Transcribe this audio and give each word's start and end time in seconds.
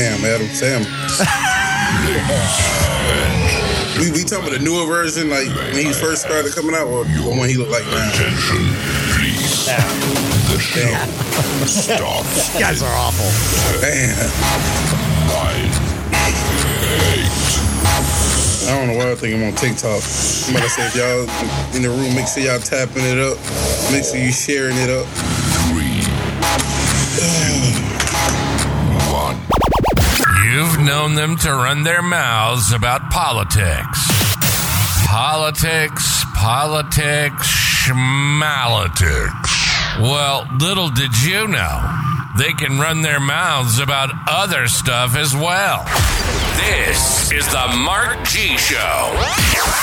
Sam, 0.00 0.24
Adam, 0.24 0.48
Sam. 0.48 0.80
we, 4.00 4.08
we 4.16 4.24
talking 4.24 4.48
about 4.48 4.56
the 4.56 4.64
newer 4.64 4.86
version, 4.86 5.28
like 5.28 5.46
when 5.76 5.84
he 5.84 5.92
first 5.92 6.22
started 6.22 6.54
coming 6.54 6.74
out, 6.74 6.88
or 6.88 7.04
the 7.04 7.20
one 7.28 7.50
he 7.50 7.58
looked 7.58 7.70
like 7.70 7.84
now? 7.84 8.08
Damn. 10.72 11.04
Stop. 11.68 12.24
You 12.54 12.60
guys 12.60 12.80
are 12.82 12.96
awful. 12.96 13.28
Damn. 13.82 14.16
I 18.68 18.78
don't 18.78 18.88
know 18.88 18.96
why 18.96 19.12
I 19.12 19.14
think 19.16 19.34
I'm 19.36 19.44
on 19.44 19.52
TikTok. 19.52 20.00
I'm 20.48 20.56
about 20.56 20.64
to 20.64 20.70
say 20.70 20.86
if 20.86 20.96
y'all 20.96 21.28
in 21.76 21.82
the 21.82 21.90
room, 21.90 22.14
make 22.14 22.26
sure 22.26 22.42
y'all 22.42 22.58
tapping 22.58 23.04
it 23.04 23.18
up. 23.18 23.36
Make 23.92 24.04
sure 24.04 24.16
you 24.16 24.32
sharing 24.32 24.78
it 24.78 24.88
up. 24.88 25.06
You've 30.60 30.80
known 30.80 31.14
them 31.14 31.38
to 31.38 31.54
run 31.54 31.84
their 31.84 32.02
mouths 32.02 32.70
about 32.70 33.10
politics. 33.10 33.98
Politics, 35.06 36.22
politics, 36.36 37.48
schmalitics. 37.48 39.48
Well, 40.02 40.46
little 40.58 40.90
did 40.90 41.22
you 41.22 41.48
know, 41.48 41.80
they 42.36 42.52
can 42.52 42.78
run 42.78 43.00
their 43.00 43.20
mouths 43.20 43.78
about 43.78 44.10
other 44.28 44.68
stuff 44.68 45.16
as 45.16 45.34
well. 45.34 45.86
This 46.56 47.32
is 47.32 47.46
the 47.46 47.80
Mark 47.82 48.22
G 48.28 48.58
Show. 48.58 49.16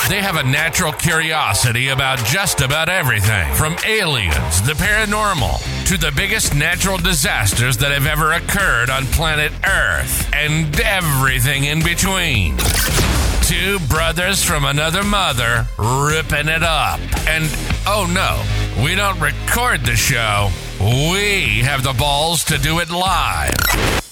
They 0.10 0.22
have 0.22 0.36
a 0.36 0.44
natural 0.44 0.94
curiosity 0.94 1.88
about 1.88 2.20
just 2.20 2.62
about 2.62 2.88
everything 2.88 3.52
from 3.56 3.76
aliens, 3.84 4.62
the 4.62 4.74
paranormal, 4.74 5.58
to 5.88 5.98
the 5.98 6.12
biggest 6.18 6.54
natural 6.54 6.98
disasters 6.98 7.78
that 7.78 7.94
have 7.94 8.06
ever 8.06 8.34
occurred 8.34 8.90
on 8.90 9.06
planet 9.06 9.54
Earth, 9.66 10.30
and 10.34 10.78
everything 10.82 11.64
in 11.64 11.82
between. 11.82 12.58
Two 13.44 13.80
brothers 13.88 14.44
from 14.44 14.66
another 14.66 15.02
mother 15.02 15.66
ripping 15.78 16.50
it 16.50 16.62
up. 16.62 17.00
And 17.30 17.46
oh 17.88 18.06
no, 18.14 18.84
we 18.84 18.96
don't 18.96 19.18
record 19.22 19.86
the 19.86 19.96
show, 19.96 20.50
we 20.82 21.60
have 21.60 21.84
the 21.84 21.94
balls 21.94 22.44
to 22.46 22.58
do 22.58 22.80
it 22.80 22.90
live. 22.90 23.56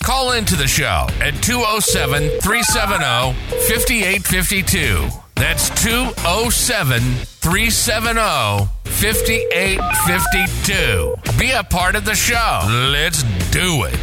Call 0.01 0.31
into 0.31 0.55
the 0.55 0.67
show 0.67 1.07
at 1.19 1.33
207 1.43 2.39
370 2.39 3.33
5852. 3.67 5.09
That's 5.35 5.69
207 5.83 7.01
370 7.45 8.65
5852. 8.85 11.13
Be 11.37 11.51
a 11.51 11.63
part 11.63 11.95
of 11.95 12.03
the 12.03 12.15
show. 12.15 12.61
Let's 12.91 13.21
do 13.51 13.83
it. 13.83 13.93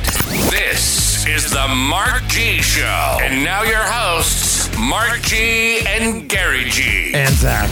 This 0.48 1.27
is 1.27 1.51
the 1.51 1.67
Mark 1.67 2.23
G 2.29 2.63
Show. 2.63 3.19
And 3.20 3.43
now 3.43 3.65
your 3.65 3.83
hosts, 3.83 4.70
Mark 4.79 5.23
G 5.23 5.81
and 5.89 6.31
Gary 6.31 6.67
G. 6.67 7.13
And 7.15 7.35
Zach. 7.35 7.69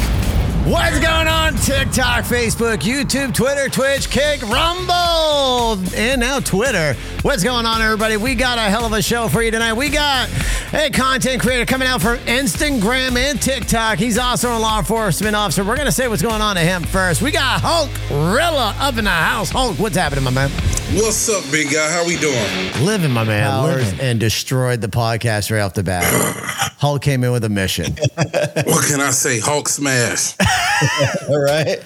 What's 0.64 1.00
going 1.00 1.26
on? 1.26 1.54
TikTok, 1.54 2.24
Facebook, 2.24 2.78
YouTube, 2.78 3.34
Twitter, 3.34 3.68
Twitch, 3.68 4.10
Kick, 4.10 4.42
Rumble, 4.42 5.82
and 5.96 6.20
now 6.20 6.38
Twitter. 6.38 6.94
What's 7.22 7.42
going 7.42 7.64
on, 7.64 7.80
everybody? 7.80 8.18
We 8.18 8.34
got 8.34 8.58
a 8.58 8.62
hell 8.62 8.84
of 8.84 8.92
a 8.92 9.00
show 9.00 9.28
for 9.28 9.42
you 9.42 9.50
tonight. 9.50 9.72
We 9.72 9.88
got 9.88 10.28
a 10.74 10.90
content 10.90 11.40
creator 11.40 11.64
coming 11.64 11.88
out 11.88 12.02
from 12.02 12.18
Instagram 12.18 13.16
and 13.16 13.40
TikTok. 13.40 13.98
He's 13.98 14.18
also 14.18 14.56
a 14.56 14.58
law 14.58 14.78
enforcement 14.78 15.34
officer. 15.34 15.64
We're 15.64 15.76
going 15.76 15.86
to 15.86 15.92
say 15.92 16.08
what's 16.08 16.22
going 16.22 16.42
on 16.42 16.56
to 16.56 16.62
him 16.62 16.82
first. 16.82 17.22
We 17.22 17.30
got 17.32 17.62
Hulk 17.62 17.90
Rilla 18.10 18.74
up 18.78 18.98
in 18.98 19.04
the 19.04 19.10
house. 19.10 19.50
Hulk, 19.50 19.78
what's 19.78 19.96
happening, 19.96 20.24
my 20.24 20.30
man? 20.30 20.50
What's 20.92 21.28
up, 21.28 21.44
big 21.52 21.70
guy? 21.70 21.90
How 21.90 22.04
we 22.04 22.16
doing? 22.16 22.84
Living, 22.84 23.12
my 23.12 23.22
man. 23.24 23.46
Wow, 23.48 23.66
Living. 23.66 23.84
living. 23.86 24.00
And 24.00 24.20
destroyed 24.20 24.80
the 24.80 24.88
podcast 24.88 25.50
right 25.50 25.60
off 25.60 25.74
the 25.74 25.84
bat. 25.84 26.04
Hulk 26.78 27.02
came 27.02 27.22
in 27.24 27.30
with 27.32 27.44
a 27.44 27.48
mission. 27.48 27.92
What 28.16 28.86
can 28.86 29.00
I 29.00 29.10
say? 29.10 29.38
Hulk 29.38 29.68
smash. 29.68 30.34
All 31.28 31.38
right. 31.38 31.78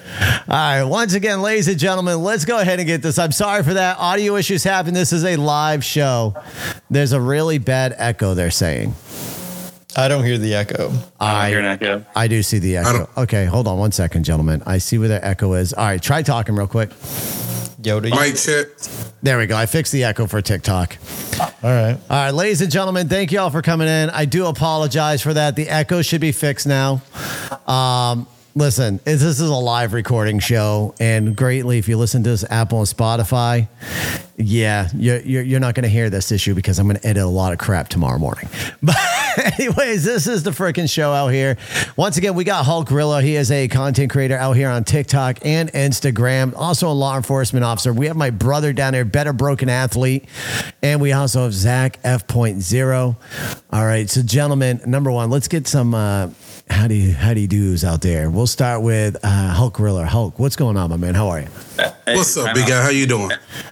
All 0.47 0.55
right. 0.55 0.83
Once 0.83 1.13
again, 1.13 1.41
ladies 1.41 1.67
and 1.67 1.77
gentlemen, 1.77 2.23
let's 2.23 2.45
go 2.45 2.59
ahead 2.59 2.79
and 2.79 2.87
get 2.87 3.01
this. 3.01 3.19
I'm 3.19 3.31
sorry 3.31 3.63
for 3.63 3.73
that. 3.73 3.97
Audio 3.97 4.35
issues 4.35 4.63
happen. 4.63 4.93
This 4.93 5.11
is 5.11 5.23
a 5.23 5.35
live 5.35 5.83
show. 5.83 6.35
There's 6.89 7.11
a 7.11 7.19
really 7.19 7.57
bad 7.57 7.93
echo, 7.97 8.33
they're 8.33 8.51
saying. 8.51 8.93
I 9.97 10.07
don't 10.07 10.25
hear 10.25 10.37
the 10.37 10.55
echo. 10.55 10.91
I, 11.19 11.49
hear 11.49 11.59
an 11.59 11.65
echo. 11.65 12.05
I 12.15 12.27
do 12.27 12.43
see 12.43 12.59
the 12.59 12.77
echo. 12.77 13.09
Okay, 13.17 13.45
hold 13.45 13.67
on 13.67 13.77
one 13.77 13.93
second, 13.93 14.25
gentlemen. 14.25 14.61
I 14.65 14.77
see 14.77 14.97
where 14.97 15.07
the 15.07 15.25
echo 15.25 15.53
is. 15.53 15.73
All 15.73 15.85
right, 15.85 16.01
try 16.01 16.21
talking 16.21 16.55
real 16.55 16.67
quick. 16.67 16.89
Yoda. 17.81 18.09
Mic 18.09 18.35
check. 18.35 18.67
There 19.21 19.37
we 19.37 19.45
go. 19.45 19.55
I 19.55 19.67
fixed 19.67 19.93
the 19.93 20.03
echo 20.03 20.27
for 20.27 20.41
TikTok. 20.41 20.97
All 21.39 21.49
right. 21.63 21.97
All 22.09 22.17
right, 22.17 22.31
ladies 22.31 22.61
and 22.61 22.71
gentlemen, 22.71 23.07
thank 23.07 23.31
you 23.31 23.39
all 23.39 23.49
for 23.49 23.61
coming 23.61 23.87
in. 23.87 24.09
I 24.09 24.25
do 24.25 24.47
apologize 24.47 25.21
for 25.21 25.33
that. 25.33 25.55
The 25.55 25.69
echo 25.69 26.01
should 26.01 26.21
be 26.21 26.31
fixed 26.31 26.67
now. 26.67 27.01
Um, 27.67 28.27
listen, 28.55 29.01
this 29.03 29.21
is 29.21 29.41
a 29.41 29.53
live 29.53 29.91
recording 29.91 30.39
show, 30.39 30.95
and 30.97 31.35
greatly 31.35 31.77
if 31.77 31.89
you 31.89 31.97
listen 31.97 32.23
to 32.23 32.29
this 32.29 32.45
Apple 32.49 32.79
and 32.79 32.87
Spotify, 32.87 33.67
yeah, 34.37 34.87
you're, 34.95 35.19
you're, 35.19 35.59
not 35.59 35.75
going 35.75 35.83
to 35.83 35.89
hear 35.89 36.09
this 36.09 36.31
issue 36.31 36.55
because 36.55 36.79
I'm 36.79 36.87
going 36.87 36.97
to 36.97 37.05
edit 37.05 37.23
a 37.23 37.27
lot 37.27 37.51
of 37.51 37.59
crap 37.59 37.89
tomorrow 37.89 38.17
morning. 38.17 38.47
But 38.81 39.59
anyways, 39.59 40.05
this 40.05 40.27
is 40.27 40.43
the 40.43 40.51
freaking 40.51 40.89
show 40.89 41.11
out 41.11 41.29
here. 41.29 41.57
Once 41.97 42.15
again, 42.15 42.35
we 42.35 42.45
got 42.45 42.65
Hulk 42.65 42.87
Gorilla. 42.87 43.21
He 43.21 43.35
is 43.35 43.51
a 43.51 43.67
content 43.67 44.09
creator 44.09 44.37
out 44.37 44.53
here 44.53 44.69
on 44.69 44.85
TikTok 44.85 45.39
and 45.43 45.71
Instagram, 45.73 46.53
also 46.55 46.89
a 46.89 46.93
law 46.93 47.17
enforcement 47.17 47.65
officer. 47.65 47.91
We 47.91 48.07
have 48.07 48.15
my 48.15 48.29
brother 48.29 48.71
down 48.71 48.93
there, 48.93 49.03
Better 49.03 49.33
Broken 49.33 49.67
Athlete, 49.67 50.25
and 50.81 51.01
we 51.01 51.11
also 51.11 51.43
have 51.43 51.53
Zach 51.53 51.99
F.0. 52.03 53.15
All 53.73 53.85
right, 53.85 54.09
so 54.09 54.21
gentlemen, 54.21 54.79
number 54.85 55.11
one, 55.11 55.29
let's 55.29 55.49
get 55.49 55.67
some 55.67 55.93
uh, 55.93 56.29
how 56.69 56.87
do 56.87 56.95
you 56.95 57.13
how 57.13 57.33
do 57.33 57.39
you 57.41 57.47
do's 57.47 57.83
out 57.83 58.01
there. 58.01 58.29
We'll 58.29 58.47
start 58.47 58.81
with 58.81 59.17
uh, 59.23 59.27
Hulk 59.53 59.79
Riller. 59.79 60.05
Hulk, 60.05 60.39
what's 60.39 60.55
going 60.55 60.77
on, 60.77 60.89
my 60.89 60.97
man? 60.97 61.13
How 61.15 61.29
are 61.29 61.41
you? 61.41 61.47
Hey, 61.77 62.15
What's 62.15 62.35
up, 62.37 62.53
big 62.55 62.67
guy? 62.67 62.81
How 62.83 62.89
you 62.89 63.05
doing? 63.07 63.29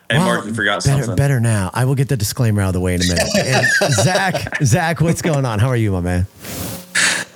Hey, 0.09 0.17
Well, 0.17 0.25
Mark, 0.25 0.45
you 0.45 0.53
forgot 0.53 0.83
better, 0.83 0.99
something. 1.03 1.15
Better 1.15 1.39
now. 1.39 1.69
I 1.73 1.85
will 1.85 1.95
get 1.95 2.09
the 2.09 2.17
disclaimer 2.17 2.61
out 2.61 2.67
of 2.67 2.73
the 2.73 2.79
way 2.79 2.95
in 2.95 3.01
a 3.01 3.07
minute. 3.07 3.27
And 3.83 3.93
Zach, 3.93 4.63
Zach, 4.63 5.01
what's 5.01 5.21
going 5.21 5.45
on? 5.45 5.59
How 5.59 5.69
are 5.69 5.75
you, 5.75 5.91
my 5.91 6.01
man? 6.01 6.27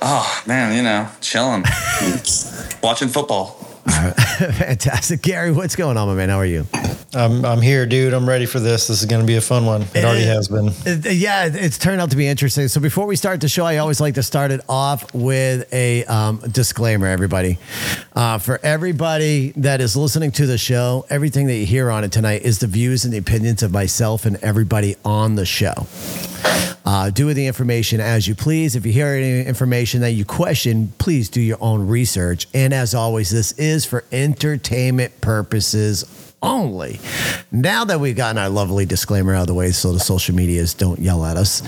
Oh 0.00 0.42
man, 0.46 0.76
you 0.76 0.82
know, 0.82 1.08
chilling, 1.20 1.62
watching 2.82 3.08
football. 3.08 3.57
Fantastic. 4.38 5.22
Gary, 5.22 5.50
what's 5.50 5.74
going 5.76 5.96
on, 5.96 6.08
my 6.08 6.14
man? 6.14 6.28
How 6.28 6.36
are 6.38 6.46
you? 6.46 6.66
I'm, 7.14 7.42
I'm 7.44 7.62
here, 7.62 7.86
dude. 7.86 8.12
I'm 8.12 8.28
ready 8.28 8.44
for 8.44 8.60
this. 8.60 8.86
This 8.88 9.00
is 9.00 9.06
going 9.06 9.22
to 9.22 9.26
be 9.26 9.36
a 9.36 9.40
fun 9.40 9.64
one. 9.64 9.82
It 9.94 10.04
already 10.04 10.26
has 10.26 10.48
been. 10.48 10.68
It- 10.84 11.14
yeah, 11.16 11.46
it's 11.50 11.78
turned 11.78 12.00
out 12.00 12.10
to 12.10 12.16
be 12.16 12.26
interesting. 12.26 12.68
So 12.68 12.80
before 12.80 13.06
we 13.06 13.16
start 13.16 13.40
the 13.40 13.48
show, 13.48 13.64
I 13.64 13.78
always 13.78 14.00
like 14.00 14.14
to 14.14 14.22
start 14.22 14.50
it 14.50 14.60
off 14.68 15.14
with 15.14 15.72
a 15.72 16.04
um, 16.04 16.38
disclaimer, 16.52 17.06
everybody. 17.06 17.58
Uh, 18.14 18.38
for 18.38 18.60
everybody 18.62 19.52
that 19.56 19.80
is 19.80 19.96
listening 19.96 20.32
to 20.32 20.46
the 20.46 20.58
show, 20.58 21.06
everything 21.08 21.46
that 21.46 21.56
you 21.56 21.64
hear 21.66 21.90
on 21.90 22.04
it 22.04 22.12
tonight 22.12 22.42
is 22.42 22.58
the 22.58 22.66
views 22.66 23.04
and 23.04 23.14
the 23.14 23.18
opinions 23.18 23.62
of 23.62 23.72
myself 23.72 24.26
and 24.26 24.36
everybody 24.42 24.96
on 25.04 25.34
the 25.34 25.46
show. 25.46 25.86
Uh, 26.88 27.10
do 27.10 27.26
with 27.26 27.36
the 27.36 27.46
information 27.46 28.00
as 28.00 28.26
you 28.26 28.34
please. 28.34 28.74
If 28.74 28.86
you 28.86 28.92
hear 28.92 29.08
any 29.08 29.46
information 29.46 30.00
that 30.00 30.12
you 30.12 30.24
question, 30.24 30.90
please 30.96 31.28
do 31.28 31.38
your 31.38 31.58
own 31.60 31.86
research. 31.86 32.48
And 32.54 32.72
as 32.72 32.94
always, 32.94 33.28
this 33.28 33.52
is 33.58 33.84
for 33.84 34.04
entertainment 34.10 35.20
purposes 35.20 36.32
only. 36.40 36.98
Now 37.52 37.84
that 37.84 38.00
we've 38.00 38.16
gotten 38.16 38.38
our 38.38 38.48
lovely 38.48 38.86
disclaimer 38.86 39.34
out 39.34 39.42
of 39.42 39.46
the 39.48 39.54
way, 39.54 39.70
so 39.70 39.92
the 39.92 40.00
social 40.00 40.34
medias 40.34 40.72
don't 40.72 40.98
yell 40.98 41.26
at 41.26 41.36
us, 41.36 41.60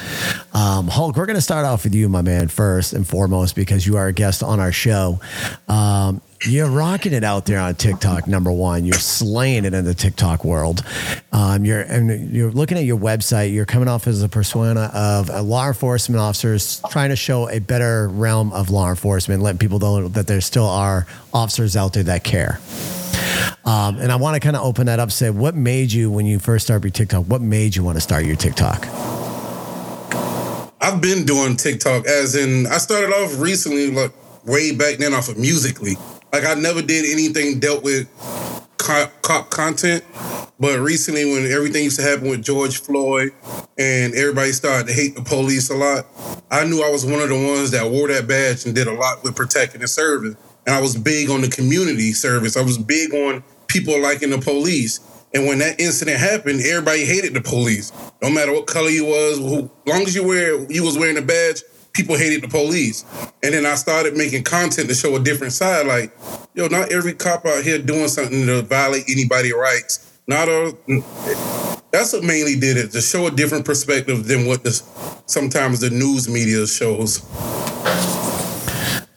um, 0.55 0.89
Hulk, 0.89 1.17
we're 1.17 1.27
going 1.27 1.37
to 1.37 1.43
start 1.43 1.67
off 1.67 1.85
with 1.85 1.95
you, 1.95 2.09
my 2.09 2.23
man, 2.23 2.49
first 2.49 2.95
and 2.95 3.07
foremost, 3.07 3.55
because 3.55 3.87
you 3.87 3.99
are 3.99 4.07
a 4.07 4.15
guest 4.15 4.43
on 4.43 4.59
our 4.59 4.73
show. 4.73 5.21
Um, 5.69 6.23
you're 6.47 6.71
rocking 6.71 7.13
it 7.13 7.23
out 7.23 7.45
there 7.45 7.59
on 7.59 7.75
TikTok. 7.75 8.27
Number 8.27 8.51
one, 8.51 8.85
you're 8.85 8.99
slaying 8.99 9.65
it 9.65 9.75
in 9.75 9.85
the 9.85 9.95
TikTok 9.95 10.45
world. 10.45 10.83
Um, 11.33 11.65
you're 11.65 11.81
and 11.81 12.31
you're 12.31 12.51
looking 12.51 12.79
at 12.79 12.85
your 12.85 12.99
website. 12.99 13.53
You're 13.53 13.67
coming 13.67 13.89
off 13.89 14.07
as 14.07 14.23
a 14.23 14.29
persona 14.29 14.91
of 14.95 15.29
a 15.29 15.43
law 15.43 15.69
enforcement 15.69 16.21
officers 16.21 16.81
trying 16.91 17.11
to 17.11 17.17
show 17.17 17.49
a 17.49 17.59
better 17.59 18.09
realm 18.09 18.53
of 18.53 18.71
law 18.71 18.89
enforcement, 18.89 19.43
letting 19.43 19.59
people 19.59 19.79
know 19.79 20.09
that 20.09 20.27
there 20.27 20.41
still 20.41 20.67
are 20.67 21.07
officers 21.35 21.77
out 21.77 21.93
there 21.93 22.05
that 22.05 22.25
care. 22.25 22.59
Um, 23.65 23.99
and 23.99 24.11
I 24.11 24.17
want 24.17 24.35
to 24.35 24.41
kind 24.41 24.57
of 24.57 24.65
open 24.65 24.87
that 24.87 24.99
up. 24.99 25.11
Say, 25.11 25.29
what 25.29 25.55
made 25.55 25.93
you 25.93 26.11
when 26.11 26.25
you 26.25 26.39
first 26.39 26.67
started 26.67 26.85
your 26.85 26.93
TikTok? 26.93 27.27
What 27.27 27.43
made 27.43 27.77
you 27.77 27.85
want 27.85 27.97
to 27.97 28.01
start 28.01 28.25
your 28.25 28.37
TikTok? 28.37 28.87
I've 30.81 31.03
been 31.03 31.27
doing 31.27 31.57
TikTok 31.57 32.07
as 32.07 32.35
in 32.35 32.67
I 32.67 32.79
started 32.79 33.13
off 33.13 33.39
recently, 33.39 33.91
like 33.91 34.13
way 34.47 34.75
back 34.75 34.97
then 34.97 35.13
off 35.13 35.29
of 35.29 35.37
Musical.ly. 35.37 35.97
Like 36.33 36.45
I 36.45 36.55
never 36.55 36.83
did 36.83 37.11
anything 37.11 37.59
dealt 37.59 37.83
with 37.83 38.09
co- 38.79 39.11
cop 39.23 39.51
content, 39.51 40.05
but 40.61 40.79
recently 40.79 41.25
when 41.25 41.51
everything 41.51 41.85
used 41.85 41.99
to 41.99 42.07
happen 42.07 42.29
with 42.29 42.43
George 42.43 42.81
Floyd 42.81 43.33
and 43.79 44.15
everybody 44.15 44.53
started 44.53 44.87
to 44.89 44.93
hate 44.93 45.17
the 45.17 45.23
police 45.23 45.71
a 45.71 45.75
lot, 45.75 46.07
I 46.51 46.65
knew 46.65 46.83
I 46.83 46.91
was 46.91 47.05
one 47.05 47.21
of 47.21 47.29
the 47.29 47.35
ones 47.35 47.73
that 47.73 47.91
wore 47.91 48.09
that 48.09 48.29
badge 48.29 48.65
and 48.65 48.75
did 48.75 48.87
a 48.87 48.93
lot 48.93 49.25
with 49.25 49.35
protecting 49.35 49.81
and 49.81 49.91
serving. 49.91 50.37
And 50.67 50.75
I 50.75 50.81
was 50.81 50.97
big 50.97 51.31
on 51.31 51.41
the 51.41 51.49
community 51.49 52.13
service. 52.13 52.57
I 52.57 52.63
was 52.63 52.79
big 52.79 53.13
on 53.15 53.43
people 53.67 54.01
liking 54.01 54.31
the 54.31 54.39
police. 54.39 55.01
And 55.33 55.47
when 55.47 55.59
that 55.59 55.81
incident 55.81 56.19
happened, 56.19 56.61
everybody 56.61 57.05
hated 57.05 57.35
the 57.35 57.41
police. 57.41 57.93
No 58.21 58.31
matter 58.31 58.53
what 58.53 58.67
color 58.67 58.89
you 58.91 59.07
was, 59.07 59.39
who, 59.39 59.71
long 59.87 60.03
as 60.03 60.15
you 60.15 60.27
wear 60.27 60.65
you 60.71 60.85
was 60.85 60.99
wearing 60.99 61.17
a 61.19 61.23
badge, 61.23 61.63
people 61.93 62.17
hated 62.17 62.43
the 62.43 62.49
police. 62.49 63.05
And 63.43 63.55
then 63.55 63.67
I 63.67 63.75
started 63.75 64.17
making 64.17 64.45
content 64.45 64.89
to 64.89 64.95
show 64.95 65.17
a 65.17 65.21
different 65.21 65.53
side. 65.53 65.87
Like, 65.87 66.13
yo, 66.55 66.69
not 66.69 66.93
every 66.93 67.15
cop 67.15 67.47
out 67.47 67.63
here 67.63 67.79
doing 67.79 68.09
something 68.09 68.47
to 68.47 68.63
violate 68.63 69.05
anybody's 69.09 69.55
rights. 69.55 70.07
Not 70.27 70.49
a. 70.49 70.77
That's 71.91 72.13
what 72.13 72.23
mainly 72.23 72.55
did 72.55 72.77
it 72.77 72.93
to 72.93 73.01
show 73.01 73.27
a 73.27 73.31
different 73.33 73.65
perspective 73.65 74.29
than 74.29 74.47
what 74.47 74.63
the 74.63 74.71
sometimes 75.27 75.81
the 75.81 75.91
news 75.91 76.29
media 76.29 76.67
shows. 76.67 77.25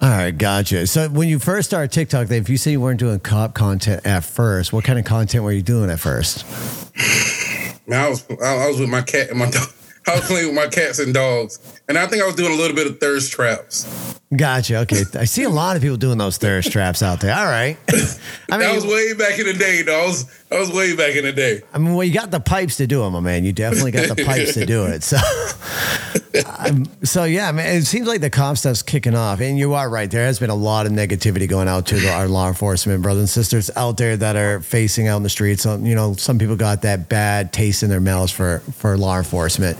All 0.01 0.09
right, 0.09 0.37
gotcha. 0.37 0.85
So 0.87 1.07
when 1.07 1.29
you 1.29 1.39
first 1.39 1.69
started 1.69 1.91
TikTok, 1.91 2.29
if 2.29 2.49
you 2.49 2.57
say 2.57 2.71
you 2.71 2.81
weren't 2.81 2.99
doing 2.99 3.19
cop 3.19 3.53
content 3.53 4.05
at 4.05 4.23
first, 4.23 4.73
what 4.73 4.83
kind 4.83 4.99
of 4.99 5.05
content 5.05 5.43
were 5.43 5.51
you 5.51 5.61
doing 5.61 5.89
at 5.89 5.99
first? 5.99 6.45
Man, 7.87 8.05
I 8.05 8.09
was 8.09 8.25
I 8.43 8.67
was 8.67 8.79
with 8.79 8.89
my 8.89 9.01
cat 9.01 9.29
and 9.29 9.39
my 9.39 9.49
dog. 9.51 9.69
I 10.07 10.15
was 10.15 10.25
playing 10.27 10.47
with 10.47 10.55
my 10.55 10.67
cats 10.67 10.99
and 10.99 11.13
dogs, 11.13 11.59
and 11.87 11.97
I 11.97 12.07
think 12.07 12.21
I 12.21 12.25
was 12.25 12.35
doing 12.35 12.51
a 12.51 12.55
little 12.55 12.75
bit 12.75 12.87
of 12.87 12.99
thirst 12.99 13.31
traps. 13.31 14.19
Gotcha. 14.35 14.79
Okay, 14.79 15.03
I 15.13 15.25
see 15.25 15.43
a 15.43 15.49
lot 15.49 15.75
of 15.75 15.81
people 15.81 15.97
doing 15.97 16.17
those 16.17 16.37
thirst 16.37 16.71
traps 16.71 17.01
out 17.03 17.21
there. 17.21 17.35
All 17.35 17.45
right. 17.45 17.77
I 18.51 18.57
mean, 18.57 18.67
that 18.67 18.75
was 18.75 18.85
way 18.85 19.13
back 19.13 19.39
in 19.39 19.45
the 19.45 19.53
day, 19.53 19.81
though. 19.83 20.03
I 20.03 20.07
was, 20.07 20.42
that 20.53 20.59
was 20.59 20.71
way 20.71 20.95
back 20.95 21.15
in 21.15 21.23
the 21.23 21.31
day. 21.31 21.61
I 21.73 21.79
mean, 21.79 21.95
well, 21.95 22.03
you 22.03 22.13
got 22.13 22.29
the 22.29 22.39
pipes 22.39 22.77
to 22.77 22.85
do 22.85 23.01
them, 23.01 23.13
my 23.13 23.19
man. 23.19 23.43
You 23.43 23.53
definitely 23.53 23.89
got 23.91 24.15
the 24.15 24.23
pipes 24.23 24.53
to 24.53 24.65
do 24.67 24.85
it. 24.85 25.01
So, 25.03 25.17
um, 26.59 26.85
so 27.03 27.23
yeah, 27.23 27.49
I 27.49 27.51
mean, 27.51 27.65
it 27.65 27.85
seems 27.85 28.07
like 28.07 28.21
the 28.21 28.29
comp 28.29 28.59
stuff's 28.59 28.83
kicking 28.83 29.15
off, 29.15 29.41
and 29.41 29.57
you 29.57 29.73
are 29.73 29.89
right. 29.89 30.09
There 30.09 30.25
has 30.25 30.37
been 30.37 30.51
a 30.51 30.55
lot 30.55 30.85
of 30.85 30.91
negativity 30.91 31.49
going 31.49 31.67
out 31.67 31.87
to 31.87 32.07
our 32.09 32.27
law 32.27 32.47
enforcement 32.49 33.01
brothers 33.01 33.21
and 33.21 33.29
sisters 33.29 33.71
out 33.75 33.97
there 33.97 34.15
that 34.15 34.35
are 34.35 34.59
facing 34.59 35.07
out 35.07 35.17
in 35.17 35.23
the 35.23 35.29
streets. 35.29 35.63
So, 35.63 35.77
you 35.77 35.95
know, 35.95 36.13
some 36.13 36.37
people 36.37 36.55
got 36.55 36.83
that 36.83 37.09
bad 37.09 37.51
taste 37.51 37.81
in 37.81 37.89
their 37.89 37.99
mouths 37.99 38.31
for 38.31 38.59
for 38.73 38.95
law 38.95 39.17
enforcement, 39.17 39.75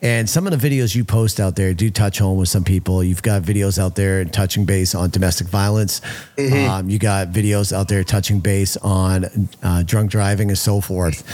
and 0.00 0.28
some 0.28 0.46
of 0.46 0.58
the 0.58 0.68
videos 0.68 0.94
you 0.94 1.04
post 1.04 1.38
out 1.38 1.54
there 1.54 1.74
do 1.74 1.90
touch 1.90 2.18
home 2.18 2.38
with 2.38 2.48
some 2.48 2.64
people. 2.64 3.04
You've 3.04 3.22
got 3.22 3.42
videos 3.42 3.78
out 3.78 3.94
there 3.94 4.24
touching 4.24 4.64
base 4.64 4.94
on 4.94 5.10
domestic 5.10 5.48
violence. 5.48 6.00
Mm-hmm. 6.38 6.70
Um, 6.70 6.88
you 6.88 6.98
got 6.98 7.28
videos 7.28 7.72
out 7.74 7.88
there 7.88 8.02
touching 8.04 8.40
base 8.40 8.78
on 8.78 9.26
uh, 9.62 9.82
drunk 9.82 10.13
driving 10.14 10.48
and 10.48 10.56
so 10.56 10.80
forth. 10.80 11.24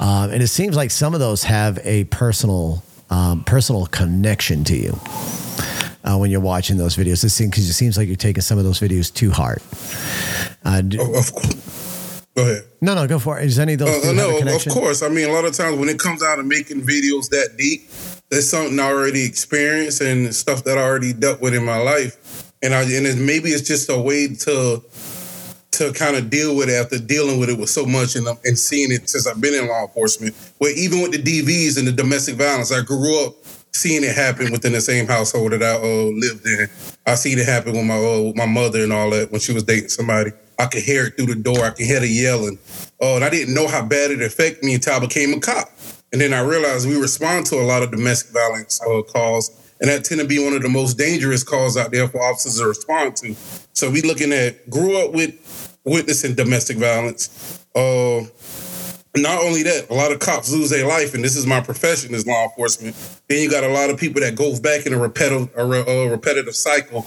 Um, 0.00 0.30
and 0.30 0.40
it 0.40 0.46
seems 0.46 0.76
like 0.76 0.92
some 0.92 1.14
of 1.14 1.20
those 1.20 1.42
have 1.42 1.80
a 1.82 2.04
personal 2.04 2.84
um, 3.10 3.42
personal 3.42 3.86
connection 3.86 4.62
to 4.64 4.76
you. 4.76 4.92
Uh, 6.04 6.16
when 6.16 6.30
you're 6.30 6.40
watching 6.40 6.76
those 6.76 6.96
videos, 6.96 7.24
it 7.24 7.30
seems, 7.30 7.58
it 7.58 7.72
seems 7.72 7.98
like 7.98 8.06
you're 8.06 8.16
taking 8.16 8.40
some 8.40 8.56
of 8.56 8.62
those 8.62 8.78
videos 8.78 9.12
too 9.12 9.32
hard. 9.32 9.60
Uh, 10.64 10.80
oh, 11.00 11.18
of 11.18 11.32
course. 11.32 12.22
Go 12.36 12.42
ahead. 12.42 12.62
No, 12.80 12.94
no, 12.94 13.08
go 13.08 13.18
for 13.18 13.40
it. 13.40 13.46
Is 13.46 13.58
any 13.58 13.72
of 13.72 13.80
those? 13.80 14.06
Uh, 14.06 14.12
no, 14.12 14.38
of 14.38 14.64
course. 14.68 15.02
I 15.02 15.08
mean, 15.08 15.28
a 15.28 15.32
lot 15.32 15.44
of 15.44 15.52
times 15.52 15.76
when 15.76 15.88
it 15.88 15.98
comes 15.98 16.22
out 16.22 16.38
of 16.38 16.46
making 16.46 16.82
videos 16.82 17.28
that 17.30 17.56
deep, 17.58 17.90
there's 18.30 18.48
something 18.48 18.78
I 18.78 18.92
already 18.92 19.24
experienced 19.24 20.00
and 20.00 20.32
stuff 20.32 20.62
that 20.64 20.78
I 20.78 20.82
already 20.82 21.12
dealt 21.12 21.40
with 21.40 21.52
in 21.52 21.64
my 21.64 21.78
life, 21.78 22.52
and 22.62 22.72
I 22.72 22.82
and 22.82 23.06
it, 23.06 23.18
maybe 23.18 23.50
it's 23.50 23.66
just 23.66 23.90
a 23.90 24.00
way 24.00 24.28
to 24.46 24.84
to 25.72 25.92
kind 25.92 26.16
of 26.16 26.30
deal 26.30 26.56
with 26.56 26.68
it 26.68 26.74
after 26.74 26.98
dealing 26.98 27.38
with 27.38 27.48
it 27.48 27.58
with 27.58 27.70
so 27.70 27.86
much 27.86 28.16
and, 28.16 28.26
and 28.44 28.58
seeing 28.58 28.90
it 28.90 29.08
since 29.08 29.26
I've 29.26 29.40
been 29.40 29.54
in 29.54 29.68
law 29.68 29.82
enforcement. 29.82 30.34
Where 30.58 30.76
even 30.76 31.00
with 31.00 31.12
the 31.12 31.22
DVs 31.22 31.78
and 31.78 31.86
the 31.86 31.92
domestic 31.92 32.34
violence, 32.36 32.72
I 32.72 32.82
grew 32.82 33.26
up 33.26 33.34
seeing 33.72 34.04
it 34.04 34.14
happen 34.14 34.50
within 34.52 34.72
the 34.72 34.80
same 34.80 35.06
household 35.06 35.52
that 35.52 35.62
I 35.62 35.76
uh, 35.76 36.10
lived 36.12 36.46
in. 36.46 36.68
I 37.06 37.14
seen 37.14 37.38
it 37.38 37.46
happen 37.46 37.72
with 37.72 37.84
my 37.84 37.96
uh, 37.96 38.22
with 38.22 38.36
my 38.36 38.46
mother 38.46 38.82
and 38.82 38.92
all 38.92 39.10
that 39.10 39.30
when 39.30 39.40
she 39.40 39.52
was 39.52 39.62
dating 39.62 39.90
somebody. 39.90 40.32
I 40.58 40.66
could 40.66 40.82
hear 40.82 41.06
it 41.06 41.16
through 41.16 41.34
the 41.34 41.36
door. 41.36 41.64
I 41.64 41.70
could 41.70 41.86
hear 41.86 42.00
her 42.00 42.06
yelling. 42.06 42.58
Oh, 43.00 43.16
and 43.16 43.24
I 43.24 43.30
didn't 43.30 43.54
know 43.54 43.66
how 43.66 43.82
bad 43.82 44.10
it 44.10 44.20
affected 44.20 44.62
me 44.64 44.74
until 44.74 44.94
I 44.94 44.98
became 44.98 45.32
a 45.32 45.40
cop. 45.40 45.70
And 46.12 46.20
then 46.20 46.34
I 46.34 46.40
realized 46.40 46.88
we 46.88 47.00
respond 47.00 47.46
to 47.46 47.56
a 47.56 47.64
lot 47.64 47.82
of 47.82 47.90
domestic 47.92 48.32
violence 48.32 48.80
uh, 48.82 49.02
calls, 49.02 49.50
and 49.80 49.88
that 49.88 50.04
tend 50.04 50.20
to 50.20 50.26
be 50.26 50.44
one 50.44 50.52
of 50.52 50.62
the 50.62 50.68
most 50.68 50.98
dangerous 50.98 51.42
calls 51.44 51.76
out 51.76 51.92
there 51.92 52.08
for 52.08 52.20
officers 52.22 52.58
to 52.58 52.66
respond 52.66 53.16
to. 53.16 53.34
So 53.72 53.90
we 53.90 54.02
looking 54.02 54.32
at 54.32 54.68
grew 54.68 54.98
up 54.98 55.12
with 55.12 55.39
witnessing 55.84 56.34
domestic 56.34 56.76
violence. 56.76 57.64
Uh, 57.74 58.22
not 59.16 59.42
only 59.42 59.62
that, 59.64 59.90
a 59.90 59.94
lot 59.94 60.12
of 60.12 60.20
cops 60.20 60.52
lose 60.52 60.70
their 60.70 60.86
life, 60.86 61.14
and 61.14 61.24
this 61.24 61.36
is 61.36 61.46
my 61.46 61.60
profession 61.60 62.14
as 62.14 62.26
law 62.26 62.44
enforcement. 62.44 62.94
Then 63.28 63.42
you 63.42 63.50
got 63.50 63.64
a 63.64 63.68
lot 63.68 63.90
of 63.90 63.98
people 63.98 64.20
that 64.20 64.36
goes 64.36 64.60
back 64.60 64.86
in 64.86 64.92
a 64.92 64.98
repetitive, 64.98 65.50
a, 65.56 65.62
a 65.62 66.08
repetitive 66.08 66.54
cycle 66.54 67.04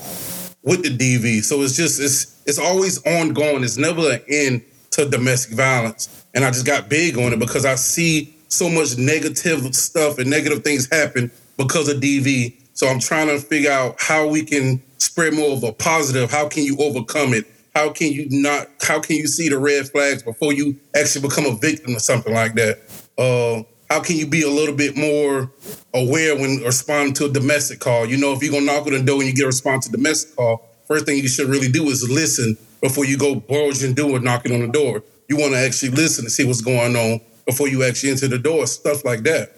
with 0.64 0.84
the 0.84 0.90
DV. 0.90 1.44
So 1.44 1.62
it's 1.62 1.76
just 1.76 2.02
it's 2.02 2.42
it's 2.46 2.60
always 2.60 3.06
ongoing. 3.06 3.64
It's 3.64 3.78
never 3.78 4.12
an 4.12 4.22
end 4.28 4.64
to 4.92 5.10
domestic 5.10 5.56
violence. 5.56 6.26
And 6.34 6.44
I 6.44 6.50
just 6.52 6.66
got 6.66 6.90
big 6.90 7.18
on 7.18 7.34
it 7.34 7.40
because 7.40 7.66
I 7.66 7.76
see 7.76 8.36
so 8.48 8.70
much 8.70 8.98
negative 8.98 9.74
stuff 9.76 10.20
and 10.20 10.30
negative 10.30 10.64
things 10.64 10.88
happen 10.92 11.32
because 11.58 11.90
of 11.90 12.02
DV. 12.02 12.56
So 12.74 12.88
I'm 12.88 13.00
trying 13.00 13.28
to 13.28 13.40
figure 13.40 13.72
out 13.72 13.96
how 14.00 14.28
we 14.28 14.44
can 14.44 14.82
spread 14.98 15.34
more 15.34 15.52
of 15.52 15.64
a 15.64 15.72
positive. 15.72 16.32
How 16.32 16.50
can 16.50 16.64
you 16.64 16.78
overcome 16.80 17.34
it? 17.34 17.46
How 17.76 17.92
can 17.92 18.12
you 18.12 18.28
not? 18.30 18.68
How 18.82 19.00
can 19.00 19.16
you 19.16 19.28
see 19.28 19.50
the 19.50 19.58
red 19.58 19.90
flags 19.90 20.22
before 20.22 20.54
you 20.54 20.80
actually 20.96 21.28
become 21.28 21.46
a 21.46 21.56
victim 21.56 21.96
or 21.96 22.00
something 22.00 22.34
like 22.34 22.54
that? 22.56 22.80
Uh, 23.18 23.64
how 23.90 24.02
can 24.02 24.16
you 24.16 24.28
be 24.28 24.44
a 24.44 24.50
little 24.50 24.76
bit 24.76 24.96
more 24.96 25.52
aware 25.94 26.36
when 26.36 26.62
responding 26.64 27.14
to 27.16 27.26
a 27.26 27.30
domestic 27.30 27.80
call? 27.80 28.06
You 28.06 28.18
know, 28.18 28.34
if 28.34 28.44
you're 28.44 28.52
gonna 28.52 28.66
knock 28.66 28.86
on 28.86 28.94
the 28.94 29.02
door 29.02 29.18
and 29.18 29.28
you 29.28 29.34
get 29.34 29.44
a 29.44 29.48
response 29.48 29.88
to 29.88 29.90
a 29.90 29.98
domestic 29.98 30.36
call, 30.36 30.68
first 30.88 31.06
thing 31.06 31.18
you 31.18 31.28
should 31.28 31.48
really 31.48 31.72
do 31.72 31.90
is 31.90 32.08
listen 32.10 32.58
before 32.82 33.06
you 33.06 33.18
go 33.18 33.36
bulge 33.36 33.84
and 33.84 33.96
do 33.96 34.16
it 34.16 34.24
knocking 34.24 34.54
on 34.54 34.60
the 34.62 34.68
door. 34.68 35.04
You 35.28 35.38
want 35.38 35.54
to 35.54 35.60
actually 35.60 35.92
listen 35.92 36.26
to 36.26 36.30
see 36.30 36.46
what's 36.46 36.62
going 36.62 36.96
on 36.96 37.22
before 37.46 37.68
you 37.68 37.84
actually 37.84 38.12
enter 38.12 38.28
the 38.28 38.38
door, 38.38 38.68
stuff 38.68 39.04
like 39.04 39.24
that. 39.24 39.56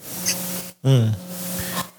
Mm. 0.83 1.34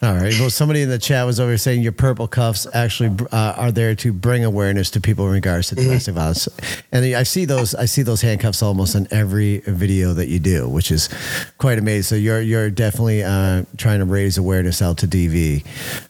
All 0.03 0.15
right. 0.15 0.35
Well, 0.39 0.51
somebody 0.51 0.83
in 0.83 0.91
the 0.91 0.99
chat 0.99 1.25
was 1.25 1.41
over 1.41 1.57
saying 1.57 1.83
your 1.83 1.93
purple 1.93 2.29
cuffs 2.29 2.67
actually 2.75 3.17
uh, 3.33 3.55
are 3.57 3.73
there 3.73 3.95
to 3.95 4.13
bring 4.13 4.45
awareness 4.45 4.91
to 4.91 5.01
people 5.01 5.27
in 5.27 5.33
regards 5.33 5.69
to 5.69 5.75
mm-hmm. 5.75 5.85
domestic 5.85 6.15
violence, 6.15 6.49
and 6.93 7.05
I 7.15 7.23
see 7.23 7.47
those. 7.47 7.75
I 7.75 7.87
see 7.87 8.03
those 8.03 8.21
handcuffs 8.21 8.63
almost 8.63 8.95
in 8.95 9.09
every 9.11 9.61
video 9.61 10.13
that 10.13 10.29
you 10.29 10.39
do, 10.39 10.69
which 10.69 10.91
is 10.91 11.09
quite 11.57 11.79
amazing. 11.79 12.03
So 12.03 12.15
you're 12.17 12.43
you're 12.43 12.69
definitely 12.69 13.25
uh, 13.25 13.65
trying 13.79 14.01
to 14.01 14.05
raise 14.05 14.37
awareness 14.37 14.83
out 14.83 14.99
to 14.99 15.09
DV. 15.09 15.65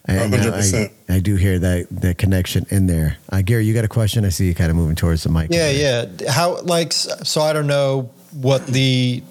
And 0.07 0.35
I, 0.35 0.91
I, 1.09 1.21
do 1.21 1.37
hear 1.37 1.59
that 1.61 1.87
that 1.91 2.19
connection 2.19 2.67
in 2.71 2.89
there. 2.89 3.19
Uh, 3.31 3.43
Gary, 3.43 3.67
you 3.67 3.75
got 3.75 3.85
a 3.85 3.89
question? 3.89 4.25
I 4.25 4.31
see 4.31 4.47
you 4.47 4.55
kind 4.55 4.71
of 4.71 4.77
moving 4.77 4.97
towards 4.97 5.23
the 5.23 5.29
mic. 5.29 5.51
Yeah, 5.53 5.71
yeah. 5.71 6.07
How 6.29 6.61
like 6.63 6.93
so? 6.93 7.41
I 7.41 7.53
don't 7.53 7.69
know 7.69 8.11
what 8.33 8.67
the 8.67 9.23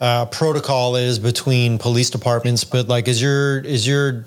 uh, 0.00 0.26
protocol 0.26 0.96
is 0.96 1.18
between 1.18 1.78
police 1.78 2.10
departments, 2.10 2.64
but 2.64 2.88
like, 2.88 3.08
is 3.08 3.20
your 3.20 3.60
is 3.60 3.86
your 3.86 4.24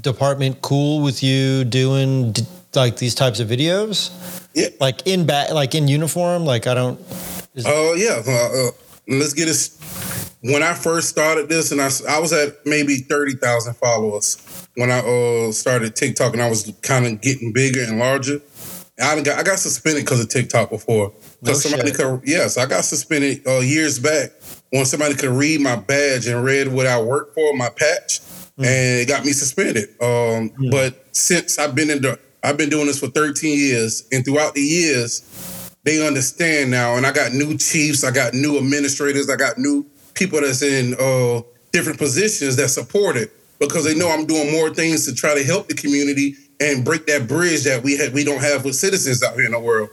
department 0.00 0.62
cool 0.62 1.02
with 1.02 1.22
you 1.22 1.64
doing 1.64 2.32
d- 2.32 2.42
like 2.74 2.96
these 2.96 3.14
types 3.14 3.40
of 3.40 3.48
videos? 3.48 4.10
Yeah, 4.54 4.68
like 4.80 5.06
in 5.06 5.26
back, 5.26 5.50
like 5.52 5.74
in 5.74 5.88
uniform. 5.88 6.44
Like 6.44 6.66
I 6.66 6.74
don't. 6.74 7.00
Oh 7.64 7.92
uh, 7.92 7.94
yeah. 7.94 8.22
Uh, 8.26 8.68
uh, 8.68 8.70
let's 9.08 9.34
get 9.34 9.46
this. 9.46 9.78
When 10.42 10.62
I 10.62 10.72
first 10.72 11.10
started 11.10 11.50
this, 11.50 11.70
and 11.70 11.82
I, 11.82 11.90
I 12.08 12.18
was 12.18 12.32
at 12.32 12.64
maybe 12.64 12.96
thirty 12.96 13.34
thousand 13.34 13.74
followers 13.74 14.66
when 14.76 14.90
I 14.90 15.00
uh, 15.00 15.52
started 15.52 15.94
TikTok, 15.94 16.32
and 16.32 16.42
I 16.42 16.48
was 16.48 16.72
kind 16.82 17.06
of 17.06 17.20
getting 17.20 17.52
bigger 17.52 17.82
and 17.82 17.98
larger. 17.98 18.40
I 19.00 19.20
got 19.20 19.38
I 19.38 19.42
got 19.42 19.58
suspended 19.58 20.04
because 20.04 20.20
of 20.20 20.28
TikTok 20.28 20.70
before. 20.70 21.12
Because 21.40 21.64
no 21.64 21.70
somebody 21.70 21.90
shit. 21.90 21.98
could, 21.98 22.20
yes, 22.24 22.58
I 22.58 22.66
got 22.66 22.84
suspended 22.84 23.46
uh, 23.46 23.60
years 23.60 23.98
back 23.98 24.30
when 24.70 24.84
somebody 24.84 25.14
could 25.14 25.30
read 25.30 25.60
my 25.60 25.76
badge 25.76 26.26
and 26.26 26.44
read 26.44 26.68
what 26.68 26.86
I 26.86 27.00
worked 27.00 27.34
for, 27.34 27.54
my 27.56 27.70
patch, 27.70 28.20
mm. 28.58 28.66
and 28.66 29.00
it 29.00 29.08
got 29.08 29.24
me 29.24 29.32
suspended. 29.32 29.88
Um, 30.00 30.50
mm. 30.50 30.70
But 30.70 31.06
since 31.12 31.58
I've 31.58 31.74
been 31.74 31.90
in 31.90 32.02
the, 32.02 32.18
I've 32.42 32.56
been 32.56 32.68
doing 32.68 32.86
this 32.86 33.00
for 33.00 33.08
13 33.08 33.58
years, 33.58 34.06
and 34.12 34.24
throughout 34.24 34.54
the 34.54 34.60
years, 34.60 35.70
they 35.84 36.06
understand 36.06 36.70
now. 36.70 36.96
And 36.96 37.06
I 37.06 37.12
got 37.12 37.32
new 37.32 37.56
chiefs, 37.56 38.04
I 38.04 38.10
got 38.10 38.34
new 38.34 38.58
administrators, 38.58 39.30
I 39.30 39.36
got 39.36 39.58
new 39.58 39.86
people 40.14 40.40
that's 40.40 40.62
in 40.62 40.94
uh, 41.00 41.42
different 41.72 41.98
positions 41.98 42.56
that 42.56 42.68
support 42.68 43.16
it 43.16 43.32
because 43.58 43.84
they 43.84 43.94
know 43.94 44.10
I'm 44.10 44.26
doing 44.26 44.52
more 44.52 44.72
things 44.74 45.06
to 45.06 45.14
try 45.14 45.34
to 45.34 45.44
help 45.44 45.68
the 45.68 45.74
community 45.74 46.34
and 46.60 46.84
break 46.84 47.06
that 47.06 47.26
bridge 47.26 47.64
that 47.64 47.82
we 47.82 47.96
had 47.96 48.12
we 48.12 48.24
don't 48.24 48.42
have 48.42 48.64
with 48.64 48.74
citizens 48.74 49.22
out 49.22 49.34
here 49.34 49.46
in 49.46 49.52
the 49.52 49.60
world. 49.60 49.88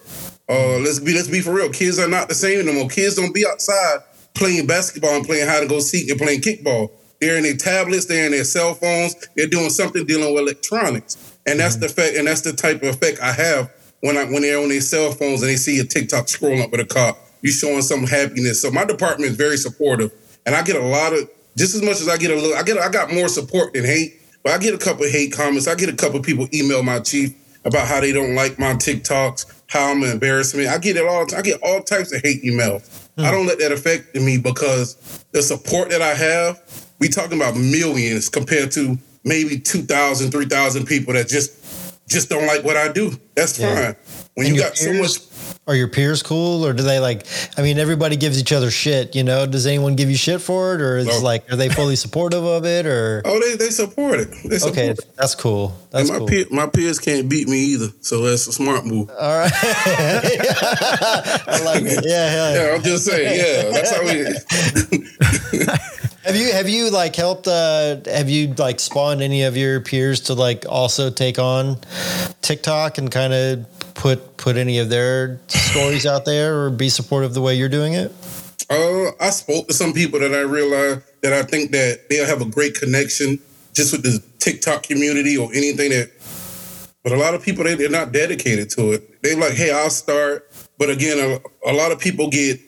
Uh, 0.50 0.78
let's 0.80 1.00
be 1.00 1.14
let's 1.14 1.28
be 1.28 1.42
for 1.42 1.54
real. 1.54 1.70
Kids 1.70 2.00
are 2.00 2.08
not 2.08 2.30
the 2.30 2.36
same 2.36 2.66
no 2.66 2.74
more. 2.74 2.88
Kids 2.88 3.16
don't 3.16 3.34
be 3.34 3.46
outside 3.46 4.00
playing 4.38 4.68
basketball 4.68 5.16
and 5.16 5.26
playing 5.26 5.48
hide 5.48 5.62
and 5.62 5.70
go 5.70 5.80
seek 5.80 6.10
and 6.10 6.20
playing 6.20 6.42
kickball. 6.42 6.92
They're 7.20 7.38
in 7.38 7.44
their 7.44 7.56
tablets, 7.56 8.06
they're 8.06 8.26
in 8.26 8.32
their 8.32 8.44
cell 8.44 8.76
phones, 8.76 9.16
they're 9.36 9.48
doing 9.48 9.72
something 9.72 10.06
dealing 10.06 10.34
with 10.34 10.44
electronics. 10.44 11.36
And 11.48 11.60
that's 11.60 11.76
mm-hmm. 11.76 11.82
the 11.82 11.90
fact, 11.90 12.16
and 12.16 12.28
that's 12.28 12.42
the 12.42 12.54
type 12.54 12.84
of 12.84 12.90
effect 12.90 13.20
I 13.20 13.32
have 13.32 13.72
when 14.02 14.18
I 14.18 14.26
when 14.26 14.44
they're 14.44 14.60
on 14.60 14.70
their 14.70 14.82
cell 14.82 15.12
phones 15.12 15.42
and 15.42 15.50
they 15.50 15.56
see 15.56 15.80
a 15.80 15.84
TikTok 15.84 16.26
scrolling 16.26 16.64
up 16.64 16.72
with 16.72 16.82
a 16.82 16.86
cop. 16.86 17.18
You 17.42 17.52
showing 17.52 17.82
some 17.82 18.04
happiness. 18.04 18.62
So 18.62 18.72
my 18.72 18.86
department 18.86 19.32
is 19.32 19.38
very 19.38 19.58
supportive, 19.58 20.12
and 20.46 20.56
I 20.56 20.64
get 20.64 20.76
a 20.76 20.86
lot 20.86 21.14
of 21.14 21.30
just 21.58 21.76
as 21.76 21.82
much 21.82 22.02
as 22.02 22.08
I 22.08 22.18
get 22.18 22.32
a 22.32 22.36
little. 22.36 22.56
I 22.56 22.64
get 22.64 22.78
I 22.78 22.90
got 22.90 23.12
more 23.12 23.28
support 23.28 23.74
than 23.74 23.86
hate, 23.86 24.22
but 24.44 24.54
I 24.54 24.58
get 24.58 24.74
a 24.74 24.78
couple 24.78 25.06
of 25.06 25.12
hate 25.12 25.34
comments. 25.34 25.68
I 25.68 25.76
get 25.76 25.90
a 25.90 25.96
couple 25.96 26.20
of 26.20 26.26
people 26.26 26.48
email 26.54 26.84
my 26.84 27.00
chief 27.00 27.34
about 27.66 27.88
how 27.88 28.00
they 28.00 28.12
don't 28.12 28.36
like 28.36 28.60
my 28.60 28.74
TikToks 28.74 29.57
how 29.68 29.92
I'm 29.92 30.02
an 30.04 30.10
embarrassment. 30.12 30.68
I 30.70 30.78
get 30.78 30.96
it 30.98 31.06
all. 31.06 31.26
I 31.36 31.42
get 31.42 31.62
all 31.62 31.82
types 31.82 32.14
of 32.14 32.22
hate 32.22 32.44
emails. 32.44 32.88
Hmm. 33.18 33.26
I 33.26 33.32
don't 33.32 33.46
let 33.46 33.60
that 33.60 33.72
affect 33.72 34.16
me 34.16 34.38
because 34.38 34.96
the 35.32 35.42
support 35.42 35.90
that 35.90 36.02
I 36.02 36.14
have, 36.14 36.62
we 37.00 37.10
talking 37.10 37.38
about 37.38 37.56
millions 37.56 38.30
compared 38.30 38.72
to 38.72 38.98
maybe 39.24 39.60
2,000, 39.60 40.32
3,000 40.32 40.86
people 40.86 41.14
that 41.14 41.28
just 41.28 41.54
just 42.08 42.30
don't 42.30 42.48
like 42.48 42.64
what 42.64 42.78
I 42.78 42.88
do. 42.88 43.12
That's 43.36 43.60
Yeah. 43.60 43.76
fine. 43.76 43.96
When 44.36 44.48
And 44.48 44.56
you 44.56 44.62
got 44.62 44.78
so 44.78 44.94
much 44.94 45.18
Are 45.68 45.76
your 45.76 45.90
peers 45.90 46.24
cool, 46.24 46.66
or 46.66 46.72
do 46.72 46.82
they 46.82 46.98
like? 47.00 47.28
I 47.58 47.62
mean, 47.62 47.78
everybody 47.78 48.16
gives 48.16 48.40
each 48.40 48.54
other 48.54 48.72
shit. 48.72 49.16
You 49.16 49.24
know, 49.26 49.46
does 49.46 49.68
anyone 49.68 49.98
give 49.98 50.10
you 50.10 50.16
shit 50.16 50.40
for 50.40 50.76
it, 50.76 50.82
or 50.82 50.96
is 50.98 51.08
No. 51.08 51.20
like, 51.20 51.52
are 51.52 51.58
they 51.58 51.68
fully 51.68 51.96
supportive 51.98 52.46
of 52.46 52.64
it, 52.66 52.86
or? 52.86 53.22
Oh, 53.26 53.38
they 53.40 53.58
they 53.58 53.70
support 53.70 54.22
it. 54.22 54.30
They 54.46 54.60
support 54.60 54.78
Okay, 54.78 54.90
it. 54.92 55.00
that's 55.18 55.36
cool. 55.36 55.76
And 55.92 56.08
my 56.08 56.20
cool. 56.20 56.28
peer, 56.28 56.46
my 56.52 56.68
peers 56.68 57.00
can't 57.00 57.28
beat 57.30 57.50
me 57.50 57.58
either, 57.60 57.90
so 58.00 58.22
that's 58.22 58.48
a 58.48 58.54
smart 58.54 58.86
move. 58.86 59.10
All 59.10 59.38
right. 59.40 59.52
I 59.62 61.62
like 61.66 61.84
it. 61.84 62.06
Yeah, 62.06 62.34
yeah. 62.34 62.48
Yeah, 62.68 62.76
I'm 62.76 62.82
just 62.84 63.06
saying. 63.06 63.38
Yeah, 63.38 63.72
that's 63.72 63.92
how 63.92 64.04
we. 64.04 64.26
Have 66.24 66.36
you 66.36 66.52
have 66.52 66.68
you 66.70 66.90
like 66.92 67.16
helped? 67.16 67.48
Uh, 67.48 67.98
have 68.06 68.30
you 68.30 68.54
like 68.58 68.80
spawned 68.80 69.22
any 69.22 69.44
of 69.44 69.56
your 69.56 69.80
peers 69.82 70.22
to 70.22 70.34
like 70.34 70.66
also 70.68 71.10
take 71.10 71.40
on 71.40 71.78
TikTok 72.42 72.98
and 72.98 73.10
kind 73.12 73.34
of 73.34 73.66
put 73.98 74.38
put 74.38 74.56
any 74.56 74.80
of 74.80 74.90
their 74.90 75.42
stories 75.48 76.06
out 76.06 76.24
there 76.24 76.62
or 76.62 76.70
be 76.70 76.88
supportive 76.88 77.34
the 77.34 77.42
way 77.42 77.56
you're 77.56 77.68
doing 77.68 77.94
it? 77.94 78.14
Uh, 78.70 79.12
I 79.20 79.32
spoke 79.32 79.68
to 79.68 79.74
some 79.74 79.92
people 79.92 80.20
that 80.20 80.34
I 80.34 80.42
realized 80.42 81.02
that 81.22 81.34
I 81.34 81.44
think 81.44 81.72
that 81.72 82.10
they'll 82.10 82.26
have 82.26 82.42
a 82.42 82.46
great 82.46 82.76
connection 82.76 83.40
just 83.74 83.92
with 83.92 84.04
the 84.04 84.24
TikTok 84.40 84.84
community 84.84 85.38
or 85.38 85.50
anything 85.54 85.90
that. 85.90 86.12
But 87.04 87.14
a 87.14 87.18
lot 87.18 87.34
of 87.34 87.44
people 87.44 87.64
they 87.64 87.76
they're 87.76 87.90
not 87.90 88.12
dedicated 88.12 88.70
to 88.72 88.94
it. 88.94 89.22
They 89.22 89.36
like, 89.36 89.54
hey, 89.54 89.72
I'll 89.72 89.90
start. 89.90 90.50
But 90.78 90.90
again, 90.90 91.18
a, 91.66 91.72
a 91.72 91.74
lot 91.74 91.92
of 91.92 92.00
people 92.00 92.30
get 92.30 92.60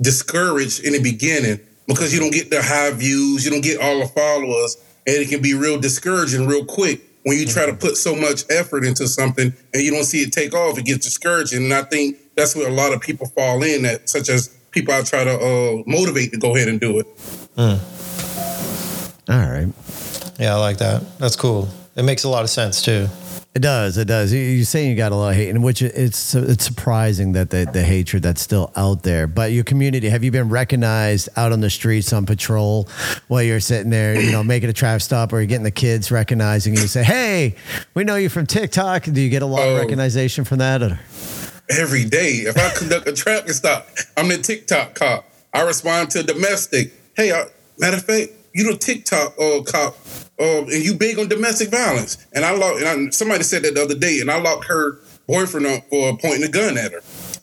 discouraged 0.00 0.84
in 0.84 0.92
the 0.92 1.02
beginning 1.02 1.60
because 1.86 2.14
you 2.14 2.20
don't 2.20 2.32
get 2.32 2.50
the 2.50 2.62
high 2.62 2.90
views, 2.92 3.44
you 3.44 3.50
don't 3.50 3.62
get 3.62 3.80
all 3.80 3.98
the 3.98 4.08
followers, 4.08 4.76
and 5.06 5.16
it 5.16 5.28
can 5.28 5.42
be 5.42 5.54
real 5.54 5.78
discouraging 5.78 6.46
real 6.46 6.64
quick 6.64 7.02
when 7.24 7.38
you 7.38 7.46
try 7.46 7.66
to 7.66 7.74
put 7.74 7.96
so 7.96 8.14
much 8.14 8.44
effort 8.50 8.84
into 8.84 9.08
something 9.08 9.52
and 9.72 9.82
you 9.82 9.90
don't 9.90 10.04
see 10.04 10.22
it 10.22 10.32
take 10.32 10.54
off. 10.54 10.78
It 10.78 10.84
gets 10.84 11.04
discouraging, 11.04 11.64
and 11.64 11.74
I 11.74 11.82
think 11.82 12.18
that's 12.36 12.54
where 12.54 12.68
a 12.68 12.72
lot 12.72 12.92
of 12.92 13.00
people 13.00 13.26
fall 13.28 13.62
in. 13.62 13.82
That 13.82 14.08
such 14.08 14.28
as 14.28 14.48
people 14.70 14.94
I 14.94 15.02
try 15.02 15.24
to 15.24 15.34
uh, 15.34 15.82
motivate 15.86 16.32
to 16.32 16.38
go 16.38 16.54
ahead 16.54 16.68
and 16.68 16.80
do 16.80 16.98
it. 16.98 17.06
All 19.28 19.38
right. 19.38 19.68
Yeah, 20.38 20.54
I 20.54 20.58
like 20.58 20.78
that. 20.78 21.18
That's 21.18 21.36
cool. 21.36 21.68
It 21.96 22.02
makes 22.02 22.24
a 22.24 22.28
lot 22.28 22.42
of 22.44 22.50
sense 22.50 22.82
too. 22.82 23.08
It 23.54 23.62
does. 23.62 23.96
It 23.98 24.06
does. 24.08 24.32
You- 24.32 24.40
You're 24.40 24.64
saying 24.64 24.90
you 24.90 24.96
got 24.96 25.12
a 25.12 25.14
lot 25.14 25.30
of 25.30 25.36
hate, 25.36 25.48
and 25.50 25.62
which 25.62 25.80
it's 25.80 26.34
it's 26.34 26.64
surprising 26.64 27.32
that 27.32 27.50
the, 27.50 27.68
the 27.72 27.84
hatred 27.84 28.24
that's 28.24 28.40
still 28.42 28.72
out 28.74 29.04
there. 29.04 29.28
But 29.28 29.52
your 29.52 29.62
community, 29.62 30.08
have 30.08 30.24
you 30.24 30.32
been 30.32 30.48
recognized 30.48 31.28
out 31.36 31.52
on 31.52 31.60
the 31.60 31.70
streets 31.70 32.12
on 32.12 32.26
patrol 32.26 32.88
while 33.28 33.44
you're 33.44 33.60
sitting 33.60 33.90
there, 33.90 34.20
you 34.20 34.32
know, 34.32 34.42
making 34.42 34.70
a 34.70 34.72
traffic 34.72 35.02
stop, 35.02 35.32
or 35.32 35.38
you're 35.38 35.46
getting 35.46 35.62
the 35.62 35.70
kids 35.70 36.10
recognizing 36.10 36.72
you? 36.74 36.88
Say, 36.88 37.04
"Hey, 37.04 37.54
we 37.94 38.02
know 38.02 38.16
you 38.16 38.28
from 38.28 38.44
TikTok." 38.46 39.04
Do 39.04 39.20
you 39.20 39.30
get 39.30 39.42
a 39.42 39.46
lot 39.46 39.60
of 39.68 39.76
Oh. 39.76 39.80
recognition 39.80 40.44
from 40.44 40.58
that? 40.58 40.82
Or? 40.82 40.98
every 41.70 42.04
day. 42.04 42.42
If 42.46 42.58
I 42.58 42.70
conduct 42.76 43.06
a 43.08 43.12
traffic 43.12 43.50
stop, 43.50 43.88
I'm 44.16 44.28
the 44.28 44.36
TikTok 44.38 44.94
cop. 44.96 45.26
I 45.54 45.62
respond 45.62 46.10
to 46.10 46.22
domestic. 46.24 46.92
Hey, 47.16 47.30
uh, 47.30 47.44
matter 47.78 47.96
of 47.98 48.04
fact, 48.04 48.32
you 48.52 48.70
the 48.70 48.76
TikTok 48.76 49.34
uh, 49.40 49.62
cop, 49.62 49.96
uh, 50.38 50.62
and 50.62 50.84
you 50.84 50.94
big 50.94 51.18
on 51.18 51.28
domestic 51.28 51.70
violence. 51.70 52.18
And 52.32 52.44
I 52.44 52.52
locked. 52.52 52.80
And 52.80 52.88
I, 52.88 53.10
somebody 53.10 53.44
said 53.44 53.62
that 53.62 53.74
the 53.74 53.82
other 53.82 53.94
day, 53.94 54.20
and 54.20 54.30
I 54.30 54.40
locked 54.40 54.66
her 54.66 54.98
boyfriend 55.26 55.66
up 55.66 55.84
for 55.88 56.16
pointing 56.18 56.44
a 56.44 56.48
gun 56.48 56.76
at 56.76 56.92
her. 56.92 57.00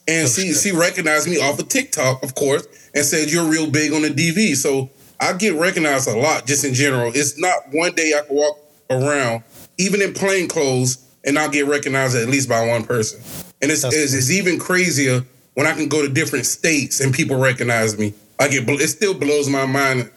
And 0.08 0.28
she 0.28 0.54
she 0.54 0.72
recognized 0.72 1.30
me 1.30 1.38
off 1.42 1.60
of 1.60 1.70
TikTok, 1.70 2.24
of 2.24 2.36
course, 2.36 2.68
and 2.94 3.06
said 3.06 3.32
you're 3.32 3.50
real 3.50 3.70
big 3.70 3.94
on 3.94 4.02
the 4.02 4.10
DV. 4.10 4.56
So 4.56 4.90
I 5.20 5.34
get 5.34 5.54
recognized 5.54 6.08
a 6.08 6.18
lot 6.18 6.48
just 6.48 6.66
in 6.66 6.74
general. 6.74 7.12
It's 7.14 7.40
not 7.40 7.54
one 7.72 7.94
day 7.94 8.14
I 8.18 8.26
can 8.26 8.36
walk 8.36 8.58
around, 8.90 9.44
even 9.78 10.02
in 10.02 10.14
plain 10.14 10.48
clothes, 10.48 10.98
and 11.24 11.36
not 11.36 11.52
get 11.52 11.68
recognized 11.68 12.16
at 12.16 12.28
least 12.28 12.50
by 12.50 12.68
one 12.68 12.84
person. 12.84 13.22
And 13.62 13.72
it's, 13.72 13.84
it's, 13.84 14.14
it's 14.14 14.32
even 14.32 14.58
crazier 14.58 15.24
when 15.54 15.68
I 15.68 15.74
can 15.74 15.88
go 15.88 16.02
to 16.02 16.12
different 16.12 16.46
states 16.46 17.00
and 17.00 17.14
people 17.14 17.38
recognize 17.38 17.98
me. 17.98 18.14
I 18.40 18.48
get 18.48 18.68
it 18.68 18.88
still 18.88 19.14
blows 19.14 19.48
my 19.48 19.68
mind 19.68 20.10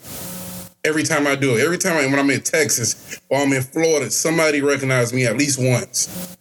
every 0.84 1.02
time 1.02 1.26
I 1.26 1.34
do 1.34 1.56
it. 1.56 1.64
Every 1.64 1.78
time 1.78 1.96
I, 1.96 2.06
when 2.06 2.18
I'm 2.18 2.30
in 2.30 2.40
Texas 2.42 3.18
or 3.28 3.40
I'm 3.40 3.52
in 3.52 3.62
Florida, 3.62 4.10
somebody 4.10 4.60
recognizes 4.60 5.12
me 5.12 5.24
at 5.26 5.36
least 5.36 5.58
once. 5.58 6.36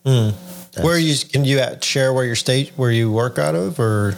Where 0.81 0.97
you 0.97 1.15
can 1.31 1.45
you 1.45 1.59
at- 1.59 1.83
share 1.83 2.13
where 2.13 2.25
your 2.25 2.35
state 2.35 2.71
where 2.75 2.91
you 2.91 3.11
work 3.11 3.37
out 3.39 3.55
of 3.55 3.79
or? 3.79 4.15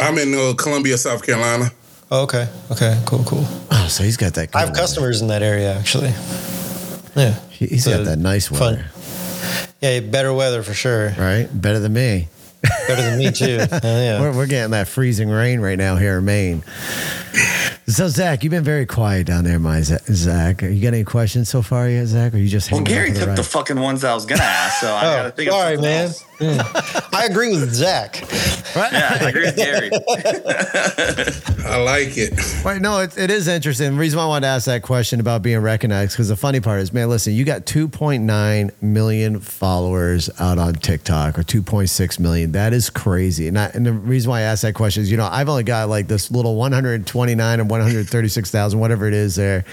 I'm 0.00 0.18
in 0.18 0.34
uh, 0.34 0.54
Columbia, 0.56 0.96
South 0.98 1.24
Carolina. 1.24 1.70
Oh, 2.10 2.22
okay, 2.24 2.48
okay, 2.70 3.00
cool, 3.06 3.24
cool. 3.24 3.44
Oh, 3.70 3.86
so 3.88 4.02
he's 4.04 4.16
got 4.16 4.34
that. 4.34 4.54
I 4.54 4.60
have 4.60 4.70
good 4.70 4.76
customers 4.80 5.22
in 5.22 5.28
that 5.28 5.42
area 5.42 5.74
actually. 5.78 6.12
Yeah, 7.16 7.34
He- 7.50 7.66
He's 7.66 7.86
got 7.86 8.04
that 8.04 8.18
nice 8.18 8.48
fun. 8.48 8.58
weather, 8.76 8.86
Yeah, 9.80 10.00
better 10.00 10.32
weather 10.32 10.62
for 10.62 10.74
sure. 10.74 11.14
right? 11.18 11.48
Better 11.52 11.78
than 11.78 11.92
me. 11.92 12.28
Better 12.86 13.02
than 13.02 13.18
me 13.18 13.30
too. 13.32 13.58
Uh, 13.72 13.80
yeah. 13.82 14.20
We're, 14.20 14.36
we're 14.36 14.46
getting 14.46 14.70
that 14.72 14.88
freezing 14.88 15.28
rain 15.28 15.60
right 15.60 15.78
now 15.78 15.96
here 15.96 16.18
in 16.18 16.24
Maine. 16.24 16.62
So 17.92 18.08
Zach, 18.08 18.42
you've 18.42 18.50
been 18.50 18.64
very 18.64 18.86
quiet 18.86 19.26
down 19.26 19.44
there, 19.44 19.58
my 19.58 19.82
Zach. 19.82 20.62
You 20.62 20.80
got 20.80 20.94
any 20.94 21.04
questions 21.04 21.50
so 21.50 21.60
far 21.60 21.90
yet, 21.90 22.06
Zach? 22.06 22.32
Or 22.32 22.38
you 22.38 22.48
just 22.48 22.72
Well, 22.72 22.80
Gary 22.80 23.12
took 23.12 23.36
the 23.36 23.42
fucking 23.42 23.78
ones 23.78 24.02
I 24.02 24.14
was 24.14 24.24
gonna 24.24 24.40
ask, 24.42 24.80
so 24.80 24.86
I 24.94 25.00
oh, 25.00 25.02
gotta 25.02 25.28
Oh, 25.28 25.30
think 25.32 25.48
of 25.50 25.54
sorry, 25.54 25.76
man. 25.76 26.06
else. 26.06 26.24
I 27.12 27.26
agree 27.30 27.50
with 27.50 27.72
Zach. 27.72 28.20
Yeah, 28.74 29.18
I 29.20 29.28
agree 29.28 29.42
with 29.42 29.56
Gary. 29.56 29.90
I 31.64 31.76
like 31.76 32.16
it. 32.16 32.64
Right, 32.64 32.80
no, 32.80 33.00
it, 33.00 33.16
it 33.16 33.30
is 33.30 33.46
interesting. 33.48 33.92
The 33.92 33.98
reason 33.98 34.18
why 34.18 34.24
I 34.24 34.28
wanted 34.28 34.46
to 34.46 34.48
ask 34.48 34.66
that 34.66 34.82
question 34.82 35.20
about 35.20 35.42
being 35.42 35.60
recognized, 35.60 36.12
because 36.12 36.28
the 36.28 36.36
funny 36.36 36.60
part 36.60 36.80
is, 36.80 36.92
man, 36.92 37.08
listen, 37.08 37.32
you 37.32 37.44
got 37.44 37.64
2.9 37.64 38.82
million 38.82 39.40
followers 39.40 40.30
out 40.40 40.58
on 40.58 40.74
TikTok 40.74 41.38
or 41.38 41.42
2.6 41.42 42.18
million. 42.18 42.52
That 42.52 42.72
is 42.72 42.90
crazy. 42.90 43.46
And, 43.48 43.58
I, 43.58 43.66
and 43.74 43.86
the 43.86 43.92
reason 43.92 44.30
why 44.30 44.40
I 44.40 44.42
asked 44.42 44.62
that 44.62 44.74
question 44.74 45.02
is, 45.02 45.10
you 45.10 45.16
know, 45.16 45.28
I've 45.30 45.48
only 45.48 45.64
got 45.64 45.88
like 45.88 46.08
this 46.08 46.30
little 46.30 46.56
129 46.56 47.60
and 47.60 47.70
136,000, 47.70 48.80
whatever 48.80 49.06
it 49.06 49.14
is 49.14 49.36
there. 49.36 49.64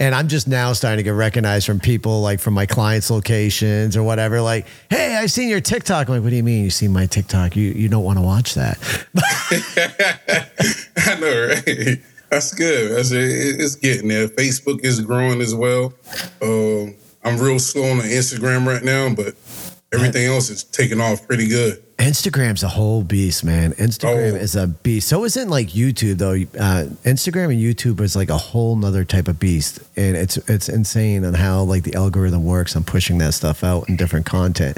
And 0.00 0.14
I'm 0.14 0.28
just 0.28 0.48
now 0.48 0.72
starting 0.72 0.98
to 0.98 1.02
get 1.02 1.10
recognized 1.10 1.66
from 1.66 1.80
people 1.80 2.20
like 2.22 2.40
from 2.40 2.54
my 2.54 2.66
clients' 2.66 3.10
locations 3.10 3.96
or 3.96 4.02
whatever. 4.02 4.40
Like, 4.40 4.66
hey, 4.90 5.16
I've 5.16 5.30
seen 5.30 5.48
your 5.48 5.60
TikTok. 5.60 6.07
I'm 6.08 6.14
like, 6.14 6.22
what 6.22 6.30
do 6.30 6.36
you 6.36 6.42
mean 6.42 6.64
you 6.64 6.70
see 6.70 6.88
my 6.88 7.04
TikTok? 7.04 7.54
You, 7.54 7.68
you 7.70 7.88
don't 7.88 8.02
want 8.02 8.18
to 8.18 8.22
watch 8.22 8.54
that. 8.54 8.78
I 10.96 11.20
know, 11.20 11.48
right? 11.48 12.00
That's 12.30 12.54
good. 12.54 12.96
That's 12.96 13.10
it's 13.12 13.74
getting 13.76 14.08
there. 14.08 14.28
Facebook 14.28 14.84
is 14.84 15.00
growing 15.02 15.42
as 15.42 15.54
well. 15.54 15.92
Um, 16.40 16.94
I'm 17.24 17.38
real 17.38 17.58
slow 17.58 17.90
on 17.90 17.98
Instagram 17.98 18.66
right 18.66 18.82
now, 18.82 19.14
but 19.14 19.34
everything 19.92 20.26
else 20.26 20.50
is 20.50 20.64
taking 20.64 21.00
off 21.00 21.26
pretty 21.26 21.48
good. 21.48 21.82
Instagram's 21.98 22.62
a 22.62 22.68
whole 22.68 23.02
beast, 23.02 23.42
man. 23.42 23.72
Instagram 23.72 24.34
Oh. 24.34 24.36
is 24.36 24.54
a 24.54 24.68
beast. 24.68 25.08
So 25.08 25.24
isn't 25.24 25.48
like 25.50 25.70
YouTube 25.70 26.18
though. 26.18 26.34
Uh, 26.56 26.84
Instagram 27.04 27.46
and 27.52 27.60
YouTube 27.60 28.00
is 28.00 28.14
like 28.14 28.30
a 28.30 28.38
whole 28.38 28.76
nother 28.76 29.04
type 29.04 29.26
of 29.26 29.40
beast, 29.40 29.80
and 29.96 30.16
it's 30.16 30.36
it's 30.48 30.68
insane 30.68 31.24
on 31.24 31.34
how 31.34 31.62
like 31.64 31.82
the 31.82 31.94
algorithm 31.96 32.44
works 32.44 32.76
on 32.76 32.84
pushing 32.84 33.18
that 33.18 33.34
stuff 33.34 33.64
out 33.64 33.88
in 33.88 33.96
different 33.96 34.26
content. 34.26 34.76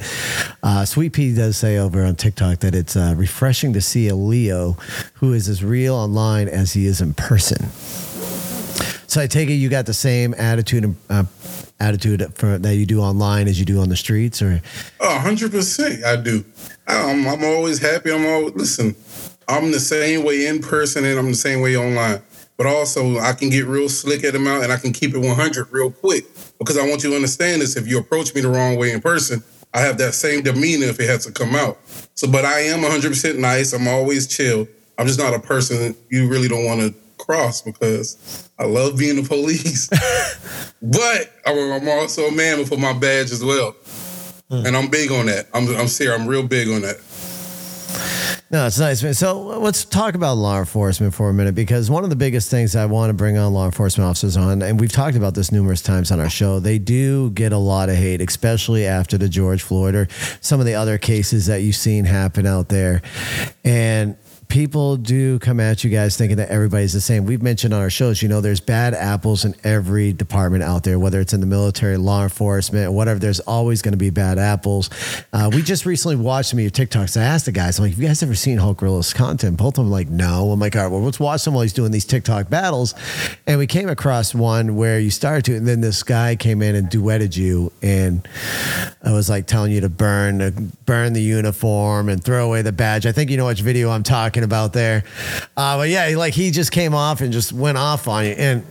Uh, 0.63 0.87
Sweet 0.87 1.13
Pea 1.13 1.35
does 1.35 1.59
say 1.59 1.77
over 1.77 2.03
on 2.03 2.15
TikTok 2.17 2.61
that 2.61 2.75
it's 2.75 2.97
uh, 2.97 3.13
refreshing 3.17 3.75
to 3.75 3.83
see 3.83 4.09
a 4.09 4.17
LEO 4.17 4.79
who 5.15 5.35
is 5.35 5.47
as 5.47 5.63
real 5.63 5.97
online 5.97 6.49
as 6.49 6.73
he 6.73 6.87
is 6.87 7.03
in 7.03 7.13
person. 7.13 7.69
So 9.07 9.21
I 9.21 9.27
take 9.27 9.51
it 9.51 9.55
you 9.55 9.69
got 9.69 9.87
the 9.87 9.93
same 9.95 10.35
attitude 10.39 10.85
and 10.85 10.97
uh, 11.11 11.25
attitude 11.81 12.33
for, 12.35 12.59
that 12.59 12.77
you 12.77 12.87
do 12.87 13.01
online 13.01 13.49
as 13.49 13.59
you 13.59 13.65
do 13.65 13.81
on 13.81 13.89
the 13.89 13.97
streets, 13.97 14.41
or 14.43 14.61
Oh, 15.01 15.21
100% 15.25 16.05
I 16.05 16.17
do. 16.17 16.45
I'm, 16.87 17.27
I'm 17.27 17.45
always 17.45 17.79
happy. 17.79 18.13
I'm 18.13 18.27
always, 18.27 18.55
listen, 18.55 18.95
I'm 19.49 19.73
the 19.73 19.81
same 19.81 20.25
way 20.25 20.47
in 20.47 20.61
person 20.61 21.05
and 21.05 21.19
I'm 21.19 21.29
the 21.29 21.35
same 21.35 21.61
way 21.61 21.77
online. 21.77 22.23
But 22.57 22.67
also, 22.67 23.19
I 23.19 23.33
can 23.33 23.49
get 23.49 23.65
real 23.67 23.89
slick 23.89 24.23
at 24.23 24.35
them 24.35 24.47
out 24.47 24.63
and 24.63 24.71
I 24.71 24.77
can 24.77 24.93
keep 24.93 25.15
it 25.15 25.19
100 25.19 25.69
real 25.73 25.91
quick 25.91 26.27
because 26.59 26.77
I 26.77 26.87
want 26.87 27.03
you 27.03 27.11
to 27.11 27.17
understand 27.17 27.63
this. 27.63 27.75
If 27.77 27.89
you 27.89 27.99
approach 27.99 28.35
me 28.35 28.43
the 28.43 28.49
wrong 28.49 28.77
way 28.77 28.93
in 28.93 29.01
person, 29.01 29.43
I 29.73 29.81
have 29.81 29.97
that 29.99 30.13
same 30.13 30.43
demeanor 30.43 30.87
if 30.87 31.01
it 31.01 31.09
has 31.09 31.25
to 31.25 31.33
come 31.33 31.55
out. 31.55 31.79
So, 32.15 32.31
but 32.31 32.45
I 32.45 32.61
am 32.61 32.81
100% 32.81 33.39
nice. 33.39 33.73
I'm 33.73 33.89
always 33.89 34.27
chill. 34.27 34.69
I'm 34.99 35.07
just 35.07 35.19
not 35.19 35.33
a 35.33 35.39
person 35.39 35.97
you 36.11 36.29
really 36.29 36.49
don't 36.49 36.67
want 36.67 36.81
to 36.81 36.95
cross 37.31 37.63
because 37.63 38.51
I 38.59 38.65
love 38.65 38.99
being 38.99 39.23
the 39.23 39.29
police. 39.29 39.89
but 40.83 41.33
I'm 41.47 41.89
also 41.89 42.23
a 42.23 42.33
man 42.33 42.59
before 42.59 42.79
my 42.79 42.93
badge 42.93 43.31
as 43.31 43.45
well. 43.45 43.77
Hmm. 44.51 44.67
And 44.67 44.77
I'm 44.77 44.89
big 44.91 45.13
on 45.13 45.27
that. 45.27 45.47
I'm 45.55 45.69
I'm 45.77 45.87
serious. 45.87 46.21
I'm 46.21 46.27
real 46.27 46.47
big 46.47 46.69
on 46.69 46.83
that. 46.83 47.01
No, 48.53 48.67
it's 48.67 48.81
nice. 48.81 49.01
man. 49.01 49.15
So 49.15 49.41
let's 49.61 49.85
talk 49.85 50.17
about 50.17 50.37
law 50.37 50.59
enforcement 50.59 51.15
for 51.15 51.31
a 51.31 51.33
minute 51.33 51.55
because 51.55 51.89
one 51.89 52.03
of 52.03 52.11
the 52.11 52.17
biggest 52.17 52.51
things 52.51 52.75
I 52.75 52.85
want 52.87 53.11
to 53.11 53.15
bring 53.15 53.39
on 53.39 53.53
law 53.53 53.67
enforcement 53.67 54.11
officers 54.11 54.37
on, 54.37 54.61
and 54.61 54.81
we've 54.81 54.91
talked 54.91 55.17
about 55.17 55.35
this 55.35 55.53
numerous 55.53 55.83
times 55.83 56.11
on 56.11 56.19
our 56.19 56.29
show, 56.29 56.59
they 56.59 56.81
do 56.81 57.31
get 57.31 57.53
a 57.53 57.59
lot 57.59 57.89
of 57.91 57.95
hate, 57.95 58.21
especially 58.21 58.87
after 58.87 59.17
the 59.17 59.29
George 59.29 59.63
Floyd 59.63 59.95
or 59.95 60.09
some 60.41 60.59
of 60.59 60.67
the 60.67 60.75
other 60.75 60.99
cases 60.99 61.47
that 61.47 61.59
you've 61.59 61.77
seen 61.77 62.05
happen 62.05 62.45
out 62.45 62.71
there. 62.71 63.03
And 63.63 64.17
people 64.51 64.97
do 64.97 65.39
come 65.39 65.61
at 65.61 65.83
you 65.85 65.91
guys 65.91 66.17
thinking 66.17 66.37
that 66.37 66.51
everybody's 66.51 66.93
the 66.93 67.01
same. 67.01 67.25
We've 67.25 67.43
mentioned 67.43 67.73
on 67.73 67.81
our 67.81 67.89
shows, 67.89 68.21
you 68.21 68.29
know, 68.29 68.41
there's 68.41 68.61
bad 68.61 68.93
apples 68.95 69.45
in 69.45 69.55
every 69.65 70.13
department 70.13 70.65
out 70.65 70.83
there, 70.83 70.99
whether 70.99 71.21
it's 71.21 71.33
in 71.33 71.41
the 71.41 71.47
military, 71.47 71.97
law 71.97 72.25
enforcement, 72.25 72.93
whatever. 72.93 73.19
There's 73.19 73.41
always 73.41 73.81
going 73.81 73.93
to 73.93 73.99
be 73.99 74.11
bad 74.11 74.39
apples. 74.39 74.91
Uh, 75.33 75.51
we 75.53 75.63
just 75.63 75.87
recently 75.87 76.17
watched 76.17 76.51
some 76.51 76.59
of 76.59 76.63
your 76.63 76.71
TikToks. 76.71 77.19
I 77.19 77.23
asked 77.23 77.47
the 77.47 77.53
guys, 77.53 77.79
I'm 77.79 77.85
like, 77.85 77.93
have 77.93 78.03
you 78.03 78.09
guys 78.09 78.23
ever 78.23 78.35
seen 78.35 78.59
Hulk 78.59 78.79
Gorilla's 78.79 79.15
content? 79.15 79.57
Both 79.57 79.79
of 79.79 79.85
them 79.85 79.91
like, 79.91 80.09
no. 80.09 80.51
I'm 80.51 80.61
like, 80.61 80.75
all 80.75 80.83
right, 80.83 80.91
well, 80.91 81.01
let's 81.01 81.21
watch 81.21 81.47
him 81.47 81.55
while 81.55 81.63
he's 81.63 81.73
doing 81.73 81.93
these 81.93 82.05
TikTok 82.05 82.51
battles. 82.51 82.95
And 83.47 83.59
we 83.59 83.69
came 83.69 83.89
across 83.89 84.35
one 84.35 84.75
where 84.75 84.99
you 84.99 85.11
started 85.11 85.45
to, 85.47 85.57
and 85.57 85.67
then 85.67 85.81
this 85.81 86.03
guy 86.03 86.35
came 86.35 86.61
in 86.61 86.75
and 86.75 86.89
duetted 86.89 87.37
you. 87.37 87.73
And 87.83 88.27
I 89.03 89.13
was 89.13 89.31
like 89.31 89.47
telling 89.47 89.71
you 89.71 89.81
to 89.83 89.89
burn, 89.89 90.73
burn 90.87 91.13
the 91.13 91.23
uniform 91.23 92.09
and 92.09 92.23
throw 92.23 92.47
away 92.47 92.63
the 92.63 92.73
badge. 92.73 93.07
I 93.07 93.13
think 93.13 93.31
you 93.31 93.37
know 93.37 93.47
which 93.47 93.61
video 93.61 93.91
I'm 93.91 94.03
talking 94.03 94.40
about 94.45 94.73
there. 94.73 95.05
Uh, 95.57 95.77
but 95.79 95.89
yeah, 95.89 96.13
like 96.17 96.35
he 96.35 96.51
just 96.51 96.73
came 96.73 96.95
off 96.95 97.21
and 97.21 97.33
just 97.33 97.53
went 97.53 97.79
off 97.79 98.09
on 98.09 98.25
you. 98.25 98.33
And 98.33 98.67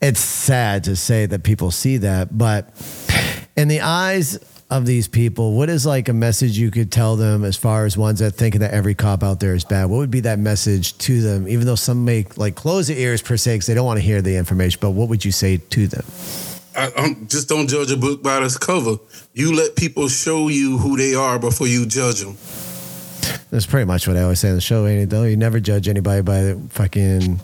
it's 0.00 0.20
sad 0.20 0.84
to 0.84 0.96
say 0.96 1.26
that 1.26 1.42
people 1.42 1.70
see 1.70 1.98
that, 1.98 2.36
but 2.36 2.68
in 3.56 3.68
the 3.68 3.80
eyes 3.80 4.38
of 4.70 4.86
these 4.86 5.06
people, 5.06 5.52
what 5.52 5.68
is 5.68 5.84
like 5.84 6.08
a 6.08 6.12
message 6.14 6.58
you 6.58 6.70
could 6.70 6.90
tell 6.90 7.14
them 7.14 7.44
as 7.44 7.56
far 7.56 7.84
as 7.84 7.96
ones 7.96 8.20
that 8.20 8.32
thinking 8.32 8.62
that 8.62 8.72
every 8.72 8.94
cop 8.94 9.22
out 9.22 9.38
there 9.38 9.54
is 9.54 9.64
bad? 9.64 9.84
What 9.84 9.98
would 9.98 10.10
be 10.10 10.20
that 10.20 10.38
message 10.38 10.96
to 10.98 11.20
them? 11.20 11.46
Even 11.46 11.66
though 11.66 11.74
some 11.74 12.04
may 12.04 12.26
like 12.36 12.54
close 12.54 12.88
their 12.88 12.96
ears 12.96 13.20
per 13.20 13.36
se 13.36 13.54
because 13.54 13.66
they 13.66 13.74
don't 13.74 13.84
want 13.84 13.98
to 13.98 14.04
hear 14.04 14.22
the 14.22 14.36
information, 14.36 14.78
but 14.80 14.90
what 14.90 15.08
would 15.08 15.24
you 15.24 15.32
say 15.32 15.58
to 15.58 15.86
them? 15.86 16.04
I, 16.74 16.90
I'm, 16.96 17.28
just 17.28 17.48
don't 17.48 17.68
judge 17.68 17.92
a 17.92 17.96
book 17.96 18.22
by 18.22 18.42
its 18.42 18.56
cover. 18.56 18.96
You 19.34 19.54
let 19.54 19.76
people 19.76 20.08
show 20.08 20.48
you 20.48 20.78
who 20.78 20.96
they 20.96 21.14
are 21.14 21.38
before 21.38 21.66
you 21.66 21.84
judge 21.84 22.22
them. 22.22 22.36
That's 23.50 23.66
pretty 23.66 23.84
much 23.86 24.08
what 24.08 24.16
I 24.16 24.22
always 24.22 24.40
say 24.40 24.48
on 24.48 24.54
the 24.54 24.60
show, 24.60 24.86
ain't 24.86 25.02
it? 25.02 25.10
Though 25.10 25.24
you 25.24 25.36
never 25.36 25.60
judge 25.60 25.88
anybody 25.88 26.22
by 26.22 26.40
the 26.42 26.60
fucking 26.70 27.40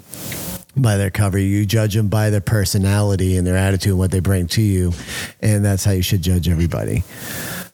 by 0.76 0.96
their 0.96 1.10
cover. 1.10 1.38
You 1.38 1.66
judge 1.66 1.94
them 1.94 2.08
by 2.08 2.30
their 2.30 2.40
personality 2.40 3.36
and 3.36 3.46
their 3.46 3.56
attitude 3.56 3.90
and 3.90 3.98
what 3.98 4.10
they 4.10 4.20
bring 4.20 4.46
to 4.48 4.62
you, 4.62 4.92
and 5.40 5.64
that's 5.64 5.84
how 5.84 5.92
you 5.92 6.02
should 6.02 6.22
judge 6.22 6.48
everybody. 6.48 7.02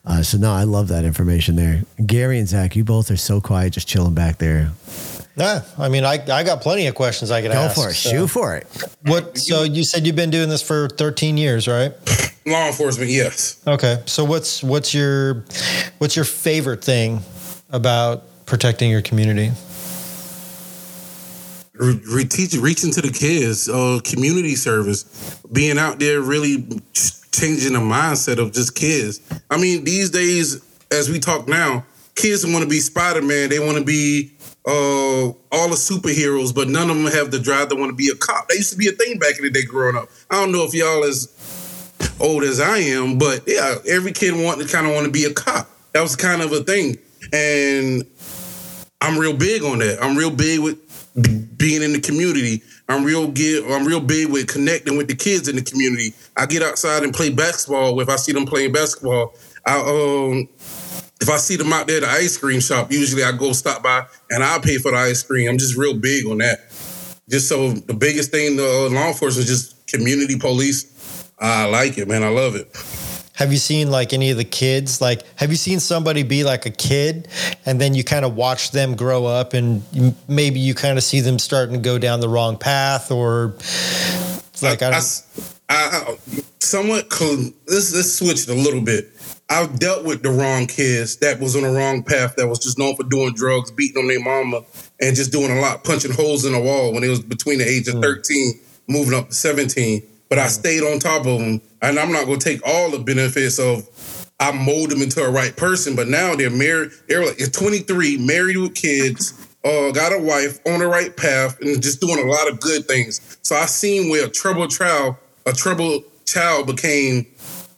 Uh, 0.06 0.22
so 0.22 0.36
no, 0.36 0.52
I 0.52 0.64
love 0.64 0.88
that 0.88 1.04
information 1.04 1.56
there. 1.56 1.82
Gary 2.04 2.38
and 2.38 2.48
Zach, 2.48 2.76
you 2.76 2.84
both 2.84 3.10
are 3.10 3.16
so 3.16 3.40
quiet, 3.40 3.72
just 3.72 3.88
chilling 3.88 4.14
back 4.14 4.38
there. 4.38 4.70
Yeah, 5.36 5.62
I 5.78 5.88
mean, 5.88 6.04
I, 6.04 6.14
I 6.30 6.44
got 6.44 6.60
plenty 6.60 6.86
of 6.86 6.94
questions 6.94 7.30
I 7.30 7.42
could 7.42 7.50
Go 7.52 7.58
ask. 7.58 7.74
for 7.74 7.88
it, 7.90 7.94
so- 7.94 8.10
shoot 8.10 8.28
for 8.28 8.56
it. 8.56 8.66
What? 9.02 9.38
So 9.38 9.62
you 9.62 9.82
said 9.82 10.06
you've 10.06 10.16
been 10.16 10.30
doing 10.30 10.48
this 10.48 10.62
for 10.62 10.88
13 10.88 11.36
years, 11.36 11.66
right? 11.66 11.92
Law 12.46 12.66
enforcement, 12.66 13.10
yes. 13.10 13.60
Okay. 13.66 14.02
So 14.04 14.24
what's 14.24 14.62
what's 14.62 14.92
your 14.92 15.44
what's 15.98 16.14
your 16.14 16.26
favorite 16.26 16.84
thing 16.84 17.20
about 17.74 18.46
protecting 18.46 18.90
your 18.90 19.02
community? 19.02 19.50
Re- 21.74 22.24
teach, 22.24 22.54
reaching 22.54 22.92
to 22.92 23.02
the 23.02 23.10
kids, 23.10 23.68
uh, 23.68 23.98
community 24.04 24.54
service, 24.54 25.40
being 25.52 25.76
out 25.76 25.98
there 25.98 26.20
really 26.20 26.64
changing 27.32 27.72
the 27.72 27.80
mindset 27.80 28.38
of 28.38 28.52
just 28.52 28.76
kids. 28.76 29.20
I 29.50 29.56
mean, 29.56 29.82
these 29.82 30.10
days, 30.10 30.64
as 30.92 31.10
we 31.10 31.18
talk 31.18 31.48
now, 31.48 31.84
kids 32.14 32.46
want 32.46 32.62
to 32.62 32.68
be 32.68 32.78
Spider 32.78 33.22
Man. 33.22 33.50
They 33.50 33.58
want 33.58 33.76
to 33.76 33.84
be 33.84 34.30
uh, 34.64 35.26
all 35.26 35.68
the 35.68 35.74
superheroes, 35.74 36.54
but 36.54 36.68
none 36.68 36.90
of 36.90 36.96
them 36.96 37.06
have 37.06 37.32
the 37.32 37.40
drive 37.40 37.70
to 37.70 37.74
want 37.74 37.90
to 37.90 37.96
be 37.96 38.08
a 38.08 38.14
cop. 38.14 38.48
That 38.48 38.54
used 38.56 38.72
to 38.72 38.78
be 38.78 38.86
a 38.88 38.92
thing 38.92 39.18
back 39.18 39.36
in 39.36 39.42
the 39.42 39.50
day 39.50 39.64
growing 39.64 39.96
up. 39.96 40.08
I 40.30 40.36
don't 40.36 40.52
know 40.52 40.62
if 40.62 40.74
y'all 40.74 41.02
as 41.02 41.28
old 42.20 42.44
as 42.44 42.60
I 42.60 42.78
am, 42.78 43.18
but 43.18 43.42
yeah, 43.48 43.74
every 43.88 44.12
kid 44.12 44.32
want 44.32 44.60
to 44.60 44.68
kind 44.68 44.86
of 44.86 44.94
want 44.94 45.06
to 45.06 45.10
be 45.10 45.24
a 45.24 45.34
cop. 45.34 45.68
That 45.92 46.02
was 46.02 46.16
kind 46.16 46.40
of 46.42 46.52
a 46.52 46.60
thing, 46.60 46.96
and 47.32 48.04
I'm 49.00 49.18
real 49.18 49.36
big 49.36 49.62
on 49.62 49.78
that. 49.80 50.02
I'm 50.02 50.16
real 50.16 50.30
big 50.30 50.60
with 50.60 50.78
being 51.56 51.82
in 51.82 51.92
the 51.92 52.00
community. 52.00 52.62
I'm 52.88 53.04
real 53.04 53.28
get, 53.28 53.64
I'm 53.70 53.86
real 53.86 54.00
big 54.00 54.30
with 54.30 54.48
connecting 54.48 54.96
with 54.96 55.08
the 55.08 55.14
kids 55.14 55.48
in 55.48 55.56
the 55.56 55.62
community. 55.62 56.14
I 56.36 56.46
get 56.46 56.62
outside 56.62 57.02
and 57.02 57.14
play 57.14 57.30
basketball. 57.30 58.00
If 58.00 58.08
I 58.08 58.16
see 58.16 58.32
them 58.32 58.46
playing 58.46 58.72
basketball, 58.72 59.34
I 59.66 59.76
um 59.76 60.48
if 61.20 61.30
I 61.30 61.36
see 61.36 61.56
them 61.56 61.72
out 61.72 61.86
there 61.86 61.98
at 61.98 62.02
the 62.02 62.10
ice 62.10 62.36
cream 62.36 62.60
shop, 62.60 62.92
usually 62.92 63.24
I 63.24 63.32
go 63.32 63.52
stop 63.52 63.82
by 63.82 64.04
and 64.30 64.42
I'll 64.42 64.60
pay 64.60 64.78
for 64.78 64.90
the 64.90 64.98
ice 64.98 65.22
cream. 65.22 65.48
I'm 65.48 65.58
just 65.58 65.76
real 65.76 65.94
big 65.94 66.26
on 66.26 66.38
that. 66.38 66.58
Just 67.30 67.48
so 67.48 67.72
the 67.72 67.94
biggest 67.94 68.30
thing 68.30 68.56
the 68.56 68.64
uh, 68.64 68.90
law 68.90 69.08
enforcement 69.08 69.48
is 69.48 69.64
just 69.64 69.86
community 69.86 70.38
police. 70.38 71.30
I 71.38 71.64
like 71.66 71.96
it, 71.98 72.08
man. 72.08 72.22
I 72.22 72.28
love 72.28 72.56
it. 72.56 72.68
Have 73.34 73.50
you 73.50 73.58
seen 73.58 73.90
like 73.90 74.12
any 74.12 74.30
of 74.30 74.36
the 74.36 74.44
kids? 74.44 75.00
Like, 75.00 75.22
have 75.36 75.50
you 75.50 75.56
seen 75.56 75.80
somebody 75.80 76.22
be 76.22 76.44
like 76.44 76.66
a 76.66 76.70
kid 76.70 77.26
and 77.66 77.80
then 77.80 77.94
you 77.94 78.04
kind 78.04 78.24
of 78.24 78.36
watch 78.36 78.70
them 78.70 78.94
grow 78.94 79.26
up 79.26 79.54
and 79.54 79.82
maybe 80.28 80.60
you 80.60 80.72
kind 80.74 80.98
of 80.98 81.04
see 81.04 81.20
them 81.20 81.38
starting 81.40 81.74
to 81.74 81.80
go 81.80 81.98
down 81.98 82.20
the 82.20 82.28
wrong 82.28 82.56
path 82.56 83.10
or 83.10 83.54
like, 84.62 84.82
I, 84.82 84.88
I, 84.88 84.90
don't- 84.90 85.22
I- 85.68 85.74
I- 86.06 86.16
somewhat. 86.60 87.12
cl- 87.12 87.50
Let's 87.66 87.92
let's 87.94 88.12
switch 88.12 88.44
it 88.44 88.48
a 88.50 88.54
little 88.54 88.80
bit. 88.80 89.10
I've 89.50 89.78
dealt 89.78 90.04
with 90.04 90.22
the 90.22 90.30
wrong 90.30 90.66
kids 90.66 91.16
that 91.16 91.38
was 91.40 91.54
on 91.56 91.62
the 91.62 91.70
wrong 91.70 92.02
path 92.02 92.36
that 92.36 92.46
was 92.48 92.58
just 92.60 92.78
known 92.78 92.96
for 92.96 93.02
doing 93.02 93.34
drugs, 93.34 93.70
beating 93.70 93.98
on 94.02 94.08
their 94.08 94.20
mama, 94.20 94.62
and 95.00 95.14
just 95.14 95.32
doing 95.32 95.50
a 95.50 95.60
lot, 95.60 95.84
punching 95.84 96.12
holes 96.12 96.44
in 96.46 96.52
the 96.52 96.60
wall 96.60 96.92
when 96.94 97.02
it 97.04 97.08
was 97.08 97.20
between 97.20 97.58
the 97.58 97.68
age 97.68 97.86
of 97.88 97.96
mm. 97.96 98.02
13, 98.02 98.60
moving 98.88 99.12
up 99.12 99.28
to 99.28 99.34
17. 99.34 100.02
But 100.28 100.38
I 100.38 100.48
stayed 100.48 100.82
on 100.82 100.98
top 100.98 101.26
of 101.26 101.38
them, 101.38 101.60
and 101.82 101.98
I'm 101.98 102.12
not 102.12 102.26
going 102.26 102.38
to 102.38 102.44
take 102.44 102.60
all 102.66 102.90
the 102.90 102.98
benefits 102.98 103.58
of. 103.58 103.88
I 104.40 104.50
mold 104.50 104.90
them 104.90 105.00
into 105.00 105.22
a 105.22 105.30
right 105.30 105.56
person, 105.56 105.94
but 105.94 106.08
now 106.08 106.34
they're 106.34 106.50
married. 106.50 106.90
They're 107.08 107.24
like 107.24 107.52
23, 107.52 108.18
married 108.18 108.56
with 108.56 108.74
kids, 108.74 109.32
uh, 109.64 109.92
got 109.92 110.12
a 110.12 110.18
wife 110.18 110.58
on 110.66 110.80
the 110.80 110.88
right 110.88 111.16
path, 111.16 111.60
and 111.60 111.80
just 111.80 112.00
doing 112.00 112.18
a 112.18 112.28
lot 112.28 112.50
of 112.50 112.58
good 112.58 112.86
things. 112.86 113.38
So 113.42 113.54
I 113.54 113.66
seen 113.66 114.10
where 114.10 114.26
a 114.26 114.28
troubled 114.28 114.72
child, 114.72 115.16
a 115.46 115.52
troubled 115.52 116.02
child 116.26 116.66
became 116.66 117.26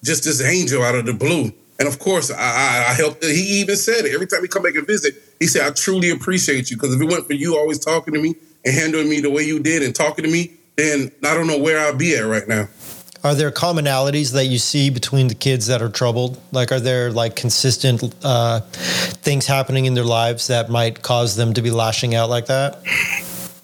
just 0.03 0.25
this 0.25 0.43
angel 0.43 0.83
out 0.83 0.95
of 0.95 1.05
the 1.05 1.13
blue. 1.13 1.53
And 1.79 1.87
of 1.87 1.99
course, 1.99 2.31
I, 2.31 2.37
I, 2.37 2.87
I 2.91 2.95
helped. 2.95 3.23
He 3.23 3.61
even 3.61 3.77
said 3.77 4.07
it 4.07 4.15
every 4.15 4.27
time 4.27 4.41
he 4.43 4.49
come 4.49 4.63
back 4.63 4.75
and 4.77 4.87
visit. 4.87 5.15
He 5.39 5.47
said, 5.47 5.67
"I 5.67 5.71
truly 5.71 6.11
appreciate 6.11 6.71
you 6.71 6.77
because 6.77 6.95
if 6.95 7.01
it 7.01 7.05
wasn't 7.05 7.27
for 7.27 7.35
you 7.35 7.57
always 7.57 7.79
talking 7.79 8.15
to 8.15 8.23
me 8.23 8.35
and 8.65 8.75
handling 8.75 9.11
me 9.11 9.21
the 9.21 9.31
way 9.31 9.43
you 9.43 9.59
did 9.61 9.83
and 9.83 9.95
talking 9.95 10.25
to 10.25 10.31
me, 10.31 10.53
then 10.77 11.11
I 11.25 11.35
don't 11.35 11.47
know 11.47 11.59
where 11.59 11.81
I'd 11.81 11.99
be 11.99 12.17
at 12.17 12.23
right 12.23 12.47
now." 12.47 12.69
are 13.27 13.35
there 13.35 13.51
commonalities 13.51 14.33
that 14.35 14.47
you 14.47 14.59
see 14.59 14.89
between 14.89 15.27
the 15.27 15.35
kids 15.35 15.67
that 15.67 15.83
are 15.83 15.89
troubled? 15.89 16.41
Like, 16.53 16.71
are 16.71 16.79
there 16.79 17.11
like 17.11 17.35
consistent 17.35 18.15
uh, 18.23 18.61
things 18.61 19.47
happening 19.47 19.87
in 19.87 19.95
their 19.95 20.05
lives 20.05 20.47
that 20.47 20.71
might 20.71 21.03
cause 21.03 21.35
them 21.35 21.53
to 21.55 21.62
be 21.62 21.73
lashing 21.73 22.15
out 22.15 22.31
like 22.31 22.47
that? 22.47 22.77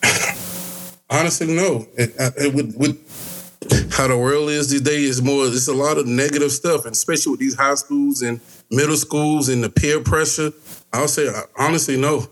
Honestly, 1.10 1.46
no. 1.46 1.86
It, 1.96 2.10
it, 2.18 2.54
with, 2.54 2.76
with 2.76 3.92
how 3.92 4.08
the 4.08 4.18
world 4.18 4.48
is 4.48 4.70
these 4.70 4.80
days, 4.80 5.18
it's 5.18 5.24
more. 5.24 5.46
It's 5.46 5.68
a 5.68 5.74
lot 5.74 5.96
of 5.96 6.06
negative 6.06 6.50
stuff, 6.50 6.84
and 6.84 6.92
especially 6.92 7.32
with 7.32 7.40
these 7.40 7.54
high 7.54 7.74
schools 7.74 8.22
and 8.22 8.40
middle 8.70 8.96
schools 8.96 9.48
and 9.48 9.62
the 9.62 9.70
peer 9.70 10.00
pressure. 10.00 10.52
I'll 10.92 11.08
say 11.08 11.28
honestly, 11.56 11.96
no. 11.96 12.26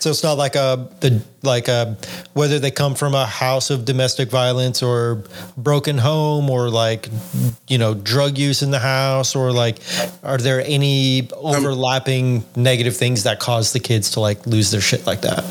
So 0.00 0.10
it's 0.10 0.22
not 0.22 0.38
like 0.38 0.54
a 0.54 0.88
the 1.00 1.20
like 1.42 1.66
a 1.66 1.96
whether 2.32 2.60
they 2.60 2.70
come 2.70 2.94
from 2.94 3.14
a 3.14 3.26
house 3.26 3.70
of 3.70 3.84
domestic 3.84 4.30
violence 4.30 4.80
or 4.80 5.24
broken 5.56 5.98
home 5.98 6.48
or 6.50 6.70
like 6.70 7.08
you 7.66 7.78
know 7.78 7.94
drug 7.94 8.38
use 8.38 8.62
in 8.62 8.70
the 8.70 8.78
house 8.78 9.34
or 9.34 9.50
like 9.50 9.80
are 10.22 10.38
there 10.38 10.62
any 10.64 11.28
um, 11.32 11.56
overlapping 11.56 12.44
negative 12.54 12.96
things 12.96 13.24
that 13.24 13.40
cause 13.40 13.72
the 13.72 13.80
kids 13.80 14.12
to 14.12 14.20
like 14.20 14.46
lose 14.46 14.70
their 14.70 14.80
shit 14.80 15.04
like 15.04 15.22
that? 15.22 15.44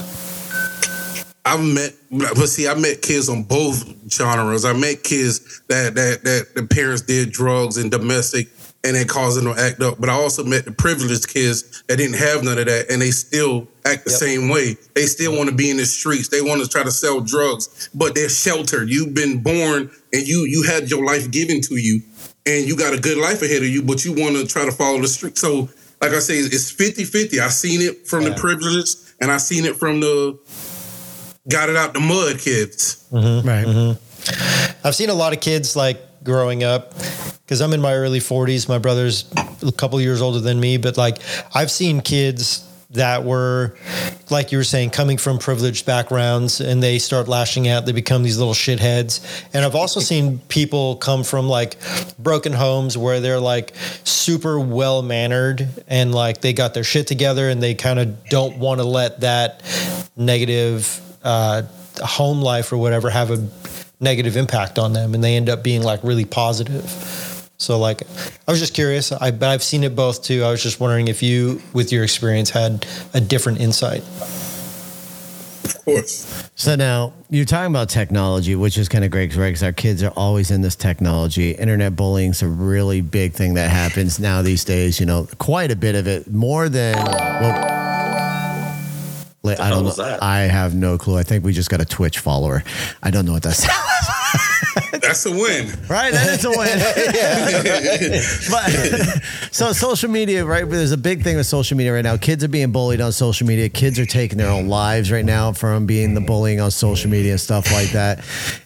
I've 1.47 1.63
met, 1.63 1.93
but 2.11 2.47
see, 2.47 2.67
I 2.67 2.75
met 2.75 3.01
kids 3.01 3.29
on 3.29 3.43
both 3.43 3.85
genres. 4.09 4.65
I 4.65 4.73
met 4.73 5.03
kids 5.03 5.61
that 5.69 5.95
that 5.95 6.23
that 6.23 6.55
the 6.55 6.63
parents 6.63 7.03
did 7.03 7.31
drugs 7.31 7.77
and 7.77 7.89
domestic, 7.89 8.49
and 8.87 8.95
it 8.97 9.09
caused 9.09 9.37
them 9.37 9.53
to 9.53 9.59
act 9.61 9.81
up. 9.81 9.99
But 9.99 10.09
I 10.09 10.13
also 10.13 10.43
met 10.43 10.65
the 10.65 10.71
privileged 10.71 11.27
kids 11.27 11.83
that 11.87 11.97
didn't 11.97 12.15
have 12.17 12.43
none 12.43 12.57
of 12.57 12.65
that, 12.65 12.89
and 12.89 13.01
they 13.01 13.11
still 13.11 13.67
act 13.85 14.05
the 14.05 14.11
Yep. 14.11 14.19
same 14.19 14.49
way. 14.49 14.77
They 14.95 15.05
still 15.05 15.35
want 15.35 15.49
to 15.49 15.55
be 15.55 15.69
in 15.69 15.77
the 15.77 15.85
streets. 15.85 16.29
They 16.29 16.41
want 16.41 16.61
to 16.63 16.67
try 16.69 16.83
to 16.83 16.91
sell 16.91 17.19
drugs, 17.19 17.89
but 17.93 18.15
they're 18.15 18.29
sheltered. 18.29 18.89
You've 18.89 19.13
been 19.13 19.39
born, 19.43 19.91
and 20.13 20.27
you 20.27 20.45
you 20.45 20.63
had 20.63 20.89
your 20.89 21.03
life 21.05 21.29
given 21.29 21.59
to 21.61 21.75
you, 21.75 22.01
and 22.45 22.65
you 22.67 22.75
got 22.77 22.93
a 22.93 22.97
good 22.99 23.17
life 23.17 23.41
ahead 23.41 23.61
of 23.61 23.67
you, 23.67 23.81
but 23.83 24.05
you 24.05 24.13
want 24.13 24.35
to 24.37 24.47
try 24.47 24.65
to 24.65 24.71
follow 24.71 25.01
the 25.01 25.07
street. 25.07 25.37
So, 25.37 25.69
like 26.01 26.13
I 26.13 26.19
say, 26.19 26.37
it's 26.37 26.71
50-50. 26.71 27.39
I 27.39 27.49
seen 27.49 27.81
it 27.81 28.07
from 28.07 28.23
Yeah. 28.23 28.29
the 28.29 28.35
privileged, 28.35 28.95
and 29.19 29.29
I 29.31 29.37
seen 29.37 29.65
it 29.65 29.75
from 29.75 29.99
the 29.99 30.37
got 31.49 31.69
it 31.69 31.75
out 31.75 31.93
the 31.93 31.99
mud 31.99 32.39
kids. 32.39 32.97
Mm-hmm. 33.11 33.47
Right. 33.47 33.65
Mm-hmm. 33.65 34.87
I've 34.87 34.95
seen 34.95 35.09
a 35.09 35.13
lot 35.13 35.33
of 35.33 35.39
kids 35.39 35.75
like 35.75 35.99
growing 36.27 36.63
up 36.63 36.93
because 37.45 37.61
I'm 37.61 37.73
in 37.73 37.79
my 37.79 37.95
early 37.95 38.19
40s. 38.19 38.67
My 38.67 38.77
brother's 38.77 39.25
a 39.65 39.71
couple 39.71 39.99
years 40.01 40.21
older 40.21 40.41
than 40.41 40.59
me, 40.59 40.77
but 40.77 40.97
like 40.97 41.19
I've 41.55 41.71
seen 41.71 42.01
kids 42.01 42.65
that 42.91 43.23
were, 43.23 43.75
like 44.29 44.51
you 44.51 44.57
were 44.57 44.63
saying, 44.65 44.89
coming 44.89 45.17
from 45.17 45.39
privileged 45.39 45.85
backgrounds 45.85 46.59
and 46.59 46.83
they 46.83 46.99
start 46.99 47.29
lashing 47.29 47.69
out. 47.69 47.85
They 47.85 47.93
become 47.93 48.23
these 48.23 48.37
little 48.37 48.53
shitheads. 48.53 49.45
And 49.53 49.63
I've 49.63 49.75
also 49.75 49.99
seen 50.01 50.39
people 50.49 50.97
come 50.97 51.23
from 51.23 51.47
like 51.47 51.77
broken 52.19 52.51
homes 52.51 52.97
where 52.97 53.21
they're 53.21 53.39
like 53.39 53.73
super 54.03 54.59
well 54.59 55.01
mannered 55.01 55.67
and 55.87 56.13
like 56.13 56.41
they 56.41 56.53
got 56.53 56.73
their 56.73 56.83
shit 56.83 57.07
together 57.07 57.49
and 57.49 57.63
they 57.63 57.73
kind 57.73 57.99
of 57.99 58.25
don't 58.25 58.57
want 58.57 58.81
to 58.81 58.85
let 58.85 59.21
that 59.21 59.63
negative 60.17 61.01
uh, 61.23 61.63
home 62.01 62.41
life 62.41 62.71
or 62.73 62.77
whatever 62.77 63.09
have 63.09 63.31
a 63.31 63.37
negative 63.99 64.37
impact 64.37 64.77
on 64.77 64.93
them 64.93 65.13
and 65.13 65.23
they 65.23 65.35
end 65.35 65.49
up 65.49 65.63
being 65.63 65.81
like 65.81 66.03
really 66.03 66.25
positive. 66.25 66.85
So 67.57 67.79
like, 67.79 68.03
I 68.47 68.51
was 68.51 68.59
just 68.59 68.73
curious. 68.75 69.11
I, 69.11 69.31
but 69.31 69.49
I've 69.49 69.63
seen 69.63 69.83
it 69.83 69.95
both 69.95 70.23
too. 70.23 70.43
I 70.43 70.51
was 70.51 70.61
just 70.61 70.79
wondering 70.79 71.07
if 71.07 71.23
you, 71.23 71.61
with 71.73 71.91
your 71.91 72.03
experience, 72.03 72.51
had 72.51 72.85
a 73.13 73.21
different 73.21 73.59
insight. 73.59 74.03
Of 75.63 75.83
course. 75.83 76.49
So 76.55 76.75
now 76.75 77.13
you're 77.29 77.45
talking 77.45 77.71
about 77.71 77.89
technology, 77.89 78.55
which 78.55 78.77
is 78.77 78.87
kind 78.87 79.03
of 79.03 79.11
great, 79.11 79.35
right? 79.35 79.47
Because 79.47 79.63
our 79.63 79.73
kids 79.73 80.03
are 80.03 80.11
always 80.15 80.51
in 80.51 80.61
this 80.61 80.75
technology. 80.75 81.51
Internet 81.51 81.95
bullying 81.95 82.31
is 82.31 82.41
a 82.41 82.47
really 82.47 83.01
big 83.01 83.33
thing 83.33 83.55
that 83.55 83.71
happens 83.71 84.19
now 84.19 84.41
these 84.41 84.63
days. 84.63 84.99
You 84.99 85.07
know, 85.07 85.27
quite 85.39 85.71
a 85.71 85.75
bit 85.75 85.95
of 85.95 86.07
it, 86.07 86.31
more 86.31 86.69
than. 86.69 86.95
Well, 86.95 87.49
like, 87.49 87.86
I 89.55 89.69
don't 89.69 89.85
know. 89.85 90.17
I 90.21 90.39
have 90.41 90.75
no 90.75 90.97
clue. 90.97 91.17
I 91.17 91.23
think 91.23 91.43
we 91.43 91.53
just 91.53 91.69
got 91.69 91.81
a 91.81 91.85
Twitch 91.85 92.19
follower. 92.19 92.63
I 93.01 93.11
don't 93.11 93.25
know 93.25 93.33
what 93.33 93.43
that's. 93.43 93.65
That's 94.91 95.25
a 95.25 95.31
win. 95.31 95.67
right, 95.89 96.11
that 96.13 96.27
is 96.29 96.45
a 96.45 96.49
win. 96.49 96.79
but 98.51 99.53
so 99.53 99.71
social 99.73 100.09
media, 100.09 100.45
right? 100.45 100.69
There's 100.69 100.91
a 100.91 100.97
big 100.97 101.23
thing 101.23 101.37
with 101.37 101.45
social 101.45 101.77
media 101.77 101.93
right 101.93 102.03
now. 102.03 102.17
Kids 102.17 102.43
are 102.43 102.47
being 102.47 102.71
bullied 102.71 103.01
on 103.01 103.11
social 103.11 103.47
media. 103.47 103.69
Kids 103.69 103.99
are 103.99 104.05
taking 104.05 104.37
their 104.37 104.49
own 104.49 104.67
lives 104.67 105.11
right 105.11 105.25
now 105.25 105.51
from 105.53 105.85
being 105.85 106.13
the 106.13 106.21
bullying 106.21 106.59
on 106.59 106.71
social 106.71 107.09
media 107.09 107.31
and 107.31 107.41
stuff 107.41 107.71
like 107.71 107.89
that. 107.91 108.19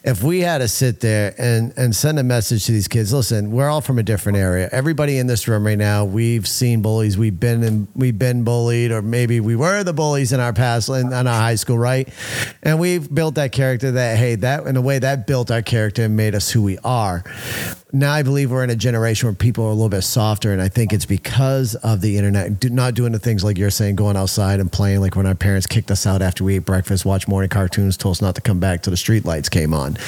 If 0.04 0.22
we 0.22 0.40
had 0.40 0.58
to 0.58 0.68
sit 0.68 1.00
there 1.00 1.34
and 1.38 1.72
and 1.76 1.94
send 1.94 2.18
a 2.18 2.24
message 2.24 2.66
to 2.66 2.72
these 2.72 2.88
kids, 2.88 3.12
listen, 3.12 3.50
we're 3.50 3.68
all 3.68 3.80
from 3.80 3.98
a 3.98 4.02
different 4.02 4.38
area. 4.38 4.68
Everybody 4.72 5.18
in 5.18 5.26
this 5.26 5.46
room 5.48 5.66
right 5.66 5.78
now, 5.78 6.04
we've 6.04 6.46
seen 6.46 6.82
bullies. 6.82 7.16
We've 7.16 7.38
been 7.38 7.62
in, 7.62 7.88
we've 7.94 8.18
been 8.18 8.44
bullied, 8.44 8.90
or 8.90 9.02
maybe 9.02 9.40
we 9.40 9.56
were 9.56 9.84
the 9.84 9.92
bullies 9.92 10.32
in 10.32 10.40
our 10.40 10.52
past 10.52 10.88
in, 10.88 11.06
in 11.06 11.26
our 11.26 11.40
high 11.40 11.54
school, 11.54 11.78
right? 11.78 12.08
And 12.62 12.80
we've 12.80 13.12
built 13.12 13.36
that 13.36 13.52
character. 13.52 13.92
That 13.92 14.18
hey, 14.18 14.34
that 14.36 14.66
in 14.66 14.76
a 14.76 14.82
way 14.82 14.98
that 14.98 15.26
built 15.26 15.50
our 15.52 15.62
character 15.62 16.02
and 16.02 16.16
made 16.16 16.34
us 16.34 16.50
who 16.50 16.62
we 16.62 16.78
are. 16.78 17.22
Now 17.92 18.12
I 18.12 18.22
believe 18.22 18.50
we're 18.50 18.64
in 18.64 18.70
a 18.70 18.76
generation 18.76 19.28
where 19.28 19.34
people 19.34 19.64
are 19.64 19.68
a 19.68 19.74
little 19.74 19.90
bit 19.90 20.02
softer, 20.02 20.50
and 20.50 20.62
I 20.62 20.68
think 20.68 20.94
it's 20.94 21.04
because 21.04 21.74
of 21.76 22.00
the 22.00 22.16
internet, 22.16 22.58
do, 22.58 22.70
not 22.70 22.94
doing 22.94 23.12
the 23.12 23.18
things 23.18 23.44
like 23.44 23.58
you're 23.58 23.70
saying, 23.70 23.96
going 23.96 24.16
outside 24.16 24.60
and 24.60 24.72
playing. 24.72 25.00
Like 25.00 25.14
when 25.14 25.26
our 25.26 25.34
parents 25.34 25.66
kicked 25.66 25.90
us 25.90 26.06
out 26.06 26.22
after 26.22 26.42
we 26.42 26.56
ate 26.56 26.64
breakfast, 26.64 27.04
watched 27.04 27.28
morning 27.28 27.50
cartoons, 27.50 27.98
told 27.98 28.16
us 28.16 28.22
not 28.22 28.34
to 28.36 28.40
come 28.40 28.60
back 28.60 28.82
till 28.82 28.92
the 28.92 28.96
street 28.96 29.26
lights 29.26 29.50
came 29.50 29.74
on. 29.74 29.98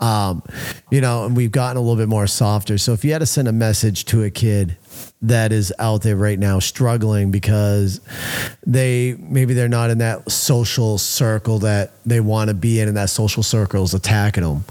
Um, 0.00 0.42
you 0.90 1.00
know, 1.00 1.24
and 1.24 1.36
we've 1.36 1.52
gotten 1.52 1.76
a 1.76 1.80
little 1.80 1.96
bit 1.96 2.08
more 2.08 2.26
softer. 2.26 2.78
So 2.78 2.92
if 2.94 3.04
you 3.04 3.12
had 3.12 3.20
to 3.20 3.26
send 3.26 3.46
a 3.46 3.52
message 3.52 4.06
to 4.06 4.24
a 4.24 4.30
kid 4.30 4.76
that 5.22 5.52
is 5.52 5.72
out 5.78 6.00
there 6.00 6.16
right 6.16 6.38
now 6.38 6.58
struggling 6.58 7.30
because 7.30 8.00
they 8.66 9.14
maybe 9.18 9.52
they're 9.52 9.68
not 9.68 9.90
in 9.90 9.98
that 9.98 10.30
social 10.30 10.96
circle 10.96 11.58
that 11.58 11.92
they 12.06 12.20
want 12.20 12.48
to 12.48 12.54
be 12.54 12.80
in 12.80 12.88
and 12.88 12.96
that 12.96 13.10
social 13.10 13.42
circle 13.42 13.84
is 13.84 13.92
attacking 13.92 14.42
them. 14.42 14.64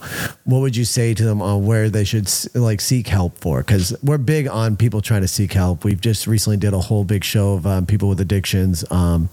What 0.46 0.60
would 0.62 0.76
you 0.76 0.86
say 0.86 1.14
to 1.14 1.24
them 1.24 1.42
on 1.44 1.68
where 1.68 1.90
they 1.90 2.04
should 2.04 2.28
like 2.56 2.82
seek 2.82 3.08
help 3.08 3.38
for? 3.38 3.60
Because 3.60 3.96
we're 4.02 4.18
big 4.18 4.48
on 4.48 4.76
people 4.76 5.02
trying 5.02 5.22
to 5.22 5.28
seek 5.28 5.54
help. 5.54 5.84
We've 5.84 6.02
just 6.02 6.26
recently 6.26 6.58
did 6.58 6.74
a 6.74 6.80
whole 6.80 7.04
big 7.04 7.24
show 7.24 7.54
of 7.54 7.68
um, 7.68 7.86
people 7.86 8.10
with 8.10 8.20
addictions 8.20 8.84
um, 8.92 9.30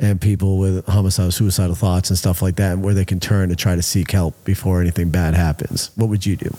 and 0.00 0.20
people 0.20 0.58
with 0.58 0.86
homicidal 0.86 1.32
suicidal 1.32 1.74
thoughts 1.74 2.10
and 2.10 2.18
stuff 2.18 2.42
like 2.42 2.56
that 2.56 2.78
where 2.78 2.92
they 2.92 3.06
can 3.06 3.20
turn 3.20 3.48
to 3.48 3.56
try 3.56 3.74
to 3.74 3.82
seek 3.82 4.10
help 4.10 4.44
before 4.44 4.82
anything 4.82 5.08
bad 5.08 5.32
happens. 5.32 5.90
What 5.96 6.10
would 6.10 6.26
you 6.26 6.36
do 6.36 6.54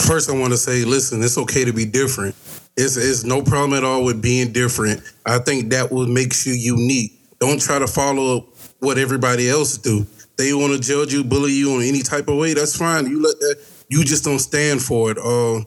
First, 0.00 0.30
I 0.30 0.38
want 0.38 0.52
to 0.52 0.56
say, 0.58 0.84
listen, 0.84 1.22
it's 1.22 1.38
okay 1.38 1.64
to 1.64 1.72
be 1.72 1.84
different. 1.84 2.34
It's, 2.76 2.96
it's 2.96 3.24
no 3.24 3.42
problem 3.42 3.74
at 3.74 3.84
all 3.84 4.04
with 4.04 4.22
being 4.22 4.52
different. 4.52 5.02
I 5.26 5.38
think 5.38 5.70
that 5.70 5.92
what 5.92 6.08
makes 6.08 6.46
you 6.46 6.54
unique. 6.54 7.12
Don't 7.38 7.60
try 7.60 7.78
to 7.78 7.86
follow 7.86 8.48
what 8.78 8.98
everybody 8.98 9.48
else 9.48 9.76
do. 9.78 10.06
They 10.38 10.54
want 10.54 10.72
to 10.72 10.80
judge 10.80 11.12
you, 11.12 11.24
bully 11.24 11.52
you 11.52 11.80
in 11.80 11.86
any 11.86 12.02
type 12.02 12.28
of 12.28 12.36
way. 12.38 12.54
That's 12.54 12.76
fine. 12.76 13.06
You 13.06 13.22
let 13.22 13.38
that. 13.40 13.64
You 13.88 14.04
just 14.04 14.24
don't 14.24 14.38
stand 14.38 14.80
for 14.80 15.10
it. 15.10 15.18
Uh, 15.18 15.60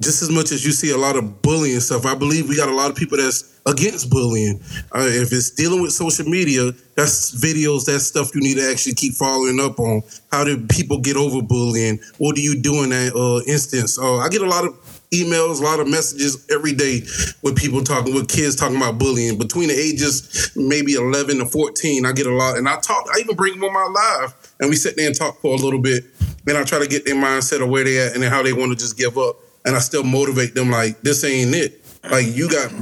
just 0.00 0.22
as 0.22 0.30
much 0.30 0.52
as 0.52 0.64
you 0.64 0.70
see 0.70 0.92
a 0.92 0.96
lot 0.96 1.16
of 1.16 1.42
bullying 1.42 1.80
stuff, 1.80 2.06
I 2.06 2.14
believe 2.14 2.48
we 2.48 2.56
got 2.56 2.68
a 2.68 2.74
lot 2.74 2.90
of 2.90 2.96
people 2.96 3.18
that's 3.18 3.60
against 3.66 4.10
bullying. 4.10 4.60
Uh, 4.94 5.06
if 5.06 5.32
it's 5.32 5.50
dealing 5.50 5.82
with 5.82 5.92
social 5.92 6.24
media, 6.24 6.70
that's 6.94 7.34
videos, 7.34 7.84
that's 7.84 8.04
stuff 8.04 8.34
you 8.34 8.40
need 8.40 8.54
to 8.54 8.70
actually 8.70 8.94
keep 8.94 9.14
following 9.14 9.58
up 9.60 9.78
on. 9.80 10.02
How 10.30 10.44
do 10.44 10.64
people 10.66 11.00
get 11.00 11.16
over 11.16 11.42
bullying? 11.42 11.98
What 12.18 12.36
do 12.36 12.42
you 12.42 12.60
do 12.60 12.84
in 12.84 12.90
that 12.90 13.14
uh, 13.14 13.42
instance? 13.50 13.98
Uh, 13.98 14.18
I 14.18 14.28
get 14.28 14.40
a 14.40 14.48
lot 14.48 14.64
of 14.64 14.74
emails, 15.10 15.60
a 15.60 15.64
lot 15.64 15.80
of 15.80 15.88
messages 15.88 16.46
every 16.48 16.74
day 16.74 17.00
with 17.42 17.56
people 17.56 17.82
talking, 17.82 18.14
with 18.14 18.28
kids 18.28 18.54
talking 18.54 18.76
about 18.76 18.98
bullying 18.98 19.36
between 19.36 19.68
the 19.68 19.74
ages 19.74 20.52
maybe 20.54 20.94
11 20.94 21.38
to 21.38 21.46
14. 21.46 22.06
I 22.06 22.12
get 22.12 22.26
a 22.26 22.34
lot, 22.34 22.56
and 22.56 22.68
I 22.68 22.78
talk. 22.78 23.08
I 23.12 23.18
even 23.18 23.34
bring 23.34 23.54
them 23.54 23.64
on 23.64 23.72
my 23.72 24.20
live, 24.20 24.52
and 24.60 24.70
we 24.70 24.76
sit 24.76 24.96
there 24.96 25.08
and 25.08 25.16
talk 25.16 25.40
for 25.40 25.54
a 25.54 25.58
little 25.58 25.80
bit. 25.80 26.04
Then 26.44 26.56
I 26.56 26.62
try 26.62 26.78
to 26.78 26.86
get 26.86 27.04
their 27.04 27.16
mindset 27.16 27.62
of 27.62 27.68
where 27.68 27.84
they 27.84 27.98
at 27.98 28.14
and 28.14 28.24
how 28.24 28.42
they 28.42 28.52
want 28.52 28.70
to 28.70 28.78
just 28.78 28.96
give 28.96 29.18
up 29.18 29.36
and 29.68 29.76
I 29.76 29.80
still 29.80 30.02
motivate 30.02 30.54
them 30.54 30.70
like 30.70 31.02
this 31.02 31.22
ain't 31.24 31.54
it. 31.54 31.84
Like 32.10 32.24
you 32.26 32.48
got 32.48 32.72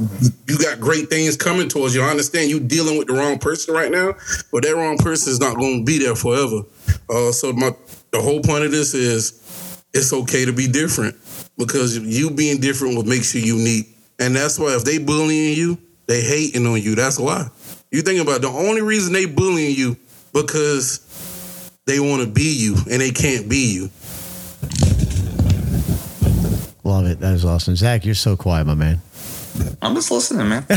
you 0.47 0.57
got 0.57 0.79
great 0.79 1.09
things 1.09 1.35
coming 1.35 1.67
towards 1.67 1.93
you. 1.93 2.01
I 2.01 2.09
understand 2.09 2.49
you 2.49 2.61
dealing 2.61 2.97
with 2.97 3.07
the 3.07 3.13
wrong 3.13 3.39
person 3.39 3.73
right 3.73 3.91
now, 3.91 4.13
but 4.53 4.63
that 4.63 4.73
wrong 4.73 4.97
person 4.97 5.33
is 5.33 5.39
not 5.39 5.57
going 5.57 5.79
to 5.79 5.85
be 5.85 5.99
there 5.99 6.15
forever. 6.15 6.61
Uh, 7.09 7.33
so 7.33 7.51
my 7.51 7.71
the 8.11 8.21
whole 8.21 8.41
point 8.41 8.63
of 8.63 8.71
this 8.71 8.93
is 8.93 9.83
it's 9.93 10.13
okay 10.13 10.45
to 10.45 10.53
be 10.53 10.65
different 10.65 11.17
because 11.57 11.97
you 11.97 12.31
being 12.31 12.61
different 12.61 12.95
what 12.95 13.05
makes 13.05 13.35
you 13.35 13.41
unique, 13.41 13.87
and 14.17 14.33
that's 14.33 14.57
why 14.57 14.73
if 14.73 14.85
they 14.85 14.97
bullying 14.97 15.57
you, 15.57 15.77
they 16.05 16.21
hating 16.21 16.65
on 16.65 16.81
you. 16.81 16.95
That's 16.95 17.19
why. 17.19 17.49
You 17.91 18.01
think 18.01 18.21
about 18.21 18.37
it, 18.37 18.41
the 18.43 18.47
only 18.47 18.81
reason 18.81 19.11
they 19.11 19.25
bullying 19.25 19.75
you 19.75 19.97
because 20.31 21.03
they 21.85 21.99
want 21.99 22.21
to 22.21 22.29
be 22.29 22.55
you 22.55 22.75
and 22.89 23.01
they 23.01 23.11
can't 23.11 23.49
be 23.49 23.73
you. 23.73 23.89
Love 26.87 27.05
it 27.05 27.19
that 27.19 27.33
is 27.33 27.45
awesome 27.45 27.75
zach 27.75 28.05
you're 28.05 28.15
so 28.15 28.35
quiet 28.35 28.65
my 28.65 28.73
man 28.73 29.01
I'm 29.81 29.95
just 29.95 30.11
listening, 30.11 30.49
man. 30.49 30.65
uh, 30.69 30.75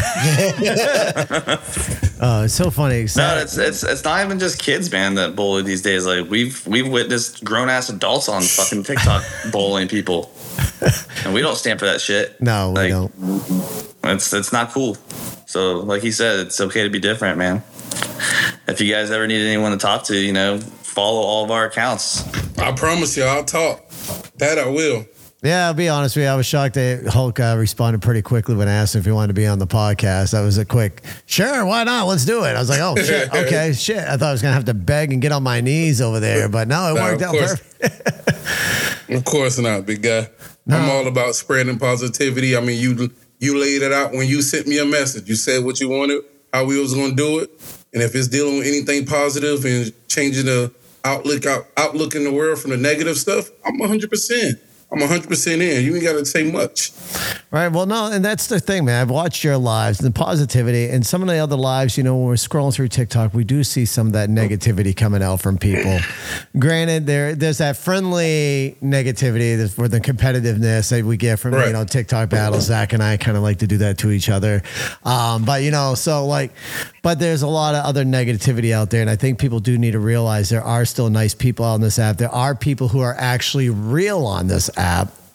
it's 2.45 2.55
so 2.55 2.71
funny 2.71 3.07
No, 3.17 3.37
it's 3.39 3.59
it's 3.59 3.83
it's 3.83 4.05
not 4.05 4.25
even 4.25 4.39
just 4.39 4.59
kids, 4.63 4.91
man, 4.91 5.17
that 5.17 5.37
bully 5.37 5.63
these 5.63 5.83
days. 5.83 6.07
Like 6.07 6.31
we've 6.31 6.67
we've 6.67 6.89
witnessed 6.89 7.45
grown 7.45 7.69
ass 7.69 7.91
adults 7.91 8.29
on 8.29 8.43
fucking 8.43 8.85
TikTok 8.85 9.23
bullying 9.53 9.89
people, 9.89 10.31
and 11.25 11.35
we 11.35 11.43
don't 11.43 11.57
stand 11.57 11.79
for 11.79 11.87
that 11.87 12.01
shit. 12.01 12.41
no 12.41 12.71
we 12.71 12.75
like, 12.75 12.91
don't 12.91 13.13
It's 14.05 14.33
it's 14.33 14.53
not 14.53 14.71
cool. 14.71 14.97
So, 15.47 15.81
like 15.81 16.03
he 16.03 16.13
said, 16.13 16.47
it's 16.47 16.61
okay 16.61 16.85
to 16.85 16.91
be 16.91 17.01
different, 17.01 17.37
man. 17.37 17.63
If 18.69 18.81
you 18.81 18.93
guys 18.93 19.11
ever 19.11 19.27
need 19.27 19.45
anyone 19.45 19.73
to 19.73 19.79
talk 19.79 20.05
to, 20.05 20.17
you 20.17 20.33
know, 20.33 20.59
follow 20.59 21.21
all 21.23 21.45
of 21.45 21.51
our 21.51 21.67
accounts. 21.67 22.25
I 22.59 22.73
promise 22.73 23.17
you, 23.17 23.25
I'll 23.25 23.45
talk. 23.45 23.89
That 24.39 24.59
I 24.59 24.69
will. 24.69 25.07
Yeah, 25.43 25.69
I'll 25.69 25.75
be 25.75 25.89
honest 25.89 26.17
with 26.17 26.25
you. 26.25 26.29
I 26.31 26.37
was 26.37 26.45
shocked 26.45 26.75
that 26.75 27.07
Hulk 27.07 27.41
uh, 27.41 27.57
responded 27.59 28.03
pretty 28.03 28.21
quickly 28.21 28.55
when 28.55 28.69
I 28.69 28.73
asked 28.75 28.95
him 28.95 28.99
if 29.01 29.07
he 29.07 29.11
wanted 29.13 29.29
to 29.29 29.35
be 29.35 29.47
on 29.47 29.59
the 29.59 29.67
podcast. 29.67 30.33
That 30.33 30.43
was 30.43 30.59
a 30.59 30.67
quick, 30.67 31.03
sure, 31.25 31.65
why 31.65 31.83
not? 31.85 32.07
Let's 32.07 32.27
do 32.27 32.45
it. 32.45 32.49
I 32.51 32.59
was 32.59 32.69
like, 32.69 32.81
oh, 32.81 32.95
shit. 32.97 33.29
Okay, 33.35 33.73
shit. 33.73 33.97
I 33.99 34.19
thought 34.19 34.29
I 34.29 34.33
was 34.33 34.43
going 34.43 34.51
to 34.51 34.55
have 34.57 34.67
to 34.67 34.75
beg 34.75 35.13
and 35.15 35.23
get 35.23 35.33
on 35.33 35.43
my 35.43 35.63
knees 35.63 36.03
over 36.03 36.21
there, 36.21 36.47
but 36.51 36.69
no, 36.69 36.91
it 36.95 36.99
No, 36.99 37.03
worked 37.03 37.23
out 37.23 37.33
course. 37.33 37.61
perfect. 37.81 38.37
Of 39.11 39.25
course 39.25 39.59
not, 39.59 39.87
big 39.87 40.03
guy. 40.03 40.29
I'm 40.71 40.89
all 40.89 41.09
about 41.09 41.35
spreading 41.35 41.81
positivity. 41.81 42.57
I 42.57 42.61
mean, 42.61 42.79
you 42.81 43.11
you 43.41 43.59
laid 43.61 43.83
it 43.83 43.91
out 43.93 44.13
when 44.13 44.29
you 44.29 44.41
sent 44.41 44.69
me 44.69 44.79
a 44.79 44.85
message. 44.85 45.29
You 45.29 45.35
said 45.35 45.65
what 45.65 45.81
you 45.81 45.89
wanted, 45.89 46.23
how 46.53 46.65
we 46.67 46.79
was 46.81 46.95
going 46.95 47.11
to 47.11 47.17
do 47.17 47.39
it, 47.41 47.51
and 47.93 48.05
if 48.05 48.15
it's 48.15 48.29
dealing 48.29 48.59
with 48.59 48.69
anything 48.69 49.07
positive 49.07 49.65
and 49.65 49.93
changing 50.07 50.47
the 50.47 50.73
outlook 51.05 51.45
out, 51.45 51.67
outlook 51.77 52.15
in 52.15 52.23
the 52.23 52.33
world 52.33 52.61
from 52.61 52.71
the 52.71 52.77
negative 52.77 53.17
stuff, 53.17 53.51
I'm 53.67 53.79
100. 53.79 54.09
I'm 54.93 54.99
100 54.99 55.29
percent 55.29 55.63
in. 55.63 55.85
You 55.85 55.95
ain't 55.95 56.03
got 56.03 56.15
to 56.15 56.27
say 56.27 56.51
much. 56.51 56.91
Right. 57.53 57.69
Well, 57.69 57.87
no, 57.87 58.11
and 58.11 58.25
that's 58.25 58.49
the 58.49 58.59
thing, 58.59 58.85
man. 58.85 59.01
I've 59.01 59.11
watched 59.11 59.45
your 59.45 59.57
lives 59.57 60.01
and 60.01 60.13
the 60.13 60.19
positivity, 60.19 60.89
and 60.89 61.07
some 61.07 61.23
of 61.23 61.29
the 61.29 61.39
other 61.39 61.57
lives. 61.57 61.97
You 61.97 62.03
know, 62.03 62.17
when 62.17 62.27
we're 62.27 62.35
scrolling 62.35 62.75
through 62.75 62.89
TikTok, 62.89 63.33
we 63.33 63.45
do 63.45 63.63
see 63.63 63.85
some 63.85 64.09
of 64.09 64.13
that 64.15 64.31
negativity 64.31 64.97
coming 64.97 65.23
out 65.23 65.41
from 65.41 65.59
people. 65.59 65.99
Granted, 66.59 67.07
there 67.07 67.37
there's 67.37 67.59
that 67.59 67.77
friendly 67.77 68.77
negativity 68.83 69.57
that's 69.57 69.75
for 69.75 69.87
the 69.87 70.01
competitiveness 70.01 70.91
that 70.91 71.05
we 71.05 71.17
get 71.17 71.39
from 71.39 71.55
you 71.55 71.73
know 71.73 71.85
TikTok 71.85 72.29
battles. 72.29 72.65
Zach 72.65 72.93
and 72.93 73.03
I 73.03 73.17
kind 73.17 73.37
of 73.37 73.45
like 73.45 73.59
to 73.59 73.69
do 73.69 73.79
that 73.79 73.99
to 73.99 74.11
each 74.11 74.29
other, 74.29 74.61
um, 75.05 75.45
but 75.45 75.63
you 75.63 75.71
know, 75.71 75.95
so 75.95 76.27
like, 76.27 76.51
but 77.03 77.21
there's 77.21 77.43
a 77.43 77.49
lot 77.49 77.77
of 77.77 77.85
other 77.85 78.05
negativity 78.05 78.73
out 78.73 78.91
there, 78.91 79.03
and 79.03 79.11
I 79.11 79.15
think 79.15 79.39
people 79.39 79.61
do 79.61 79.79
need 79.79 79.93
to 79.93 80.01
realize 80.01 80.49
there 80.49 80.65
are 80.65 80.85
still 80.85 81.11
nice 81.11 81.35
people 81.35 81.65
on 81.65 81.81
this 81.81 82.01
app. 82.01 82.17
There 82.17 82.29
are 82.29 82.57
people 82.57 82.89
who 82.89 82.99
are 83.01 83.15
actually 83.17 83.71
real 83.71 84.27
on 84.27 84.49
this 84.49 84.69
app 84.77 84.80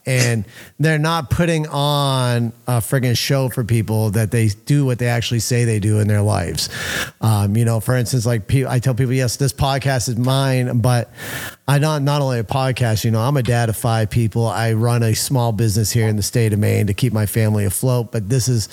and 0.05 0.45
they're 0.79 0.99
not 0.99 1.29
putting 1.29 1.67
on 1.67 2.53
a 2.67 2.77
friggin' 2.77 3.17
show 3.17 3.49
for 3.49 3.63
people 3.63 4.12
that 4.12 4.29
they 4.29 4.49
do 4.65 4.86
what 4.86 4.99
they 4.99 5.08
actually 5.08 5.39
say 5.39 5.65
they 5.65 5.79
do 5.79 5.99
in 5.99 6.08
their 6.08 6.21
lives. 6.21 6.69
Um, 7.21 7.58
you 7.58 7.65
know, 7.65 7.79
for 7.79 7.95
instance, 7.95 8.25
like 8.25 8.53
I 8.53 8.77
tell 8.79 8.93
people, 8.93 9.13
yes, 9.13 9.38
this 9.38 9.51
podcast 9.51 10.08
is 10.10 10.17
mine, 10.17 10.79
but 10.79 11.12
I 11.67 11.79
not 11.79 12.03
not 12.03 12.21
only 12.21 12.38
a 12.38 12.43
podcast. 12.43 13.03
You 13.03 13.12
know, 13.12 13.21
I'm 13.21 13.36
a 13.38 13.43
dad 13.43 13.69
of 13.69 13.75
five 13.75 14.12
people. 14.12 14.45
I 14.45 14.73
run 14.73 15.01
a 15.01 15.15
small 15.15 15.51
business 15.51 15.91
here 15.91 16.08
in 16.08 16.17
the 16.17 16.23
state 16.23 16.53
of 16.53 16.60
Maine 16.60 16.86
to 16.88 16.93
keep 16.93 17.12
my 17.12 17.25
family 17.25 17.65
afloat. 17.65 18.12
But 18.12 18.29
this 18.29 18.47
is, 18.47 18.69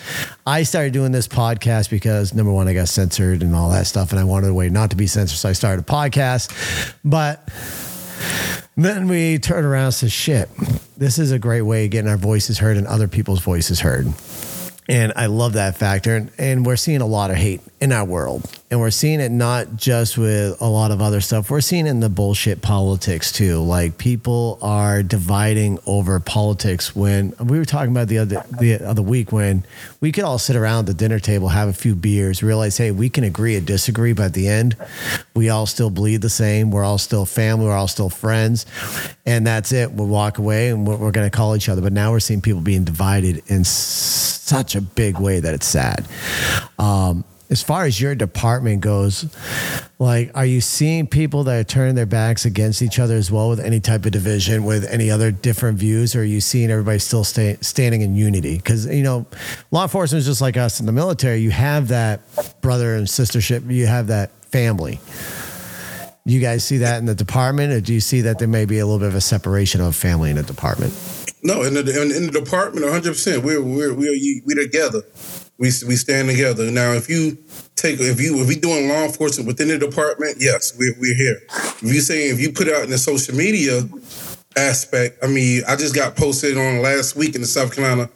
I 0.46 0.64
started 0.64 0.92
doing 0.92 1.12
this 1.12 1.28
podcast 1.28 1.88
because 1.88 2.34
number 2.34 2.52
one, 2.52 2.68
I 2.68 2.74
got 2.74 2.88
censored 2.88 3.42
and 3.42 3.54
all 3.54 3.70
that 3.70 3.86
stuff, 3.86 4.10
and 4.10 4.20
I 4.20 4.24
wanted 4.24 4.50
a 4.50 4.54
way 4.54 4.68
not 4.68 4.90
to 4.90 4.96
be 4.96 5.06
censored, 5.06 5.38
so 5.38 5.48
I 5.48 5.52
started 5.52 5.82
a 5.88 5.90
podcast. 5.90 6.94
But 7.02 7.48
then 8.76 9.08
we 9.08 9.38
turn 9.38 9.64
around 9.64 9.86
and 9.86 9.94
say, 9.94 10.08
shit, 10.08 10.48
this 10.96 11.18
is 11.18 11.32
a 11.32 11.38
great 11.38 11.62
way 11.62 11.84
of 11.84 11.90
getting 11.90 12.10
our 12.10 12.16
voices 12.16 12.58
heard 12.58 12.76
and 12.76 12.86
other 12.86 13.08
people's 13.08 13.40
voices 13.40 13.80
heard. 13.80 14.06
And 14.88 15.12
I 15.14 15.26
love 15.26 15.54
that 15.54 15.76
factor. 15.76 16.16
And, 16.16 16.30
and 16.38 16.66
we're 16.66 16.76
seeing 16.76 17.00
a 17.00 17.06
lot 17.06 17.30
of 17.30 17.36
hate 17.36 17.60
in 17.82 17.90
our 17.90 18.04
world. 18.04 18.48
And 18.70 18.78
we're 18.78 18.92
seeing 18.92 19.18
it 19.18 19.32
not 19.32 19.74
just 19.74 20.16
with 20.16 20.56
a 20.60 20.66
lot 20.66 20.92
of 20.92 21.02
other 21.02 21.20
stuff. 21.20 21.50
We're 21.50 21.60
seeing 21.60 21.88
in 21.88 21.98
the 21.98 22.08
bullshit 22.08 22.62
politics 22.62 23.32
too. 23.32 23.60
Like 23.60 23.98
people 23.98 24.60
are 24.62 25.02
dividing 25.02 25.80
over 25.84 26.20
politics 26.20 26.94
when 26.94 27.34
we 27.40 27.58
were 27.58 27.64
talking 27.64 27.90
about 27.90 28.06
the 28.06 28.18
other 28.18 28.44
the 28.60 28.76
other 28.76 29.02
week 29.02 29.32
when 29.32 29.64
we 30.00 30.12
could 30.12 30.22
all 30.22 30.38
sit 30.38 30.54
around 30.54 30.86
the 30.86 30.94
dinner 30.94 31.18
table, 31.18 31.48
have 31.48 31.68
a 31.68 31.72
few 31.72 31.96
beers, 31.96 32.40
realize, 32.40 32.76
hey, 32.78 32.92
we 32.92 33.10
can 33.10 33.24
agree 33.24 33.56
or 33.56 33.60
disagree, 33.60 34.12
but 34.12 34.26
at 34.26 34.34
the 34.34 34.46
end, 34.46 34.76
we 35.34 35.48
all 35.48 35.66
still 35.66 35.90
bleed 35.90 36.22
the 36.22 36.30
same. 36.30 36.70
We're 36.70 36.84
all 36.84 36.98
still 36.98 37.26
family. 37.26 37.66
We're 37.66 37.76
all 37.76 37.88
still 37.88 38.10
friends. 38.10 38.64
And 39.26 39.44
that's 39.44 39.72
it. 39.72 39.90
We'll 39.90 40.06
walk 40.06 40.38
away 40.38 40.68
and 40.68 40.86
we're, 40.86 40.96
we're 40.96 41.10
going 41.10 41.28
to 41.28 41.36
call 41.36 41.56
each 41.56 41.68
other. 41.68 41.82
But 41.82 41.92
now 41.92 42.12
we're 42.12 42.20
seeing 42.20 42.40
people 42.40 42.60
being 42.60 42.84
divided 42.84 43.42
in 43.48 43.64
such 43.64 44.76
a 44.76 44.80
big 44.80 45.18
way 45.18 45.40
that 45.40 45.52
it's 45.52 45.66
sad. 45.66 46.06
Um, 46.78 47.24
as 47.52 47.62
far 47.62 47.84
as 47.84 48.00
your 48.00 48.14
department 48.14 48.80
goes, 48.80 49.26
like, 49.98 50.30
are 50.34 50.46
you 50.46 50.62
seeing 50.62 51.06
people 51.06 51.44
that 51.44 51.60
are 51.60 51.64
turning 51.64 51.94
their 51.94 52.06
backs 52.06 52.46
against 52.46 52.80
each 52.80 52.98
other 52.98 53.14
as 53.14 53.30
well 53.30 53.50
with 53.50 53.60
any 53.60 53.78
type 53.78 54.06
of 54.06 54.12
division, 54.12 54.64
with 54.64 54.86
any 54.86 55.10
other 55.10 55.30
different 55.30 55.78
views, 55.78 56.16
or 56.16 56.22
are 56.22 56.24
you 56.24 56.40
seeing 56.40 56.70
everybody 56.70 56.98
still 56.98 57.24
stay, 57.24 57.58
standing 57.60 58.00
in 58.00 58.16
unity? 58.16 58.56
Because 58.56 58.86
you 58.86 59.02
know, 59.02 59.26
law 59.70 59.82
enforcement 59.82 60.20
is 60.20 60.26
just 60.26 60.40
like 60.40 60.56
us 60.56 60.80
in 60.80 60.86
the 60.86 60.92
military. 60.92 61.40
You 61.40 61.50
have 61.50 61.88
that 61.88 62.22
brother 62.62 62.94
and 62.94 63.06
sistership. 63.06 63.70
You 63.70 63.86
have 63.86 64.06
that 64.06 64.30
family. 64.46 64.98
You 66.24 66.40
guys 66.40 66.64
see 66.64 66.78
that 66.78 67.00
in 67.00 67.04
the 67.04 67.14
department, 67.14 67.74
or 67.74 67.82
do 67.82 67.92
you 67.92 68.00
see 68.00 68.22
that 68.22 68.38
there 68.38 68.48
may 68.48 68.64
be 68.64 68.78
a 68.78 68.86
little 68.86 69.00
bit 69.00 69.08
of 69.08 69.14
a 69.14 69.20
separation 69.20 69.82
of 69.82 69.94
family 69.94 70.30
in 70.30 70.36
the 70.36 70.42
department? 70.42 70.94
No, 71.42 71.64
in 71.64 71.74
the 71.74 71.80
in, 71.80 72.12
in 72.12 72.26
the 72.26 72.40
department, 72.40 72.86
100. 72.86 73.10
percent 73.12 73.44
We're 73.44 73.60
we're 73.60 73.92
we're 73.92 74.16
we're 74.46 74.62
together. 74.62 75.02
We 75.62 75.70
we 75.86 75.94
stand 75.94 76.28
together. 76.28 76.72
Now, 76.72 76.90
if 76.90 77.08
you 77.08 77.38
take 77.76 78.00
if 78.00 78.20
you 78.20 78.42
if 78.42 78.48
we 78.48 78.56
doing 78.56 78.88
law 78.88 79.04
enforcement 79.04 79.46
within 79.46 79.68
the 79.68 79.78
department, 79.78 80.38
yes, 80.40 80.76
we're 80.76 80.92
we're 80.98 81.14
here. 81.14 81.38
If 81.50 81.84
you 81.84 82.00
saying 82.00 82.34
if 82.34 82.40
you 82.40 82.50
put 82.50 82.68
out 82.68 82.82
in 82.82 82.90
the 82.90 82.98
social 82.98 83.36
media 83.36 83.88
aspect, 84.56 85.22
I 85.22 85.28
mean, 85.28 85.62
I 85.68 85.76
just 85.76 85.94
got 85.94 86.16
posted 86.16 86.58
on 86.58 86.82
last 86.82 87.14
week 87.14 87.36
in 87.36 87.42
the 87.42 87.46
South 87.46 87.76
Carolina 87.76 88.10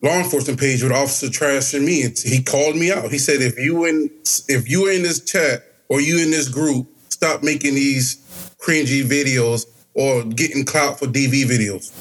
law 0.00 0.16
enforcement 0.20 0.58
page 0.58 0.82
with 0.82 0.90
Officer 0.90 1.26
trashing 1.26 1.84
me. 1.84 2.04
And 2.04 2.16
he 2.18 2.42
called 2.42 2.76
me 2.76 2.90
out. 2.90 3.10
He 3.10 3.18
said, 3.18 3.42
if 3.42 3.58
you 3.58 3.84
in 3.84 4.08
if 4.48 4.66
you 4.66 4.86
are 4.86 4.92
in 4.92 5.02
this 5.02 5.22
chat 5.22 5.62
or 5.90 6.00
you 6.00 6.18
in 6.18 6.30
this 6.30 6.48
group, 6.48 6.88
stop 7.10 7.42
making 7.42 7.74
these 7.74 8.16
cringy 8.56 9.04
videos 9.04 9.66
or 9.92 10.24
getting 10.24 10.64
clout 10.64 10.98
for 10.98 11.04
DV 11.04 11.44
videos. 11.44 11.92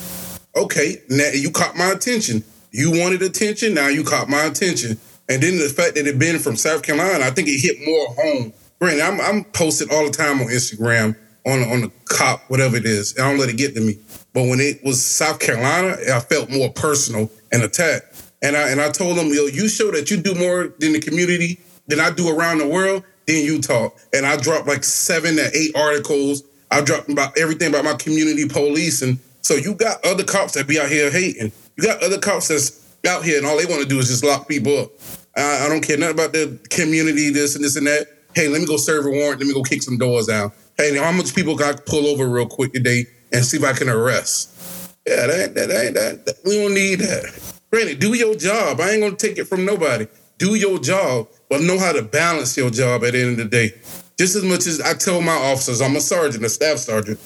Okay, 0.56 1.02
now 1.10 1.32
you 1.34 1.52
caught 1.52 1.76
my 1.76 1.92
attention. 1.92 2.46
You 2.72 2.92
wanted 2.92 3.22
attention, 3.22 3.74
now 3.74 3.88
you 3.88 4.04
caught 4.04 4.30
my 4.30 4.44
attention. 4.44 4.98
And 5.28 5.44
then 5.44 5.58
the 5.60 5.70
fact 5.70 5.96
that 5.96 6.08
it 6.08 6.18
been 6.18 6.40
from 6.40 6.56
South 6.56 6.82
Carolina, 6.84 7.24
I 7.24 7.30
think 7.30 7.48
it 7.48 7.60
hit 7.60 7.78
more 7.86 8.08
home. 8.16 8.54
Brandon, 8.80 9.06
I'm, 9.06 9.22
I'm 9.22 9.44
posted 9.44 9.92
all 9.92 10.06
the 10.06 10.12
time 10.12 10.42
on 10.42 10.48
Instagram 10.48 11.16
on 11.46 11.64
on 11.72 11.82
the 11.82 11.92
cop, 12.06 12.42
whatever 12.50 12.78
it 12.78 12.86
is. 12.86 13.18
I 13.18 13.30
don't 13.30 13.40
let 13.40 13.50
it 13.50 13.58
get 13.58 13.76
to 13.76 13.82
me. 13.82 13.98
But 14.34 14.44
when 14.44 14.60
it 14.60 14.84
was 14.84 15.04
South 15.04 15.40
Carolina, 15.40 15.96
I 16.14 16.20
felt 16.20 16.50
more 16.50 16.70
personal 16.72 17.30
and 17.52 17.64
attacked. 17.64 18.32
And 18.42 18.56
I 18.56 18.70
and 18.70 18.82
I 18.82 18.90
told 18.92 19.18
them, 19.18 19.28
yo, 19.28 19.46
you 19.46 19.68
show 19.68 19.92
that 19.92 20.10
you 20.10 20.18
do 20.18 20.36
more 20.36 20.74
than 20.80 20.94
the 20.94 21.00
community 21.00 21.60
than 21.88 22.00
I 22.00 22.12
do 22.12 22.30
around 22.30 22.60
the 22.60 22.68
world, 22.68 23.04
then 23.26 23.44
you 23.44 23.60
talk. 23.60 23.98
And 24.14 24.26
I 24.26 24.38
dropped 24.38 24.68
like 24.68 24.84
seven 24.84 25.36
to 25.36 25.50
eight 25.54 25.76
articles. 25.76 26.44
I 26.72 26.82
dropped 26.82 27.10
about 27.10 27.38
everything 27.38 27.70
about 27.70 27.84
my 27.84 27.96
community 27.96 28.48
police. 28.48 29.02
And 29.02 29.18
so 29.42 29.56
you 29.56 29.74
got 29.74 30.06
other 30.06 30.24
cops 30.24 30.54
that 30.54 30.68
be 30.68 30.80
out 30.80 30.90
here 30.90 31.10
hating. 31.10 31.52
You 31.80 31.86
got 31.86 32.04
other 32.04 32.20
cops 32.20 32.50
that's 32.50 32.86
out 33.08 33.24
here 33.24 33.38
and 33.38 33.48
all 33.48 33.58
they 33.58 33.66
want 33.66 33.82
to 33.82 33.88
do 33.88 34.00
is 34.00 34.10
just 34.10 34.22
lock 34.22 34.50
people 34.50 34.78
up. 34.78 34.92
I, 35.38 35.66
I 35.66 35.70
don't 35.70 35.80
care 35.80 35.98
nothing 35.98 36.16
about 36.16 36.34
the 36.34 36.60
community, 36.70 37.30
this 37.30 37.56
and 37.56 37.64
this 37.64 37.78
and 37.78 37.88
that. 37.88 38.06
Hey, 38.36 38.50
let 38.50 38.60
me 38.60 38.68
go 38.68 38.76
serve 38.76 39.06
a 39.06 39.10
warrant. 39.10 39.40
Let 39.40 39.48
me 39.48 39.54
go 39.54 39.64
kick 39.64 39.82
some 39.82 39.98
doors 39.98 40.28
down. 40.28 40.52
Hey, 40.76 40.98
how 40.98 41.14
much 41.14 41.34
people 41.34 41.56
got 41.56 41.78
to 41.78 41.84
pull 41.84 42.06
over 42.08 42.28
real 42.28 42.48
quick 42.48 42.74
today 42.74 43.06
and 43.32 43.46
see 43.46 43.56
if 43.56 43.64
I 43.64 43.72
can 43.72 43.88
arrest? 43.88 44.94
Yeah, 45.08 45.28
that 45.28 45.56
that, 45.56 45.70
that, 45.70 45.94
that, 45.94 46.26
that 46.26 46.36
we 46.44 46.62
don't 46.62 46.74
need 46.74 46.96
that. 47.00 47.54
Granted, 47.72 48.00
do 48.00 48.14
your 48.14 48.36
job. 48.36 48.82
I 48.82 48.92
ain't 48.92 49.02
gonna 49.02 49.16
take 49.16 49.38
it 49.38 49.46
from 49.46 49.64
nobody. 49.64 50.06
Do 50.38 50.56
your 50.56 50.80
job, 50.80 51.30
but 51.50 51.62
know 51.62 51.80
how 51.80 51.94
to 51.94 52.02
balance 52.02 52.58
your 52.58 52.72
job 52.72 53.06
at 53.06 53.14
the 53.14 53.22
end 53.22 53.32
of 53.32 53.38
the 53.38 53.46
day. 53.46 53.72
Just 54.18 54.36
as 54.36 54.44
much 54.44 54.68
as 54.68 54.82
I 54.82 54.96
tell 54.96 55.22
my 55.22 55.32
officers, 55.32 55.80
I'm 55.80 55.96
a 55.96 56.02
sergeant, 56.02 56.44
a 56.44 56.50
staff 56.50 56.80
sergeant. 56.80 57.20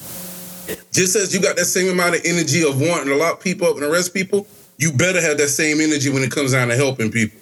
Just 0.91 1.15
as 1.15 1.33
you 1.33 1.41
got 1.41 1.55
that 1.55 1.65
same 1.65 1.91
amount 1.91 2.15
of 2.15 2.21
energy 2.25 2.67
of 2.67 2.79
wanting 2.79 3.07
to 3.07 3.15
lock 3.15 3.41
people 3.41 3.67
up 3.67 3.75
and 3.75 3.83
arrest 3.83 4.13
people, 4.13 4.47
you 4.77 4.91
better 4.91 5.21
have 5.21 5.37
that 5.37 5.49
same 5.49 5.81
energy 5.81 6.09
when 6.09 6.23
it 6.23 6.31
comes 6.31 6.51
down 6.51 6.67
to 6.69 6.75
helping 6.75 7.11
people. 7.11 7.39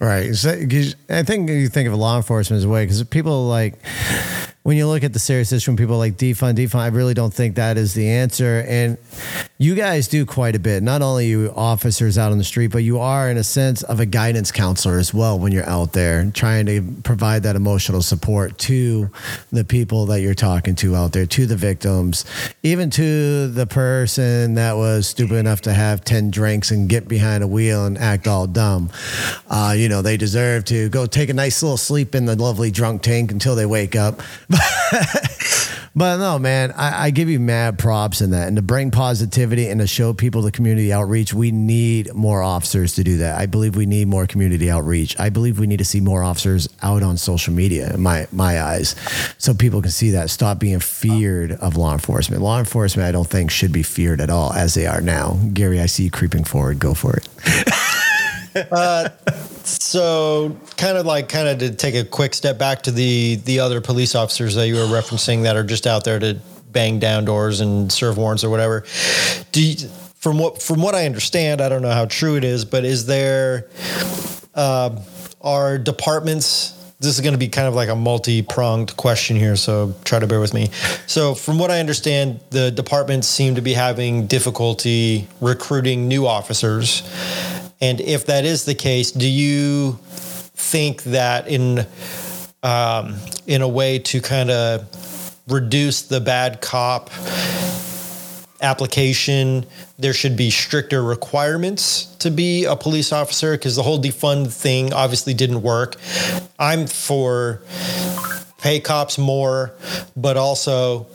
Right. 0.00 0.34
So, 0.34 0.50
I 1.08 1.22
think 1.22 1.48
you 1.48 1.68
think 1.68 1.88
of 1.88 1.94
law 1.94 2.16
enforcement 2.16 2.58
as 2.58 2.64
a 2.64 2.68
way 2.68 2.84
because 2.84 3.02
people 3.04 3.46
like 3.46 3.74
when 4.62 4.76
you 4.76 4.86
look 4.86 5.02
at 5.02 5.12
the 5.12 5.18
serious 5.18 5.52
issue, 5.52 5.72
when 5.72 5.76
people 5.76 5.98
like 5.98 6.16
defund, 6.16 6.54
defund, 6.54 6.78
I 6.78 6.86
really 6.88 7.14
don't 7.14 7.34
think 7.34 7.56
that 7.56 7.76
is 7.76 7.94
the 7.94 8.08
answer. 8.08 8.64
And 8.68 8.96
you 9.58 9.74
guys 9.74 10.06
do 10.06 10.24
quite 10.24 10.54
a 10.54 10.60
bit. 10.60 10.84
Not 10.84 11.02
only 11.02 11.26
you 11.26 11.52
officers 11.56 12.16
out 12.16 12.30
on 12.30 12.38
the 12.38 12.44
street, 12.44 12.68
but 12.68 12.84
you 12.84 13.00
are 13.00 13.28
in 13.28 13.36
a 13.36 13.44
sense 13.44 13.82
of 13.82 13.98
a 13.98 14.06
guidance 14.06 14.52
counselor 14.52 14.98
as 14.98 15.12
well 15.12 15.36
when 15.36 15.50
you're 15.50 15.68
out 15.68 15.92
there 15.92 16.30
trying 16.32 16.66
to 16.66 16.82
provide 17.02 17.42
that 17.42 17.56
emotional 17.56 18.02
support 18.02 18.56
to 18.58 19.10
the 19.50 19.64
people 19.64 20.06
that 20.06 20.20
you're 20.20 20.34
talking 20.34 20.76
to 20.76 20.94
out 20.94 21.12
there, 21.12 21.26
to 21.26 21.46
the 21.46 21.56
victims, 21.56 22.24
even 22.62 22.88
to 22.90 23.48
the 23.48 23.66
person 23.66 24.54
that 24.54 24.76
was 24.76 25.08
stupid 25.08 25.36
enough 25.36 25.62
to 25.62 25.72
have 25.72 26.04
10 26.04 26.30
drinks 26.30 26.70
and 26.70 26.88
get 26.88 27.08
behind 27.08 27.42
a 27.42 27.48
wheel 27.48 27.84
and 27.84 27.98
act 27.98 28.28
all 28.28 28.46
dumb. 28.46 28.90
Uh, 29.50 29.74
you 29.76 29.88
know, 29.88 30.02
they 30.02 30.16
deserve 30.16 30.64
to 30.64 30.88
go 30.88 31.04
take 31.04 31.30
a 31.30 31.34
nice 31.34 31.62
little 31.62 31.76
sleep 31.76 32.14
in 32.14 32.26
the 32.26 32.36
lovely 32.36 32.70
drunk 32.70 33.02
tank 33.02 33.32
until 33.32 33.56
they 33.56 33.66
wake 33.66 33.96
up. 33.96 34.22
but 35.94 36.18
no, 36.18 36.38
man, 36.38 36.72
I, 36.72 37.06
I 37.06 37.10
give 37.10 37.28
you 37.28 37.40
mad 37.40 37.78
props 37.78 38.20
in 38.20 38.30
that. 38.30 38.48
And 38.48 38.56
to 38.56 38.62
bring 38.62 38.90
positivity 38.90 39.68
and 39.68 39.80
to 39.80 39.86
show 39.86 40.12
people 40.12 40.42
the 40.42 40.50
community 40.50 40.92
outreach, 40.92 41.32
we 41.34 41.50
need 41.50 42.12
more 42.14 42.42
officers 42.42 42.94
to 42.94 43.04
do 43.04 43.18
that. 43.18 43.38
I 43.38 43.46
believe 43.46 43.76
we 43.76 43.86
need 43.86 44.08
more 44.08 44.26
community 44.26 44.70
outreach. 44.70 45.18
I 45.18 45.30
believe 45.30 45.58
we 45.58 45.66
need 45.66 45.78
to 45.78 45.84
see 45.84 46.00
more 46.00 46.22
officers 46.22 46.68
out 46.82 47.02
on 47.02 47.16
social 47.16 47.52
media, 47.52 47.94
in 47.94 48.00
my, 48.00 48.26
my 48.32 48.60
eyes, 48.62 48.94
so 49.38 49.54
people 49.54 49.82
can 49.82 49.90
see 49.90 50.10
that. 50.10 50.30
Stop 50.30 50.58
being 50.58 50.80
feared 50.80 51.52
of 51.52 51.76
law 51.76 51.92
enforcement. 51.92 52.42
Law 52.42 52.58
enforcement, 52.58 53.08
I 53.08 53.12
don't 53.12 53.28
think, 53.28 53.50
should 53.50 53.72
be 53.72 53.82
feared 53.82 54.20
at 54.20 54.30
all 54.30 54.52
as 54.52 54.74
they 54.74 54.86
are 54.86 55.00
now. 55.00 55.38
Gary, 55.52 55.80
I 55.80 55.86
see 55.86 56.04
you 56.04 56.10
creeping 56.10 56.44
forward. 56.44 56.78
Go 56.78 56.94
for 56.94 57.16
it. 57.16 57.28
So, 59.64 60.56
kind 60.76 60.98
of 60.98 61.06
like, 61.06 61.28
kind 61.28 61.48
of 61.48 61.58
to 61.58 61.74
take 61.74 61.94
a 61.94 62.04
quick 62.04 62.34
step 62.34 62.58
back 62.58 62.82
to 62.82 62.90
the 62.90 63.36
the 63.44 63.60
other 63.60 63.80
police 63.80 64.14
officers 64.14 64.54
that 64.56 64.66
you 64.68 64.74
were 64.74 64.86
referencing 64.86 65.42
that 65.44 65.56
are 65.56 65.64
just 65.64 65.86
out 65.86 66.04
there 66.04 66.18
to 66.18 66.38
bang 66.72 66.98
down 66.98 67.24
doors 67.24 67.60
and 67.60 67.92
serve 67.92 68.16
warrants 68.16 68.42
or 68.44 68.50
whatever. 68.50 68.84
Do 69.52 69.62
you, 69.62 69.88
from 70.16 70.38
what 70.38 70.62
from 70.62 70.82
what 70.82 70.94
I 70.94 71.06
understand, 71.06 71.60
I 71.60 71.68
don't 71.68 71.82
know 71.82 71.90
how 71.90 72.06
true 72.06 72.36
it 72.36 72.44
is, 72.44 72.64
but 72.64 72.84
is 72.84 73.06
there 73.06 73.68
uh, 74.54 75.00
are 75.40 75.78
departments? 75.78 76.78
This 77.00 77.16
is 77.16 77.20
going 77.20 77.32
to 77.32 77.38
be 77.38 77.48
kind 77.48 77.66
of 77.66 77.74
like 77.74 77.88
a 77.88 77.96
multi 77.96 78.42
pronged 78.42 78.96
question 78.96 79.36
here, 79.36 79.56
so 79.56 79.92
try 80.04 80.20
to 80.20 80.26
bear 80.28 80.38
with 80.38 80.54
me. 80.54 80.70
So, 81.08 81.34
from 81.34 81.58
what 81.58 81.70
I 81.70 81.80
understand, 81.80 82.38
the 82.50 82.70
departments 82.70 83.26
seem 83.26 83.56
to 83.56 83.60
be 83.60 83.72
having 83.72 84.28
difficulty 84.28 85.26
recruiting 85.40 86.06
new 86.06 86.28
officers. 86.28 87.02
And 87.82 88.00
if 88.00 88.26
that 88.26 88.44
is 88.44 88.64
the 88.64 88.76
case, 88.76 89.10
do 89.10 89.28
you 89.28 89.98
think 90.04 91.02
that 91.02 91.48
in 91.48 91.84
um, 92.62 93.16
in 93.48 93.60
a 93.60 93.66
way 93.66 93.98
to 93.98 94.20
kind 94.20 94.52
of 94.52 95.36
reduce 95.48 96.02
the 96.02 96.20
bad 96.20 96.60
cop 96.60 97.10
application, 98.60 99.66
there 99.98 100.12
should 100.12 100.36
be 100.36 100.48
stricter 100.48 101.02
requirements 101.02 102.06
to 102.20 102.30
be 102.30 102.66
a 102.66 102.76
police 102.76 103.12
officer? 103.12 103.52
Because 103.52 103.74
the 103.74 103.82
whole 103.82 104.00
defund 104.00 104.52
thing 104.52 104.92
obviously 104.92 105.34
didn't 105.34 105.62
work. 105.62 105.96
I'm 106.60 106.86
for 106.86 107.62
pay 108.58 108.78
cops 108.78 109.18
more, 109.18 109.74
but 110.16 110.36
also 110.36 111.08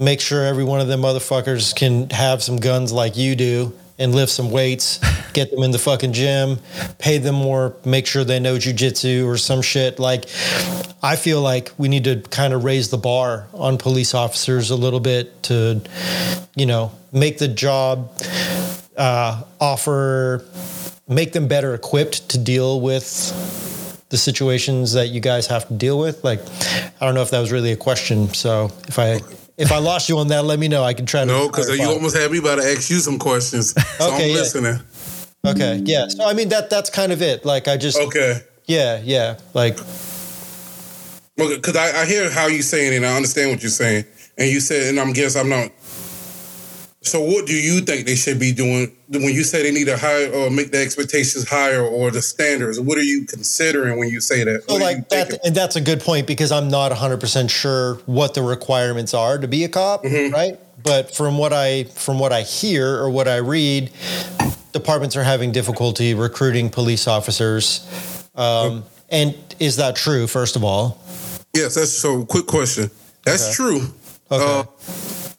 make 0.00 0.20
sure 0.20 0.44
every 0.44 0.64
one 0.64 0.80
of 0.80 0.88
them 0.88 1.02
motherfuckers 1.02 1.72
can 1.76 2.10
have 2.10 2.42
some 2.42 2.56
guns 2.56 2.90
like 2.90 3.16
you 3.16 3.36
do 3.36 3.72
and 3.98 4.14
lift 4.14 4.30
some 4.30 4.50
weights, 4.50 5.00
get 5.32 5.50
them 5.50 5.62
in 5.62 5.70
the 5.72 5.78
fucking 5.78 6.12
gym, 6.12 6.58
pay 6.98 7.18
them 7.18 7.34
more, 7.34 7.74
make 7.84 8.06
sure 8.06 8.24
they 8.24 8.38
know 8.38 8.56
jujitsu 8.56 9.26
or 9.26 9.36
some 9.36 9.60
shit. 9.60 9.98
Like, 9.98 10.26
I 11.02 11.16
feel 11.16 11.40
like 11.42 11.72
we 11.78 11.88
need 11.88 12.04
to 12.04 12.20
kind 12.30 12.52
of 12.52 12.64
raise 12.64 12.90
the 12.90 12.98
bar 12.98 13.48
on 13.52 13.78
police 13.78 14.14
officers 14.14 14.70
a 14.70 14.76
little 14.76 15.00
bit 15.00 15.42
to, 15.44 15.80
you 16.54 16.66
know, 16.66 16.92
make 17.12 17.38
the 17.38 17.48
job 17.48 18.12
uh, 18.96 19.42
offer, 19.60 20.44
make 21.08 21.32
them 21.32 21.48
better 21.48 21.74
equipped 21.74 22.28
to 22.30 22.38
deal 22.38 22.80
with 22.80 23.34
the 24.10 24.16
situations 24.16 24.92
that 24.94 25.08
you 25.08 25.20
guys 25.20 25.46
have 25.48 25.68
to 25.68 25.74
deal 25.74 25.98
with. 25.98 26.24
Like, 26.24 26.40
I 27.00 27.04
don't 27.04 27.14
know 27.14 27.22
if 27.22 27.30
that 27.30 27.40
was 27.40 27.52
really 27.52 27.72
a 27.72 27.76
question. 27.76 28.32
So 28.32 28.70
if 28.86 28.98
I 28.98 29.20
if 29.58 29.72
I 29.72 29.78
lost 29.78 30.08
you 30.08 30.18
on 30.18 30.28
that, 30.28 30.44
let 30.44 30.58
me 30.58 30.68
know. 30.68 30.84
I 30.84 30.94
can 30.94 31.04
try 31.04 31.20
to. 31.20 31.26
No, 31.26 31.48
because 31.48 31.68
you 31.76 31.86
almost 31.86 32.16
had 32.16 32.30
me 32.30 32.38
about 32.38 32.56
to 32.56 32.62
ask 32.64 32.88
you 32.88 32.98
some 33.00 33.18
questions. 33.18 33.74
So 33.98 34.12
Okay, 34.12 34.24
I'm 34.24 34.30
yeah. 34.30 34.36
listening. 34.36 34.80
Okay, 35.44 35.82
yeah. 35.84 36.08
So 36.08 36.24
I 36.24 36.32
mean 36.32 36.48
that 36.50 36.70
that's 36.70 36.90
kind 36.90 37.12
of 37.12 37.20
it. 37.22 37.44
Like 37.44 37.68
I 37.68 37.76
just 37.76 37.98
Okay. 37.98 38.40
yeah, 38.66 39.00
yeah. 39.04 39.38
Like 39.54 39.76
Because 41.36 41.76
I, 41.76 42.02
I 42.02 42.06
hear 42.06 42.30
how 42.30 42.46
you're 42.46 42.62
saying 42.62 42.92
it, 42.92 42.96
and 42.96 43.06
I 43.06 43.16
understand 43.16 43.50
what 43.50 43.62
you're 43.62 43.70
saying. 43.70 44.04
And 44.36 44.48
you 44.50 44.60
said, 44.60 44.88
and 44.88 45.00
I'm 45.00 45.12
guess 45.12 45.36
I'm 45.36 45.48
not. 45.48 45.70
So 47.02 47.20
what 47.20 47.46
do 47.46 47.54
you 47.54 47.80
think 47.80 48.06
they 48.06 48.16
should 48.16 48.40
be 48.40 48.52
doing 48.52 48.90
when 49.08 49.22
you 49.32 49.44
say 49.44 49.62
they 49.62 49.70
need 49.70 49.86
to 49.86 49.96
higher 49.96 50.30
or 50.32 50.50
make 50.50 50.72
the 50.72 50.78
expectations 50.82 51.48
higher 51.48 51.80
or 51.80 52.10
the 52.10 52.20
standards? 52.20 52.80
What 52.80 52.98
are 52.98 53.02
you 53.04 53.24
considering 53.24 53.98
when 53.98 54.08
you 54.08 54.20
say 54.20 54.42
that? 54.44 54.64
so 54.68 54.74
What 54.74 54.82
like 54.82 55.08
that 55.10 55.38
and 55.44 55.54
that's 55.54 55.76
a 55.76 55.80
good 55.80 56.00
point 56.00 56.26
because 56.26 56.50
I'm 56.50 56.68
not 56.68 56.90
100% 56.90 57.50
sure 57.50 57.94
what 58.06 58.34
the 58.34 58.42
requirements 58.42 59.14
are 59.14 59.38
to 59.38 59.46
be 59.46 59.62
a 59.64 59.68
cop, 59.68 60.02
Mm-hmm. 60.04 60.34
right? 60.34 60.58
But 60.82 61.14
from 61.14 61.38
what 61.38 61.52
I 61.52 61.84
from 61.84 62.18
what 62.18 62.32
I 62.32 62.42
hear 62.42 62.96
or 62.96 63.10
what 63.10 63.26
I 63.28 63.36
read, 63.36 63.90
departments 64.72 65.16
are 65.16 65.24
having 65.24 65.50
difficulty 65.52 66.14
recruiting 66.14 66.68
police 66.70 67.06
officers. 67.08 67.86
Um, 68.34 68.84
and 69.08 69.34
is 69.58 69.76
that 69.76 69.96
true 69.96 70.26
first 70.26 70.56
of 70.56 70.62
all? 70.64 71.00
Yes, 71.54 71.74
that's 71.74 71.92
so. 71.92 72.24
Quick 72.24 72.46
question. 72.46 72.90
That's 73.24 73.44
Okay. 73.46 73.54
true. 73.54 73.80
Okay. 74.30 74.44
Uh, 74.60 74.64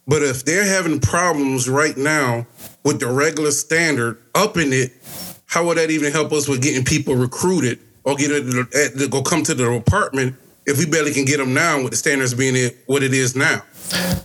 but 0.09 0.23
if 0.23 0.43
they're 0.43 0.65
having 0.65 0.99
problems 0.99 1.69
right 1.69 1.95
now 1.95 2.47
with 2.83 2.99
the 2.99 3.07
regular 3.07 3.51
standard 3.51 4.19
upping 4.33 4.73
it, 4.73 4.91
how 5.45 5.65
would 5.67 5.77
that 5.77 5.91
even 5.91 6.11
help 6.11 6.31
us 6.33 6.47
with 6.47 6.63
getting 6.63 6.83
people 6.83 7.15
recruited 7.15 7.79
or 8.03 8.15
get 8.15 8.31
it 8.31 8.97
to, 8.97 9.07
go 9.07 9.21
come 9.21 9.43
to 9.43 9.53
the 9.53 9.69
department 9.69 10.35
if 10.65 10.79
we 10.79 10.87
barely 10.87 11.13
can 11.13 11.25
get 11.25 11.37
them 11.37 11.53
now 11.53 11.81
with 11.81 11.91
the 11.91 11.97
standards 11.97 12.33
being 12.33 12.55
it, 12.55 12.77
what 12.87 13.03
it 13.03 13.13
is 13.13 13.35
now? 13.35 13.61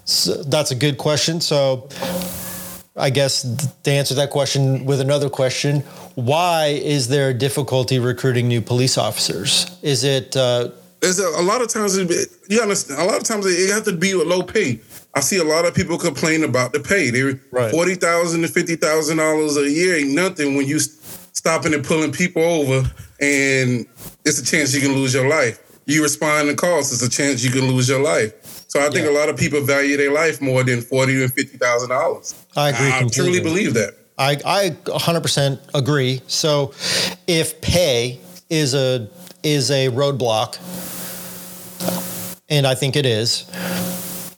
So 0.07 0.43
that's 0.45 0.71
a 0.71 0.75
good 0.75 0.97
question. 0.97 1.43
So 1.43 1.91
I 2.97 3.11
guess 3.11 3.43
to 3.83 3.91
answer 3.91 4.15
that 4.15 4.31
question 4.31 4.87
with 4.87 5.03
another 5.03 5.29
question, 5.29 5.81
why 6.15 6.79
is 6.83 7.09
there 7.09 7.35
difficulty 7.35 7.99
recruiting 7.99 8.49
new 8.49 8.63
police 8.63 8.97
officers? 8.97 9.79
Is 9.83 10.03
it 10.05 10.35
uh, 10.35 10.71
There's 11.01 11.19
a, 11.19 11.29
a 11.29 11.43
lot 11.43 11.61
of 11.61 11.69
times 11.69 11.97
it 11.99 12.31
you 12.49 12.61
understand. 12.63 13.03
A 13.03 13.05
lot 13.05 13.17
of 13.17 13.25
times 13.25 13.45
it 13.47 13.71
have 13.71 13.85
to 13.85 13.93
be 13.93 14.15
with 14.15 14.27
low 14.27 14.43
pay. 14.43 14.81
I 15.17 15.21
see 15.21 15.37
a 15.39 15.45
lot 15.45 15.65
of 15.65 15.75
people 15.75 15.97
complain 15.99 16.43
about 16.45 16.73
the 16.73 16.81
pay. 16.81 17.11
They're 17.11 17.41
Right. 17.53 17.71
forty 17.71 17.95
thousand 17.95 18.43
to 18.43 18.49
fifty 18.49 18.77
thousand 18.77 19.19
dollars 19.19 19.57
a 19.57 19.71
year 19.71 19.97
ain't 19.97 20.11
nothing 20.11 20.57
when 20.57 20.67
you 20.67 20.81
stopping 20.81 21.73
and 21.75 21.85
pulling 21.85 22.11
people 22.13 22.43
over, 22.43 22.79
and 23.21 23.87
it's 24.25 24.39
a 24.39 24.45
chance 24.45 24.75
you 24.75 24.81
can 24.81 24.93
lose 24.93 25.15
your 25.15 25.29
life. 25.29 25.61
You 25.87 26.03
respond 26.03 26.49
to 26.49 26.57
calls, 26.57 26.93
it's 26.93 27.03
a 27.03 27.11
chance 27.11 27.45
you 27.45 27.51
can 27.51 27.69
lose 27.71 27.89
your 27.89 28.01
life. 28.01 28.33
So 28.69 28.81
I 28.81 28.85
think 28.91 29.05
Yeah. 29.07 29.13
a 29.13 29.17
lot 29.19 29.29
of 29.29 29.37
people 29.37 29.61
value 29.61 29.97
their 29.97 30.11
life 30.13 30.41
more 30.41 30.65
than 30.65 30.81
forty 30.83 31.23
and 31.23 31.33
fifty 31.33 31.59
thousand 31.59 31.91
dollars. 31.91 32.35
I 32.57 32.71
agree 32.71 32.89
I 32.89 32.99
completely. 33.01 33.25
truly 33.25 33.41
believe 33.41 33.75
that. 33.75 33.95
I, 34.17 34.39
I 34.45 34.71
100% 34.87 35.59
agree. 35.75 36.23
So 36.29 36.73
if 37.27 37.61
pay 37.61 38.19
is 38.51 38.73
a 38.75 39.09
is 39.43 39.71
a 39.71 39.89
roadblock, 39.91 40.57
and 42.49 42.67
I 42.67 42.75
think 42.75 42.97
it 42.97 43.07
is, 43.07 43.45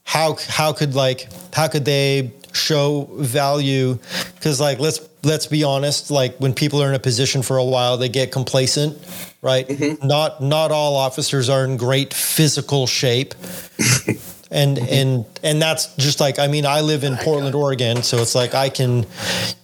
how 0.07 0.39
how 0.49 0.73
could 0.73 0.95
like 0.95 1.29
how 1.53 1.69
could 1.69 1.85
they 1.85 2.33
show 2.53 3.09
value? 3.19 3.99
Because 4.37 4.61
like 4.61 4.79
let's 4.79 5.07
let's 5.25 5.47
be 5.47 5.65
honest, 5.65 6.11
like 6.11 6.37
when 6.39 6.55
people 6.55 6.81
are 6.83 6.89
in 6.89 6.95
a 6.95 7.01
position 7.01 7.43
for 7.43 7.57
a 7.59 7.65
while, 7.65 7.99
they 7.99 8.09
get 8.09 8.31
complacent, 8.31 8.97
right? 9.43 9.69
Mm-hmm. 9.69 10.07
Not 10.07 10.41
not 10.41 10.71
all 10.71 10.95
officers 10.97 11.49
are 11.49 11.65
in 11.65 11.77
great 11.77 12.15
physical 12.15 12.87
shape 12.87 13.35
and 14.51 14.77
mm-hmm. 14.79 14.95
and 14.95 15.25
and 15.43 15.61
that's 15.61 15.95
just 15.97 16.21
like 16.21 16.39
I 16.39 16.47
mean 16.47 16.65
I 16.65 16.83
live 16.83 17.03
in 17.03 17.17
Portland, 17.17 17.57
Oregon, 17.57 18.05
so 18.05 18.19
it's 18.19 18.37
like 18.37 18.55
I 18.55 18.69
can, 18.69 19.07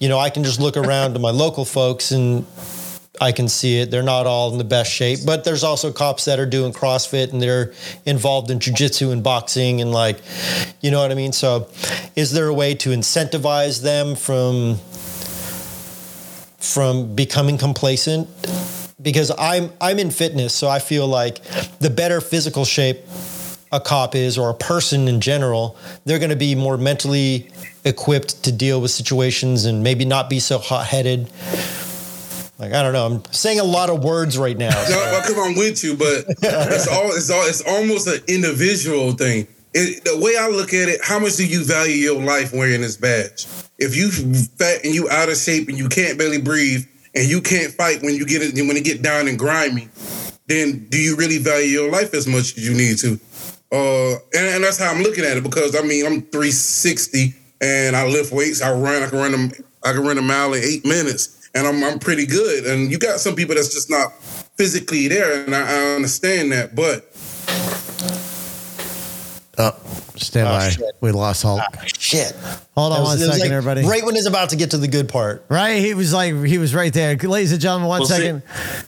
you 0.01 0.09
know, 0.09 0.19
I 0.19 0.29
can 0.29 0.43
just 0.43 0.61
look 0.61 0.77
around 0.77 1.15
to 1.15 1.21
my 1.21 1.31
local 1.31 1.65
folks 1.65 2.11
and 2.11 2.45
I 3.23 3.31
can 3.31 3.49
see 3.49 3.79
it. 3.79 3.93
They're 3.93 4.03
not 4.03 4.27
all 4.27 4.51
in 4.51 4.59
the 4.59 4.65
best 4.65 4.91
shape, 4.91 5.21
but 5.25 5.45
there's 5.45 5.63
also 5.63 5.93
cops 5.93 6.25
that 6.25 6.41
are 6.41 6.47
doing 6.47 6.73
CrossFit 6.73 7.33
and 7.33 7.41
they're 7.41 7.73
involved 8.05 8.51
in 8.51 8.59
jujitsu 8.59 9.13
and 9.13 9.23
boxing 9.23 9.81
and 9.81 9.93
like, 9.93 10.19
you 10.81 10.91
know 10.91 11.01
what 11.01 11.13
I 11.13 11.15
mean. 11.15 11.33
So, 11.33 11.69
is 12.17 12.33
there 12.33 12.49
a 12.49 12.55
way 12.55 12.75
to 12.75 12.91
incentivize 12.91 13.81
them 13.81 14.17
from 14.17 14.79
from 16.59 17.15
becoming 17.15 17.59
complacent? 17.59 18.29
Because 19.01 19.31
I'm 19.39 19.71
I'm 19.81 20.01
in 20.01 20.11
fitness, 20.11 20.53
so 20.53 20.69
I 20.69 20.81
feel 20.81 21.07
like 21.07 21.45
the 21.79 21.91
better 21.91 22.21
physical 22.21 22.65
shape 22.65 22.99
a 23.71 23.79
cop 23.79 24.17
is 24.17 24.37
or 24.37 24.51
a 24.51 24.55
person 24.55 25.07
in 25.07 25.21
general, 25.21 25.77
they're 26.05 26.19
going 26.19 26.31
to 26.31 26.37
be 26.37 26.55
more 26.55 26.77
mentally 26.77 27.51
equipped 27.85 28.43
to 28.43 28.53
deal 28.53 28.81
with 28.81 28.91
situations 28.91 29.65
and 29.65 29.83
maybe 29.83 30.05
not 30.05 30.29
be 30.29 30.41
so 30.41 30.59
hot 30.59 30.87
headed. 30.87 31.31
Like 32.63 32.75
I 32.75 32.83
don't 32.85 32.93
know, 32.93 33.07
I'm 33.07 33.33
saying 33.33 33.59
a 33.59 33.65
lot 33.65 33.91
of 33.91 34.05
words 34.05 34.39
right 34.39 34.57
now. 34.57 34.71
No, 34.71 34.97
well, 34.97 35.23
come 35.27 35.39
on 35.39 35.57
with 35.57 35.83
you, 35.83 35.97
but 35.97 36.25
it's 36.29 36.87
all 36.87 37.11
it's 37.11 37.29
all 37.29 37.43
it's 37.43 37.61
almost 37.67 38.07
an 38.07 38.21
individual 38.29 39.13
thing. 39.15 39.49
It, 39.75 40.05
the 40.05 40.17
way 40.21 40.37
I 40.39 40.47
look 40.47 40.73
at 40.73 40.89
it, 40.89 41.01
how 41.03 41.19
much 41.19 41.37
do 41.37 41.45
you 41.45 41.65
value 41.65 41.97
your 41.97 42.23
life 42.23 42.53
wearing 42.53 42.83
this 42.83 42.97
badge? 42.97 43.49
If 43.79 43.97
you 43.97 44.11
fat 44.13 44.85
and 44.85 44.95
you 44.95 45.11
out 45.11 45.29
of 45.29 45.37
shape 45.39 45.69
and 45.69 45.77
you 45.77 45.89
can't 45.89 46.17
barely 46.17 46.41
breathe 46.41 46.87
and 47.17 47.29
you 47.29 47.41
can't 47.41 47.73
fight 47.73 48.01
when 48.01 48.15
you 48.15 48.25
get 48.25 48.43
it 48.43 48.55
when 48.55 48.77
it 48.77 48.85
get 48.85 49.03
down 49.03 49.27
and 49.27 49.37
grimy, 49.37 49.89
then 50.47 50.87
do 50.89 50.99
you 50.99 51.17
really 51.17 51.39
value 51.39 51.67
your 51.67 51.91
life 51.91 52.15
as 52.15 52.29
much 52.29 52.57
as 52.57 52.69
you 52.69 52.77
need 52.77 52.97
to? 52.99 53.19
Uh, 53.73 54.19
and, 54.39 54.55
and 54.55 54.63
that's 54.63 54.79
how 54.79 54.93
I'm 54.93 55.03
looking 55.03 55.25
at 55.25 55.37
it 55.37 55.43
because 55.43 55.75
I 55.75 55.83
mean 55.83 56.07
I'm 56.07 56.23
360 56.23 57.35
and 57.61 57.97
I 57.97 58.07
lift 58.07 58.33
weights. 58.33 58.63
I 58.63 58.73
run. 58.73 59.03
I 59.03 59.09
can 59.09 59.19
run 59.19 59.33
them. 59.33 59.51
I 59.85 59.93
can 59.93 60.05
run 60.05 60.19
a 60.19 60.23
mile 60.23 60.55
in 60.55 60.63
eight 60.63 60.87
minutes, 60.87 61.42
and 61.55 61.67
I'm 61.67 61.83
I'm 61.85 61.99
pretty 61.99 62.27
good. 62.27 62.65
And 62.67 62.91
you 62.91 62.99
got 62.99 63.21
some 63.21 63.35
people 63.35 63.55
that's 63.55 63.73
just 63.73 63.91
not 63.91 64.13
physically 64.57 65.09
there, 65.09 65.45
and 65.45 65.55
I, 65.55 65.61
I 65.61 65.95
understand 65.97 66.53
that. 66.53 66.75
But 66.75 67.09
Oh, 69.59 69.77
stand 70.17 70.49
Oh, 70.49 70.53
by. 70.53 70.71
shit. 70.71 70.83
we 71.03 71.13
lost 71.13 71.43
Hulk. 71.43 71.61
Shit. 71.99 72.35
Hold 72.75 72.95
on 72.95 72.99
That 73.01 73.05
one 73.05 73.13
was- 73.13 73.23
it 73.23 73.27
was 73.27 73.37
second, 73.37 73.51
like 73.51 73.51
everybody. 73.59 73.87
Right 73.87 74.03
when 74.05 74.17
it's 74.17 74.27
about 74.27 74.49
to 74.51 74.57
get 74.57 74.71
to 74.71 74.79
the 74.79 74.89
good 74.89 75.11
part. 75.11 75.45
Right, 75.51 75.77
he 75.79 75.93
was 75.93 76.13
like 76.15 76.43
he 76.45 76.57
was 76.57 76.75
right 76.75 76.91
there. 76.93 77.15
Ladies 77.17 77.53
and 77.53 77.61
gentlemen, 77.61 77.87
one 77.89 78.01
We'll 78.01 78.09
see. 78.09 78.41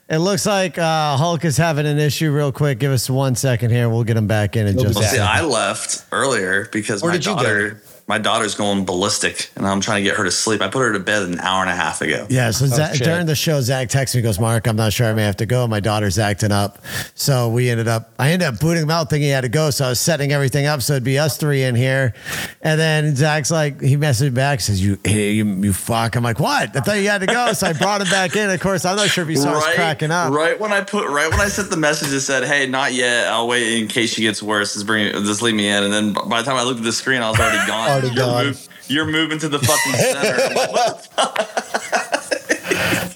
It 0.08 0.18
looks 0.18 0.46
like 0.46 0.78
uh, 0.78 1.18
Hulk 1.18 1.44
is 1.44 1.58
having 1.58 1.84
an 1.86 1.98
issue. 1.98 2.32
Real 2.32 2.50
quick, 2.50 2.78
give 2.78 2.92
us 2.92 3.10
one 3.10 3.34
second 3.36 3.72
here. 3.72 3.90
We'll 3.90 4.04
get 4.04 4.16
him 4.16 4.26
back 4.26 4.56
in 4.56 4.66
in 4.66 4.78
He'll 4.78 4.90
just 4.90 5.10
see. 5.10 5.18
I 5.18 5.42
left 5.42 6.06
earlier 6.12 6.66
because 6.72 7.02
Where 7.02 7.12
my 7.12 7.18
did 7.18 7.26
you 7.26 7.36
go? 7.36 7.72
My 8.06 8.18
daughter's 8.18 8.54
going 8.54 8.84
ballistic, 8.84 9.50
and 9.56 9.66
I'm 9.66 9.80
trying 9.80 10.04
to 10.04 10.08
get 10.10 10.18
her 10.18 10.24
to 10.24 10.30
sleep. 10.30 10.60
I 10.60 10.68
put 10.68 10.80
her 10.80 10.92
to 10.92 10.98
bed 11.00 11.22
an 11.22 11.40
hour 11.40 11.62
and 11.62 11.70
a 11.70 11.74
half 11.74 12.02
ago. 12.02 12.26
Yeah, 12.28 12.50
so 12.50 12.66
Oh, 12.70 12.92
shit. 12.92 13.02
during 13.02 13.24
the 13.26 13.34
show, 13.34 13.60
Zach 13.62 13.88
texts 13.88 14.14
me, 14.14 14.20
goes, 14.20 14.38
Mark, 14.38 14.66
I'm 14.66 14.76
not 14.76 14.92
sure 14.92 15.06
I 15.06 15.14
may 15.14 15.22
have 15.24 15.36
to 15.38 15.46
go. 15.46 15.66
My 15.66 15.80
daughter's 15.80 16.18
acting 16.18 16.52
up. 16.52 16.78
So 17.14 17.48
we 17.48 17.70
ended 17.70 17.88
up, 17.88 18.12
I 18.18 18.32
ended 18.32 18.48
up 18.48 18.60
booting 18.60 18.82
him 18.82 18.90
out 18.90 19.08
thinking 19.08 19.24
he 19.24 19.30
had 19.30 19.40
to 19.42 19.48
go. 19.48 19.70
So 19.70 19.86
I 19.86 19.88
was 19.90 20.00
setting 20.00 20.32
everything 20.32 20.66
up. 20.66 20.82
So 20.82 20.94
it'd 20.94 21.04
be 21.04 21.18
us 21.18 21.38
three 21.38 21.62
in 21.62 21.74
here. 21.74 22.12
And 22.60 22.78
then 22.78 23.16
Zach's 23.16 23.50
like, 23.50 23.80
he 23.80 23.96
messaged 23.96 24.34
back, 24.34 24.60
says, 24.60 24.84
you, 24.84 24.98
hey, 25.04 25.32
you, 25.32 25.46
you 25.46 25.72
fuck. 25.72 26.16
I'm 26.16 26.22
like, 26.22 26.40
what? 26.40 26.76
I 26.76 26.80
thought 26.80 26.98
you 26.98 27.08
had 27.08 27.22
to 27.22 27.26
go. 27.26 27.52
So 27.54 27.68
I 27.68 27.72
brought 27.72 28.02
him 28.02 28.08
back 28.10 28.36
in. 28.36 28.50
Of 28.50 28.60
course, 28.60 28.84
I'm 28.84 28.96
not 28.96 29.08
sure 29.08 29.22
if 29.22 29.28
he 29.28 29.36
saw 29.36 29.52
us 29.52 29.74
cracking 29.74 30.10
up. 30.10 30.32
Right 30.32 30.58
when 30.60 30.72
I 30.72 30.82
put 30.82 31.08
right 31.08 31.30
when 31.30 31.40
I 31.40 31.48
sent 31.48 31.70
the 31.70 31.76
message 31.76 32.10
that 32.10 32.20
said, 32.20 32.44
"Hey, 32.44 32.66
not 32.66 32.92
yet. 32.92 33.28
I'll 33.28 33.46
wait 33.48 33.80
in 33.80 33.88
case 33.88 34.12
she 34.14 34.22
gets 34.22 34.42
worse. 34.42 34.74
Just 34.74 34.86
bring, 34.86 35.12
just 35.12 35.40
leave 35.42 35.54
me 35.54 35.68
in." 35.68 35.84
And 35.84 35.92
then 35.92 36.12
by 36.12 36.42
the 36.42 36.46
time 36.46 36.56
I 36.56 36.62
looked 36.64 36.78
at 36.78 36.84
the 36.84 36.92
screen, 36.92 37.22
I 37.22 37.30
was 37.30 37.38
already 37.38 37.64
gone. 37.66 37.93
Already 37.94 38.08
you're, 38.08 38.16
gone. 38.26 38.44
move- 38.46 38.68
you're 38.88 39.06
moving 39.06 39.38
to 39.38 39.48
the 39.48 39.58
fucking 39.58 39.92
center. 39.94 40.54
What 40.70 41.08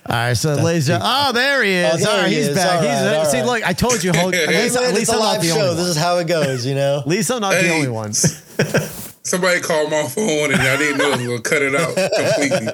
All 0.11 0.15
right, 0.17 0.35
so 0.35 0.55
ladies, 0.55 0.89
oh, 0.91 1.33
there 1.35 1.63
he 1.63 1.83
oh, 1.85 1.89
is. 1.89 1.95
Oh, 1.95 1.97
there 1.99 2.09
all 2.17 2.17
right, 2.23 2.29
he 2.31 2.37
he's 2.37 2.49
is. 2.49 2.55
back. 2.57 2.77
All 2.77 2.81
he's 2.81 2.91
right, 2.91 3.15
all 3.17 3.25
see. 3.27 3.39
right. 3.41 3.47
Look, 3.47 3.63
I 3.69 3.73
told 3.75 4.03
you, 4.03 4.13
Hulk. 4.15 4.35
At 4.35 4.49
least, 4.49 4.75
Man, 4.81 4.85
at 4.85 4.91
it's 4.91 4.99
least 5.01 5.11
a 5.11 5.15
I'm 5.15 5.19
not 5.21 5.41
the 5.43 5.47
show. 5.49 5.61
only 5.61 5.75
This 5.77 5.87
is 5.89 5.97
how 5.99 6.17
it 6.17 6.27
goes, 6.27 6.65
you 6.65 6.75
know? 6.75 7.01
At 7.01 7.07
least 7.07 7.31
I'm 7.31 7.41
not 7.43 7.53
the 7.61 7.71
only 7.75 7.89
one. 7.89 8.13
somebody 9.23 9.61
called 9.61 9.91
my 9.91 10.05
phone, 10.05 10.53
and 10.53 10.63
I 10.63 10.77
didn't 10.79 10.97
know 10.97 11.09
it 11.13 11.19
was 11.19 11.27
gonna 11.27 11.41
cut 11.43 11.61
it 11.61 11.75
out 11.75 11.95
completely. 11.95 12.69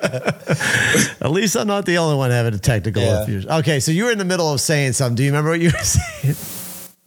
At 1.21 1.31
least 1.33 1.57
I'm 1.57 1.67
not 1.67 1.87
the 1.87 1.99
only 1.99 2.17
one 2.17 2.31
having 2.31 2.55
a 2.55 2.59
technical 2.59 3.03
Yeah. 3.03 3.25
issues. 3.25 3.47
Okay, 3.47 3.81
so 3.81 3.91
you 3.91 4.05
were 4.05 4.13
in 4.13 4.19
the 4.19 4.25
middle 4.25 4.53
of 4.53 4.61
saying 4.61 4.93
something. 4.93 5.17
Do 5.17 5.25
you 5.25 5.31
remember 5.31 5.51
what 5.51 5.61
you 5.61 5.71
were 5.73 5.79
saying? 5.85 6.37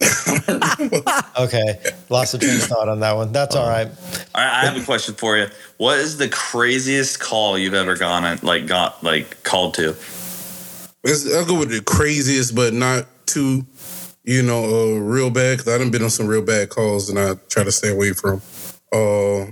Okay, 1.38 1.80
lost 2.08 2.34
a 2.34 2.38
train 2.38 2.56
of 2.56 2.62
thought 2.62 2.88
on 2.88 3.00
that 3.00 3.14
one. 3.14 3.32
That's 3.32 3.54
all 3.54 3.68
right. 3.68 3.86
All 3.86 3.92
right, 4.44 4.62
I 4.62 4.66
have 4.66 4.76
a 4.76 4.84
question 4.84 5.14
for 5.14 5.36
you. 5.36 5.46
What 5.76 5.98
is 5.98 6.16
the 6.16 6.28
craziest 6.28 7.20
call 7.20 7.56
you've 7.56 7.74
ever 7.74 7.96
gone 7.96 8.24
and 8.24 8.42
like 8.42 8.66
got 8.66 9.02
like 9.04 9.42
called 9.44 9.74
to? 9.74 9.90
It's, 11.04 11.32
I'll 11.32 11.46
go 11.46 11.58
with 11.58 11.70
the 11.70 11.80
craziest, 11.80 12.54
but 12.56 12.74
not 12.74 13.06
too, 13.26 13.64
you 14.24 14.42
know, 14.42 14.64
uh, 14.64 14.98
real 14.98 15.30
bad. 15.30 15.58
Cause 15.58 15.68
I 15.68 15.78
done 15.78 15.90
been 15.90 16.02
on 16.02 16.10
some 16.10 16.26
real 16.26 16.42
bad 16.42 16.70
calls, 16.70 17.08
and 17.08 17.18
I 17.18 17.34
try 17.48 17.62
to 17.62 17.72
stay 17.72 17.90
away 17.90 18.12
from. 18.12 18.42
Uh, 18.92 19.42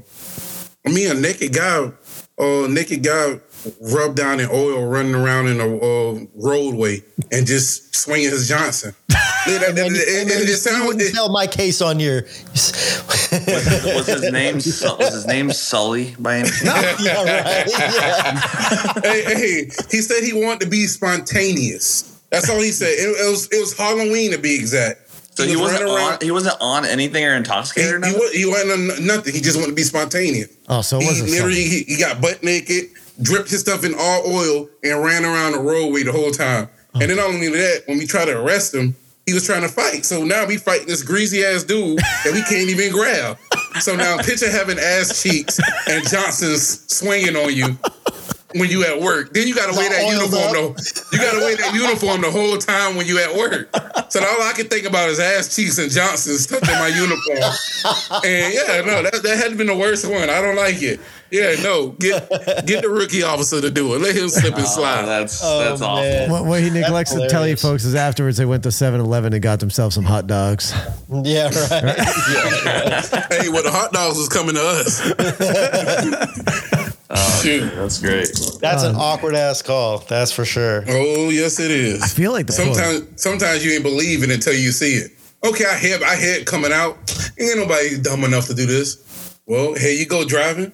I 0.85 0.93
mean, 0.93 1.11
a 1.11 1.15
naked 1.15 1.55
guy, 1.55 1.91
uh, 2.39 2.67
naked 2.69 3.05
guy 3.05 3.41
rubbed 3.81 4.17
down 4.17 4.41
in 4.41 4.49
oil, 4.51 4.87
running 4.87 5.15
around 5.15 5.49
in 5.49 5.61
a 5.61 5.77
uh, 5.77 6.19
roadway, 6.35 7.03
and 7.31 7.47
just 7.47 7.95
swinging 7.95 8.31
his 8.31 8.49
Johnson. 8.49 8.95
Yeah, 9.49 9.59
that- 9.59 9.69
And 9.71 9.79
then, 9.79 9.93
that- 9.93 10.03
it- 10.03 10.21
and 10.23 10.31
then 10.31 10.43
it- 10.43 10.49
it 10.49 10.67
you 10.73 10.85
wouldn't 10.87 11.03
it- 11.03 11.15
sell 11.15 11.29
my 11.31 11.47
case 11.47 11.81
on 11.81 12.01
your. 12.01 12.23
Was, 12.53 12.73
was 13.95 14.07
his 14.07 14.33
name 14.33 14.61
Su- 14.61 14.97
was 14.99 15.13
his 15.15 15.27
name 15.27 15.51
Sully 15.53 16.15
by 16.19 16.39
any 16.39 16.49
chance? 16.51 16.65
yeah, 17.05 17.17
right. 17.19 17.67
Yeah. 17.69 19.01
hey, 19.03 19.23
hey, 19.25 19.71
he 19.91 20.01
said 20.01 20.23
he 20.23 20.33
wanted 20.33 20.61
to 20.61 20.67
be 20.67 20.87
spontaneous. 20.87 22.21
That's 22.31 22.49
all 22.51 22.61
he 22.61 22.73
said. 22.73 22.89
It, 22.89 23.09
it 23.09 23.31
was 23.31 23.49
it 23.53 23.61
was 23.61 23.77
Halloween 23.77 24.33
to 24.33 24.39
be 24.39 24.55
exact. 24.57 25.03
So 25.37 25.45
he 25.45 25.53
was 25.55 25.73
wasn't 25.73 25.91
on. 25.91 25.97
around- 25.97 26.23
He 26.23 26.31
wasn't 26.31 26.57
on 26.61 26.85
anything 26.87 27.23
or 27.25 27.33
He, 27.33 27.37
intoxicated 27.37 27.93
or 27.93 27.97
he, 27.97 28.01
nothing. 28.01 28.19
wa- 28.19 28.31
he 28.33 28.47
wasn't 28.47 28.71
on 28.99 29.07
nothing. 29.07 29.35
He 29.35 29.41
just 29.41 29.57
wanted 29.57 29.69
to 29.71 29.75
be 29.75 29.83
spontaneous. 29.83 30.49
Oh, 30.69 30.81
so 30.83 30.97
it 30.99 31.03
he 31.03 31.07
wasn't 31.09 31.31
literally 31.31 31.63
he, 31.65 31.83
he 31.83 31.97
got 31.99 32.21
butt 32.23 32.43
naked, 32.43 32.87
dripped 33.21 33.51
his 33.51 33.61
stuff 33.61 33.85
in 33.85 33.95
all 33.99 34.23
oil, 34.27 34.69
and 34.83 35.05
ran 35.05 35.25
around 35.25 35.53
the 35.53 35.59
roadway 35.61 36.03
the 36.05 36.13
whole 36.13 36.31
time. 36.31 36.69
Oh. 36.95 37.01
And 37.01 37.11
then 37.11 37.19
not 37.19 37.27
only 37.27 37.49
that, 37.51 37.83
when 37.87 37.99
we 37.99 38.07
tried 38.07 38.25
to 38.27 38.41
arrest 38.41 38.75
him, 38.75 38.97
he 39.27 39.35
was 39.35 39.45
trying 39.45 39.63
to 39.63 39.69
fight. 39.69 40.05
So 40.05 40.25
now 40.25 40.47
we 40.47 40.57
fighting 40.57 40.87
this 40.87 41.03
greasy 41.03 41.45
ass 41.45 41.65
dude 41.65 41.99
that 41.99 42.33
we 42.33 42.43
can't 42.43 42.71
even 42.71 42.93
grab. 42.93 43.37
So 43.81 43.95
now 43.97 44.17
picture 44.19 44.51
having 44.51 44.79
ass 44.79 45.23
cheeks 45.23 45.61
and 45.89 46.07
Johnson's 46.09 46.91
swinging 46.93 47.37
on 47.37 47.55
you 47.55 47.77
when 48.55 48.71
you 48.71 48.85
at 48.85 49.01
work. 49.01 49.33
Then 49.33 49.49
you 49.49 49.55
gotta 49.55 49.73
wear 49.77 49.89
that 49.91 50.07
uniform 50.11 50.45
up. 50.47 50.53
though. 50.53 50.75
You 51.13 51.19
gotta 51.19 51.39
wear 51.39 51.57
that 51.57 51.75
uniform 51.75 52.21
the 52.23 52.31
whole 52.31 52.57
time 52.59 52.97
when 52.97 53.07
you 53.07 53.19
at 53.19 53.35
work. 53.35 53.69
So 54.11 54.21
all 54.21 54.43
I 54.43 54.53
can 54.55 54.69
think 54.69 54.87
about 54.87 55.09
is 55.11 55.19
ass 55.19 55.55
cheeks 55.55 55.79
and 55.79 55.91
Johnson's 55.91 56.47
touching 56.47 56.75
my 56.75 56.89
uniform. 56.89 58.23
And 58.25 58.55
yeah, 58.55 58.81
no, 58.87 59.03
that, 59.03 59.21
that 59.23 59.37
had 59.39 59.57
been 59.59 59.67
the 59.67 59.77
worst 59.77 60.09
one. 60.09 60.31
I 60.31 60.41
don't 60.41 60.57
like 60.57 60.81
it. 60.83 61.01
Yeah, 61.29 61.57
no, 61.61 61.89
get 61.89 62.29
get 62.67 62.83
the 62.83 62.89
rookie 62.89 63.25
officer 63.25 63.61
to 63.61 63.69
do 63.69 63.95
it. 63.95 63.99
Let 64.01 64.15
him 64.17 64.29
slip 64.29 64.55
and 64.55 64.63
Oh, 64.63 64.67
slide. 64.69 65.07
that's 65.07 65.41
Oh, 65.43 65.59
that's 65.59 65.81
awful. 65.83 66.29
What, 66.33 66.45
what 66.47 66.61
he 66.63 66.71
neglects 66.71 67.13
to 67.15 67.29
tell 67.29 67.49
you 67.49 67.57
folks 67.57 67.85
is 67.85 67.97
afterwards 67.97 68.37
they 68.37 68.45
went 68.47 68.63
to 68.63 68.71
7 68.71 69.01
Eleven 69.01 69.33
and 69.33 69.43
got 69.43 69.59
themselves 69.59 69.97
some 69.97 70.05
hot 70.05 70.29
dogs. 70.29 70.73
Yeah, 71.11 71.47
right. 71.47 71.99
hey, 73.31 73.49
well, 73.49 73.65
the 73.65 73.73
hot 73.73 73.93
dogs 73.93 74.17
was 74.19 74.29
coming 74.29 74.55
to 74.55 74.63
us. 74.63 75.01
Shoot. 77.17 77.61
That's 77.75 78.01
great. 78.01 78.29
That's 78.61 78.83
an 78.83 78.97
awkward 78.97 79.35
ass 79.35 79.63
call. 79.63 79.99
That's 79.99 80.33
for 80.33 80.45
sure. 80.45 80.85
Oh, 80.89 81.31
yes, 81.31 81.59
it 81.61 81.71
is. 81.71 82.03
I 82.03 82.07
feel 82.09 82.33
like 82.33 82.47
the 82.47 82.53
Sometimes, 82.53 83.21
sometimes 83.21 83.65
you 83.65 83.73
ain't 83.73 83.83
believe 83.83 84.23
it 84.23 84.31
until 84.31 84.55
you 84.55 84.71
see 84.73 84.95
it. 84.95 85.13
Okay, 85.45 85.65
I 85.65 85.79
hear, 85.79 85.99
I 86.05 86.17
hear 86.17 86.35
it 86.35 86.47
coming 86.47 86.73
out. 86.73 86.97
Ain't 87.39 87.59
nobody 87.59 87.99
dumb 88.01 88.25
enough 88.25 88.47
to 88.47 88.55
do 88.55 88.67
this. 88.67 89.39
Well, 89.47 89.75
here 89.75 89.93
you 89.93 90.07
go 90.07 90.25
driving. 90.25 90.73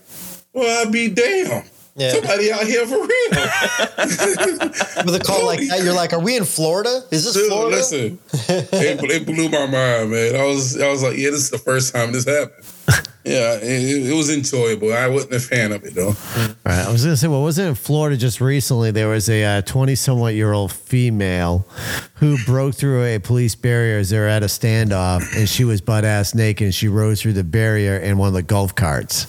Well, 0.53 0.87
I'd 0.87 0.93
be 0.93 1.09
damn. 1.09 1.65
Yeah. 1.95 2.13
Somebody 2.13 2.51
out 2.51 2.65
here 2.65 2.87
for 2.87 2.97
real. 2.97 3.07
With 5.05 5.15
a 5.15 5.23
call 5.25 5.45
like 5.45 5.61
that, 5.69 5.83
you're 5.85 5.95
like, 5.95 6.15
"Are 6.15 6.21
we 6.21 6.37
in 6.39 6.45
Florida? 6.45 7.03
Is 7.11 7.25
this 7.25 7.35
Dude, 7.35 7.49
Florida?" 7.49 7.77
listen, 7.77 8.19
it, 8.33 8.71
it 8.73 9.27
blew 9.27 9.51
my 9.51 9.67
mind, 9.67 10.11
man. 10.11 10.37
I 10.37 10.45
was, 10.47 10.81
I 10.81 10.89
was 10.89 11.03
like, 11.03 11.19
yeah, 11.19 11.29
this 11.31 11.41
is 11.41 11.51
the 11.51 11.59
first 11.59 11.95
time 11.95 12.13
this 12.13 12.25
happened. 12.25 12.65
Yeah, 13.25 13.55
it, 13.55 14.11
it 14.11 14.15
was 14.15 14.31
enjoyable. 14.35 14.93
I 14.93 15.07
wasn't 15.07 15.35
a 15.35 15.41
fan 15.41 15.71
of 15.71 15.85
it 15.85 15.95
though. 15.95 16.09
All 16.09 16.15
right, 16.67 16.87
I 16.87 16.91
was 16.91 17.05
gonna 17.05 17.17
say, 17.17 17.29
well, 17.29 17.43
wasn't 17.43 17.67
it 17.67 17.69
in 17.71 17.75
Florida 17.77 18.17
just 18.17 18.41
recently? 18.41 18.91
There 18.91 19.09
was 19.09 19.29
a 19.29 19.45
uh, 19.45 19.63
twenty-somewhat 19.63 20.35
year 20.35 20.53
old 20.53 20.73
female 20.73 21.65
who 22.15 22.37
broke 22.45 22.75
through 22.75 23.05
a 23.05 23.19
police 23.21 23.55
barrier 23.55 23.99
as 23.99 24.11
they 24.11 24.19
were 24.19 24.27
at 24.27 24.43
a 24.43 24.47
standoff, 24.47 25.37
and 25.37 25.49
she 25.49 25.63
was 25.63 25.81
butt 25.81 26.05
ass 26.05 26.35
naked. 26.35 26.65
And 26.67 26.75
she 26.75 26.89
rode 26.89 27.17
through 27.19 27.35
the 27.35 27.45
barrier 27.45 27.97
in 27.97 28.19
one 28.19 28.27
of 28.27 28.35
the 28.35 28.43
golf 28.43 28.75
carts, 28.75 29.27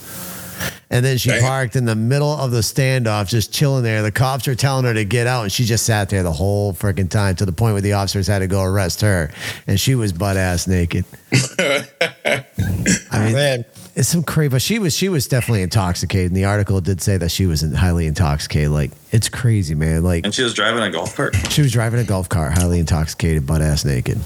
and 0.89 1.05
then 1.05 1.19
she 1.19 1.29
Damn. 1.29 1.43
parked 1.43 1.75
in 1.75 1.85
the 1.85 1.95
middle 1.95 2.31
of 2.31 2.49
the 2.49 2.61
standoff, 2.61 3.29
just 3.29 3.53
chilling 3.53 3.83
there. 3.83 4.01
The 4.01 4.11
cops 4.11 4.47
are 4.47 4.55
telling 4.55 4.85
her 4.85 4.93
to 4.95 5.05
get 5.05 5.27
out, 5.27 5.43
and 5.43 5.51
she 5.51 5.65
just 5.65 5.85
sat 5.85 6.09
there 6.09 6.23
the 6.23 6.31
whole 6.31 6.73
freaking 6.73 7.09
time 7.11 7.35
to 7.35 7.45
the 7.45 7.51
point 7.53 7.73
where 7.73 7.81
the 7.81 7.93
officers 7.93 8.25
had 8.25 8.39
to 8.39 8.47
go 8.47 8.63
arrest 8.63 9.01
her, 9.01 9.31
and 9.67 9.79
she 9.79 9.93
was 9.93 10.11
butt 10.13 10.35
ass 10.35 10.67
naked. 10.67 11.05
I 11.59 13.25
mean, 13.25 13.33
Man, 13.33 13.65
it's 13.95 14.09
some 14.09 14.23
crazy, 14.23 14.49
but 14.49 14.61
she 14.61 14.79
was 14.79 14.95
she 14.95 15.09
was 15.09 15.27
definitely 15.27 15.61
intoxicated. 15.61 16.31
And 16.31 16.37
the 16.37 16.45
article 16.45 16.81
did 16.81 17.01
say 17.01 17.17
that 17.17 17.29
she 17.29 17.45
was 17.45 17.61
highly 17.73 18.07
intoxicated. 18.07 18.71
Like 18.71 18.91
it's 19.11 19.29
crazy, 19.29 19.75
man. 19.75 20.03
Like 20.03 20.25
And 20.25 20.33
she 20.33 20.43
was 20.43 20.53
driving 20.53 20.81
a 20.83 20.89
golf 20.89 21.15
cart. 21.15 21.35
she 21.51 21.61
was 21.61 21.71
driving 21.71 21.99
a 21.99 22.03
golf 22.03 22.29
cart, 22.29 22.53
highly 22.53 22.79
intoxicated, 22.79 23.45
butt 23.45 23.61
ass 23.61 23.85
naked. 23.85 24.19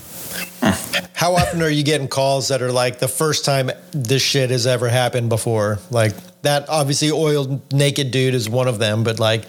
how 1.13 1.35
often 1.35 1.61
are 1.61 1.69
you 1.69 1.83
getting 1.83 2.07
calls 2.07 2.49
that 2.49 2.61
are 2.61 2.71
like 2.71 2.99
the 2.99 3.07
first 3.07 3.45
time 3.45 3.71
this 3.91 4.21
shit 4.21 4.49
has 4.49 4.67
ever 4.67 4.89
happened 4.89 5.29
before? 5.29 5.79
Like 5.89 6.13
that, 6.43 6.69
obviously, 6.69 7.11
oiled 7.11 7.73
naked 7.73 8.11
dude 8.11 8.33
is 8.33 8.49
one 8.49 8.67
of 8.67 8.79
them, 8.79 9.03
but 9.03 9.19
like, 9.19 9.45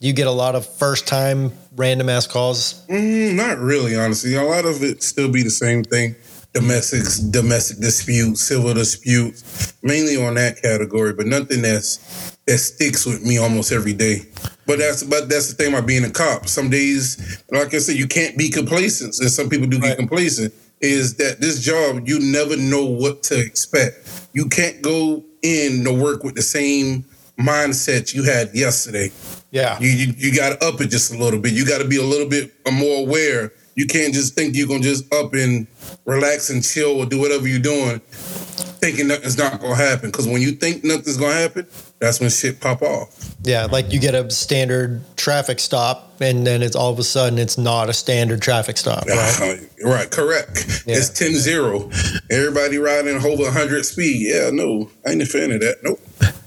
you 0.00 0.12
get 0.12 0.26
a 0.26 0.32
lot 0.32 0.54
of 0.54 0.66
first 0.66 1.06
time 1.06 1.52
random 1.76 2.08
ass 2.08 2.26
calls. 2.26 2.84
Mm, 2.86 3.34
not 3.34 3.58
really, 3.58 3.96
honestly. 3.96 4.34
A 4.34 4.42
lot 4.42 4.64
of 4.64 4.82
it 4.82 5.02
still 5.02 5.30
be 5.30 5.42
the 5.42 5.50
same 5.50 5.84
thing. 5.84 6.16
Domestic 6.52 7.04
domestic 7.30 7.78
disputes, 7.78 8.42
civil 8.42 8.74
disputes, 8.74 9.72
mainly 9.82 10.16
on 10.16 10.34
that 10.34 10.60
category, 10.60 11.12
but 11.12 11.26
nothing 11.26 11.62
that's 11.62 12.36
that 12.46 12.58
sticks 12.58 13.06
with 13.06 13.22
me 13.22 13.38
almost 13.38 13.70
every 13.70 13.92
day. 13.92 14.22
But 14.66 14.78
that's 14.78 15.02
but 15.04 15.28
that's 15.28 15.48
the 15.48 15.54
thing 15.54 15.72
about 15.72 15.86
being 15.86 16.04
a 16.04 16.10
cop. 16.10 16.48
Some 16.48 16.68
days, 16.68 17.42
like 17.50 17.72
I 17.72 17.78
said, 17.78 17.96
you 17.96 18.08
can't 18.08 18.36
be 18.36 18.50
complacent, 18.50 19.18
and 19.20 19.30
some 19.30 19.48
people 19.48 19.68
do 19.68 19.78
get 19.78 19.96
complacent. 19.96 20.52
Is 20.80 21.16
that 21.16 21.40
this 21.40 21.62
job 21.62 22.08
you 22.08 22.18
never 22.18 22.56
know 22.56 22.84
what 22.84 23.22
to 23.24 23.38
expect. 23.38 24.28
You 24.32 24.46
can't 24.46 24.80
go 24.82 25.24
in 25.42 25.84
to 25.84 25.92
work 25.92 26.24
with 26.24 26.34
the 26.34 26.42
same 26.42 27.04
mindset 27.38 28.14
you 28.14 28.22
had 28.22 28.54
yesterday. 28.54 29.10
Yeah. 29.50 29.78
You 29.80 29.88
you, 29.88 30.14
you 30.16 30.36
got 30.36 30.60
to 30.60 30.66
up 30.66 30.80
it 30.80 30.88
just 30.88 31.12
a 31.12 31.18
little 31.18 31.40
bit. 31.40 31.52
You 31.52 31.66
got 31.66 31.78
to 31.78 31.88
be 31.88 31.96
a 31.96 32.04
little 32.04 32.28
bit 32.28 32.52
more 32.70 33.06
aware. 33.06 33.52
You 33.74 33.86
can't 33.86 34.12
just 34.12 34.34
think 34.34 34.56
you're 34.56 34.68
gonna 34.68 34.80
just 34.80 35.12
up 35.14 35.32
and 35.34 35.66
relax 36.04 36.50
and 36.50 36.62
chill 36.62 36.98
or 36.98 37.06
do 37.06 37.18
whatever 37.20 37.46
you're 37.46 37.58
doing, 37.58 38.00
thinking 38.00 39.08
nothing's 39.08 39.38
not 39.38 39.60
gonna 39.60 39.76
happen. 39.76 40.10
Because 40.10 40.26
when 40.26 40.42
you 40.42 40.52
think 40.52 40.84
nothing's 40.84 41.16
gonna 41.16 41.34
happen, 41.34 41.66
that's 41.98 42.20
when 42.20 42.30
shit 42.30 42.60
pop 42.60 42.82
off. 42.82 43.34
Yeah, 43.42 43.66
like 43.66 43.92
you 43.92 44.00
get 44.00 44.14
a 44.14 44.28
standard 44.30 45.02
traffic 45.16 45.60
stop, 45.60 46.20
and 46.20 46.46
then 46.46 46.62
it's 46.62 46.74
all 46.74 46.92
of 46.92 46.98
a 46.98 47.04
sudden 47.04 47.38
it's 47.38 47.58
not 47.58 47.88
a 47.88 47.92
standard 47.92 48.42
traffic 48.42 48.76
stop, 48.76 49.06
right? 49.06 49.60
right, 49.84 50.10
correct. 50.10 50.84
Yeah. 50.86 50.96
It's 50.96 51.10
10-0. 51.10 52.22
Everybody 52.30 52.78
riding 52.78 53.16
over 53.16 53.44
100 53.44 53.84
speed. 53.84 54.26
Yeah, 54.26 54.50
no, 54.50 54.90
I 55.06 55.10
ain't 55.10 55.22
a 55.22 55.26
fan 55.26 55.52
of 55.52 55.60
that. 55.60 55.78
Nope. 55.82 56.00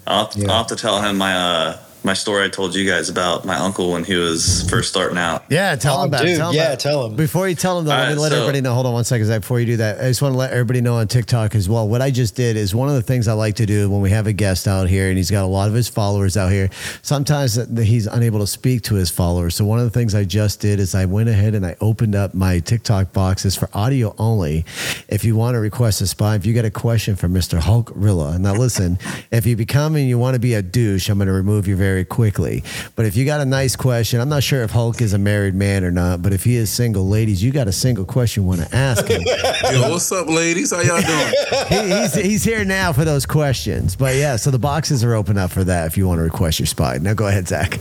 I'll, 0.06 0.30
I'll 0.50 0.58
have 0.58 0.68
to 0.68 0.76
tell 0.76 1.02
him 1.02 1.18
my 1.18 1.36
uh 1.36 1.78
my 2.04 2.14
story 2.14 2.43
I 2.43 2.49
told 2.49 2.76
you 2.76 2.86
guys 2.89 3.08
about 3.10 3.45
my 3.45 3.56
uncle 3.56 3.91
when 3.91 4.04
he 4.04 4.16
was 4.16 4.68
first 4.70 4.89
starting 4.89 5.18
out. 5.18 5.45
Yeah, 5.49 5.76
tell 5.76 5.97
Oh, 5.99 6.01
him 6.04 6.08
about 6.10 6.24
it. 6.26 6.28
dude, 6.30 6.38
Tell 6.38 6.49
him 6.49 6.56
yeah, 6.56 6.68
about 6.68 6.80
tell 6.80 7.06
him. 7.06 7.16
Before 7.16 7.47
you 7.47 7.56
tell 7.56 7.80
him, 7.80 7.86
though, 7.86 7.91
let 7.91 7.99
All 7.99 8.06
me 8.08 8.14
right, 8.14 8.20
let 8.22 8.32
so- 8.32 8.38
everybody 8.38 8.62
know. 8.62 8.74
Hold 8.74 8.86
on 8.88 8.93
one 8.93 9.04
second, 9.06 9.26
Zach. 9.28 9.41
Before 9.41 9.60
you 9.60 9.66
do 9.66 9.78
that, 9.78 9.99
I 9.99 10.10
just 10.10 10.22
want 10.22 10.34
to 10.34 10.38
let 10.38 10.51
everybody 10.51 10.82
know 10.82 10.95
on 10.95 11.08
TikTok 11.08 11.56
as 11.56 11.70
well. 11.70 11.88
What 11.88 12.01
I 12.01 12.12
just 12.12 12.36
did 12.36 12.58
is 12.58 12.76
one 12.76 12.89
of 12.89 12.95
the 12.95 13.01
things 13.01 13.28
I 13.28 13.34
like 13.34 13.56
to 13.56 13.66
do 13.66 13.89
when 13.89 14.01
we 14.01 14.10
have 14.10 14.28
a 14.28 14.34
guest 14.34 14.68
out 14.68 14.89
here 14.89 15.08
and 15.10 15.18
he's 15.18 15.32
got 15.32 15.43
a 15.43 15.47
lot 15.47 15.68
of 15.70 15.74
his 15.74 15.88
followers 15.88 16.36
out 16.36 16.51
here. 16.51 16.70
Sometimes 17.01 17.56
he's 17.78 18.08
unable 18.08 18.39
to 18.39 18.47
speak 18.47 18.82
to 18.84 18.95
his 18.95 19.10
followers. 19.10 19.56
So 19.56 19.64
one 19.66 19.80
of 19.80 19.86
the 19.86 19.91
things 19.91 20.16
I 20.16 20.24
just 20.24 20.60
did 20.60 20.80
is 20.80 20.95
I 20.95 21.06
went 21.06 21.30
ahead 21.30 21.56
and 21.56 21.66
I 21.66 21.76
opened 21.80 22.16
up 22.16 22.34
my 22.34 22.60
TikTok 22.60 23.14
boxes 23.14 23.56
for 23.56 23.70
audio 23.74 24.14
only. 24.18 24.66
If 25.08 25.24
you 25.24 25.36
want 25.36 25.56
to 25.56 25.60
request 25.60 26.01
a 26.01 26.08
spot, 26.08 26.38
if 26.38 26.45
you 26.45 26.54
got 26.54 26.66
a 26.66 26.72
question 26.72 27.16
for 27.16 27.28
Mr. 27.28 27.60
Hulk 27.60 27.91
Rilla, 27.95 28.39
now 28.39 28.54
listen, 28.56 28.97
if 29.32 29.45
you 29.45 29.56
become 29.56 29.95
and 29.95 30.08
you 30.08 30.18
want 30.18 30.34
to 30.34 30.39
be 30.39 30.54
a 30.56 30.62
douche, 30.62 31.08
I'm 31.10 31.18
going 31.18 31.28
to 31.28 31.34
remove 31.34 31.68
your 31.68 31.78
very 31.78 31.93
quickly. 32.02 32.64
But 32.96 33.06
if 33.06 33.16
you 33.16 33.26
got 33.26 33.41
a 33.41 33.46
nice 33.46 33.76
question, 33.76 34.20
I'm 34.20 34.30
not 34.30 34.41
sure 34.41 34.64
if 34.64 34.72
Hulk 34.72 35.02
is 35.02 35.14
a 35.14 35.20
married 35.20 35.54
man 35.54 35.84
or 35.84 35.91
not, 35.91 36.22
but 36.22 36.34
if 36.34 36.44
he 36.44 36.56
is 36.56 36.72
single, 36.72 37.08
ladies, 37.08 37.44
you 37.44 37.52
got 37.52 37.68
a 37.68 37.72
single 37.72 38.06
question 38.06 38.44
you 38.44 38.48
want 38.50 38.62
to 38.62 38.76
ask 38.76 39.06
him. 39.08 39.22
Yo, 39.72 39.91
what's 39.91 40.12
up, 40.12 40.28
ladies? 40.28 40.72
How 40.72 40.82
y'all 40.82 41.02
doing? 41.02 41.34
he, 41.68 42.02
he's, 42.02 42.14
he's 42.16 42.44
here 42.44 42.66
now 42.66 42.91
for 42.91 43.06
those 43.06 43.26
questions. 43.26 43.96
But 43.96 44.16
yeah, 44.16 44.36
so 44.38 44.50
the 44.50 44.60
boxes 44.60 45.04
are 45.04 45.14
open 45.14 45.38
up 45.38 45.52
for 45.52 45.64
that 45.64 45.86
if 45.88 45.98
you 45.98 46.08
want 46.08 46.18
to 46.18 46.24
request 46.24 46.60
your 46.60 46.66
spot. 46.66 47.02
Now 47.02 47.14
go 47.14 47.28
ahead, 47.28 47.48
Zach. 47.48 47.80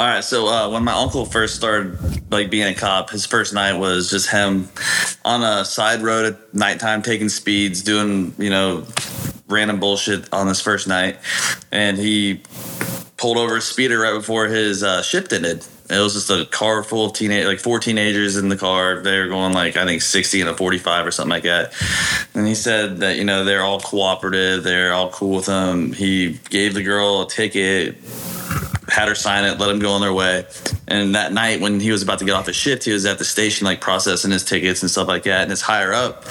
All 0.00 0.06
right, 0.06 0.24
so 0.24 0.48
uh, 0.48 0.70
when 0.70 0.82
my 0.82 0.94
uncle 0.94 1.26
first 1.26 1.56
started 1.56 2.32
like 2.32 2.48
being 2.50 2.66
a 2.66 2.74
cop, 2.74 3.10
his 3.10 3.26
first 3.26 3.52
night 3.52 3.74
was 3.74 4.08
just 4.08 4.30
him 4.30 4.66
on 5.26 5.42
a 5.42 5.62
side 5.62 6.00
road 6.00 6.24
at 6.24 6.54
nighttime, 6.54 7.02
taking 7.02 7.28
speeds, 7.28 7.82
doing 7.82 8.34
you 8.38 8.48
know 8.48 8.86
random 9.46 9.78
bullshit 9.78 10.32
on 10.32 10.46
his 10.46 10.58
first 10.58 10.88
night, 10.88 11.18
and 11.70 11.98
he 11.98 12.40
pulled 13.20 13.36
over 13.36 13.58
a 13.58 13.60
speeder 13.60 14.00
right 14.00 14.14
before 14.14 14.46
his 14.46 14.82
uh, 14.82 15.02
shift 15.02 15.32
ended. 15.32 15.62
it 15.90 15.98
was 15.98 16.14
just 16.14 16.30
a 16.30 16.46
car 16.46 16.82
full 16.82 17.04
of 17.04 17.12
teenage, 17.12 17.44
like 17.44 17.58
four 17.58 17.78
teenagers 17.78 18.38
in 18.38 18.48
the 18.48 18.56
car. 18.56 19.00
They 19.02 19.18
were 19.18 19.28
going 19.28 19.52
like 19.52 19.76
I 19.76 19.84
think 19.84 20.00
sixty 20.00 20.40
and 20.40 20.48
a 20.48 20.56
forty-five 20.56 21.06
or 21.06 21.10
something 21.10 21.30
like 21.30 21.42
that. 21.42 21.74
And 22.34 22.46
he 22.46 22.54
said 22.54 22.98
that 22.98 23.18
you 23.18 23.24
know 23.24 23.44
they're 23.44 23.62
all 23.62 23.78
cooperative, 23.78 24.64
they're 24.64 24.94
all 24.94 25.10
cool 25.10 25.36
with 25.36 25.46
him. 25.46 25.92
He 25.92 26.38
gave 26.48 26.72
the 26.72 26.82
girl 26.82 27.22
a 27.22 27.28
ticket, 27.28 27.96
had 28.90 29.08
her 29.08 29.14
sign 29.14 29.44
it, 29.44 29.58
let 29.58 29.70
him 29.70 29.78
go 29.78 29.92
on 29.92 30.00
their 30.00 30.12
way. 30.12 30.44
And 30.88 31.14
that 31.14 31.32
night 31.32 31.60
when 31.60 31.80
he 31.80 31.90
was 31.92 32.02
about 32.02 32.18
to 32.18 32.24
get 32.24 32.34
off 32.34 32.46
his 32.46 32.56
shift, 32.56 32.84
he 32.84 32.92
was 32.92 33.06
at 33.06 33.18
the 33.18 33.24
station 33.24 33.64
like 33.64 33.80
processing 33.80 34.30
his 34.30 34.44
tickets 34.44 34.82
and 34.82 34.90
stuff 34.90 35.08
like 35.08 35.22
that. 35.22 35.42
And 35.42 35.50
his 35.50 35.62
higher 35.62 35.92
up 35.92 36.24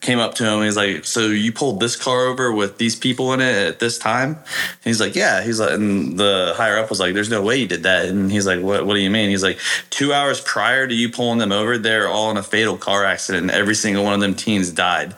came 0.00 0.18
up 0.18 0.34
to 0.36 0.44
him. 0.44 0.62
He's 0.62 0.76
like, 0.76 1.04
"So 1.04 1.28
you 1.28 1.52
pulled 1.52 1.80
this 1.80 1.96
car 1.96 2.26
over 2.26 2.52
with 2.52 2.78
these 2.78 2.96
people 2.96 3.32
in 3.32 3.40
it 3.40 3.68
at 3.68 3.78
this 3.78 3.98
time?" 3.98 4.30
And 4.30 4.84
he's 4.84 5.00
like, 5.00 5.14
"Yeah." 5.14 5.42
He's 5.42 5.60
like, 5.60 5.72
and 5.72 6.18
the 6.18 6.54
higher 6.56 6.78
up 6.78 6.88
was 6.88 7.00
like, 7.00 7.14
"There's 7.14 7.30
no 7.30 7.42
way 7.42 7.58
you 7.58 7.66
did 7.66 7.82
that." 7.82 8.06
And 8.06 8.32
he's 8.32 8.46
like, 8.46 8.60
"What? 8.60 8.86
What 8.86 8.94
do 8.94 9.00
you 9.00 9.10
mean?" 9.10 9.30
He's 9.30 9.42
like, 9.42 9.58
two 9.90 10.12
hours 10.12 10.40
prior 10.40 10.86
to 10.86 10.94
you 10.94 11.08
pulling 11.08 11.38
them 11.38 11.52
over, 11.52 11.78
they're 11.78 12.08
all 12.08 12.30
in 12.30 12.36
a 12.36 12.42
fatal 12.42 12.76
car 12.76 13.04
accident, 13.04 13.42
and 13.42 13.50
every 13.50 13.74
single 13.74 14.04
one 14.04 14.14
of 14.14 14.20
them 14.20 14.34
teens 14.34 14.70
died." 14.70 15.14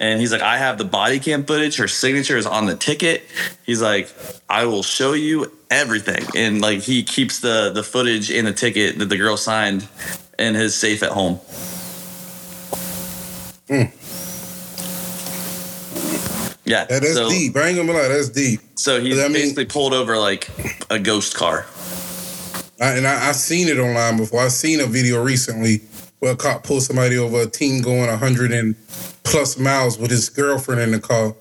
And 0.00 0.20
he's 0.20 0.32
like, 0.32 0.42
"I 0.42 0.58
have 0.58 0.76
the 0.76 0.84
body 0.84 1.18
cam 1.18 1.44
footage. 1.44 1.76
Her 1.76 1.88
signature 1.88 2.36
is 2.36 2.46
on 2.46 2.66
the 2.66 2.76
ticket." 2.76 3.24
He's 3.64 3.80
like, 3.80 4.10
"I 4.48 4.66
will 4.66 4.82
show 4.82 5.12
you 5.14 5.50
everything." 5.70 6.24
And 6.34 6.60
like 6.60 6.80
he 6.80 7.02
keeps 7.02 7.40
the 7.40 7.70
the 7.72 7.82
footage 7.82 8.30
in 8.30 8.44
the 8.44 8.52
ticket 8.52 8.98
that 8.98 9.08
the 9.08 9.16
girl 9.16 9.36
signed 9.36 9.86
in 10.38 10.54
his 10.54 10.74
safe 10.74 11.02
at 11.02 11.10
home. 11.10 11.40
Mm. 13.68 13.90
Yeah, 16.66 16.86
Yeah, 16.88 16.98
that's 16.98 17.14
so, 17.14 17.28
deep. 17.28 17.56
I 17.56 17.68
ain't 17.68 17.76
gonna 17.76 17.92
lie, 17.92 18.08
that's 18.08 18.30
deep. 18.30 18.60
So 18.76 19.00
he 19.00 19.12
I 19.12 19.24
mean- 19.24 19.32
basically 19.34 19.66
pulled 19.66 19.92
over 19.94 20.16
like 20.18 20.48
a 20.90 20.98
ghost 20.98 21.34
car. 21.34 21.66
I, 22.80 22.92
and 22.96 23.06
I, 23.06 23.28
I've 23.28 23.36
seen 23.36 23.68
it 23.68 23.78
online 23.78 24.16
before. 24.16 24.40
I've 24.40 24.52
seen 24.52 24.80
a 24.80 24.86
video 24.86 25.22
recently 25.22 25.82
where 26.18 26.32
a 26.32 26.36
cop 26.36 26.64
pulled 26.64 26.82
somebody 26.82 27.16
over, 27.16 27.42
a 27.42 27.46
team 27.46 27.82
going 27.82 28.08
100 28.08 28.50
and 28.50 28.74
plus 29.22 29.58
miles 29.58 29.98
with 29.98 30.10
his 30.10 30.28
girlfriend 30.28 30.80
in 30.80 30.90
the 30.90 30.98
car. 31.00 31.34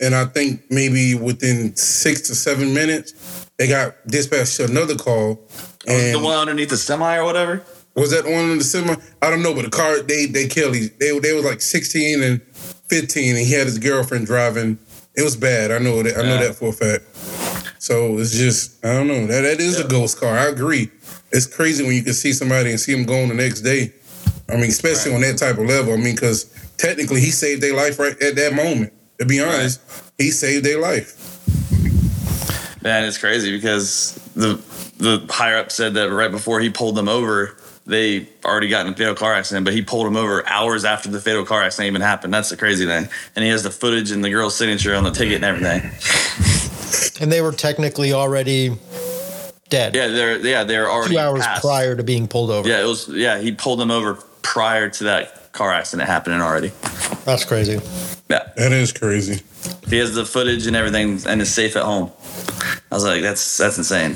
And 0.00 0.14
I 0.14 0.26
think 0.26 0.62
maybe 0.70 1.14
within 1.14 1.74
six 1.76 2.22
to 2.28 2.34
seven 2.34 2.74
minutes, 2.74 3.14
they 3.58 3.68
got 3.68 3.94
dispatched 4.06 4.56
to 4.56 4.64
another 4.64 4.96
call. 4.96 5.40
Oh, 5.50 5.92
and 5.92 6.14
the 6.14 6.20
one 6.20 6.36
underneath 6.36 6.70
the 6.70 6.76
semi 6.76 7.16
or 7.16 7.24
whatever. 7.24 7.62
was 7.94 8.10
that 8.10 8.24
one 8.24 8.50
in 8.50 8.58
the 8.58 8.64
semi? 8.64 8.94
I 9.22 9.30
don't 9.30 9.42
know, 9.42 9.54
but 9.54 9.64
the 9.64 9.70
car 9.70 10.00
they 10.02 10.26
they 10.26 10.46
killed. 10.48 10.74
He, 10.74 10.88
they 11.00 11.18
they 11.18 11.32
was 11.32 11.44
like 11.44 11.60
16 11.60 12.22
and 12.22 12.40
15, 12.88 13.36
and 13.36 13.46
he 13.46 13.52
had 13.52 13.66
his 13.66 13.78
girlfriend 13.78 14.26
driving. 14.26 14.78
It 15.16 15.22
was 15.22 15.36
bad. 15.36 15.70
I 15.70 15.78
know 15.78 16.02
that. 16.02 16.16
I 16.18 16.22
know 16.22 16.34
Yeah. 16.40 16.48
that 16.48 16.56
for 16.56 16.68
a 16.68 16.72
fact. 16.72 17.04
So 17.82 18.18
it's 18.18 18.32
just 18.36 18.84
I 18.84 18.94
don't 18.94 19.08
know. 19.08 19.26
That 19.26 19.42
that 19.42 19.60
is 19.60 19.78
a 19.78 19.86
ghost 19.86 20.18
car. 20.18 20.36
I 20.36 20.46
agree. 20.46 20.90
It's 21.30 21.46
crazy 21.46 21.84
when 21.84 21.94
you 21.94 22.02
can 22.02 22.14
see 22.14 22.32
somebody 22.32 22.70
and 22.70 22.80
see 22.80 22.92
them 22.94 23.04
gone 23.04 23.28
the 23.28 23.34
next 23.34 23.60
day. 23.60 23.92
I 24.48 24.54
mean, 24.54 24.64
especially 24.70 25.14
on 25.14 25.20
that 25.22 25.38
type 25.38 25.58
of 25.58 25.66
level. 25.66 25.92
I 25.92 25.96
mean, 25.96 26.14
because 26.14 26.44
technically 26.76 27.20
he 27.20 27.30
saved 27.30 27.62
their 27.62 27.74
life 27.74 27.98
right 27.98 28.20
at 28.22 28.36
that 28.36 28.52
moment. 28.54 28.92
To 29.18 29.24
be 29.26 29.40
honest, 29.42 29.80
he 30.18 30.30
saved 30.30 30.64
their 30.64 30.80
life. 30.80 31.33
Man, 32.84 33.04
it's 33.04 33.16
crazy 33.18 33.50
because 33.50 34.12
the 34.36 34.60
the 34.98 35.26
higher 35.32 35.56
up 35.56 35.72
said 35.72 35.94
that 35.94 36.12
right 36.12 36.30
before 36.30 36.60
he 36.60 36.68
pulled 36.68 36.94
them 36.94 37.08
over, 37.08 37.56
they 37.86 38.28
already 38.44 38.68
got 38.68 38.86
in 38.86 38.92
a 38.92 38.96
fatal 38.96 39.14
car 39.14 39.32
accident, 39.34 39.64
but 39.64 39.72
he 39.72 39.80
pulled 39.80 40.06
them 40.06 40.16
over 40.16 40.46
hours 40.46 40.84
after 40.84 41.08
the 41.08 41.20
fatal 41.20 41.46
car 41.46 41.62
accident 41.62 41.86
even 41.88 42.02
happened. 42.02 42.32
That's 42.34 42.50
the 42.50 42.58
crazy 42.58 42.84
thing. 42.84 43.08
And 43.34 43.42
he 43.42 43.50
has 43.50 43.62
the 43.62 43.70
footage 43.70 44.10
and 44.10 44.22
the 44.22 44.30
girl's 44.30 44.54
signature 44.54 44.94
on 44.94 45.02
the 45.02 45.10
ticket 45.10 45.42
and 45.42 45.44
everything. 45.44 45.90
And 47.20 47.32
they 47.32 47.40
were 47.40 47.52
technically 47.52 48.12
already 48.12 48.76
dead. 49.70 49.94
Yeah, 49.94 50.08
they're 50.08 50.38
yeah, 50.38 50.64
they're 50.64 50.90
already 50.90 51.14
Two 51.14 51.20
hours 51.20 51.40
passed. 51.44 51.62
prior 51.62 51.96
to 51.96 52.02
being 52.02 52.28
pulled 52.28 52.50
over. 52.50 52.68
Yeah, 52.68 52.82
it 52.82 52.86
was 52.86 53.08
yeah, 53.08 53.38
he 53.38 53.52
pulled 53.52 53.80
them 53.80 53.90
over 53.90 54.14
prior 54.42 54.90
to 54.90 55.04
that 55.04 55.52
car 55.52 55.72
accident 55.72 56.08
happening 56.08 56.40
already. 56.42 56.68
That's 57.24 57.44
crazy. 57.46 57.80
Yeah. 58.28 58.50
That 58.56 58.72
is 58.72 58.92
crazy. 58.92 59.42
He 59.88 59.96
has 59.98 60.14
the 60.14 60.24
footage 60.26 60.66
and 60.66 60.76
everything 60.76 61.20
and 61.26 61.40
is 61.40 61.52
safe 61.52 61.76
at 61.76 61.82
home. 61.84 62.10
I 62.94 62.96
was 62.96 63.02
like, 63.02 63.22
that's 63.22 63.56
that's 63.56 63.76
insane. 63.76 64.14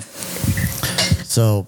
So, 1.25 1.67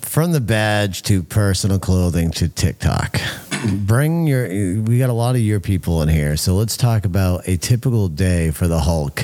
from 0.00 0.32
the 0.32 0.40
badge 0.40 1.02
to 1.04 1.22
personal 1.22 1.78
clothing 1.78 2.32
to 2.32 2.48
TikTok, 2.48 3.20
bring 3.68 4.26
your. 4.26 4.48
We 4.48 4.98
got 4.98 5.10
a 5.10 5.14
lot 5.14 5.34
of 5.34 5.40
your 5.40 5.60
people 5.60 6.02
in 6.02 6.08
here, 6.08 6.36
so 6.36 6.54
let's 6.54 6.76
talk 6.76 7.04
about 7.04 7.46
a 7.48 7.56
typical 7.56 8.08
day 8.08 8.50
for 8.50 8.68
the 8.68 8.80
Hulk. 8.80 9.20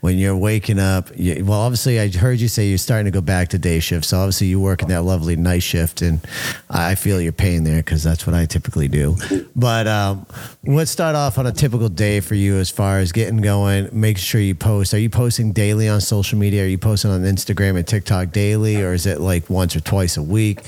When 0.00 0.16
you're 0.18 0.36
waking 0.36 0.78
up, 0.78 1.10
you, 1.16 1.44
well, 1.44 1.60
obviously, 1.60 2.00
I 2.00 2.08
heard 2.08 2.40
you 2.40 2.48
say 2.48 2.68
you're 2.68 2.78
starting 2.78 3.04
to 3.06 3.10
go 3.10 3.20
back 3.20 3.48
to 3.48 3.58
day 3.58 3.80
shift. 3.80 4.04
So 4.06 4.18
obviously, 4.18 4.46
you 4.48 4.60
work 4.60 4.82
in 4.82 4.88
that 4.88 5.02
lovely 5.02 5.36
night 5.36 5.62
shift, 5.62 6.02
and 6.02 6.20
I 6.68 6.94
feel 6.94 7.20
your 7.20 7.32
pain 7.32 7.64
there 7.64 7.78
because 7.82 8.02
that's 8.02 8.26
what 8.26 8.34
I 8.34 8.46
typically 8.46 8.88
do. 8.88 9.16
But 9.54 9.86
um, 9.86 10.26
let's 10.64 10.90
start 10.90 11.16
off 11.16 11.38
on 11.38 11.46
a 11.46 11.52
typical 11.52 11.88
day 11.88 12.20
for 12.20 12.34
you 12.34 12.56
as 12.56 12.70
far 12.70 12.98
as 12.98 13.12
getting 13.12 13.38
going. 13.38 13.88
Make 13.92 14.18
sure 14.18 14.40
you 14.40 14.54
post. 14.54 14.94
Are 14.94 14.98
you 14.98 15.10
posting 15.10 15.52
daily 15.52 15.88
on 15.88 16.00
social 16.00 16.38
media? 16.38 16.64
Are 16.64 16.68
you 16.68 16.78
posting 16.78 17.10
on 17.10 17.22
Instagram 17.22 17.76
and 17.76 17.86
TikTok 17.86 18.32
daily, 18.32 18.82
or 18.82 18.92
is 18.92 19.06
it 19.06 19.20
like 19.20 19.50
once 19.50 19.76
or 19.76 19.80
twice 19.80 20.16
a 20.16 20.22
week? 20.22 20.60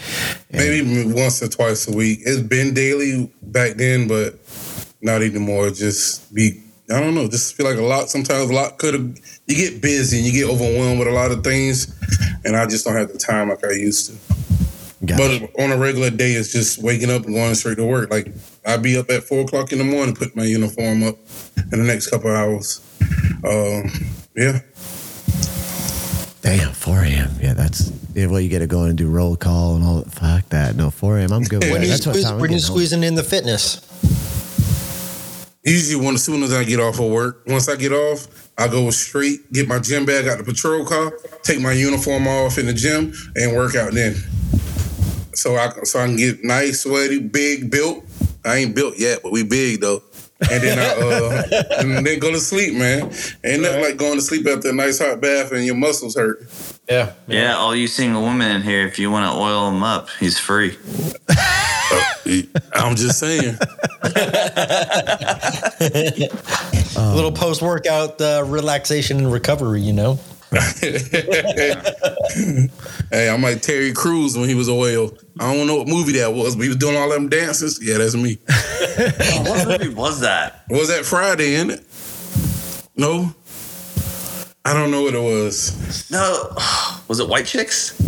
And- 0.50 0.58
Maybe 0.72 1.12
once 1.12 1.42
or 1.42 1.48
twice 1.48 1.88
a 1.88 1.92
week. 1.96 2.20
It's 2.24 2.40
been 2.42 2.74
daily 2.74 3.11
back 3.42 3.74
then, 3.74 4.08
but 4.08 4.38
not 5.00 5.22
anymore. 5.22 5.70
Just 5.70 6.32
be, 6.34 6.62
I 6.90 7.00
don't 7.00 7.14
know, 7.14 7.28
just 7.28 7.54
feel 7.54 7.66
like 7.66 7.78
a 7.78 7.82
lot. 7.82 8.10
Sometimes 8.10 8.50
a 8.50 8.54
lot 8.54 8.78
could 8.78 8.94
have, 8.94 9.18
you 9.46 9.54
get 9.56 9.82
busy 9.82 10.18
and 10.18 10.26
you 10.26 10.32
get 10.32 10.50
overwhelmed 10.50 10.98
with 10.98 11.08
a 11.08 11.12
lot 11.12 11.30
of 11.30 11.42
things. 11.42 11.94
And 12.44 12.56
I 12.56 12.66
just 12.66 12.84
don't 12.84 12.96
have 12.96 13.12
the 13.12 13.18
time 13.18 13.48
like 13.48 13.64
I 13.64 13.72
used 13.72 14.10
to. 14.10 14.34
Gotcha. 15.04 15.48
But 15.54 15.62
on 15.62 15.72
a 15.72 15.76
regular 15.76 16.10
day, 16.10 16.32
it's 16.32 16.52
just 16.52 16.80
waking 16.82 17.10
up 17.10 17.24
and 17.24 17.34
going 17.34 17.54
straight 17.56 17.76
to 17.78 17.84
work. 17.84 18.10
Like 18.10 18.32
I'd 18.64 18.82
be 18.82 18.96
up 18.96 19.10
at 19.10 19.24
four 19.24 19.40
o'clock 19.40 19.72
in 19.72 19.78
the 19.78 19.84
morning, 19.84 20.14
put 20.14 20.36
my 20.36 20.44
uniform 20.44 21.02
up 21.02 21.16
in 21.72 21.78
the 21.78 21.84
next 21.84 22.08
couple 22.08 22.30
of 22.30 22.36
hours. 22.36 22.80
Um, 23.44 23.90
yeah. 24.36 24.60
Damn, 26.42 26.72
4 26.72 26.98
a.m. 27.04 27.30
Yeah, 27.40 27.54
that's 27.54 27.92
yeah, 28.14 28.26
well, 28.26 28.40
you 28.40 28.50
got 28.50 28.58
to 28.58 28.66
go 28.66 28.82
and 28.82 28.98
do 28.98 29.08
roll 29.08 29.36
call 29.36 29.76
and 29.76 29.84
all 29.84 30.02
that. 30.02 30.10
Fuck 30.12 30.48
that. 30.50 30.74
No, 30.74 30.90
4 30.90 31.18
a.m. 31.18 31.32
I'm 31.32 31.44
good 31.44 31.60
with 31.62 31.70
When 31.70 31.80
that. 31.80 31.86
you 31.86 31.92
That's 31.92 32.06
what 32.06 32.20
time 32.20 32.34
I'm 32.34 32.40
when 32.40 32.50
you 32.50 32.56
getting 32.58 32.68
home. 32.68 32.76
squeezing 32.76 33.04
in 33.04 33.14
the 33.14 33.22
fitness. 33.22 33.80
Usually, 35.64 36.04
when 36.04 36.16
as 36.16 36.24
soon 36.24 36.42
as 36.42 36.52
I 36.52 36.64
get 36.64 36.80
off 36.80 36.98
of 36.98 37.10
work, 37.12 37.44
once 37.46 37.68
I 37.68 37.76
get 37.76 37.92
off, 37.92 38.26
I 38.58 38.66
go 38.66 38.90
straight, 38.90 39.52
get 39.52 39.68
my 39.68 39.78
gym 39.78 40.04
bag 40.04 40.26
out 40.26 40.38
the 40.38 40.44
patrol 40.44 40.84
car, 40.84 41.12
take 41.44 41.60
my 41.60 41.72
uniform 41.72 42.26
off 42.26 42.58
in 42.58 42.66
the 42.66 42.72
gym, 42.74 43.12
and 43.36 43.56
work 43.56 43.76
out 43.76 43.92
then. 43.92 44.14
So 45.34 45.54
I 45.56 45.70
so 45.84 46.00
I 46.00 46.06
can 46.06 46.16
get 46.16 46.42
nice, 46.42 46.80
sweaty, 46.82 47.20
big, 47.20 47.70
built. 47.70 48.04
I 48.44 48.56
ain't 48.56 48.74
built 48.74 48.98
yet, 48.98 49.20
but 49.22 49.30
we 49.30 49.44
big 49.44 49.80
though. 49.80 50.02
And 50.50 50.62
then 50.62 50.78
I 50.78 51.00
uh, 51.00 51.42
and 51.78 52.06
then 52.06 52.18
go 52.18 52.32
to 52.32 52.40
sleep, 52.40 52.74
man. 52.74 53.12
Ain't 53.44 53.62
nothing 53.62 53.82
like 53.82 53.96
going 53.96 54.16
to 54.16 54.22
sleep 54.22 54.46
after 54.46 54.70
a 54.70 54.72
nice 54.72 54.98
hot 54.98 55.20
bath 55.20 55.52
and 55.52 55.64
your 55.64 55.74
muscles 55.74 56.16
hurt. 56.16 56.46
Yeah. 56.88 57.12
Yeah, 57.26 57.56
all 57.56 57.74
you 57.74 57.86
single 57.86 58.22
women 58.22 58.50
in 58.50 58.62
here, 58.62 58.86
if 58.86 58.98
you 58.98 59.10
want 59.10 59.32
to 59.32 59.38
oil 59.38 59.68
him 59.68 59.82
up, 59.82 60.08
he's 60.18 60.38
free. 60.38 60.76
I'm 62.74 62.96
just 62.96 63.18
saying. 63.18 63.56
A 66.94 67.14
little 67.14 67.32
post 67.32 67.62
workout 67.62 68.20
uh, 68.20 68.44
relaxation 68.46 69.18
and 69.18 69.32
recovery, 69.32 69.80
you 69.80 69.92
know? 69.92 70.18
Hey, 73.10 73.28
I'm 73.28 73.42
like 73.42 73.60
Terry 73.60 73.92
Crews 73.92 74.38
when 74.38 74.48
he 74.48 74.54
was 74.54 74.68
oil. 74.68 75.12
I 75.38 75.54
don't 75.54 75.66
know 75.66 75.76
what 75.76 75.88
movie 75.88 76.12
that 76.12 76.32
was, 76.32 76.56
but 76.56 76.62
he 76.62 76.68
was 76.68 76.78
doing 76.78 76.96
all 76.96 77.10
them 77.10 77.28
dances. 77.28 77.78
Yeah, 77.82 77.98
that's 77.98 78.14
me. 78.14 78.38
what 79.44 79.68
movie 79.68 79.94
was 79.94 80.20
that? 80.20 80.64
Was 80.70 80.88
that 80.88 81.04
Friday, 81.04 81.56
in 81.56 81.70
it? 81.70 81.84
No? 82.96 83.34
I 84.64 84.72
don't 84.72 84.90
know 84.90 85.02
what 85.02 85.14
it 85.14 85.22
was. 85.22 86.10
No, 86.10 86.54
was 87.08 87.20
it 87.20 87.28
White 87.28 87.46
Chicks? 87.46 87.98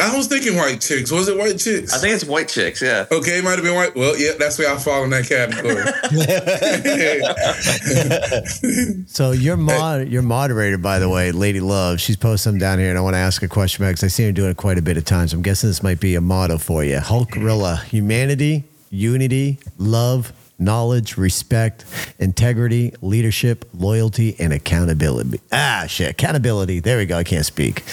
I 0.00 0.16
was 0.16 0.26
thinking 0.26 0.56
white 0.56 0.80
chicks. 0.80 1.10
Was 1.10 1.28
it 1.28 1.36
white 1.36 1.58
chicks? 1.58 1.92
I 1.92 1.98
think 1.98 2.14
it's 2.14 2.24
White 2.24 2.48
Chicks. 2.48 2.80
Yeah. 2.80 3.04
Okay, 3.10 3.38
it 3.38 3.44
might 3.44 3.56
have 3.56 3.62
been 3.62 3.74
white. 3.74 3.94
Well, 3.94 4.18
yeah, 4.18 4.32
that's 4.38 4.58
where 4.58 4.72
I 4.72 4.78
fall 4.78 5.04
in 5.04 5.10
that 5.10 5.28
category. 5.28 5.84
So 9.06 9.32
your 9.32 9.56
mod, 9.56 10.08
your 10.08 10.22
moderator, 10.22 10.78
by 10.78 10.98
the 10.98 11.08
way, 11.08 11.32
Lady 11.32 11.60
Love, 11.60 12.00
she's 12.00 12.16
posted 12.16 12.40
some 12.40 12.58
down 12.58 12.78
here, 12.78 12.88
and 12.88 12.98
I 12.98 13.00
want 13.00 13.14
to 13.14 13.18
ask 13.18 13.42
a 13.42 13.48
question 13.48 13.84
because 13.84 14.04
I 14.04 14.08
see 14.08 14.24
her 14.24 14.32
doing 14.32 14.50
it 14.50 14.56
quite 14.56 14.78
a 14.78 14.82
bit 14.82 14.96
of 14.96 15.04
times. 15.04 15.32
I'm 15.32 15.42
guessing 15.42 15.68
this 15.68 15.82
might 15.82 16.00
be 16.00 16.14
a 16.14 16.20
motto 16.20 16.58
for 16.58 16.84
you: 16.84 16.98
Hulkrilla, 16.98 17.82
humanity, 17.84 18.64
unity, 18.90 19.58
love, 19.78 20.32
knowledge, 20.58 21.16
respect, 21.16 21.84
integrity, 22.18 22.94
leadership, 23.02 23.68
loyalty, 23.74 24.36
and 24.38 24.52
accountability. 24.52 25.40
Ah, 25.52 25.84
shit, 25.88 26.10
accountability. 26.10 26.80
There 26.80 26.98
we 26.98 27.06
go. 27.06 27.18
I 27.18 27.24
can't 27.24 27.46
speak. 27.46 27.84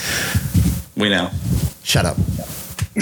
We 0.95 1.09
know. 1.09 1.29
Shut 1.87 2.05
up. 2.05 2.17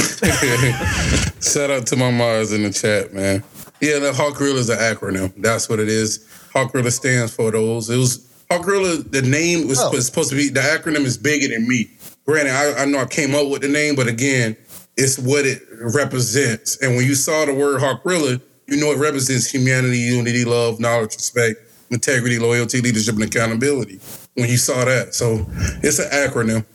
Shout 1.42 1.72
out 1.72 1.88
to 1.88 1.96
my 1.96 2.12
Mars 2.12 2.54
in 2.54 2.62
the 2.62 2.72
chat, 2.72 3.16
man. 3.16 3.44
Yeah, 3.82 3.98
the 3.98 4.12
Hulkrilla 4.12 4.58
is 4.58 4.70
an 4.70 4.78
acronym. 4.78 5.34
That's 5.38 5.68
what 5.68 5.80
it 5.80 5.90
is. 5.90 6.20
Hulkrilla 6.54 6.92
stands 6.92 7.34
for 7.34 7.50
those. 7.50 7.90
It 7.90 7.98
was 7.98 8.20
Hulkrilla. 8.52 9.10
The 9.12 9.24
name 9.24 9.68
was, 9.68 9.82
Oh. 9.82 9.92
supposed 10.00 10.30
to 10.30 10.36
be. 10.36 10.50
The 10.50 10.60
acronym 10.60 11.04
is 11.04 11.18
bigger 11.18 11.48
than 11.48 11.68
me. 11.68 11.90
Granted, 12.28 12.52
I, 12.54 12.84
I 12.84 12.86
know 12.86 13.00
I 13.00 13.06
came 13.06 13.34
up 13.34 13.50
with 13.50 13.64
the 13.64 13.70
name, 13.70 13.96
but 13.96 14.08
again, 14.08 14.56
it's 14.98 15.18
what 15.18 15.48
it 15.48 15.64
represents. 15.82 16.78
And 16.78 16.96
when 16.96 17.08
you 17.08 17.16
saw 17.16 17.44
the 17.46 17.56
word 17.56 17.82
Hulkrilla, 17.82 18.40
you 18.68 18.78
know 18.78 18.92
it 18.92 19.00
represents 19.00 19.50
humanity, 19.50 19.98
unity, 19.98 20.46
love, 20.46 20.80
knowledge, 20.80 21.16
respect, 21.16 21.56
integrity, 21.90 22.38
loyalty, 22.38 22.82
leadership, 22.82 23.16
and 23.16 23.24
accountability. 23.24 24.00
When 24.36 24.48
you 24.48 24.58
saw 24.58 24.86
that, 24.86 25.16
so 25.16 25.48
it's 25.82 25.98
an 25.98 26.12
acronym. 26.12 26.66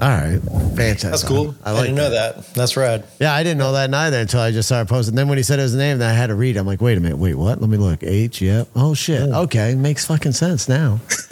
All 0.00 0.08
right, 0.08 0.40
fantastic. 0.40 1.10
That's 1.10 1.24
cool. 1.24 1.54
I 1.64 1.72
I, 1.72 1.80
didn't 1.82 1.96
know 1.96 2.10
that. 2.10 2.54
That's 2.54 2.76
rad. 2.76 3.04
Yeah, 3.18 3.34
I 3.34 3.42
didn't 3.42 3.58
know 3.58 3.72
that 3.72 3.90
neither 3.90 4.18
until 4.18 4.40
I 4.40 4.50
just 4.50 4.68
saw 4.68 4.76
started 4.76 4.88
posting. 4.88 5.14
Then 5.16 5.28
when 5.28 5.38
he 5.38 5.44
said 5.44 5.58
his 5.58 5.74
name, 5.74 5.98
then 5.98 6.08
I 6.10 6.12
had 6.12 6.28
to 6.28 6.34
read. 6.34 6.56
I'm 6.56 6.66
like, 6.66 6.80
wait 6.80 6.96
a 6.96 7.00
minute, 7.00 7.18
wait, 7.18 7.34
what? 7.34 7.60
Let 7.60 7.68
me 7.68 7.76
look. 7.76 8.02
H, 8.02 8.40
yep. 8.40 8.68
Oh 8.76 8.94
shit. 8.94 9.22
Okay, 9.22 9.74
makes 9.74 10.06
fucking 10.06 10.32
sense 10.32 10.68
now. 10.68 11.00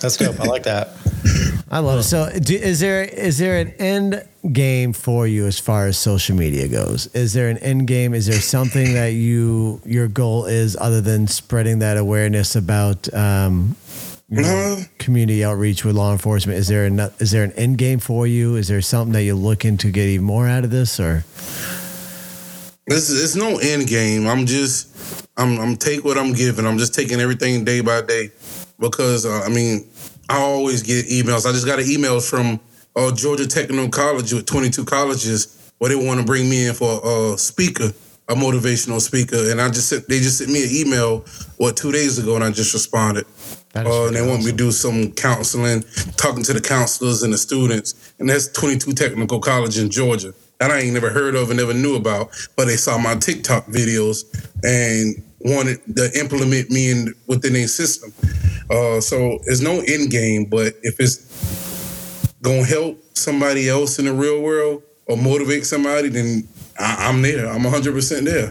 That's 0.00 0.18
dope. 0.18 0.38
I 0.38 0.44
like 0.44 0.64
that. 0.64 0.90
I 1.70 1.78
love 1.80 2.00
it. 2.00 2.02
So, 2.04 2.30
do, 2.38 2.54
is 2.54 2.80
there 2.80 3.02
is 3.02 3.38
there 3.38 3.58
an 3.58 3.70
end 3.78 4.22
game 4.52 4.92
for 4.92 5.26
you 5.26 5.46
as 5.46 5.58
far 5.58 5.86
as 5.86 5.98
social 5.98 6.36
media 6.36 6.68
goes? 6.68 7.06
Is 7.08 7.32
there 7.32 7.48
an 7.48 7.58
end 7.58 7.88
game? 7.88 8.14
Is 8.14 8.26
there 8.26 8.40
something 8.40 8.94
that 8.94 9.14
you 9.14 9.80
your 9.84 10.06
goal 10.06 10.44
is 10.44 10.76
other 10.76 11.00
than 11.00 11.26
spreading 11.26 11.78
that 11.80 11.96
awareness 11.96 12.54
about 12.54 13.12
um, 13.14 13.74
know, 14.28 14.82
community 14.98 15.44
outreach 15.44 15.84
with 15.84 15.96
law 15.96 16.12
enforcement? 16.12 16.58
Is 16.58 16.68
there 16.68 16.84
an 16.84 16.98
is 17.18 17.30
there 17.30 17.44
an 17.44 17.52
end 17.52 17.78
game 17.78 17.98
for 17.98 18.26
you? 18.26 18.56
Is 18.56 18.68
there 18.68 18.80
something 18.80 19.12
that 19.12 19.22
you're 19.22 19.34
looking 19.34 19.76
to 19.78 19.90
get 19.90 20.08
even 20.08 20.26
more 20.26 20.48
out 20.48 20.64
of 20.64 20.70
this, 20.70 20.98
or 20.98 21.24
This 22.86 23.10
it's 23.10 23.36
no 23.36 23.58
end 23.58 23.86
game. 23.86 24.26
I'm 24.26 24.46
just 24.46 25.26
I'm 25.36 25.58
I'm 25.60 25.76
take 25.76 26.04
what 26.04 26.18
I'm 26.18 26.32
given. 26.32 26.66
I'm 26.66 26.78
just 26.78 26.94
taking 26.94 27.20
everything 27.20 27.64
day 27.64 27.80
by 27.80 28.02
day 28.02 28.30
because 28.78 29.26
uh, 29.26 29.42
I 29.44 29.48
mean 29.48 29.88
I 30.28 30.40
always 30.40 30.82
get 30.82 31.06
emails. 31.06 31.46
I 31.46 31.52
just 31.52 31.66
got 31.66 31.78
an 31.78 31.88
email 31.88 32.20
from 32.20 32.58
uh, 32.96 33.12
Georgia 33.12 33.46
Technical 33.46 33.88
College 33.90 34.32
with 34.32 34.46
22 34.46 34.84
colleges 34.84 35.72
where 35.78 35.90
they 35.90 35.96
want 35.96 36.18
to 36.18 36.26
bring 36.26 36.48
me 36.48 36.66
in 36.66 36.74
for 36.74 37.00
a 37.04 37.38
speaker, 37.38 37.92
a 38.28 38.34
motivational 38.34 39.00
speaker, 39.00 39.50
and 39.50 39.60
I 39.60 39.68
just 39.68 39.90
sent, 39.90 40.08
they 40.08 40.18
just 40.18 40.38
sent 40.38 40.50
me 40.50 40.64
an 40.64 40.70
email 40.72 41.24
what 41.58 41.76
two 41.76 41.92
days 41.92 42.18
ago, 42.18 42.34
and 42.34 42.42
I 42.42 42.50
just 42.50 42.72
responded. 42.72 43.26
Is 43.80 43.86
Uh, 43.86 44.06
and 44.06 44.16
they 44.16 44.20
freaking 44.20 44.28
want 44.28 44.44
me 44.44 44.50
to 44.50 44.56
do 44.56 44.72
some 44.72 45.12
counseling, 45.12 45.84
talking 46.16 46.42
to 46.44 46.52
the 46.52 46.60
counselors 46.60 47.22
and 47.22 47.32
the 47.32 47.38
students. 47.38 48.12
And 48.18 48.28
that's 48.28 48.48
22 48.48 48.92
Technical 48.92 49.40
College 49.40 49.78
in 49.78 49.90
Georgia. 49.90 50.34
That 50.58 50.70
I 50.70 50.80
ain't 50.80 50.94
never 50.94 51.10
heard 51.10 51.34
of 51.34 51.50
and 51.50 51.58
never 51.58 51.74
knew 51.74 51.96
about. 51.96 52.30
But 52.56 52.66
they 52.66 52.76
saw 52.76 52.98
my 52.98 53.14
TikTok 53.16 53.66
videos 53.66 54.24
and 54.64 55.22
wanted 55.40 55.80
to 55.96 56.10
implement 56.18 56.70
me 56.70 56.90
in 56.90 57.14
within 57.26 57.52
their 57.52 57.68
system. 57.68 58.12
Uh, 58.70 59.00
so 59.00 59.38
there's 59.44 59.60
no 59.60 59.80
end 59.86 60.10
game, 60.10 60.46
but 60.46 60.74
if 60.82 60.98
it's 60.98 62.26
gonna 62.42 62.64
help 62.64 63.02
somebody 63.14 63.68
else 63.68 63.98
in 63.98 64.06
the 64.06 64.12
real 64.12 64.42
world 64.42 64.82
or 65.06 65.16
motivate 65.16 65.66
somebody, 65.66 66.08
then 66.08 66.48
I, 66.78 67.08
I'm 67.08 67.22
there. 67.22 67.48
I'm 67.48 67.62
100% 67.62 68.24
there. 68.24 68.50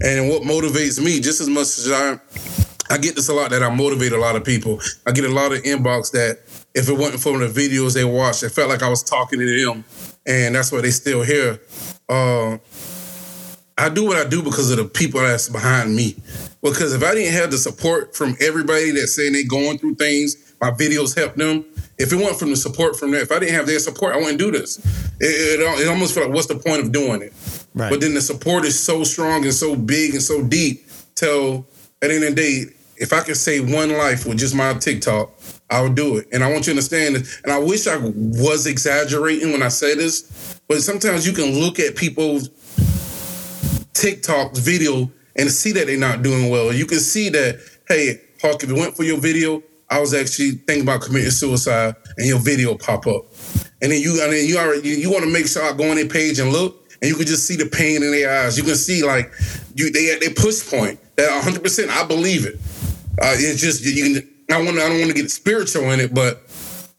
And 0.00 0.28
what 0.28 0.42
motivates 0.42 1.02
me 1.04 1.20
just 1.20 1.40
as 1.40 1.48
much 1.48 1.66
as 1.78 1.90
I 1.90 2.20
I 2.90 2.98
get 2.98 3.14
this 3.16 3.28
a 3.28 3.34
lot 3.34 3.50
that 3.50 3.62
I 3.62 3.74
motivate 3.74 4.12
a 4.12 4.18
lot 4.18 4.36
of 4.36 4.44
people. 4.44 4.80
I 5.06 5.12
get 5.12 5.24
a 5.24 5.32
lot 5.32 5.52
of 5.52 5.62
inbox 5.62 6.12
that 6.12 6.40
if 6.74 6.88
it 6.88 6.92
wasn't 6.92 7.20
for 7.20 7.38
the 7.38 7.46
videos 7.46 7.94
they 7.94 8.04
watched, 8.04 8.42
it 8.42 8.50
felt 8.50 8.68
like 8.68 8.82
I 8.82 8.88
was 8.88 9.02
talking 9.02 9.38
to 9.38 9.64
them, 9.64 9.84
and 10.26 10.54
that's 10.54 10.72
why 10.72 10.80
they 10.80 10.90
still 10.90 11.22
here. 11.22 11.60
Uh, 12.08 12.58
I 13.76 13.88
do 13.88 14.04
what 14.04 14.16
I 14.16 14.28
do 14.28 14.42
because 14.42 14.70
of 14.70 14.78
the 14.78 14.84
people 14.84 15.20
that's 15.20 15.48
behind 15.48 15.94
me. 15.94 16.16
Because 16.62 16.92
if 16.92 17.04
I 17.04 17.14
didn't 17.14 17.34
have 17.34 17.50
the 17.50 17.58
support 17.58 18.16
from 18.16 18.36
everybody 18.40 18.90
that's 18.90 19.14
saying 19.14 19.32
they 19.32 19.44
going 19.44 19.78
through 19.78 19.94
things, 19.94 20.54
my 20.60 20.72
videos 20.72 21.16
help 21.16 21.36
them. 21.36 21.64
If 21.98 22.12
it 22.12 22.16
wasn't 22.16 22.38
from 22.40 22.50
the 22.50 22.56
support 22.56 22.96
from 22.96 23.12
that, 23.12 23.22
if 23.22 23.32
I 23.32 23.38
didn't 23.38 23.54
have 23.54 23.66
their 23.66 23.78
support, 23.78 24.14
I 24.14 24.18
wouldn't 24.18 24.38
do 24.38 24.50
this. 24.50 24.78
It, 25.20 25.60
it, 25.60 25.80
it 25.80 25.88
almost 25.88 26.14
felt 26.14 26.26
like, 26.26 26.34
what's 26.34 26.48
the 26.48 26.56
point 26.56 26.82
of 26.82 26.90
doing 26.90 27.22
it? 27.22 27.32
Right. 27.74 27.90
But 27.90 28.00
then 28.00 28.14
the 28.14 28.20
support 28.20 28.64
is 28.64 28.78
so 28.78 29.04
strong 29.04 29.44
and 29.44 29.54
so 29.54 29.76
big 29.76 30.14
and 30.14 30.22
so 30.22 30.42
deep. 30.42 30.86
Till 31.14 31.66
at 32.02 32.08
the 32.08 32.14
end 32.14 32.24
of 32.24 32.34
the 32.34 32.42
day, 32.42 32.64
if 33.00 33.12
I 33.12 33.20
could 33.20 33.36
save 33.36 33.72
one 33.72 33.90
life 33.90 34.26
with 34.26 34.38
just 34.38 34.54
my 34.54 34.74
TikTok, 34.74 35.30
I 35.70 35.82
would 35.82 35.94
do 35.94 36.16
it. 36.16 36.28
And 36.32 36.42
I 36.42 36.46
want 36.46 36.60
you 36.60 36.64
to 36.64 36.70
understand 36.72 37.16
this. 37.16 37.40
And 37.42 37.52
I 37.52 37.58
wish 37.58 37.86
I 37.86 37.96
was 37.96 38.66
exaggerating 38.66 39.52
when 39.52 39.62
I 39.62 39.68
say 39.68 39.94
this, 39.94 40.60
but 40.68 40.82
sometimes 40.82 41.26
you 41.26 41.32
can 41.32 41.58
look 41.60 41.78
at 41.78 41.96
people's 41.96 42.48
TikTok 43.94 44.56
video 44.56 45.10
and 45.36 45.50
see 45.50 45.72
that 45.72 45.86
they're 45.86 45.98
not 45.98 46.22
doing 46.22 46.50
well. 46.50 46.72
You 46.72 46.86
can 46.86 46.98
see 46.98 47.28
that, 47.30 47.60
hey, 47.88 48.20
Hawk, 48.42 48.62
if 48.62 48.70
it 48.70 48.76
went 48.76 48.96
for 48.96 49.04
your 49.04 49.18
video, 49.18 49.62
I 49.90 50.00
was 50.00 50.12
actually 50.12 50.50
thinking 50.50 50.82
about 50.82 51.02
committing 51.02 51.30
suicide, 51.30 51.94
and 52.16 52.26
your 52.26 52.38
video 52.38 52.76
pop 52.76 53.06
up. 53.06 53.24
And 53.80 53.92
then 53.92 54.02
you, 54.02 54.22
and 54.22 54.32
then 54.32 54.46
you 54.46 54.58
already, 54.58 54.86
you, 54.88 54.96
you 54.96 55.10
want 55.10 55.24
to 55.24 55.32
make 55.32 55.46
sure 55.46 55.62
I 55.62 55.72
go 55.72 55.88
on 55.90 55.96
their 55.96 56.08
page 56.08 56.38
and 56.38 56.52
look, 56.52 56.88
and 57.00 57.08
you 57.08 57.16
can 57.16 57.26
just 57.26 57.46
see 57.46 57.56
the 57.56 57.66
pain 57.66 58.02
in 58.02 58.10
their 58.10 58.44
eyes. 58.44 58.58
You 58.58 58.64
can 58.64 58.74
see 58.74 59.02
like 59.04 59.32
you 59.74 59.90
they 59.90 60.12
at 60.12 60.20
their 60.20 60.34
push 60.34 60.68
point. 60.68 60.98
That 61.16 61.30
100, 61.30 61.62
percent 61.62 61.90
I 61.90 62.06
believe 62.06 62.44
it. 62.44 62.58
Uh, 63.22 63.34
it's 63.34 63.60
just 63.60 63.84
you 63.84 64.20
can. 64.20 64.28
I 64.50 64.62
want. 64.62 64.78
I 64.78 64.88
don't 64.88 64.98
want 64.98 65.10
to 65.10 65.16
get 65.16 65.30
spiritual 65.30 65.90
in 65.90 66.00
it, 66.00 66.14
but 66.14 66.42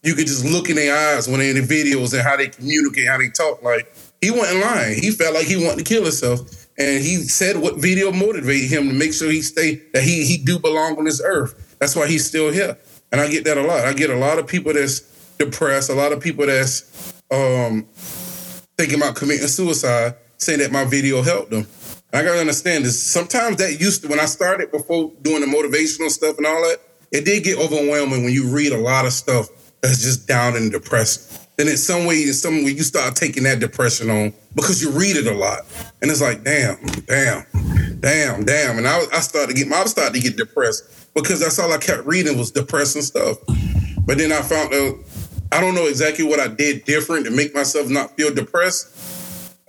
you 0.02 0.14
could 0.14 0.26
just 0.26 0.44
look 0.44 0.70
in 0.70 0.76
their 0.76 1.16
eyes 1.16 1.28
when 1.28 1.40
they're 1.40 1.56
in 1.56 1.66
the 1.66 1.66
videos 1.66 2.12
and 2.12 2.22
how 2.22 2.36
they 2.36 2.48
communicate, 2.48 3.08
how 3.08 3.18
they 3.18 3.28
talk. 3.28 3.62
Like 3.62 3.92
he 4.20 4.30
wasn't 4.30 4.60
lying. 4.60 5.00
He 5.00 5.10
felt 5.10 5.34
like 5.34 5.46
he 5.46 5.56
wanted 5.56 5.78
to 5.78 5.84
kill 5.84 6.02
himself, 6.02 6.40
and 6.78 7.02
he 7.02 7.16
said 7.16 7.56
what 7.56 7.76
video 7.76 8.12
motivated 8.12 8.70
him 8.70 8.88
to 8.88 8.94
make 8.94 9.12
sure 9.12 9.30
he 9.30 9.42
stay 9.42 9.82
that 9.92 10.02
he 10.02 10.24
he 10.24 10.36
do 10.36 10.58
belong 10.58 10.98
on 10.98 11.04
this 11.04 11.20
earth. 11.24 11.76
That's 11.78 11.96
why 11.96 12.06
he's 12.06 12.26
still 12.26 12.52
here. 12.52 12.78
And 13.12 13.20
I 13.20 13.28
get 13.28 13.44
that 13.44 13.58
a 13.58 13.62
lot. 13.62 13.86
I 13.86 13.92
get 13.92 14.10
a 14.10 14.16
lot 14.16 14.38
of 14.38 14.46
people 14.46 14.72
that's 14.72 15.00
depressed, 15.38 15.90
a 15.90 15.94
lot 15.94 16.12
of 16.12 16.20
people 16.20 16.46
that's 16.46 17.14
um, 17.30 17.84
thinking 18.76 18.98
about 18.98 19.16
committing 19.16 19.48
suicide, 19.48 20.14
saying 20.36 20.60
that 20.60 20.70
my 20.70 20.84
video 20.84 21.22
helped 21.22 21.50
them. 21.50 21.66
I 22.12 22.22
gotta 22.24 22.40
understand 22.40 22.84
this. 22.84 23.00
Sometimes 23.00 23.56
that 23.58 23.80
used 23.80 24.02
to 24.02 24.08
when 24.08 24.18
I 24.18 24.24
started 24.24 24.72
before 24.72 25.12
doing 25.22 25.40
the 25.40 25.46
motivational 25.46 26.10
stuff 26.10 26.36
and 26.38 26.46
all 26.46 26.60
that, 26.62 26.78
it 27.12 27.24
did 27.24 27.44
get 27.44 27.58
overwhelming 27.58 28.24
when 28.24 28.32
you 28.32 28.48
read 28.48 28.72
a 28.72 28.78
lot 28.78 29.06
of 29.06 29.12
stuff 29.12 29.48
that's 29.80 30.02
just 30.02 30.26
down 30.26 30.56
and 30.56 30.72
depressing. 30.72 31.38
Then 31.56 31.68
in 31.68 31.76
some 31.76 32.06
way, 32.06 32.22
in 32.22 32.32
some 32.32 32.64
way, 32.64 32.70
you 32.70 32.82
start 32.82 33.16
taking 33.16 33.42
that 33.44 33.60
depression 33.60 34.10
on 34.10 34.32
because 34.54 34.82
you 34.82 34.90
read 34.90 35.16
it 35.16 35.26
a 35.26 35.34
lot, 35.34 35.60
and 36.00 36.10
it's 36.10 36.20
like, 36.20 36.42
damn, 36.42 36.84
damn, 37.06 37.44
damn, 38.00 38.44
damn. 38.44 38.78
And 38.78 38.88
I, 38.88 39.02
I 39.12 39.20
started 39.20 39.54
to 39.54 39.64
get, 39.64 39.72
I 39.72 39.84
started 39.84 40.14
to 40.14 40.20
get 40.20 40.36
depressed 40.36 41.14
because 41.14 41.40
that's 41.40 41.58
all 41.58 41.72
I 41.72 41.78
kept 41.78 42.06
reading 42.06 42.38
was 42.38 42.50
depressing 42.50 43.02
stuff. 43.02 43.36
But 44.06 44.18
then 44.18 44.32
I 44.32 44.40
found 44.42 44.72
out, 44.74 44.96
I 45.52 45.60
don't 45.60 45.74
know 45.74 45.86
exactly 45.86 46.24
what 46.24 46.40
I 46.40 46.48
did 46.48 46.84
different 46.84 47.26
to 47.26 47.30
make 47.30 47.54
myself 47.54 47.88
not 47.88 48.16
feel 48.16 48.32
depressed. 48.32 48.96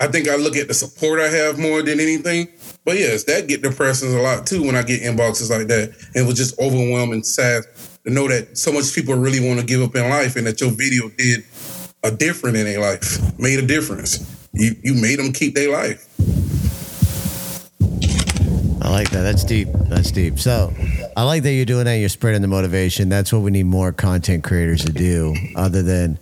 I 0.02 0.08
think 0.08 0.28
I 0.28 0.36
look 0.36 0.56
at 0.56 0.68
the 0.68 0.74
support 0.74 1.20
I 1.20 1.28
have 1.28 1.60
more 1.60 1.84
than 1.84 1.99
anything. 1.99 2.47
But 2.84 2.97
yes, 2.97 3.24
that 3.26 3.47
get 3.47 3.62
depressing 3.62 4.12
a 4.16 4.22
lot 4.22 4.47
too 4.47 4.64
when 4.64 4.76
I 4.76 4.82
get 4.82 5.04
inboxes 5.04 5.52
like 5.52 5.68
that. 5.68 5.89
And 6.16 6.26
it 6.26 6.28
was 6.28 6.36
just 6.36 6.60
overwhelming, 6.60 7.22
sad 7.24 7.66
to 8.06 8.12
know 8.12 8.28
that 8.28 8.58
so 8.58 8.72
much 8.72 8.95
people 8.95 9.14
really 9.14 9.47
want 9.47 9.60
to 9.60 9.66
give 9.66 9.80
up 9.80 9.95
in 9.95 10.10
life 10.10 10.36
and 10.36 10.47
that 10.47 10.60
your 10.60 10.72
video 10.72 11.10
did 11.10 11.45
a 12.04 12.10
different 12.10 12.58
in 12.58 12.66
their 12.66 12.80
life, 12.80 13.20
made 13.38 13.60
a 13.60 13.66
difference. 13.66 14.26
You 14.54 14.76
you 14.82 14.95
made 14.95 15.20
them 15.20 15.32
keep 15.34 15.54
their 15.54 15.72
life. 15.72 16.08
I 18.82 18.89
like 18.89 19.12
that. 19.12 19.22
That's 19.22 19.43
deep. 19.43 19.68
That's 19.72 20.10
deep. 20.10 20.39
So 20.39 20.74
I 21.16 21.22
like 21.22 21.43
that 21.43 21.54
you're 21.54 21.66
doing 21.66 21.86
that. 21.86 21.97
You're 21.97 22.10
spreading 22.10 22.41
the 22.41 22.47
motivation. 22.47 23.10
That's 23.10 23.32
what 23.32 23.43
we 23.43 23.52
need 23.52 23.68
more 23.68 23.91
content 23.91 24.43
creators 24.43 24.84
to 24.86 24.91
do, 24.91 25.36
other 25.56 25.84
than, 25.84 26.18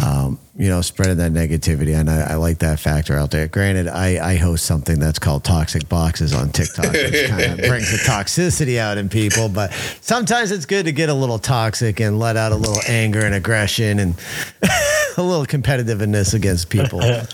um, 0.00 0.38
you 0.60 0.68
know, 0.68 0.82
spreading 0.82 1.16
that 1.16 1.32
negativity. 1.32 1.98
And 1.98 2.10
I, 2.10 2.32
I 2.32 2.34
like 2.34 2.58
that 2.58 2.78
factor 2.78 3.16
out 3.16 3.30
there. 3.30 3.48
Granted, 3.48 3.88
I, 3.88 4.32
I 4.32 4.36
host 4.36 4.66
something 4.66 5.00
that's 5.00 5.18
called 5.18 5.42
Toxic 5.42 5.88
Boxes 5.88 6.34
on 6.34 6.50
TikTok, 6.50 6.92
which 6.92 7.26
kind 7.28 7.52
of 7.52 7.58
brings 7.66 7.90
the 7.90 7.96
toxicity 8.06 8.76
out 8.78 8.98
in 8.98 9.08
people. 9.08 9.48
But 9.48 9.72
sometimes 10.02 10.50
it's 10.50 10.66
good 10.66 10.84
to 10.84 10.92
get 10.92 11.08
a 11.08 11.14
little 11.14 11.38
toxic 11.38 11.98
and 12.00 12.18
let 12.18 12.36
out 12.36 12.52
a 12.52 12.56
little 12.56 12.80
anger 12.86 13.20
and 13.24 13.34
aggression 13.34 13.98
and 14.00 14.14
a 15.16 15.22
little 15.22 15.46
competitiveness 15.46 16.34
against 16.34 16.68
people. 16.68 17.00
Yeah, 17.02 17.24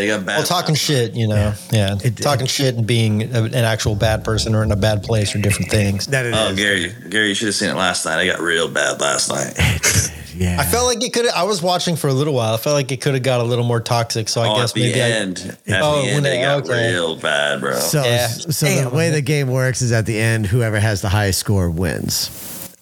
you 0.00 0.06
got 0.06 0.24
bad. 0.24 0.38
Well, 0.38 0.46
talking 0.46 0.76
shit, 0.76 1.14
you 1.14 1.26
know, 1.26 1.54
yeah, 1.72 1.96
It- 2.04 2.16
talking 2.16 2.46
shit 2.46 2.76
and 2.76 2.86
being 2.86 3.34
a, 3.34 3.42
an 3.42 3.54
actual 3.56 3.96
bad 3.96 4.22
person 4.24 4.54
or 4.54 4.62
in 4.62 4.70
a 4.70 4.76
bad 4.76 5.02
place 5.02 5.34
are 5.34 5.40
different 5.40 5.70
things. 5.70 6.06
That 6.06 6.26
it 6.26 6.34
Oh, 6.36 6.50
is. 6.50 6.56
Gary, 6.56 6.94
Gary, 7.10 7.28
you 7.30 7.34
should 7.34 7.46
have 7.48 7.54
seen 7.56 7.70
it 7.70 7.74
last 7.76 8.04
night. 8.06 8.18
I 8.18 8.26
got 8.26 8.38
real 8.40 8.68
bad 8.68 9.00
last 9.00 9.30
night. 9.30 9.58
Yeah. 10.38 10.56
I 10.60 10.64
felt 10.64 10.86
like 10.86 11.02
it 11.02 11.12
could. 11.12 11.26
I 11.26 11.42
was 11.42 11.62
watching 11.62 11.96
for 11.96 12.06
a 12.06 12.12
little 12.12 12.32
while. 12.32 12.54
I 12.54 12.58
felt 12.68 12.74
like 12.76 12.92
it 12.92 13.00
could 13.00 13.14
have 13.14 13.22
got 13.22 13.40
a 13.40 13.44
little 13.44 13.64
more 13.64 13.80
toxic. 13.80 14.28
So 14.28 14.42
I 14.42 14.48
oh, 14.48 14.56
guess 14.56 14.70
at 14.70 14.74
the 14.74 14.80
maybe 14.82 15.00
end, 15.00 15.56
at 15.66 15.82
Oh, 15.82 16.02
the 16.02 16.08
end, 16.08 16.14
when 16.22 16.32
it 16.32 16.38
it- 16.38 16.42
got 16.42 16.64
okay. 16.64 16.92
real 16.92 17.16
bad, 17.16 17.60
bro. 17.60 17.78
So, 17.78 18.04
Yeah. 18.04 18.26
so 18.28 18.66
the 18.66 18.74
Damn. 18.82 18.92
way 18.94 19.10
the 19.10 19.22
game 19.22 19.48
works 19.48 19.80
is 19.82 19.90
at 19.92 20.04
the 20.06 20.18
end, 20.18 20.46
whoever 20.46 20.78
has 20.78 21.00
the 21.00 21.08
highest 21.08 21.38
score 21.40 21.70
wins 21.70 22.30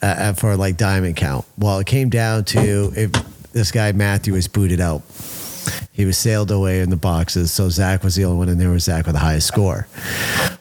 uh, 0.03 0.07
uh, 0.07 0.32
for 0.32 0.57
like 0.57 0.76
diamond 0.76 1.16
count. 1.16 1.45
Well, 1.57 1.78
it 1.78 1.87
came 1.87 2.09
down 2.11 2.45
to 2.47 2.93
if 2.97 3.11
this 3.53 3.70
guy 3.70 3.93
Matthew 3.93 4.32
was 4.34 4.49
booted 4.49 4.80
out, 4.80 5.03
He 5.93 6.05
was 6.05 6.16
sailed 6.18 6.51
away 6.51 6.80
in 6.80 6.91
the 6.91 6.97
boxes, 6.97 7.51
so 7.51 7.68
Zach 7.70 8.05
was 8.05 8.14
the 8.16 8.24
only 8.24 8.39
one 8.39 8.49
in 8.49 8.59
there 8.59 8.70
with 8.70 8.82
Zach 8.82 9.07
with 9.07 9.14
the 9.14 9.20
highest 9.20 9.47
score. 9.49 9.89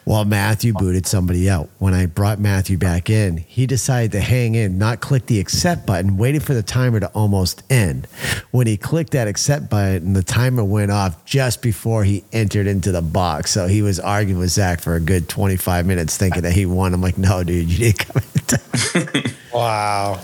While 0.06 0.24
Matthew 0.24 0.72
booted 0.72 1.04
somebody 1.04 1.50
out. 1.50 1.68
When 1.78 1.92
I 1.92 2.06
brought 2.06 2.38
Matthew 2.38 2.78
back 2.78 3.10
in, 3.10 3.38
he 3.38 3.66
decided 3.66 4.12
to 4.12 4.20
hang 4.20 4.54
in, 4.54 4.78
not 4.78 5.00
click 5.00 5.26
the 5.26 5.40
accept 5.40 5.84
button, 5.84 6.16
waited 6.16 6.44
for 6.44 6.54
the 6.54 6.62
timer 6.62 7.00
to 7.00 7.08
almost 7.08 7.64
end. 7.68 8.06
When 8.52 8.68
he 8.68 8.76
clicked 8.76 9.10
that 9.14 9.26
accept 9.26 9.68
button, 9.68 10.12
the 10.12 10.22
timer 10.22 10.62
went 10.62 10.92
off 10.92 11.24
just 11.24 11.60
before 11.60 12.04
he 12.04 12.22
entered 12.32 12.68
into 12.68 12.92
the 12.92 13.02
box. 13.02 13.50
So 13.50 13.66
he 13.66 13.82
was 13.82 13.98
arguing 13.98 14.38
with 14.38 14.50
Zach 14.50 14.80
for 14.80 14.94
a 14.94 15.00
good 15.00 15.28
25 15.28 15.84
minutes 15.86 16.16
thinking 16.16 16.42
that 16.42 16.52
he 16.52 16.66
won. 16.66 16.94
I'm 16.94 17.02
like, 17.02 17.18
no, 17.18 17.42
dude, 17.42 17.68
you 17.68 17.92
didn't 17.92 17.98
come 17.98 18.22
in. 18.22 19.22
Wow. 19.52 20.20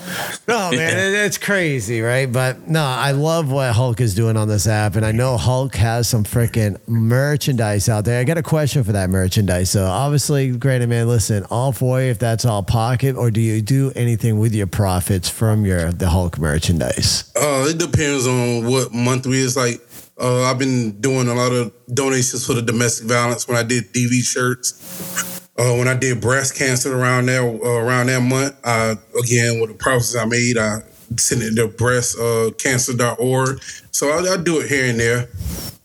No, 0.46 0.70
man, 0.72 0.98
it- 0.98 1.14
it's 1.24 1.38
crazy, 1.38 2.02
right? 2.02 2.30
But 2.30 2.68
no, 2.68 2.82
I 2.84 3.12
love 3.12 3.50
what 3.50 3.72
Hulk 3.72 3.98
is 4.02 4.14
doing 4.14 4.36
on 4.36 4.46
this 4.46 4.66
app, 4.66 4.94
and 4.94 5.06
I 5.06 5.12
know 5.12 5.38
Hulk 5.38 5.74
has 5.76 6.06
some 6.06 6.22
freaking 6.24 6.76
merchandise 6.86 7.88
out 7.88 8.04
there. 8.04 8.20
I 8.20 8.24
got 8.24 8.36
a 8.36 8.42
question 8.42 8.84
for 8.84 8.92
that 8.92 9.08
merchandise. 9.08 9.70
So 9.72 9.86
obviously, 9.86 10.54
granted, 10.54 10.90
man, 10.90 11.08
listen, 11.08 11.46
all 11.50 11.72
for 11.72 11.98
you 11.98 12.10
if 12.10 12.18
that's 12.18 12.44
all 12.44 12.62
pocket, 12.62 13.16
or 13.16 13.30
do 13.30 13.40
you 13.40 13.62
do 13.62 13.90
anything 13.96 14.38
with 14.38 14.54
your 14.54 14.66
profits 14.66 15.30
from 15.30 15.64
your 15.64 15.90
the 15.90 16.10
Hulk 16.10 16.38
merchandise? 16.38 17.32
Uh, 17.34 17.64
it 17.66 17.78
depends 17.78 18.26
on 18.26 18.70
what 18.70 18.92
month 18.92 19.26
we 19.26 19.38
is. 19.38 19.56
Like, 19.56 19.80
uh, 20.20 20.42
I've 20.42 20.58
been 20.58 21.00
doing 21.00 21.26
a 21.26 21.32
lot 21.32 21.52
of 21.52 21.72
donations 21.94 22.46
for 22.46 22.52
the 22.52 22.60
domestic 22.60 23.08
violence 23.08 23.48
when 23.48 23.56
I 23.56 23.62
did 23.62 23.94
DV 23.94 24.22
shirts. 24.22 25.40
Uh, 25.58 25.74
when 25.76 25.88
I 25.88 25.94
did 25.94 26.20
breast 26.20 26.54
cancer 26.54 26.94
around 26.94 27.24
that 27.26 27.40
uh, 27.40 27.66
around 27.66 28.08
that 28.08 28.20
month, 28.20 28.54
I, 28.62 28.96
again, 29.18 29.58
with 29.58 29.70
the 29.70 29.76
profits 29.78 30.14
I 30.14 30.26
made, 30.26 30.58
I 30.58 30.80
sent 31.16 31.40
it 31.40 31.54
to 31.56 31.68
breastcancer.org. 31.68 33.62
So 33.90 34.10
I, 34.10 34.34
I 34.34 34.36
do 34.36 34.60
it 34.60 34.68
here 34.68 34.84
and 34.84 35.00
there. 35.00 35.28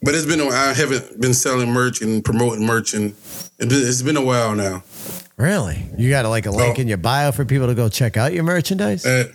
But 0.03 0.13
it's 0.13 0.25
been, 0.25 0.41
I 0.41 0.73
haven't 0.73 1.19
been 1.19 1.33
selling 1.33 1.71
merch 1.71 2.01
and 2.01 2.23
promoting 2.23 2.65
merch, 2.65 2.93
and 2.93 3.15
it's 3.59 4.01
been 4.01 4.17
a 4.17 4.23
while 4.23 4.55
now. 4.55 4.83
Really? 5.37 5.85
You 5.97 6.09
got 6.09 6.25
like 6.25 6.45
a 6.45 6.51
link 6.51 6.77
Oh. 6.77 6.81
in 6.81 6.87
your 6.87 6.97
bio 6.97 7.31
for 7.31 7.45
people 7.45 7.67
to 7.67 7.75
go 7.75 7.89
check 7.89 8.17
out 8.17 8.33
your 8.33 8.43
merchandise? 8.43 9.05
Uh, 9.05 9.25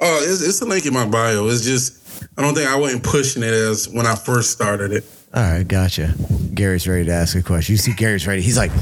oh, 0.00 0.20
it's, 0.22 0.42
it's 0.42 0.60
a 0.60 0.64
link 0.64 0.86
in 0.86 0.92
my 0.94 1.06
bio. 1.06 1.46
It's 1.48 1.64
just, 1.64 2.24
I 2.36 2.42
don't 2.42 2.54
think 2.54 2.68
I 2.68 2.76
wasn't 2.76 3.02
pushing 3.02 3.42
it 3.42 3.52
as 3.52 3.88
when 3.88 4.06
I 4.06 4.14
first 4.14 4.50
started 4.52 4.92
it. 4.92 5.04
All 5.34 5.42
right, 5.42 5.66
gotcha. 5.66 6.14
Gary's 6.54 6.86
ready 6.88 7.04
to 7.06 7.12
ask 7.12 7.36
a 7.36 7.42
question. 7.42 7.72
You 7.74 7.78
see, 7.78 7.94
Gary's 7.94 8.26
ready. 8.26 8.42
He's 8.42 8.56
like, 8.56 8.72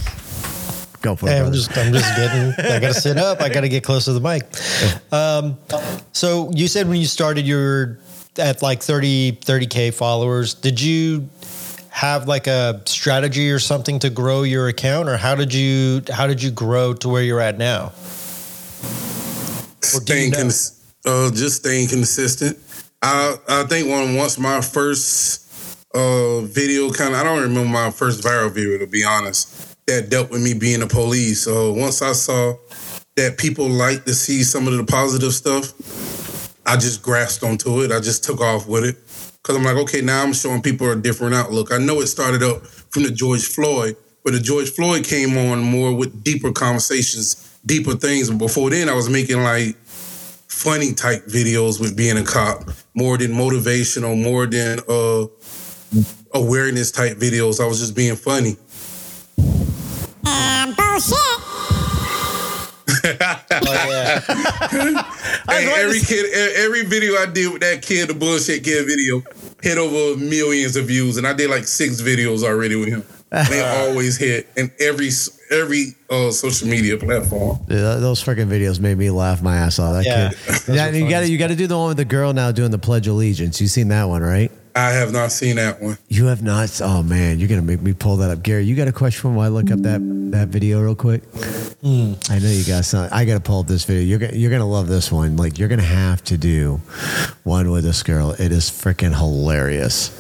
go 1.03 1.15
for 1.17 1.27
it. 1.29 1.33
Hey, 1.33 1.41
I'm 1.41 1.53
just, 1.53 1.77
I'm 1.77 1.93
just 1.93 2.17
getting. 2.17 2.53
I 2.67 2.79
got 2.81 2.95
to 2.95 3.01
sit 3.01 3.17
up. 3.19 3.41
I 3.41 3.49
got 3.51 3.61
to 3.63 3.69
get 3.69 3.85
close 3.85 4.07
to 4.07 4.13
the 4.13 4.21
mic. 4.21 4.43
Um, 5.13 5.59
so 6.13 6.51
you 6.55 6.69
said 6.69 6.89
when 6.89 6.99
you 7.01 7.07
started, 7.07 7.47
you 7.47 7.57
were 7.57 7.99
at 8.39 8.63
like 8.63 8.83
30, 8.83 9.33
30k 9.33 9.93
followers. 9.95 10.55
Did 10.55 10.81
you 10.81 11.29
have 11.99 12.29
like 12.29 12.47
a 12.47 12.81
strategy 12.87 13.51
or 13.51 13.59
something 13.59 13.99
to 13.99 14.09
grow 14.09 14.45
your 14.45 14.69
account, 14.69 15.09
or 15.09 15.17
how 15.17 15.35
did 15.35 15.53
you, 15.53 16.01
how 16.09 16.29
did 16.29 16.41
you 16.41 16.53
grow 16.53 16.95
to 16.95 17.09
where 17.09 17.25
you're 17.25 17.41
at 17.41 17.59
now? 17.59 17.91
Staying 19.81 20.31
cons- 20.33 20.81
uh, 21.05 21.31
just 21.33 21.57
staying 21.57 21.89
consistent. 21.89 22.57
I 23.03 23.37
I 23.49 23.65
think 23.65 23.89
when 23.89 24.15
once 24.15 24.39
my 24.39 24.61
first 24.61 25.47
uh 25.95 26.41
video 26.43 26.91
kind 26.91 27.15
of 27.15 27.21
I 27.21 27.25
don't 27.25 27.43
remember 27.43 27.69
my 27.69 27.91
first 27.91 28.23
viral 28.23 28.53
video 28.53 28.79
to 28.79 28.87
be 28.87 29.05
honest 29.05 29.77
that 29.87 30.11
dealt 30.11 30.31
with 30.31 30.43
me 30.43 30.55
being 30.55 30.83
a 30.83 30.87
police. 30.87 31.43
So 31.43 31.73
once 31.73 32.03
I 32.03 32.13
saw 32.13 32.55
that 33.17 33.39
people 33.39 33.69
like 33.69 34.05
to 34.05 34.15
see 34.15 34.43
some 34.43 34.69
of 34.69 34.77
the 34.77 34.85
positive 34.85 35.33
stuff, 35.33 35.73
I 36.67 36.77
just 36.77 37.03
grasped 37.03 37.43
onto 37.43 37.83
it. 37.83 37.91
I 37.91 38.01
just 38.01 38.23
took 38.23 38.41
off 38.41 38.69
with 38.69 38.85
it 38.85 38.97
because 39.49 39.57
I'm 39.57 39.65
like, 39.65 39.83
okay, 39.85 40.03
now 40.03 40.23
I'm 40.23 40.35
showing 40.35 40.61
people 40.61 40.91
a 40.91 40.97
different 40.97 41.35
outlook. 41.35 41.73
I 41.73 41.79
know 41.79 42.01
it 42.01 42.09
started 42.09 42.43
up 42.43 42.67
from 42.67 43.05
the 43.05 43.11
George 43.11 43.47
Floyd, 43.47 43.97
but 44.23 44.35
the 44.35 44.41
George 44.41 44.69
Floyd 44.69 45.05
came 45.05 45.39
on 45.39 45.61
more 45.61 45.95
with 45.95 46.23
deeper 46.23 46.53
conversations, 46.53 47.59
deeper 47.65 47.95
things. 47.95 48.29
But 48.29 48.37
before 48.37 48.69
then, 48.69 48.91
I 48.91 48.93
was 48.93 49.09
making 49.09 49.43
like 49.43 49.75
funny 49.79 50.93
type 50.93 51.25
videos 51.25 51.81
with 51.81 51.97
being 51.97 52.19
a 52.19 52.25
cop, 52.25 52.69
more 52.93 53.17
than 53.17 53.33
motivational, 53.33 54.23
more 54.23 54.45
than 54.45 54.81
uh 54.87 55.27
awareness 56.35 56.91
type 56.91 57.17
videos. 57.17 57.59
I 57.59 57.67
was 57.67 57.81
just 57.81 57.97
being 57.97 58.17
funny. 58.17 58.59
Oh, 63.51 63.87
yeah. 63.89 65.03
Hey, 65.49 65.73
every 65.83 66.01
kid, 66.01 66.27
e- 66.27 66.63
every 66.63 66.85
video 66.85 67.17
I 67.17 67.27
did 67.27 67.53
with 67.53 67.63
that 67.63 67.81
kid, 67.83 68.09
the 68.09 68.15
bullshit 68.15 68.63
kid 68.65 68.87
video, 68.87 69.23
hit 69.63 69.79
over 69.79 70.19
millions 70.19 70.77
of 70.77 70.87
views, 70.87 71.17
and 71.17 71.27
I 71.27 71.33
did 71.33 71.51
like 71.51 71.65
six 71.65 72.01
videos 72.01 72.43
already 72.45 72.77
with 72.77 72.89
him. 72.89 73.05
They 73.31 73.63
always 73.89 74.17
hit 74.17 74.49
in 74.57 74.71
every 74.81 75.11
every 75.51 75.95
uh, 76.11 76.31
social 76.31 76.69
media 76.69 76.97
platform. 76.97 77.59
Yeah, 77.69 77.97
those 77.97 78.23
freaking 78.23 78.49
videos 78.49 78.81
made 78.81 78.97
me 78.97 79.11
laugh 79.11 79.43
my 79.43 79.57
ass 79.57 79.79
off. 79.79 79.95
That 79.95 80.07
Yeah, 80.07 80.31
kid. 80.31 80.75
Yeah, 80.75 80.91
you 80.91 81.09
got 81.11 81.21
to 81.21 81.31
you 81.31 81.39
got 81.39 81.49
to 81.49 81.57
do 81.57 81.67
the 81.67 81.77
one 81.77 81.89
with 81.89 81.97
the 81.99 82.05
girl 82.05 82.33
now 82.33 82.53
doing 82.53 82.71
the 82.71 82.79
Pledge 82.79 83.07
of 83.07 83.15
Allegiance. 83.15 83.61
You 83.61 83.67
seen 83.69 83.89
that 83.89 84.05
one, 84.05 84.23
right? 84.23 84.51
I 84.79 84.93
have 84.93 85.13
not 85.13 85.33
seen 85.33 85.57
that 85.57 85.83
one. 85.83 85.99
You 86.09 86.27
have 86.27 86.41
not. 86.41 86.81
Oh 86.81 87.03
man, 87.03 87.41
you're 87.41 87.49
gonna 87.49 87.63
make 87.63 87.83
me 87.83 87.95
pull 87.95 88.17
that 88.19 88.31
up, 88.31 88.45
Gary. 88.45 88.65
You 88.65 88.77
got 88.77 88.87
a 88.87 88.93
question 88.93 89.35
while 89.35 89.47
I 89.47 89.49
look 89.49 89.73
up 89.73 89.81
that 89.81 90.01
that 90.31 90.49
video 90.49 90.81
real 90.81 90.95
quick? 90.95 91.25
Hmm. 91.83 92.13
I 92.31 92.39
know 92.39 92.49
you 92.49 92.65
got 92.65 92.85
some. 92.85 93.09
I 93.11 93.25
gotta 93.25 93.41
pull 93.41 93.59
up 93.59 93.67
this 93.67 93.85
video. 93.85 94.05
You're 94.05 94.21
gonna 94.21 94.39
you're 94.39 94.53
gonna 94.53 94.69
love 94.69 94.87
this 94.87 95.11
one. 95.11 95.37
Like 95.37 95.59
you're 95.59 95.69
gonna 95.69 95.83
have 95.83 96.23
to 96.25 96.39
do 96.39 96.81
one 97.43 97.73
with 97.73 97.83
this 97.83 98.05
girl. 98.05 98.31
It 98.31 98.53
is 98.53 98.71
freaking 98.71 99.17
hilarious. 99.17 100.11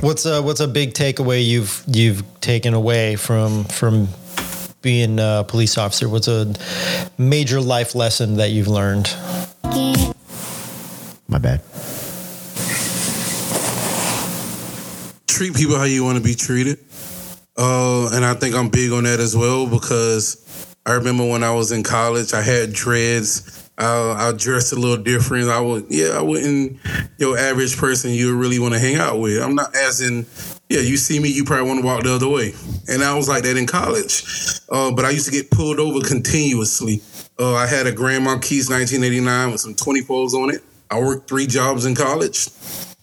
What's 0.00 0.24
a 0.24 0.40
what's 0.40 0.60
a 0.60 0.68
big 0.68 0.94
takeaway 0.94 1.44
you've 1.44 1.82
you've 1.88 2.22
taken 2.40 2.72
away 2.72 3.16
from 3.16 3.64
from 3.64 4.06
being 4.80 5.18
a 5.18 5.44
police 5.48 5.76
officer? 5.76 6.08
What's 6.08 6.28
a 6.28 6.54
major 7.18 7.60
life 7.60 7.96
lesson 7.96 8.36
that 8.36 8.50
you've 8.50 8.68
learned? 8.68 9.12
My 11.26 11.38
bad. 11.38 11.62
Treat 15.38 15.54
people 15.54 15.78
how 15.78 15.84
you 15.84 16.02
want 16.02 16.18
to 16.18 16.24
be 16.24 16.34
treated. 16.34 16.80
Uh, 17.56 18.10
and 18.12 18.24
I 18.24 18.34
think 18.34 18.56
I'm 18.56 18.70
big 18.70 18.90
on 18.90 19.04
that 19.04 19.20
as 19.20 19.36
well 19.36 19.68
because 19.68 20.74
I 20.84 20.94
remember 20.94 21.24
when 21.24 21.44
I 21.44 21.52
was 21.52 21.70
in 21.70 21.84
college, 21.84 22.34
I 22.34 22.42
had 22.42 22.72
dreads. 22.72 23.70
I, 23.78 24.32
dressed 24.36 24.72
a 24.72 24.76
little 24.76 24.96
different. 24.96 25.48
I 25.48 25.60
would, 25.60 25.86
yeah, 25.90 26.08
I 26.08 26.22
wouldn't 26.22 26.80
your 27.18 27.38
average 27.38 27.76
person 27.76 28.10
you 28.10 28.36
really 28.36 28.58
want 28.58 28.74
to 28.74 28.80
hang 28.80 28.96
out 28.96 29.20
with. 29.20 29.40
I'm 29.40 29.54
not 29.54 29.76
as 29.76 30.00
in, 30.00 30.26
yeah, 30.68 30.80
you 30.80 30.96
see 30.96 31.20
me, 31.20 31.28
you 31.28 31.44
probably 31.44 31.68
want 31.68 31.80
to 31.82 31.86
walk 31.86 32.02
the 32.02 32.12
other 32.12 32.28
way. 32.28 32.52
And 32.88 33.04
I 33.04 33.14
was 33.14 33.28
like 33.28 33.44
that 33.44 33.56
in 33.56 33.68
college. 33.68 34.24
Uh, 34.68 34.90
but 34.90 35.04
I 35.04 35.10
used 35.10 35.26
to 35.26 35.30
get 35.32 35.52
pulled 35.52 35.78
over 35.78 36.00
continuously. 36.00 37.00
Uh, 37.38 37.54
I 37.54 37.68
had 37.68 37.86
a 37.86 37.92
Grand 37.92 38.24
Marquis 38.24 38.64
1989 38.68 39.52
with 39.52 39.60
some 39.60 39.74
24s 39.74 40.34
on 40.34 40.50
it. 40.52 40.64
I 40.90 41.00
worked 41.00 41.28
three 41.28 41.46
jobs 41.46 41.84
in 41.84 41.94
college 41.94 42.48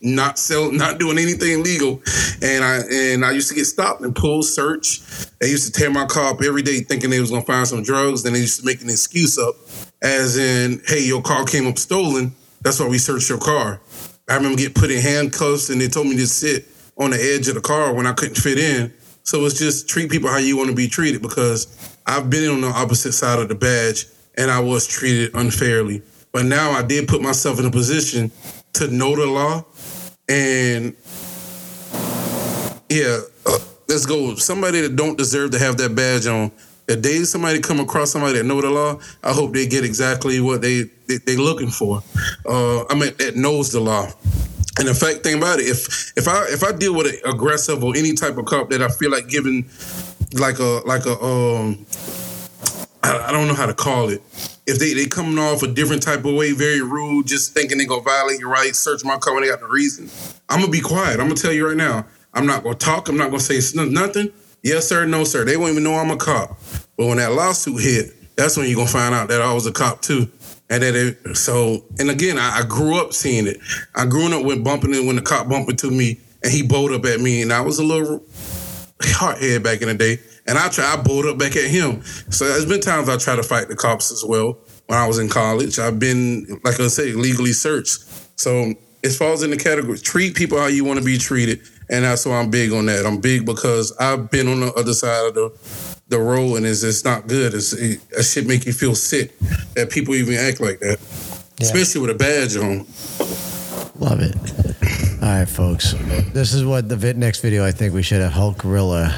not 0.05 0.37
sell, 0.37 0.71
not 0.71 0.99
doing 0.99 1.17
anything 1.17 1.63
legal, 1.63 2.01
and 2.41 2.63
I 2.63 2.81
and 2.91 3.25
I 3.25 3.31
used 3.31 3.49
to 3.49 3.55
get 3.55 3.65
stopped 3.65 4.01
and 4.01 4.15
pulled, 4.15 4.45
search. 4.45 5.01
They 5.39 5.49
used 5.49 5.65
to 5.65 5.77
tear 5.77 5.89
my 5.89 6.05
car 6.05 6.33
up 6.33 6.43
every 6.43 6.61
day, 6.61 6.81
thinking 6.81 7.09
they 7.09 7.19
was 7.19 7.31
gonna 7.31 7.45
find 7.45 7.67
some 7.67 7.83
drugs. 7.83 8.23
Then 8.23 8.33
they 8.33 8.41
used 8.41 8.59
to 8.59 8.65
make 8.65 8.81
an 8.81 8.89
excuse 8.89 9.37
up, 9.37 9.55
as 10.01 10.37
in, 10.37 10.81
"Hey, 10.85 11.03
your 11.03 11.21
car 11.21 11.43
came 11.43 11.67
up 11.67 11.79
stolen. 11.79 12.33
That's 12.61 12.79
why 12.79 12.87
we 12.87 12.97
searched 12.97 13.29
your 13.29 13.39
car." 13.39 13.81
I 14.29 14.35
remember 14.35 14.57
getting 14.57 14.73
put 14.73 14.91
in 14.91 15.01
handcuffs, 15.01 15.69
and 15.69 15.81
they 15.81 15.87
told 15.87 16.07
me 16.07 16.15
to 16.17 16.27
sit 16.27 16.67
on 16.97 17.11
the 17.11 17.33
edge 17.33 17.47
of 17.47 17.55
the 17.55 17.61
car 17.61 17.93
when 17.93 18.05
I 18.05 18.13
couldn't 18.13 18.35
fit 18.35 18.59
in. 18.59 18.91
So 19.23 19.43
it's 19.45 19.57
just 19.57 19.87
treat 19.87 20.11
people 20.11 20.29
how 20.29 20.37
you 20.37 20.55
want 20.55 20.69
to 20.69 20.75
be 20.75 20.87
treated 20.87 21.21
because 21.21 21.67
I've 22.05 22.29
been 22.29 22.49
on 22.49 22.61
the 22.61 22.67
opposite 22.67 23.13
side 23.13 23.39
of 23.39 23.49
the 23.49 23.55
badge, 23.55 24.07
and 24.35 24.51
I 24.51 24.59
was 24.59 24.85
treated 24.85 25.31
unfairly. 25.33 26.03
But 26.35 26.47
now 26.47 26.71
I 26.71 26.81
did 26.81 27.07
put 27.07 27.21
myself 27.21 27.61
in 27.61 27.65
a 27.65 27.71
position 27.71 28.29
to 28.73 28.89
know 28.89 29.15
the 29.15 29.25
law 29.25 29.63
and 30.27 30.93
yeah, 32.89 33.21
uh, 33.45 33.59
let's 33.87 34.05
go. 34.05 34.35
Somebody 34.35 34.81
that 34.81 34.97
don't 34.97 35.17
deserve 35.17 35.51
to 35.51 35.59
have 35.59 35.77
that 35.77 35.95
badge 35.95 36.27
on. 36.27 36.51
If 36.89 37.01
they 37.01 37.23
somebody 37.23 37.61
come 37.61 37.79
across 37.79 38.11
somebody 38.11 38.37
that 38.37 38.43
know 38.43 38.59
the 38.59 38.69
law, 38.69 38.99
I 39.23 39.31
hope 39.31 39.53
they 39.53 39.65
get 39.65 39.85
exactly 39.85 40.41
what 40.41 40.61
they 40.61 40.89
they, 41.07 41.19
they 41.19 41.37
looking 41.37 41.69
for. 41.69 42.03
Uh, 42.45 42.83
I 42.87 42.95
mean, 42.95 43.13
that 43.17 43.37
knows 43.37 43.71
the 43.71 43.79
law. 43.79 44.11
And 44.77 44.89
the 44.89 44.93
fact 44.93 45.23
thing 45.23 45.37
about 45.37 45.59
it, 45.59 45.67
if 45.67 46.17
if 46.17 46.27
I 46.27 46.47
if 46.49 46.65
I 46.65 46.73
deal 46.73 46.93
with 46.93 47.13
an 47.13 47.31
aggressive 47.31 47.81
or 47.81 47.95
any 47.95 48.11
type 48.11 48.37
of 48.37 48.43
cop 48.43 48.71
that 48.71 48.81
I 48.81 48.89
feel 48.89 49.09
like 49.09 49.29
giving 49.29 49.69
like 50.33 50.59
a 50.59 50.81
like 50.85 51.05
a 51.05 51.17
um 51.17 51.85
I, 53.03 53.29
I 53.29 53.31
don't 53.31 53.47
know 53.47 53.55
how 53.55 53.67
to 53.67 53.73
call 53.73 54.09
it. 54.09 54.21
If 54.67 54.79
they 54.79 54.93
they 54.93 55.05
coming 55.05 55.37
off 55.37 55.61
a 55.63 55.67
different 55.67 56.01
type 56.01 56.25
of 56.25 56.33
way, 56.33 56.51
very 56.51 56.81
rude, 56.81 57.27
just 57.27 57.53
thinking 57.53 57.77
they 57.77 57.85
gonna 57.85 58.01
violate 58.01 58.39
your 58.39 58.49
rights, 58.49 58.79
search 58.79 59.03
my 59.03 59.17
car 59.17 59.33
when 59.33 59.43
they 59.43 59.49
got 59.49 59.59
the 59.59 59.67
reason, 59.67 60.09
I'm 60.49 60.59
gonna 60.59 60.71
be 60.71 60.81
quiet. 60.81 61.19
I'm 61.19 61.27
gonna 61.27 61.35
tell 61.35 61.53
you 61.53 61.67
right 61.67 61.77
now. 61.77 62.05
I'm 62.33 62.45
not 62.45 62.63
gonna 62.63 62.75
talk. 62.75 63.07
I'm 63.07 63.17
not 63.17 63.29
gonna 63.29 63.39
say 63.39 63.59
nothing. 63.75 64.31
Yes 64.63 64.87
sir, 64.89 65.05
no 65.05 65.23
sir. 65.23 65.45
They 65.45 65.57
won't 65.57 65.71
even 65.71 65.83
know 65.83 65.93
I'm 65.93 66.11
a 66.11 66.17
cop. 66.17 66.59
But 66.97 67.07
when 67.07 67.17
that 67.17 67.33
lawsuit 67.33 67.81
hit, 67.81 68.35
that's 68.35 68.57
when 68.57 68.67
you're 68.67 68.75
gonna 68.75 68.89
find 68.89 69.13
out 69.13 69.29
that 69.29 69.41
I 69.41 69.53
was 69.53 69.67
a 69.67 69.71
cop 69.71 70.01
too. 70.01 70.29
And 70.69 70.81
then 70.81 70.95
it, 70.95 71.37
so, 71.37 71.85
and 71.99 72.09
again, 72.09 72.39
I, 72.39 72.59
I 72.59 72.63
grew 72.63 72.99
up 72.99 73.13
seeing 73.13 73.45
it. 73.45 73.57
I 73.93 74.05
grew 74.07 74.25
up 74.35 74.43
with 74.43 74.63
bumping 74.63 74.95
it 74.95 75.05
when 75.05 75.15
the 75.15 75.21
cop 75.21 75.47
bumped 75.47 75.69
into 75.69 75.91
me 75.91 76.19
and 76.43 76.51
he 76.51 76.63
bowed 76.63 76.91
up 76.91 77.05
at 77.05 77.19
me, 77.19 77.41
and 77.41 77.51
I 77.53 77.61
was 77.61 77.79
a 77.79 77.83
little 77.83 78.23
hard 79.01 79.39
head 79.39 79.63
back 79.63 79.81
in 79.81 79.87
the 79.87 79.93
day. 79.93 80.19
And 80.47 80.57
I 80.57 80.69
try, 80.69 80.93
I 80.93 80.97
bowled 81.01 81.25
up 81.25 81.37
back 81.37 81.55
at 81.55 81.65
him. 81.69 82.03
So 82.03 82.45
there's 82.45 82.65
been 82.65 82.81
times 82.81 83.09
I 83.09 83.17
try 83.17 83.35
to 83.35 83.43
fight 83.43 83.67
the 83.67 83.75
cops 83.75 84.11
as 84.11 84.23
well. 84.23 84.57
When 84.87 84.99
I 84.99 85.07
was 85.07 85.17
in 85.17 85.27
college, 85.29 85.79
I've 85.79 85.97
been, 85.99 86.59
like 86.63 86.79
I 86.79 86.87
say, 86.87 87.13
legally 87.13 87.51
searched. 87.53 88.03
So 88.39 88.73
it 89.01 89.09
falls 89.09 89.41
in 89.41 89.49
the 89.49 89.57
category 89.57 89.97
treat 89.97 90.35
people 90.35 90.59
how 90.59 90.67
you 90.67 90.85
want 90.85 90.99
to 90.99 91.05
be 91.05 91.17
treated, 91.17 91.61
and 91.89 92.03
that's 92.05 92.25
why 92.25 92.37
I'm 92.39 92.49
big 92.51 92.71
on 92.71 92.85
that. 92.87 93.05
I'm 93.05 93.19
big 93.19 93.45
because 93.45 93.95
I've 93.97 94.29
been 94.29 94.47
on 94.47 94.59
the 94.59 94.73
other 94.73 94.93
side 94.93 95.27
of 95.27 95.33
the 95.33 96.01
the 96.09 96.19
road, 96.19 96.57
and 96.57 96.65
it's 96.67 96.83
it's 96.83 97.03
not 97.03 97.27
good. 97.27 97.55
It's 97.55 97.73
it, 97.73 97.99
that 98.11 98.23
shit 98.23 98.45
make 98.45 98.65
you 98.67 98.73
feel 98.73 98.93
sick 98.93 99.37
that 99.73 99.89
people 99.89 100.13
even 100.13 100.35
act 100.35 100.59
like 100.61 100.79
that, 100.81 100.99
Yeah. 101.59 101.65
especially 101.65 102.01
with 102.01 102.11
a 102.11 102.13
badge 102.15 102.55
on. 102.57 102.85
Love 103.99 104.19
it. 104.21 104.35
All 105.23 105.29
right, 105.29 105.49
folks. 105.49 105.93
This 106.33 106.53
is 106.53 106.63
what 106.65 106.89
the 106.89 107.13
next 107.15 107.39
video 107.41 107.65
I 107.65 107.71
think 107.71 107.93
we 107.95 108.03
should 108.03 108.21
have 108.21 108.33
Hulk 108.33 108.59
Gorilla 108.59 109.09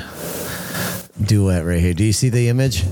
duet 1.21 1.65
right 1.65 1.79
here. 1.79 1.93
Do 1.93 2.03
you 2.03 2.13
see 2.13 2.29
the 2.29 2.49
image? 2.49 2.83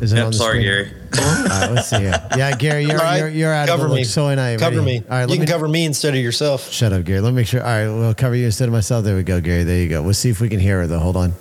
Is 0.00 0.12
it 0.12 0.18
on 0.18 0.24
Yep, 0.24 0.26
the 0.26 0.32
sorry, 0.34 0.52
screen? 0.62 0.64
Gary. 0.64 0.90
All 1.16 1.44
right, 1.48 1.70
let's 1.72 1.88
see 1.88 1.98
here. 1.98 2.28
Yeah, 2.36 2.56
Gary, 2.56 2.84
you're 2.84 2.98
All 2.98 3.04
right, 3.04 3.18
you're, 3.18 3.28
you're 3.28 3.52
out 3.52 3.68
cover 3.68 3.84
of 3.84 3.88
the 3.90 3.94
me. 3.96 4.00
look. 4.02 4.08
So 4.10 4.28
and 4.28 4.40
I 4.40 4.56
cover 4.56 4.76
ready? 4.80 5.00
me. 5.00 5.04
All 5.08 5.16
right, 5.16 5.20
you 5.22 5.26
let 5.28 5.34
can 5.36 5.40
me 5.42 5.46
cover 5.46 5.68
me 5.68 5.84
instead 5.84 6.14
of 6.14 6.20
yourself. 6.20 6.70
shut 6.72 6.92
up, 6.92 7.04
Gary. 7.04 7.20
Let 7.20 7.30
me 7.30 7.36
make 7.36 7.46
sure. 7.46 7.60
All 7.62 7.66
right, 7.68 7.86
we'll 7.88 8.14
cover 8.14 8.34
you 8.34 8.46
instead 8.46 8.68
of 8.68 8.72
myself. 8.72 9.04
There 9.04 9.16
we 9.16 9.22
go, 9.22 9.40
Gary. 9.40 9.62
There 9.64 9.78
you 9.78 9.88
go. 9.88 10.02
We'll 10.02 10.14
see 10.14 10.30
if 10.30 10.40
we 10.40 10.48
can 10.48 10.60
hear 10.60 10.80
her 10.80 10.86
though. 10.86 10.98
Hold 10.98 11.16
on. 11.16 11.32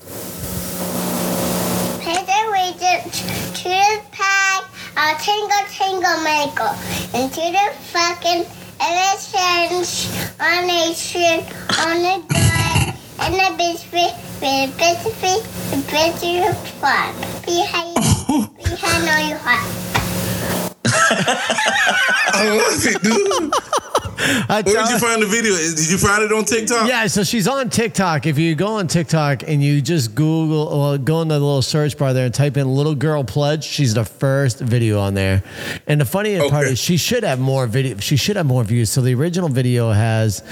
Peter 2.02 2.52
went 2.52 2.78
to 2.80 3.70
the 3.70 4.02
pack, 4.12 4.64
a 4.98 5.16
tingle 5.22 5.66
tingle 5.70 6.22
maker, 6.24 6.72
into 7.14 7.42
the 7.52 7.74
fucking 7.92 8.46
elections 8.80 10.12
on 10.40 10.64
a 10.64 10.68
nation 10.68 11.46
on 11.80 11.98
the 12.02 12.24
door, 12.30 12.94
and 13.22 13.34
the 13.34 13.56
biscuit 13.58 14.14
fun. 16.84 17.16
Behind, 17.46 17.96
behind 18.58 19.08
all 19.08 19.30
your 19.30 19.38
heart. 19.40 19.64
I 22.36 22.50
love 22.52 22.86
it, 22.86 23.02
dude. 23.02 23.54
Where 24.18 24.64
did 24.64 24.90
you 24.90 25.00
find 25.00 25.22
the 25.22 25.26
video? 25.28 25.54
Did 25.56 25.90
you 25.92 25.98
find 25.98 26.24
it 26.24 26.32
on 26.32 26.46
TikTok? 26.46 26.88
Yeah, 26.88 27.08
so 27.08 27.24
she's 27.24 27.48
on 27.48 27.70
TikTok. 27.70 28.26
If 28.26 28.38
you 28.38 28.56
go 28.56 28.68
on 28.76 28.88
TikTok 28.88 29.44
and 29.48 29.62
you 29.64 29.82
just 29.82 30.16
Google, 30.16 30.80
well, 30.80 30.98
go 30.98 31.22
in 31.22 31.28
the 31.28 31.40
little 31.40 31.62
search 31.62 31.98
bar 31.98 32.14
there 32.14 32.26
and 32.26 32.34
type 32.34 32.58
in 32.58 32.68
"little 32.74 32.96
girl 32.96 33.24
pledge," 33.24 33.64
she's 33.64 33.94
the 33.94 34.06
first 34.06 34.60
video 34.60 35.00
on 35.00 35.14
there. 35.14 35.44
And 35.88 36.02
the 36.02 36.06
funny 36.06 36.38
part 36.50 36.68
is, 36.68 36.80
she 36.80 36.98
should 36.98 37.24
have 37.24 37.40
more 37.40 37.68
video. 37.68 37.98
She 37.98 38.16
should 38.18 38.36
have 38.36 38.46
more 38.46 38.64
views. 38.64 38.90
So 38.90 39.02
the 39.02 39.14
original 39.16 39.50
video 39.50 39.92
has, 39.92 40.44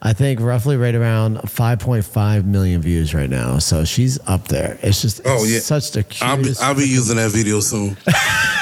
I 0.00 0.12
think, 0.12 0.40
roughly 0.40 0.76
right 0.76 0.94
around 0.94 1.36
5.5 1.38 2.44
million 2.44 2.80
views 2.80 3.14
right 3.14 3.30
now. 3.30 3.58
So 3.58 3.84
she's 3.84 4.18
up 4.28 4.48
there. 4.48 4.78
It's 4.82 5.02
just, 5.02 5.20
it's 5.20 5.28
Oh, 5.28 5.44
yeah. 5.44 5.60
such 5.60 5.90
the 5.92 6.04
I'll 6.20 6.36
be. 6.36 6.52
I'll 6.60 6.74
be 6.74 6.84
using 6.88 7.16
that 7.16 7.30
video 7.30 7.60
soon. 7.60 7.96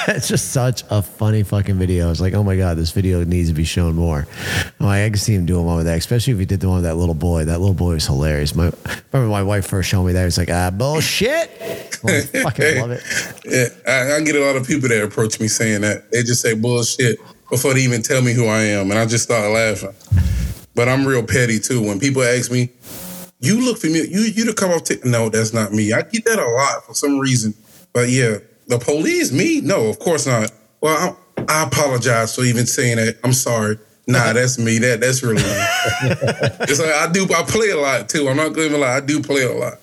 it's 0.08 0.28
just 0.28 0.52
such 0.52 0.82
a 0.90 1.02
funny 1.02 1.42
fucking 1.42 1.76
video. 1.76 2.10
It's 2.10 2.20
like, 2.20 2.34
oh 2.34 2.42
my 2.42 2.56
god, 2.56 2.76
this 2.76 2.90
video 2.92 3.24
needs 3.24 3.48
to 3.48 3.54
be 3.54 3.64
shown 3.64 3.94
more. 3.94 4.26
Oh, 4.80 4.88
I 4.88 5.08
can 5.08 5.16
see 5.16 5.34
him 5.34 5.46
doing 5.46 5.64
one 5.66 5.76
with 5.76 5.86
that, 5.86 5.98
especially 5.98 6.32
if 6.32 6.38
he 6.38 6.44
did 6.46 6.60
the 6.60 6.68
one 6.68 6.76
with 6.76 6.84
that 6.84 6.96
little 6.96 7.14
boy. 7.14 7.44
That 7.44 7.60
little 7.60 7.74
boy 7.74 7.94
was 7.94 8.06
hilarious. 8.06 8.54
My 8.54 8.72
remember 9.12 9.30
my 9.30 9.42
wife 9.42 9.66
first 9.66 9.88
showed 9.88 10.04
me 10.04 10.12
that. 10.12 10.24
He's 10.24 10.38
like, 10.38 10.50
ah, 10.50 10.70
bullshit. 10.70 11.50
I 12.04 12.20
fucking 12.22 12.80
love 12.80 12.90
it. 12.92 13.02
Yeah, 13.44 13.66
I, 13.86 14.16
I 14.16 14.20
get 14.22 14.36
a 14.36 14.44
lot 14.44 14.56
of 14.56 14.66
people 14.66 14.88
that 14.88 15.02
approach 15.02 15.40
me 15.40 15.48
saying 15.48 15.82
that. 15.82 16.10
They 16.12 16.22
just 16.22 16.40
say 16.40 16.54
bullshit 16.54 17.18
before 17.50 17.74
they 17.74 17.80
even 17.80 18.00
tell 18.02 18.22
me 18.22 18.32
who 18.32 18.46
I 18.46 18.62
am, 18.62 18.90
and 18.90 18.98
I 18.98 19.06
just 19.06 19.24
start 19.24 19.50
laughing. 19.52 19.94
But 20.74 20.88
I'm 20.88 21.04
real 21.04 21.24
petty 21.24 21.58
too. 21.58 21.82
When 21.82 21.98
people 21.98 22.22
ask 22.22 22.50
me, 22.50 22.70
"You 23.40 23.60
look 23.64 23.78
familiar," 23.78 24.04
you 24.08 24.20
you 24.20 24.44
to 24.46 24.54
come 24.54 24.70
off. 24.70 24.84
T-? 24.84 24.98
No, 25.04 25.28
that's 25.28 25.52
not 25.52 25.72
me. 25.72 25.92
I 25.92 26.02
get 26.02 26.24
that 26.26 26.38
a 26.38 26.48
lot 26.48 26.86
for 26.86 26.94
some 26.94 27.18
reason. 27.18 27.54
But 27.92 28.08
yeah, 28.08 28.38
the 28.68 28.78
police, 28.78 29.32
me? 29.32 29.60
No, 29.60 29.88
of 29.88 29.98
course 29.98 30.26
not. 30.26 30.52
Well, 30.80 31.18
I, 31.36 31.44
I 31.48 31.64
apologize 31.64 32.34
for 32.36 32.42
even 32.44 32.66
saying 32.66 32.96
that. 32.96 33.18
I'm 33.24 33.32
sorry. 33.32 33.78
Nah, 34.10 34.32
that's 34.32 34.58
me. 34.58 34.78
That 34.78 35.00
that's 35.00 35.22
really 35.22 35.42
me. 35.42 35.42
it's 36.68 36.80
like 36.80 36.90
I 36.90 37.10
do. 37.12 37.24
I 37.32 37.42
play 37.44 37.70
a 37.70 37.78
lot 37.78 38.08
too. 38.08 38.28
I'm 38.28 38.36
not 38.36 38.54
to 38.54 38.76
lie. 38.76 38.96
I 38.96 39.00
do 39.00 39.22
play 39.22 39.44
a 39.44 39.52
lot. 39.52 39.78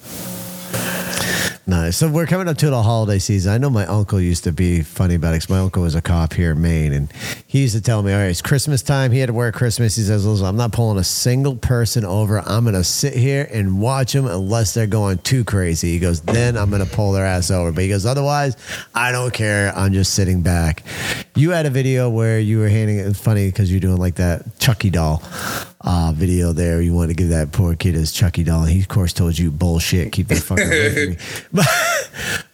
Nice. 1.69 1.97
So 1.97 2.07
we're 2.09 2.27
coming 2.27 2.47
up 2.47 2.57
to 2.59 2.69
the 2.69 2.81
holiday 2.81 3.19
season. 3.19 3.51
I 3.51 3.57
know 3.57 3.69
my 3.69 3.85
uncle 3.87 4.21
used 4.21 4.45
to 4.45 4.53
be 4.53 4.83
funny 4.83 5.15
about 5.15 5.35
it 5.35 5.49
my 5.49 5.59
uncle 5.59 5.83
was 5.83 5.95
a 5.95 6.01
cop 6.01 6.31
here 6.31 6.51
in 6.51 6.61
Maine, 6.61 6.93
and 6.93 7.11
he 7.45 7.59
used 7.59 7.75
to 7.75 7.81
tell 7.81 8.01
me, 8.01 8.13
"All 8.13 8.19
right, 8.19 8.29
it's 8.29 8.41
Christmas 8.41 8.81
time. 8.81 9.11
He 9.11 9.19
had 9.19 9.27
to 9.27 9.33
wear 9.33 9.51
Christmas." 9.51 9.97
He 9.97 10.03
says, 10.03 10.25
"Listen, 10.25 10.45
I'm 10.45 10.55
not 10.55 10.71
pulling 10.71 10.97
a 10.97 11.03
single 11.03 11.57
person 11.57 12.05
over. 12.05 12.39
I'm 12.39 12.63
going 12.63 12.75
to 12.75 12.85
sit 12.85 13.13
here 13.13 13.49
and 13.51 13.81
watch 13.81 14.13
them 14.13 14.27
unless 14.27 14.73
they're 14.73 14.87
going 14.87 15.17
too 15.19 15.43
crazy." 15.43 15.91
He 15.91 15.99
goes, 15.99 16.21
"Then 16.21 16.57
I'm 16.57 16.69
going 16.69 16.85
to 16.85 16.89
pull 16.89 17.11
their 17.11 17.25
ass 17.25 17.51
over." 17.51 17.73
But 17.73 17.83
he 17.83 17.89
goes, 17.89 18.05
"Otherwise, 18.05 18.55
I 18.95 19.11
don't 19.11 19.33
care. 19.33 19.73
I'm 19.75 19.91
just 19.91 20.13
sitting 20.13 20.41
back." 20.41 20.83
You 21.37 21.51
had 21.51 21.67
a 21.67 21.69
video 21.69 22.09
where 22.09 22.39
you 22.39 22.57
were 22.57 22.67
handing 22.67 22.97
it. 22.97 23.15
Funny 23.15 23.45
because 23.45 23.71
you're 23.71 23.79
doing 23.79 23.97
like 23.97 24.15
that 24.15 24.57
Chucky 24.59 24.89
doll 24.89 25.21
uh, 25.81 26.11
video 26.15 26.51
there. 26.51 26.81
You 26.81 26.93
want 26.95 27.09
to 27.09 27.15
give 27.15 27.29
that 27.29 27.51
poor 27.51 27.75
kid 27.75 27.93
his 27.93 28.11
Chucky 28.11 28.43
doll. 28.43 28.63
And 28.63 28.71
he, 28.71 28.79
of 28.79 28.87
course, 28.87 29.13
told 29.13 29.37
you 29.37 29.51
bullshit. 29.51 30.11
Keep 30.11 30.29
that 30.29 30.39
fucking 30.39 30.65
away 30.65 30.93
from 30.93 31.13
me. 31.13 31.17
But, 31.53 31.67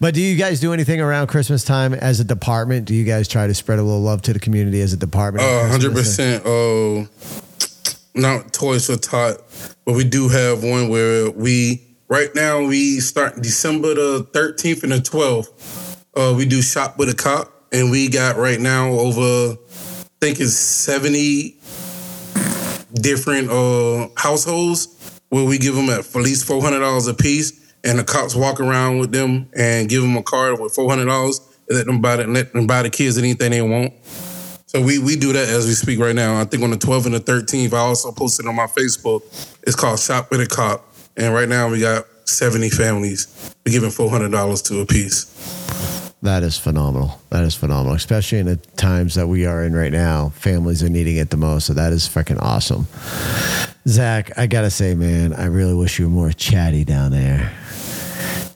but 0.01 0.13
do 0.13 0.21
you 0.21 0.35
guys 0.35 0.59
do 0.59 0.73
anything 0.73 0.99
around 0.99 1.27
Christmas 1.27 1.63
time 1.63 1.93
as 1.93 2.19
a 2.19 2.25
department? 2.25 2.85
Do 2.85 2.93
you 2.93 3.05
guys 3.05 3.29
try 3.29 3.47
to 3.47 3.53
spread 3.53 3.79
a 3.79 3.83
little 3.83 4.01
love 4.01 4.21
to 4.23 4.33
the 4.33 4.39
community 4.39 4.81
as 4.81 4.91
a 4.91 4.97
department? 4.97 5.45
Uh, 5.45 5.69
hundred 5.69 5.93
percent. 5.93 6.43
Oh, 6.45 7.07
not 8.13 8.51
Toys 8.51 8.87
for 8.87 8.97
Tot, 8.97 9.37
but 9.85 9.93
we 9.95 10.03
do 10.03 10.27
have 10.27 10.61
one 10.63 10.89
where 10.89 11.31
we 11.31 11.81
right 12.09 12.29
now 12.35 12.65
we 12.65 12.99
start 12.99 13.41
December 13.41 13.93
the 13.95 14.27
thirteenth 14.33 14.83
and 14.83 14.91
the 14.91 15.01
twelfth. 15.01 16.05
Uh, 16.15 16.33
we 16.35 16.45
do 16.45 16.61
shop 16.61 16.97
with 16.99 17.09
a 17.09 17.15
cop, 17.15 17.62
and 17.73 17.91
we 17.91 18.07
got 18.07 18.37
right 18.37 18.59
now 18.59 18.91
over, 18.91 19.53
I 19.53 20.07
think 20.21 20.39
it's 20.39 20.53
seventy 20.53 21.57
different 22.93 23.49
uh 23.49 24.07
households 24.15 25.19
where 25.29 25.43
we 25.43 25.57
give 25.57 25.75
them 25.75 25.89
at 25.89 26.15
least 26.15 26.45
four 26.45 26.61
hundred 26.61 26.79
dollars 26.79 27.07
a 27.07 27.13
piece, 27.13 27.73
and 27.83 27.99
the 27.99 28.03
cops 28.03 28.35
walk 28.35 28.59
around 28.59 28.99
with 28.99 29.11
them 29.11 29.49
and 29.57 29.89
give 29.89 30.03
them 30.03 30.15
a 30.15 30.23
card 30.23 30.59
with 30.59 30.73
four 30.73 30.89
hundred 30.89 31.05
dollars. 31.05 31.41
And 31.67 31.77
let 31.77 31.85
them 31.85 32.01
buy 32.01 32.17
the, 32.17 32.27
let 32.27 32.53
them 32.53 32.67
buy 32.67 32.83
the 32.83 32.89
kids 32.89 33.17
anything 33.17 33.51
they 33.51 33.61
want. 33.61 33.93
So 34.67 34.81
we 34.81 34.99
we 34.99 35.15
do 35.15 35.33
that 35.33 35.49
as 35.49 35.65
we 35.65 35.73
speak 35.73 35.99
right 35.99 36.15
now. 36.15 36.39
I 36.39 36.45
think 36.45 36.63
on 36.63 36.71
the 36.71 36.77
12th 36.77 37.05
and 37.05 37.13
the 37.13 37.19
13th, 37.19 37.73
I 37.73 37.77
also 37.77 38.11
posted 38.11 38.47
on 38.47 38.55
my 38.55 38.65
Facebook. 38.65 39.21
It's 39.63 39.75
called 39.75 39.99
Shop 39.99 40.29
with 40.31 40.41
a 40.41 40.47
Cop, 40.47 40.83
and 41.15 41.33
right 41.33 41.47
now 41.47 41.69
we 41.69 41.79
got 41.79 42.05
70 42.25 42.69
families. 42.71 43.53
We're 43.65 43.71
giving 43.71 43.91
$400 43.91 44.63
to 44.65 44.79
a 44.81 44.85
piece. 44.85 46.02
That 46.23 46.43
is 46.43 46.57
phenomenal. 46.57 47.19
That 47.31 47.43
is 47.43 47.53
phenomenal, 47.53 47.95
especially 47.95 48.39
in 48.39 48.45
the 48.45 48.55
times 48.55 49.15
that 49.15 49.27
we 49.27 49.45
are 49.45 49.61
in 49.65 49.73
right 49.75 49.91
now. 49.91 50.29
Families 50.29 50.81
are 50.81 50.87
needing 50.87 51.17
it 51.17 51.31
the 51.31 51.37
most, 51.37 51.65
so 51.65 51.73
that 51.73 51.91
is 51.91 52.07
freaking 52.07 52.41
awesome. 52.41 52.87
Zach, 53.85 54.31
I 54.37 54.47
gotta 54.47 54.69
say, 54.69 54.95
man, 54.95 55.33
I 55.33 55.47
really 55.47 55.73
wish 55.73 55.99
you 55.99 56.05
were 56.05 56.11
more 56.15 56.31
chatty 56.31 56.85
down 56.85 57.11
there. 57.11 57.51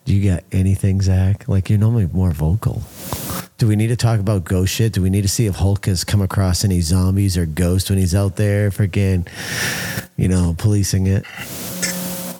Do 0.06 0.14
you 0.16 0.32
got 0.32 0.46
anything, 0.54 1.02
Zach? 1.02 1.50
Like 1.50 1.70
you're 1.70 1.78
normally 1.78 2.08
more 2.14 2.32
vocal. 2.32 2.84
Do 3.58 3.68
we 3.68 3.76
need 3.76 3.88
to 3.88 3.98
talk 3.98 4.22
about 4.22 4.46
ghost 4.46 4.74
shit? 4.74 4.94
Do 4.94 5.02
we 5.02 5.10
need 5.10 5.24
to 5.24 5.28
see 5.28 5.46
if 5.48 5.56
Hulk 5.56 5.88
has 5.88 6.06
come 6.06 6.22
across 6.22 6.64
any 6.64 6.80
zombies 6.80 7.36
or 7.38 7.46
ghosts 7.46 7.90
when 7.90 8.00
he's 8.00 8.16
out 8.16 8.38
there, 8.38 8.70
freaking, 8.70 9.28
you 10.16 10.30
know, 10.30 10.56
policing 10.58 11.08
it? 11.08 11.26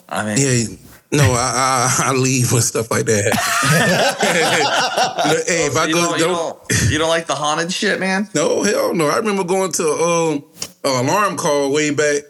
I 0.08 0.24
mean, 0.24 0.38
Yeah, 0.38 0.76
no, 1.10 1.22
I 1.22 1.96
I, 2.00 2.08
I 2.08 2.12
leave 2.12 2.52
when 2.52 2.62
stuff 2.62 2.90
like 2.90 3.06
that. 3.06 3.34
happens. 3.34 5.44
hey, 5.48 5.66
if 5.66 5.76
I 5.76 5.86
you, 5.86 5.94
go, 5.94 6.00
don't, 6.02 6.18
you, 6.18 6.24
don't, 6.24 6.68
don't, 6.68 6.90
you 6.90 6.98
don't 6.98 7.08
like 7.08 7.26
the 7.26 7.34
haunted 7.34 7.72
shit, 7.72 7.98
man? 7.98 8.28
no, 8.34 8.62
hell 8.62 8.94
no. 8.94 9.08
I 9.08 9.16
remember 9.16 9.44
going 9.44 9.72
to 9.72 9.88
um, 9.90 10.44
an 10.84 11.06
alarm 11.06 11.36
call 11.36 11.72
way 11.72 11.90
back 11.90 12.22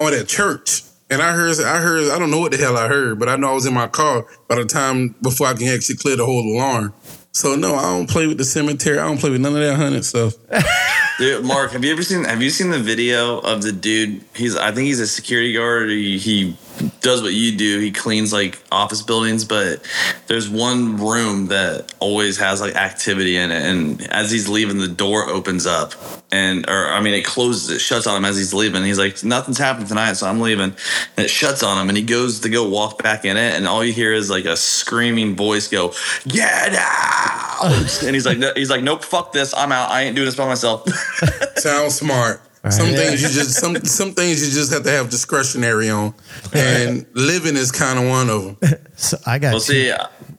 on 0.00 0.12
that 0.12 0.28
church. 0.28 0.82
And 1.10 1.20
I 1.20 1.32
heard, 1.32 1.58
I 1.60 1.78
heard, 1.78 2.12
I 2.12 2.20
don't 2.20 2.30
know 2.30 2.38
what 2.38 2.52
the 2.52 2.58
hell 2.58 2.76
I 2.76 2.86
heard, 2.86 3.18
but 3.18 3.28
I 3.28 3.34
know 3.34 3.50
I 3.50 3.52
was 3.52 3.66
in 3.66 3.74
my 3.74 3.88
car 3.88 4.24
by 4.46 4.54
the 4.54 4.64
time 4.64 5.16
before 5.22 5.48
I 5.48 5.54
can 5.54 5.66
actually 5.66 5.96
clear 5.96 6.16
the 6.16 6.24
whole 6.24 6.56
alarm. 6.56 6.94
So 7.32 7.56
no, 7.56 7.74
I 7.74 7.82
don't 7.82 8.08
play 8.08 8.26
with 8.26 8.38
the 8.38 8.44
cemetery. 8.44 8.98
I 8.98 9.06
don't 9.06 9.18
play 9.18 9.30
with 9.30 9.40
none 9.40 9.54
of 9.54 9.60
that 9.60 9.76
hunted 9.76 10.04
stuff. 10.04 10.34
Dude, 11.18 11.44
Mark, 11.44 11.72
have 11.72 11.84
you 11.84 11.92
ever 11.92 12.02
seen? 12.02 12.24
Have 12.24 12.42
you 12.42 12.50
seen 12.50 12.70
the 12.70 12.78
video 12.78 13.38
of 13.40 13.62
the 13.62 13.72
dude? 13.72 14.24
He's, 14.34 14.56
I 14.56 14.72
think 14.72 14.86
he's 14.86 15.00
a 15.00 15.06
security 15.06 15.52
guard. 15.52 15.90
He, 15.90 16.18
he 16.18 16.56
does 17.00 17.22
what 17.22 17.32
you 17.32 17.56
do. 17.56 17.78
He 17.78 17.90
cleans 17.90 18.32
like 18.32 18.58
office 18.70 19.02
buildings, 19.02 19.44
but 19.44 19.80
there's 20.26 20.48
one 20.48 20.96
room 20.96 21.46
that 21.46 21.94
always 21.98 22.38
has 22.38 22.60
like 22.60 22.74
activity 22.74 23.36
in 23.36 23.50
it. 23.50 23.62
And 23.62 24.02
as 24.10 24.30
he's 24.30 24.48
leaving, 24.48 24.78
the 24.78 24.88
door 24.88 25.28
opens 25.28 25.66
up, 25.66 25.94
and 26.32 26.68
or 26.68 26.88
I 26.88 27.00
mean, 27.00 27.14
it 27.14 27.24
closes, 27.24 27.70
it 27.70 27.80
shuts 27.80 28.06
on 28.06 28.16
him 28.16 28.24
as 28.24 28.36
he's 28.36 28.54
leaving. 28.54 28.84
He's 28.84 28.98
like, 28.98 29.22
"Nothing's 29.22 29.58
happened 29.58 29.88
tonight, 29.88 30.14
so 30.14 30.28
I'm 30.28 30.40
leaving." 30.40 30.74
And 31.16 31.26
it 31.26 31.30
shuts 31.30 31.62
on 31.62 31.80
him, 31.80 31.88
and 31.88 31.96
he 31.96 32.04
goes 32.04 32.40
to 32.40 32.48
go 32.48 32.68
walk 32.68 33.02
back 33.02 33.24
in 33.24 33.36
it, 33.36 33.54
and 33.54 33.66
all 33.66 33.84
you 33.84 33.92
hear 33.92 34.12
is 34.12 34.30
like 34.30 34.44
a 34.44 34.56
screaming 34.56 35.36
voice 35.36 35.68
go, 35.68 35.92
"Get 36.26 36.74
out!" 36.74 37.64
and 38.02 38.14
he's 38.14 38.26
like, 38.26 38.38
no, 38.38 38.52
"He's 38.54 38.70
like, 38.70 38.82
nope, 38.82 39.04
fuck 39.04 39.32
this, 39.32 39.54
I'm 39.54 39.72
out. 39.72 39.90
I 39.90 40.02
ain't 40.02 40.16
doing 40.16 40.26
this 40.26 40.36
by 40.36 40.46
myself." 40.46 40.88
Sounds 41.56 41.96
smart. 41.96 42.40
Some 42.68 42.86
Right. 42.88 42.96
things 42.96 43.22
you 43.22 43.28
just 43.30 43.52
some 43.58 43.74
some 43.84 44.12
things 44.12 44.46
you 44.46 44.52
just 44.52 44.70
have 44.72 44.82
to 44.82 44.90
have 44.90 45.08
discretionary 45.08 45.88
on, 45.88 46.12
and 46.52 47.06
living 47.14 47.56
is 47.56 47.72
kind 47.72 47.98
of 47.98 48.06
one 48.06 48.28
of 48.28 48.60
them. 48.60 48.78
So 48.96 49.16
I 49.26 49.38
got 49.38 49.52
Well, 49.52 49.60
two- 49.60 49.72
see, 49.72 49.92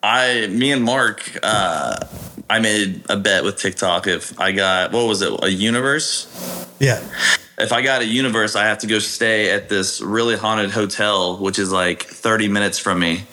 I, 0.04 0.46
me 0.48 0.72
and 0.72 0.84
Mark, 0.84 1.36
uh, 1.42 1.98
I 2.48 2.60
made 2.60 3.04
a 3.10 3.18
bet 3.18 3.44
with 3.44 3.58
TikTok. 3.58 4.06
If 4.06 4.40
I 4.40 4.52
got, 4.52 4.92
what 4.92 5.08
was 5.08 5.24
it, 5.24 5.34
a 5.44 5.50
universe? 5.52 6.28
yeah. 6.80 7.02
If 7.58 7.72
I 7.72 7.82
got 7.84 8.02
a 8.02 8.06
universe, 8.06 8.56
I 8.56 8.66
have 8.66 8.80
to 8.80 8.88
go 8.88 8.98
stay 9.00 9.52
at 9.52 9.70
this 9.70 10.02
really 10.02 10.36
haunted 10.36 10.72
hotel, 10.72 11.38
which 11.38 11.60
is 11.60 11.72
like 11.72 12.04
30 12.04 12.48
minutes 12.48 12.80
from 12.80 13.00
me. 13.00 13.24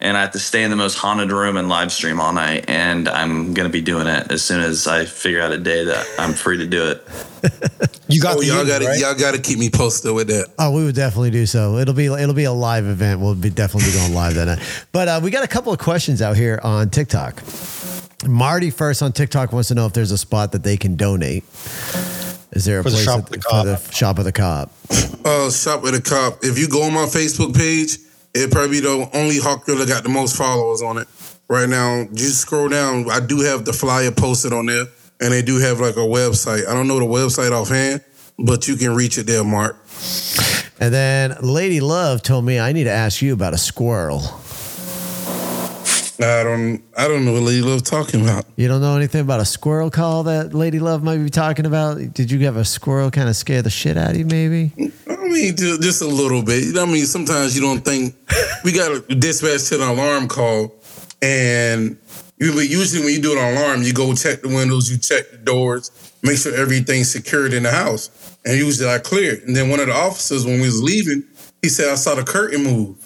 And 0.00 0.16
I 0.16 0.22
have 0.22 0.32
to 0.32 0.38
stay 0.40 0.64
in 0.64 0.70
the 0.70 0.76
most 0.76 0.96
haunted 0.96 1.30
room 1.30 1.56
and 1.56 1.68
live 1.68 1.92
stream 1.92 2.18
all 2.20 2.32
night. 2.32 2.64
And 2.68 3.08
I'm 3.08 3.52
going 3.54 3.68
to 3.68 3.72
be 3.72 3.82
doing 3.82 4.06
it 4.08 4.32
as 4.32 4.42
soon 4.42 4.60
as 4.60 4.86
I 4.88 5.04
figure 5.04 5.40
out 5.42 5.52
a 5.52 5.58
day 5.58 5.84
that 5.84 6.06
I'm 6.18 6.32
free 6.32 6.56
to 6.58 6.66
do 6.66 6.88
it. 6.90 7.06
You 8.08 8.20
got 8.20 8.38
Oh, 8.38 8.40
the 8.40 8.46
y'all 8.46 8.66
got 8.66 8.80
to 8.80 8.88
right? 8.88 8.98
y'all 8.98 9.14
got 9.14 9.36
to 9.36 9.40
keep 9.40 9.56
me 9.56 9.70
posted 9.70 10.12
with 10.12 10.26
that. 10.26 10.48
Oh, 10.58 10.72
we 10.72 10.84
would 10.84 10.96
definitely 10.96 11.30
do 11.30 11.46
so. 11.46 11.76
It'll 11.76 11.94
be 11.94 12.06
it'll 12.06 12.34
be 12.34 12.42
a 12.42 12.50
live 12.52 12.84
event. 12.86 13.20
We'll 13.20 13.36
be 13.36 13.50
definitely 13.50 13.88
be 13.92 13.96
going 13.96 14.12
live 14.14 14.34
that 14.34 14.46
night. 14.46 14.84
But 14.90 15.06
uh, 15.06 15.20
we 15.22 15.30
got 15.30 15.44
a 15.44 15.48
couple 15.48 15.72
of 15.72 15.78
questions 15.78 16.20
out 16.20 16.36
here 16.36 16.58
on 16.64 16.90
TikTok. 16.90 17.40
Marty 18.26 18.70
first 18.70 19.00
on 19.00 19.12
TikTok 19.12 19.52
wants 19.52 19.68
to 19.68 19.76
know 19.76 19.86
if 19.86 19.92
there's 19.92 20.10
a 20.10 20.18
spot 20.18 20.50
that 20.52 20.64
they 20.64 20.76
can 20.76 20.96
donate. 20.96 21.44
Is 22.52 22.64
there 22.64 22.80
a 22.80 22.82
For 22.82 22.90
the 22.90 22.96
place 22.96 23.04
Shop 23.04 23.18
at- 23.20 23.24
of 23.26 23.30
the 23.30 23.40
for 23.40 23.48
Cop. 23.48 23.64
the 23.66 23.92
shop 23.92 24.18
of 24.18 24.24
the 24.24 24.32
cop? 24.32 24.70
Uh, 25.24 25.50
shop 25.50 25.82
with 25.82 25.94
a 25.94 26.00
cop. 26.02 26.38
If 26.44 26.58
you 26.58 26.68
go 26.68 26.82
on 26.82 26.92
my 26.92 27.06
Facebook 27.06 27.54
page, 27.56 27.98
it 28.34 28.50
probably 28.50 28.70
be 28.70 28.80
the 28.80 29.08
only 29.14 29.38
hawk 29.38 29.66
girl 29.66 29.76
that 29.76 29.88
got 29.88 30.02
the 30.02 30.08
most 30.08 30.36
followers 30.36 30.82
on 30.82 30.98
it 30.98 31.06
right 31.48 31.68
now. 31.68 32.06
Just 32.12 32.40
scroll 32.40 32.68
down. 32.68 33.08
I 33.10 33.20
do 33.20 33.40
have 33.40 33.64
the 33.64 33.72
flyer 33.72 34.10
posted 34.10 34.52
on 34.52 34.66
there, 34.66 34.86
and 35.20 35.32
they 35.32 35.42
do 35.42 35.58
have 35.58 35.78
like 35.80 35.96
a 35.96 36.00
website. 36.00 36.66
I 36.66 36.74
don't 36.74 36.88
know 36.88 36.98
the 36.98 37.04
website 37.06 37.52
offhand, 37.52 38.02
but 38.38 38.66
you 38.66 38.76
can 38.76 38.94
reach 38.94 39.16
it 39.18 39.26
there, 39.26 39.44
Mark. 39.44 39.76
And 40.80 40.94
then 40.94 41.36
Lady 41.42 41.80
Love 41.80 42.22
told 42.22 42.44
me 42.44 42.58
I 42.58 42.72
need 42.72 42.84
to 42.84 42.90
ask 42.90 43.20
you 43.22 43.32
about 43.34 43.52
a 43.54 43.58
squirrel. 43.58 44.22
I 46.22 46.42
don't. 46.42 46.82
I 46.96 47.08
don't 47.08 47.24
know 47.24 47.32
what 47.32 47.42
Lady 47.42 47.62
Love 47.62 47.82
talking 47.82 48.20
about. 48.20 48.44
You 48.56 48.68
don't 48.68 48.80
know 48.80 48.96
anything 48.96 49.22
about 49.22 49.40
a 49.40 49.44
squirrel 49.44 49.90
call 49.90 50.24
that 50.24 50.52
Lady 50.52 50.78
Love 50.78 51.02
might 51.02 51.18
be 51.18 51.30
talking 51.30 51.66
about? 51.66 52.12
Did 52.12 52.30
you 52.30 52.44
have 52.44 52.56
a 52.56 52.64
squirrel 52.64 53.10
kind 53.10 53.28
of 53.28 53.36
scare 53.36 53.62
the 53.62 53.70
shit 53.70 53.96
out 53.96 54.10
of 54.10 54.16
you? 54.16 54.26
Maybe. 54.26 54.72
I 55.08 55.16
mean, 55.16 55.56
just 55.56 56.02
a 56.02 56.06
little 56.06 56.42
bit. 56.42 56.64
You 56.64 56.72
know 56.72 56.82
I 56.82 56.86
mean, 56.86 57.06
sometimes 57.06 57.56
you 57.56 57.62
don't 57.62 57.84
think 57.84 58.14
we 58.64 58.72
got 58.72 59.08
to 59.08 59.14
dispatch 59.14 59.68
to 59.68 59.82
an 59.82 59.88
alarm 59.88 60.28
call, 60.28 60.74
and 61.22 61.96
you, 62.38 62.52
but 62.54 62.68
usually 62.68 63.04
when 63.04 63.14
you 63.14 63.22
do 63.22 63.32
an 63.38 63.56
alarm, 63.56 63.82
you 63.82 63.92
go 63.92 64.14
check 64.14 64.42
the 64.42 64.48
windows, 64.48 64.90
you 64.90 64.98
check 64.98 65.30
the 65.30 65.38
doors, 65.38 65.90
make 66.22 66.38
sure 66.38 66.54
everything's 66.54 67.10
secured 67.10 67.54
in 67.54 67.62
the 67.62 67.70
house, 67.70 68.36
and 68.44 68.58
usually 68.58 68.90
I 68.90 68.98
clear 68.98 69.34
it. 69.34 69.44
And 69.44 69.54
then 69.54 69.70
one 69.70 69.80
of 69.80 69.86
the 69.86 69.94
officers, 69.94 70.44
when 70.44 70.60
we 70.60 70.66
was 70.66 70.82
leaving, 70.82 71.24
he 71.62 71.68
said, 71.68 71.90
"I 71.90 71.94
saw 71.94 72.14
the 72.14 72.24
curtain 72.24 72.64
move." 72.64 72.96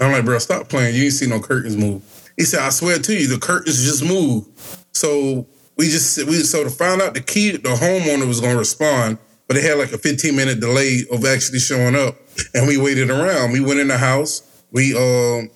I'm 0.00 0.12
like, 0.12 0.24
"Bro, 0.24 0.38
stop 0.38 0.68
playing. 0.68 0.94
You 0.94 1.04
ain't 1.04 1.12
see 1.12 1.26
no 1.26 1.40
curtains 1.40 1.76
move." 1.76 2.02
He 2.38 2.44
said, 2.44 2.60
"I 2.60 2.70
swear 2.70 2.98
to 2.98 3.14
you, 3.14 3.26
the 3.26 3.38
curtains 3.38 3.84
just 3.84 4.04
moved." 4.04 4.48
So 4.92 5.46
we 5.76 5.88
just 5.90 6.24
we 6.24 6.34
so 6.44 6.64
to 6.64 6.70
find 6.70 7.02
out 7.02 7.14
the 7.14 7.20
key, 7.20 7.50
the 7.52 7.70
homeowner 7.70 8.26
was 8.26 8.40
gonna 8.40 8.56
respond, 8.56 9.18
but 9.48 9.56
it 9.56 9.64
had 9.64 9.76
like 9.76 9.92
a 9.92 9.98
15 9.98 10.34
minute 10.34 10.60
delay 10.60 11.04
of 11.10 11.24
actually 11.26 11.58
showing 11.58 11.96
up, 11.96 12.16
and 12.54 12.66
we 12.66 12.78
waited 12.78 13.10
around. 13.10 13.52
We 13.52 13.60
went 13.60 13.80
in 13.80 13.88
the 13.88 13.98
house. 13.98 14.42
We 14.72 14.94
um 14.96 15.50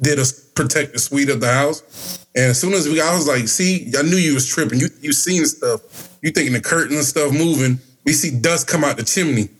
did 0.00 0.18
a 0.18 0.24
protective 0.54 1.00
suite 1.00 1.28
of 1.28 1.40
the 1.40 1.52
house, 1.52 2.18
and 2.34 2.46
as 2.46 2.60
soon 2.60 2.72
as 2.72 2.88
we, 2.88 3.00
I 3.00 3.14
was 3.14 3.28
like, 3.28 3.46
"See, 3.48 3.92
I 3.98 4.02
knew 4.02 4.16
you 4.16 4.34
was 4.34 4.46
tripping. 4.46 4.80
You 4.80 4.88
you 5.02 5.12
seen 5.12 5.44
stuff. 5.44 5.80
You 6.22 6.30
thinking 6.30 6.54
the 6.54 6.60
curtains 6.60 6.96
and 6.96 7.04
stuff 7.04 7.32
moving. 7.32 7.78
We 8.04 8.14
see 8.14 8.30
dust 8.30 8.66
come 8.66 8.84
out 8.84 8.96
the 8.96 9.04
chimney." 9.04 9.50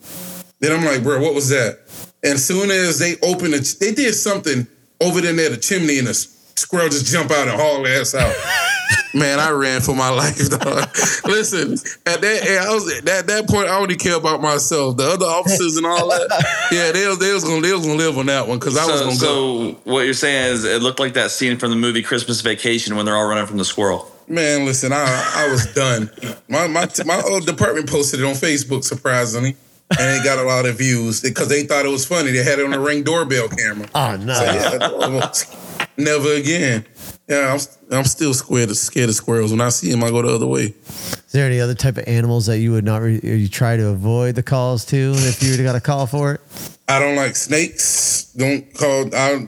Then 0.59 0.71
I'm 0.71 0.85
like, 0.85 1.03
"Bro, 1.03 1.21
what 1.21 1.35
was 1.35 1.49
that?" 1.49 1.79
And 2.23 2.33
as 2.33 2.45
soon 2.45 2.71
as 2.71 2.99
they 2.99 3.15
opened 3.21 3.53
it, 3.53 3.75
they 3.79 3.93
did 3.93 4.13
something 4.15 4.67
over 5.01 5.19
there 5.21 5.33
near 5.33 5.49
the 5.49 5.57
chimney, 5.57 5.97
and 5.99 6.07
the 6.07 6.13
squirrel 6.13 6.89
just 6.89 7.11
jump 7.11 7.31
out 7.31 7.47
and 7.47 7.59
haul 7.59 7.85
ass 7.87 8.15
out. 8.15 8.33
Man, 9.13 9.39
I 9.39 9.49
ran 9.51 9.81
for 9.81 9.93
my 9.93 10.09
life, 10.21 10.49
dog. 10.49 10.89
Listen, 11.25 11.73
at 12.05 12.21
that 12.21 12.65
I 12.65 12.73
was 12.73 12.93
at 12.93 13.05
that, 13.05 13.27
that 13.27 13.47
point, 13.47 13.67
I 13.67 13.77
only 13.77 13.95
care 13.95 14.15
about 14.15 14.41
myself. 14.41 14.97
The 14.97 15.03
other 15.03 15.25
officers 15.25 15.75
and 15.75 15.85
all 15.85 16.07
that, 16.09 16.29
yeah, 16.71 16.91
they 16.91 17.07
was 17.07 17.19
they 17.19 17.33
was 17.33 17.43
gonna 17.43 17.61
they 17.61 17.73
was 17.73 17.85
gonna 17.85 17.97
live 17.97 18.17
on 18.17 18.27
that 18.27 18.47
one 18.47 18.59
because 18.59 18.77
I 18.77 18.85
was 18.85 19.01
gonna 19.01 19.11
go. 19.13 19.71
so 19.73 19.79
what 19.83 20.01
you're 20.01 20.13
saying 20.13 20.53
is 20.53 20.63
it 20.63 20.81
looked 20.81 20.99
like 20.99 21.13
that 21.13 21.31
scene 21.31 21.57
from 21.57 21.71
the 21.71 21.75
movie 21.75 22.01
Christmas 22.01 22.39
Vacation 22.41 22.95
when 22.95 23.05
they're 23.05 23.15
all 23.17 23.27
running 23.27 23.47
from 23.47 23.57
the 23.57 23.65
squirrel. 23.65 24.09
Man, 24.27 24.65
listen, 24.65 24.93
I 24.93 25.33
I 25.35 25.51
was 25.51 25.73
done. 25.73 26.09
My 26.47 26.67
my 26.67 26.87
my 27.05 27.21
old 27.21 27.45
department 27.45 27.89
posted 27.89 28.21
it 28.21 28.25
on 28.25 28.35
Facebook, 28.35 28.85
surprisingly, 28.85 29.57
and 29.99 30.19
it 30.19 30.23
got 30.23 30.39
a 30.39 30.43
lot 30.43 30.65
of 30.65 30.77
views 30.77 31.21
because 31.21 31.49
they 31.49 31.63
thought 31.63 31.85
it 31.85 31.89
was 31.89 32.05
funny. 32.05 32.31
They 32.31 32.43
had 32.43 32.59
it 32.59 32.65
on 32.65 32.71
the 32.71 32.79
ring 32.79 33.03
doorbell 33.03 33.49
camera. 33.49 33.87
Ah, 33.93 34.13
oh 34.13 34.17
no! 34.17 34.33
So, 34.33 34.43
yeah, 34.43 35.85
never 35.97 36.33
again. 36.33 36.85
Yeah, 37.27 37.53
I'm, 37.53 37.97
I'm 37.97 38.03
still 38.03 38.33
scared 38.33 38.69
of, 38.69 38.77
scared 38.77 39.09
of 39.09 39.15
squirrels. 39.15 39.51
When 39.51 39.61
I 39.61 39.69
see 39.69 39.89
them, 39.89 40.03
I 40.03 40.09
go 40.09 40.21
the 40.21 40.35
other 40.35 40.47
way. 40.47 40.73
Is 40.85 41.31
there 41.31 41.45
any 41.45 41.61
other 41.61 41.75
type 41.75 41.97
of 41.97 42.05
animals 42.07 42.47
that 42.47 42.59
you 42.59 42.73
would 42.73 42.83
not 42.83 43.01
re- 43.01 43.21
you 43.23 43.47
try 43.47 43.77
to 43.77 43.87
avoid 43.87 44.35
the 44.35 44.43
calls 44.43 44.83
to 44.87 45.13
if 45.15 45.41
you 45.41 45.61
got 45.63 45.75
a 45.75 45.81
call 45.81 46.07
for 46.07 46.33
it? 46.33 46.41
I 46.89 46.99
don't 46.99 47.15
like 47.15 47.35
snakes. 47.37 48.33
Don't 48.35 48.73
call. 48.73 49.15
I 49.15 49.47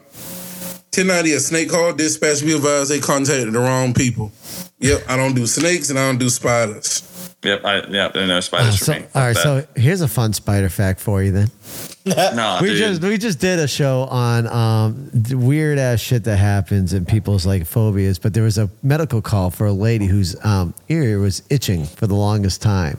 1090 0.96 1.34
a 1.34 1.40
snake 1.40 1.70
call. 1.72 1.92
Dispatch 1.94 2.42
be 2.42 2.54
advised 2.54 2.92
they 2.92 3.00
contacted 3.00 3.52
the 3.52 3.60
wrong 3.60 3.94
people. 3.94 4.32
Yep, 4.80 5.04
I 5.10 5.18
don't 5.18 5.34
do 5.34 5.48
snakes 5.48 5.90
and 5.90 5.98
I 5.98 6.08
don't 6.08 6.20
do 6.20 6.30
spiders. 6.30 7.02
Yep, 7.44 7.66
I 7.66 7.82
oh, 7.82 8.20
are 8.24 8.28
no 8.28 8.40
spiders 8.40 8.78
for 8.78 8.86
so, 8.86 8.94
me. 8.94 9.06
all 9.14 9.22
right, 9.22 9.36
so 9.36 9.68
here's 9.76 10.02
a 10.02 10.08
fun 10.08 10.34
spider 10.34 10.70
fact 10.70 11.00
for 11.00 11.22
you 11.22 11.32
then. 11.32 11.50
no, 12.06 12.60
we 12.62 12.68
dude. 12.70 12.78
just 12.78 13.02
we 13.02 13.18
just 13.18 13.40
did 13.40 13.60
a 13.60 13.68
show 13.68 14.02
on 14.04 14.46
um, 14.48 15.10
weird 15.30 15.78
ass 15.80 16.02
shit 16.02 16.26
that 16.26 16.36
happens 16.38 16.94
in 16.94 17.06
people's 17.06 17.46
like 17.46 17.66
phobias, 17.66 18.20
but 18.20 18.34
there 18.34 18.44
was 18.44 18.58
a 18.58 18.70
medical 18.82 19.22
call 19.22 19.50
for 19.52 19.68
a 19.68 19.72
lady 19.74 20.06
whose 20.08 20.36
um, 20.46 20.74
ear 20.90 21.20
was 21.20 21.44
itching 21.50 21.86
for 21.86 22.06
the 22.08 22.16
longest 22.16 22.62
time. 22.62 22.98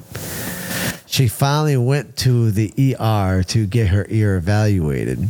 She 1.07 1.29
finally 1.29 1.77
went 1.77 2.17
to 2.19 2.51
the 2.51 2.97
ER 2.99 3.43
to 3.45 3.67
get 3.67 3.89
her 3.89 4.05
ear 4.09 4.37
evaluated, 4.37 5.29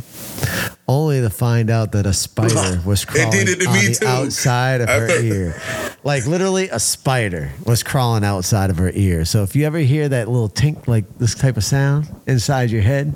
only 0.87 1.21
to 1.21 1.29
find 1.29 1.69
out 1.69 1.91
that 1.91 2.07
a 2.07 2.13
spider 2.13 2.81
was 2.85 3.05
crawling 3.05 3.31
did 3.31 3.49
it 3.49 3.59
to 3.59 3.67
on 3.67 3.73
the 3.75 3.93
too. 3.99 4.07
outside 4.07 4.81
of 4.81 4.89
her 4.89 5.09
ear. 5.21 5.61
Like 6.03 6.25
literally, 6.25 6.69
a 6.69 6.79
spider 6.79 7.51
was 7.67 7.83
crawling 7.83 8.23
outside 8.23 8.71
of 8.71 8.77
her 8.77 8.89
ear. 8.95 9.25
So 9.25 9.43
if 9.43 9.55
you 9.55 9.65
ever 9.65 9.77
hear 9.79 10.09
that 10.09 10.27
little 10.27 10.49
tink, 10.49 10.87
like 10.87 11.05
this 11.19 11.35
type 11.35 11.55
of 11.57 11.63
sound 11.63 12.07
inside 12.25 12.71
your 12.71 12.81
head, 12.81 13.13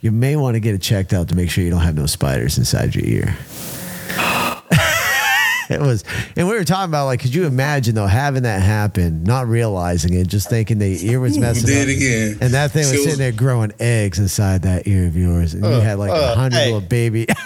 you 0.00 0.10
may 0.12 0.36
want 0.36 0.54
to 0.54 0.60
get 0.60 0.74
it 0.74 0.82
checked 0.82 1.12
out 1.12 1.28
to 1.28 1.34
make 1.34 1.50
sure 1.50 1.64
you 1.64 1.70
don't 1.70 1.80
have 1.80 1.96
no 1.96 2.06
spiders 2.06 2.58
inside 2.58 2.94
your 2.94 3.04
ear. 3.04 3.36
it 5.70 5.80
was, 5.80 6.04
and 6.36 6.48
we 6.48 6.54
were 6.54 6.64
talking 6.64 6.90
about 6.90 7.06
like, 7.06 7.20
could 7.20 7.34
you 7.34 7.46
imagine 7.46 7.94
though 7.94 8.06
having 8.06 8.42
that 8.42 8.60
happen, 8.62 9.22
not 9.22 9.46
realizing 9.46 10.14
it, 10.14 10.26
just 10.26 10.50
thinking 10.50 10.78
the 10.78 10.98
ear 11.06 11.20
was 11.20 11.38
messing 11.38 11.66
Did 11.66 11.88
up, 11.88 11.96
again. 11.96 12.38
and 12.40 12.54
that 12.54 12.72
thing 12.72 12.82
was 12.82 12.92
was- 12.92 13.04
sitting 13.04 13.18
there 13.18 13.32
growing 13.32 13.72
eggs 13.78 14.18
inside 14.18 14.62
that 14.62 14.86
ear 14.86 15.06
of 15.06 15.16
yours, 15.16 15.54
and 15.54 15.64
you 15.64 15.70
had 15.70 15.98
like 15.98 16.10
a 16.10 16.14
uh, 16.14 16.34
hundred 16.34 16.56
hey. 16.56 16.66
little 16.72 16.80
baby. 16.80 17.26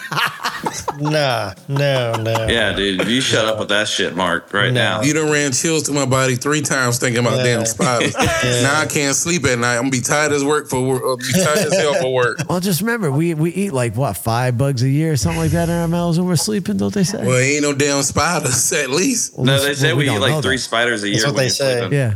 Nah, 0.98 1.54
no, 1.68 2.12
no. 2.14 2.46
yeah, 2.48 2.72
dude, 2.72 3.06
you 3.08 3.20
shut 3.20 3.44
up 3.46 3.58
with 3.58 3.68
that 3.68 3.88
shit, 3.88 4.14
Mark, 4.16 4.52
right 4.52 4.72
No. 4.72 4.80
now. 4.98 5.02
You 5.02 5.12
done 5.12 5.30
ran 5.30 5.52
chills 5.52 5.84
to 5.84 5.92
my 5.92 6.06
body 6.06 6.36
three 6.36 6.60
times 6.62 6.98
thinking 6.98 7.20
about 7.24 7.38
Yeah. 7.38 7.42
damn 7.56 7.66
spiders. 7.66 8.14
Now 8.64 8.80
I 8.80 8.86
can't 8.86 9.14
sleep 9.16 9.44
at 9.46 9.58
night. 9.58 9.74
I'm 9.76 9.82
gonna 9.82 9.90
be 9.90 10.00
tired 10.00 10.32
as 10.32 10.44
work 10.44 10.68
for 10.68 10.80
work. 10.86 11.02
I'll 11.04 11.16
be 11.16 11.24
tired 11.32 11.58
as 11.58 11.72
hell 11.78 11.94
for 11.94 12.12
work. 12.12 12.38
well, 12.48 12.60
just 12.60 12.80
remember, 12.80 13.10
we 13.10 13.34
we 13.34 13.50
eat 13.50 13.72
like 13.72 13.96
what 13.96 14.16
five 14.16 14.56
bugs 14.56 14.82
a 14.82 14.88
year, 14.88 15.12
or 15.12 15.16
something 15.16 15.40
like 15.40 15.50
that 15.52 15.68
in 15.68 15.74
our 15.74 15.88
mouths 15.88 16.18
when 16.18 16.28
we're 16.28 16.36
sleeping, 16.36 16.76
don't 16.76 16.92
they 16.94 17.04
say? 17.04 17.24
Well, 17.26 17.36
ain't 17.38 17.62
no 17.62 17.72
damn 17.74 18.02
spiders 18.02 18.72
at 18.84 18.90
least. 18.90 19.36
Well, 19.36 19.46
no, 19.46 19.56
we- 19.60 19.66
they 19.66 19.74
say 19.74 19.88
well, 19.88 19.96
we, 19.98 20.04
don't 20.06 20.16
eat 20.16 20.20
like 20.20 20.42
three 20.42 20.56
that. 20.56 20.62
spiders 20.62 21.02
a 21.02 21.08
year. 21.08 21.16
That's 21.16 21.26
what 21.26 21.34
when 21.34 21.38
they 21.38 21.44
you're 21.44 21.50
say. 21.50 21.78
sleeping. 21.80 21.98
Yeah. 21.98 22.14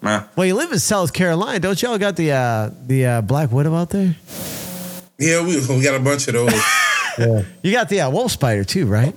Nah. 0.00 0.24
Well, 0.36 0.46
you 0.46 0.54
live 0.54 0.70
in 0.72 0.78
South 0.78 1.12
Carolina, 1.12 1.58
don't 1.60 1.80
y'all 1.82 1.98
got 1.98 2.16
the 2.16 2.32
uh, 2.32 2.70
the 2.86 3.06
uh, 3.06 3.20
black 3.22 3.50
widow 3.50 3.74
out 3.74 3.90
there? 3.90 4.14
Yeah, 5.18 5.44
we, 5.44 5.58
we 5.66 5.82
got 5.82 5.94
a 5.96 6.00
bunch 6.00 6.28
of 6.28 6.34
those. 6.34 6.52
You 7.62 7.72
got 7.72 7.88
the 7.88 8.00
uh, 8.02 8.10
wolf 8.10 8.32
spider 8.32 8.64
too, 8.64 8.86
right? 8.86 9.14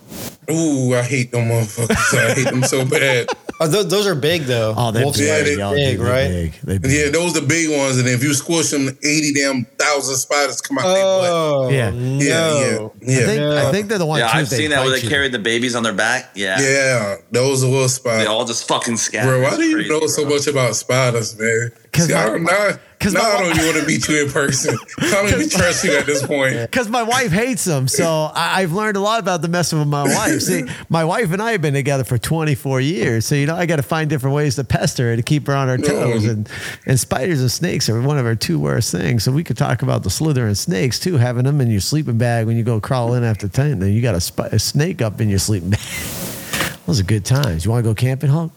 Ooh, 0.50 0.94
I 0.96 1.04
hate 1.04 1.32
them 1.32 1.48
motherfuckers. 1.50 2.18
I 2.18 2.34
hate 2.34 2.46
them 2.50 2.64
so 2.64 2.86
bad. 2.86 3.28
Oh, 3.64 3.68
tho- 3.68 3.84
those 3.84 4.08
are 4.08 4.16
big 4.16 4.46
though. 4.46 4.74
Oh, 4.76 4.90
they're 4.92 5.04
Wolf 5.04 5.16
big, 5.16 5.28
spiders 5.28 5.50
they- 5.56 5.62
y'all, 5.62 5.76
big, 5.76 6.00
they're 6.00 6.08
right? 6.12 6.28
big. 6.30 6.54
They 6.64 6.78
big. 6.80 6.92
Yeah, 6.92 7.10
those 7.12 7.34
the 7.36 7.42
big 7.44 7.70
ones, 7.70 8.00
and 8.00 8.08
if 8.08 8.24
you 8.24 8.34
squish 8.34 8.72
them, 8.72 8.88
eighty 9.04 9.34
damn 9.34 9.66
thousand 9.78 10.16
spiders 10.16 10.62
come 10.62 10.80
out 10.80 10.86
their 10.86 11.04
butt. 11.04 11.30
Oh, 11.30 11.70
Yeah. 11.70 11.92
no. 11.92 12.00
Yeah, 12.18 12.20
yeah, 12.24 12.90
yeah. 13.04 13.20
I 13.22 13.26
think, 13.28 13.40
Yeah. 13.40 13.68
I 13.68 13.72
think 13.72 13.88
they're 13.88 13.98
the 14.00 14.06
ones. 14.08 14.22
Yeah, 14.22 14.32
too, 14.32 14.38
I've 14.40 14.48
seen 14.50 14.72
that 14.72 14.82
where 14.84 14.90
they 14.98 15.04
you. 15.04 15.10
carry 15.10 15.30
the 15.30 15.38
babies 15.38 15.76
on 15.76 15.84
their 15.84 15.94
back. 15.94 16.32
Yeah. 16.34 16.60
Yeah, 16.60 17.18
those 17.30 17.64
are 17.64 17.68
little 17.68 17.88
spiders. 17.88 18.22
They 18.24 18.26
all 18.26 18.46
just 18.46 18.68
fucking 18.68 18.98
scatter. 18.98 19.28
Bro, 19.30 19.44
why 19.44 19.56
do 19.56 19.62
you 19.64 19.76
crazy, 19.76 19.90
know 19.92 20.08
so 20.08 20.26
much 20.26 20.48
about 20.48 20.76
spiders, 20.76 21.38
man? 21.38 21.72
'Cause 21.92 22.08
See, 22.08 22.14
my- 22.14 22.24
I 22.24 22.26
don't 22.26 22.44
know. 22.44 22.72
'cause 23.02 23.14
Now 23.14 23.22
I 23.22 23.40
don't 23.40 23.52
even 23.56 23.66
want 23.66 23.78
to 23.80 23.86
meet 23.86 24.08
you 24.08 24.24
in 24.24 24.32
person. 24.32 24.78
I 25.00 25.10
don't 25.12 25.28
even 25.30 25.50
trust 25.60 25.84
you 25.84 25.92
at 25.98 26.06
this 26.06 26.26
point. 26.26 26.56
Because 26.72 26.88
my 26.88 27.04
wife 27.04 27.32
hates 27.32 27.66
them. 27.66 27.88
So 27.90 28.06
I, 28.34 28.62
I've 28.62 28.72
learned 28.72 28.96
a 28.96 29.00
lot 29.02 29.20
about 29.20 29.42
the 29.42 29.48
messing 29.50 29.80
with 29.80 29.88
my 29.90 30.04
wife. 30.04 30.40
See, 30.42 30.64
my 30.88 31.04
wife 31.04 31.34
and 31.34 31.42
I 31.42 31.52
have 31.52 31.62
been 31.62 31.74
together 31.74 32.04
for 32.06 32.18
24 32.18 32.80
years. 32.80 33.26
So, 33.26 33.36
you 33.36 33.46
know, 33.46 33.56
I 33.56 33.66
got 33.66 33.76
to 33.78 33.84
find 33.84 34.10
different 34.10 34.36
ways 34.36 34.56
to 34.56 34.64
pester 34.64 35.10
her 35.10 35.16
to 35.18 35.24
keep 35.24 35.48
her 35.48 35.54
on 35.56 35.68
her 35.68 35.78
toes. 35.78 36.26
And, 36.26 36.48
and 36.86 36.98
spiders 37.00 37.42
and 37.42 37.52
snakes 37.52 37.90
are 37.90 38.00
one 38.02 38.18
of 38.18 38.26
our 38.26 38.36
two 38.36 38.58
worst 38.60 38.92
things. 38.92 39.24
So 39.26 39.32
we 39.34 39.44
could 39.44 39.58
talk 39.58 39.82
about 39.82 40.04
the 40.04 40.10
slithering 40.10 40.56
snakes 40.56 40.98
too, 41.00 41.18
having 41.18 41.44
them 41.44 41.60
in 41.60 41.70
your 41.72 41.82
sleeping 41.82 42.18
bag 42.18 42.46
when 42.46 42.56
you 42.56 42.64
go 42.64 42.80
crawl 42.80 43.16
in 43.16 43.24
after 43.26 43.50
10. 43.50 43.80
Then 43.80 43.92
you 43.92 44.02
got 44.02 44.16
a, 44.16 44.22
spi- 44.22 44.48
a 44.54 44.60
snake 44.60 45.02
up 45.02 45.20
in 45.20 45.28
your 45.28 45.40
sleeping 45.40 45.72
bag. 45.72 45.80
Those 46.86 47.00
are 47.02 47.04
good 47.04 47.26
times. 47.26 47.66
You 47.66 47.72
want 47.72 47.84
to 47.84 47.90
go 47.90 47.96
camping, 47.96 48.30
Hulk? 48.30 48.52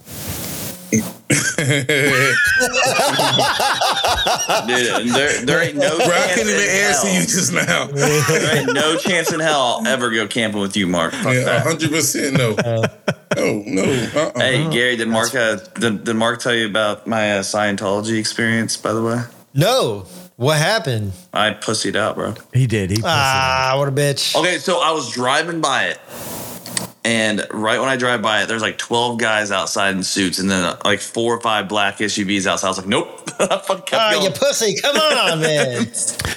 Dude, 4.67 5.09
there, 5.13 5.45
there 5.45 5.63
ain't 5.63 5.77
no 5.77 5.97
Bro, 5.97 6.07
I 6.07 6.09
chance 6.09 6.35
can't 6.35 6.49
even 6.49 6.69
answer 6.69 7.07
hell. 7.09 7.15
you 7.15 7.21
just 7.23 7.53
now. 7.53 7.87
There 7.87 8.57
ain't 8.59 8.73
no 8.75 8.97
chance 8.97 9.33
in 9.33 9.41
hell 9.41 9.61
I'll 9.81 9.87
ever 9.89 10.11
go 10.11 10.27
camping 10.27 10.61
with 10.61 10.77
you, 10.77 10.87
Mark. 10.87 11.13
Fuck 11.15 11.35
Yeah, 11.35 11.45
that. 11.45 11.63
hundred 11.67 11.91
percent 11.91 12.37
no. 12.37 12.55
No, 13.37 13.63
no. 13.67 13.83
Uh-uh. 14.15 14.39
Hey, 14.41 14.71
Gary, 14.71 14.97
did 14.97 15.09
Mark 15.09 15.35
uh, 15.35 15.57
did, 15.79 16.05
did 16.05 16.15
Mark 16.17 16.41
tell 16.41 16.55
you 16.55 16.67
about 16.67 17.07
my 17.07 17.39
uh, 17.39 17.43
Scientology 17.43 18.19
experience? 18.19 18.77
By 18.77 18.93
the 18.93 19.03
way, 19.03 19.23
No. 19.55 20.07
What 20.37 20.59
happened? 20.59 21.13
I 21.33 21.51
pussied 21.53 21.95
out, 21.95 22.17
bro. 22.17 22.35
He 22.53 22.67
did. 22.67 22.91
He 22.91 22.97
pussied 22.97 23.05
out. 23.05 23.09
Ah, 23.09 23.75
what 23.79 23.87
a 23.89 23.93
bitch. 23.93 24.35
Okay, 24.35 24.59
so 24.59 24.81
I 24.83 24.91
was 24.91 25.13
driving 25.13 25.61
by 25.61 25.85
it, 25.85 26.01
and 27.05 27.47
right 27.51 27.79
when 27.79 27.89
I 27.89 27.97
drive 27.97 28.23
by 28.23 28.43
it, 28.43 28.47
there's 28.49 28.63
like 28.63 28.79
12 28.79 29.19
guys 29.19 29.51
outside 29.51 29.95
in 29.95 30.03
suits, 30.03 30.39
and 30.39 30.51
then 30.51 30.65
uh, 30.65 30.79
like 30.85 31.01
four 31.01 31.35
or 31.37 31.41
five 31.41 31.69
black 31.69 31.99
SUVs 31.99 32.47
outside. 32.47 32.69
I 32.69 32.71
was 32.71 32.79
like, 32.79 32.87
nope. 32.87 33.21
I 33.39 33.59
fucking 33.59 33.85
kept 33.85 33.93
Ah, 33.95 34.23
you 34.23 34.31
pussy. 34.31 34.77
Come 34.81 34.97
on, 34.97 35.41
man. 35.43 35.87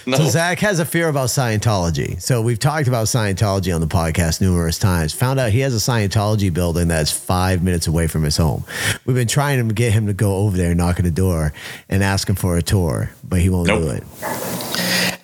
No. 0.06 0.18
So 0.18 0.24
Zach 0.30 0.60
has 0.60 0.80
a 0.80 0.86
fear 0.86 1.10
about 1.10 1.30
Scientology. 1.30 2.22
So 2.22 2.42
we've 2.42 2.60
talked 2.60 2.88
about 2.88 3.06
Scientology 3.08 3.74
on 3.74 3.82
the 3.82 3.88
podcast 3.88 4.42
numerous 4.42 4.80
times. 4.80 5.14
Found 5.14 5.40
out 5.40 5.52
he 5.52 5.60
has 5.60 5.74
a 5.76 5.92
Scientology 5.92 6.54
building 6.54 6.88
that's 6.88 7.12
five 7.12 7.62
minutes 7.64 7.88
away 7.88 8.08
from 8.08 8.24
his 8.24 8.38
home. 8.38 8.64
We've 9.06 9.16
been 9.16 9.28
trying 9.28 9.68
to 9.68 9.74
get 9.74 9.94
him 9.94 10.08
to 10.08 10.14
go 10.14 10.38
over 10.38 10.58
there, 10.58 10.74
knock 10.76 10.98
on 11.00 11.06
the 11.06 11.12
door, 11.12 11.54
and 11.88 12.04
ask 12.04 12.28
him 12.30 12.36
for 12.36 12.58
a 12.58 12.62
tour, 12.62 13.12
but 13.28 13.40
he 13.40 13.50
won't 13.50 13.68
do 13.68 13.90
it. 13.90 14.04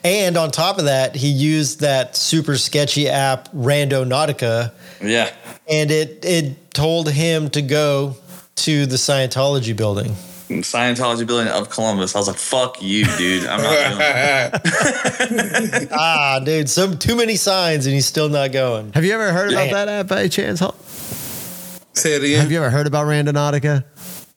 and 0.04 0.38
on 0.38 0.52
top 0.52 0.78
of 0.78 0.86
that, 0.86 1.16
he 1.16 1.30
used 1.30 1.80
that 1.82 2.16
super 2.16 2.58
sketchy 2.58 3.08
app 3.10 3.50
Randonautica, 3.54 4.72
Yeah. 5.02 5.30
and 5.70 5.92
it 5.92 6.24
it 6.26 6.74
told 6.74 7.10
him 7.10 7.50
to 7.52 7.62
go 7.62 8.16
to 8.56 8.86
the 8.86 8.96
Scientology 8.98 9.76
building. 9.76 10.16
Scientology 10.50 11.26
building 11.26 11.48
of 11.48 11.70
Columbus. 11.70 12.16
I 12.16 12.20
was 12.20 12.28
like, 12.28 12.38
fuck 12.38 12.82
you, 12.82 13.06
dude. 13.18 13.46
I'm 13.48 13.62
not 13.64 14.52
doing 14.60 15.82
it. 15.82 15.90
Ah, 15.92 16.40
dude, 16.44 16.70
some 16.70 16.98
too 16.98 17.16
many 17.16 17.36
signs, 17.38 17.86
and 17.88 17.96
he's 17.96 18.06
still 18.06 18.30
not 18.30 18.52
going. 18.52 18.92
Have 18.94 19.04
you 19.06 19.14
ever 19.14 19.32
heard 19.32 19.52
about 19.52 19.68
Yeah. 19.68 19.74
that 19.86 19.88
app 19.90 20.08
by 20.10 20.28
chance? 20.28 20.62
Say 21.94 22.14
it 22.16 22.24
again. 22.24 22.42
Have 22.42 22.52
you 22.52 22.58
ever 22.58 22.70
heard 22.70 22.86
about 22.88 23.08
Randonautica? 23.08 23.84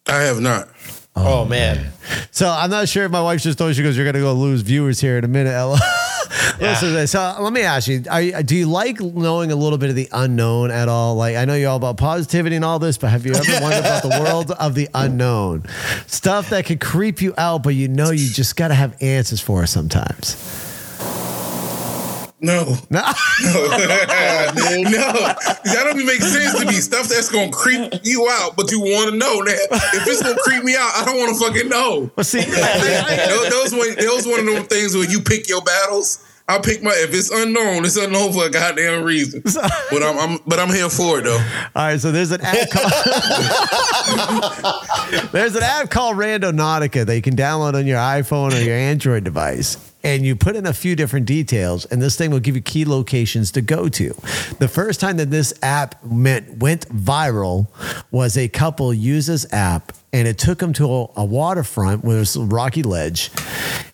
I 0.06 0.22
have 0.22 0.40
not. 0.40 0.68
Oh, 1.16 1.40
oh 1.40 1.44
man. 1.46 1.92
So 2.30 2.48
I'm 2.48 2.70
not 2.70 2.88
sure 2.88 3.04
if 3.04 3.10
my 3.10 3.22
wife 3.22 3.40
just 3.40 3.58
told 3.58 3.70
you, 3.70 3.74
she 3.74 3.82
goes, 3.82 3.96
you're 3.96 4.04
going 4.04 4.14
to 4.14 4.20
go 4.20 4.32
lose 4.34 4.60
viewers 4.60 5.00
here 5.00 5.16
in 5.18 5.24
a 5.24 5.28
minute, 5.28 5.50
Ella. 5.50 5.78
Listen 6.60 6.88
to 6.88 6.94
this. 6.94 7.12
So 7.12 7.36
let 7.40 7.52
me 7.52 7.62
ask 7.62 7.88
you, 7.88 8.00
do 8.00 8.54
you 8.56 8.66
like 8.66 9.00
knowing 9.00 9.50
a 9.50 9.56
little 9.56 9.78
bit 9.78 9.90
of 9.90 9.96
the 9.96 10.08
unknown 10.12 10.70
at 10.70 10.88
all? 10.88 11.14
Like, 11.14 11.36
I 11.36 11.44
know 11.44 11.54
you're 11.54 11.70
all 11.70 11.76
about 11.76 11.96
positivity 11.96 12.56
and 12.56 12.64
all 12.64 12.78
this, 12.78 12.98
but 12.98 13.08
have 13.08 13.24
you 13.26 13.32
ever 13.32 13.62
wondered 13.62 13.80
about 13.80 14.02
the 14.02 14.20
world 14.20 14.50
of 14.52 14.74
the 14.74 14.88
unknown? 14.94 15.64
Stuff 16.06 16.50
that 16.50 16.66
could 16.66 16.80
creep 16.80 17.20
you 17.22 17.34
out, 17.38 17.62
but 17.62 17.74
you 17.74 17.88
know 17.88 18.10
you 18.10 18.28
just 18.28 18.56
got 18.56 18.68
to 18.68 18.74
have 18.74 19.00
answers 19.02 19.40
for 19.40 19.62
it 19.64 19.68
sometimes. 19.68 20.65
No. 22.41 22.76
No. 22.91 23.03
no. 24.82 25.12
That 25.64 25.82
don't 25.84 25.97
even 25.97 26.07
make 26.07 26.20
sense 26.20 26.59
to 26.59 26.66
me. 26.66 26.74
Stuff 26.74 27.09
that's 27.09 27.30
gonna 27.30 27.51
creep 27.51 27.93
you 28.03 28.28
out, 28.30 28.57
but 28.57 28.70
you 28.70 28.80
want 28.80 29.11
to 29.11 29.16
know 29.16 29.45
that 29.45 29.59
if 29.95 30.07
it's 30.07 30.22
gonna 30.22 30.39
creep 30.41 30.64
me 30.64 30.74
out, 30.76 30.91
I 30.97 31.05
don't 31.05 31.18
want 31.18 31.37
to 31.37 31.45
fucking 31.45 31.68
know. 31.68 32.11
Well, 32.16 32.24
see, 32.24 32.41
those, 32.41 33.49
those, 33.51 33.74
one, 33.74 33.95
those 33.97 34.26
one 34.26 34.41
of 34.41 34.47
them 34.47 34.64
things 34.64 34.95
where 34.95 35.09
you 35.09 35.20
pick 35.20 35.49
your 35.49 35.62
battles. 35.62 36.24
I'll 36.49 36.61
pick 36.61 36.80
my 36.80 36.92
if 36.94 37.12
it's 37.12 37.30
unknown, 37.30 37.84
it's 37.84 37.97
unknown 37.97 38.32
for 38.32 38.47
a 38.47 38.51
goddamn 38.51 39.03
reason. 39.03 39.42
But 39.90 40.03
I'm, 40.03 40.18
I'm 40.18 40.38
but 40.47 40.61
I'm 40.61 40.68
here 40.68 40.88
for 40.88 41.18
it 41.18 41.24
though. 41.24 41.34
All 41.74 41.86
right, 41.86 42.01
so 42.01 42.12
there's 42.12 42.30
an 42.30 42.40
app 42.42 42.70
called 42.72 42.92
There's 45.32 45.57
an 45.57 45.64
app 45.64 45.90
called 45.90 46.16
Randonautica 46.16 47.05
that 47.05 47.16
you 47.16 47.22
can 47.22 47.34
download 47.34 47.74
on 47.74 47.86
your 47.86 47.99
iPhone 47.99 48.53
or 48.53 48.61
your 48.61 48.76
Android 48.76 49.24
device. 49.24 49.76
And 50.05 50.24
you 50.24 50.36
put 50.36 50.55
in 50.55 50.66
a 50.66 50.72
few 50.72 50.94
different 50.94 51.26
details, 51.26 51.84
and 51.86 52.01
this 52.01 52.16
thing 52.16 52.30
will 52.30 52.38
give 52.38 52.55
you 52.55 52.62
key 52.62 52.84
locations 52.84 53.51
to 53.53 53.61
go 53.61 53.88
to. 53.88 54.14
The 54.61 54.68
first 54.68 55.01
time 55.01 55.16
that 55.16 55.32
this 55.32 55.53
app 55.62 56.05
meant, 56.05 56.59
went 56.59 56.88
viral 56.90 57.66
was 58.12 58.36
a 58.36 58.47
couple 58.47 58.94
used 58.94 59.28
this 59.28 59.53
app, 59.53 59.92
and 60.16 60.26
it 60.26 60.38
took 60.38 60.60
them 60.60 60.72
to 60.72 60.86
a, 60.86 61.06
a 61.16 61.24
waterfront 61.26 62.02
where 62.02 62.16
there's 62.16 62.36
a 62.36 62.40
rocky 62.40 62.82
ledge. 62.82 63.30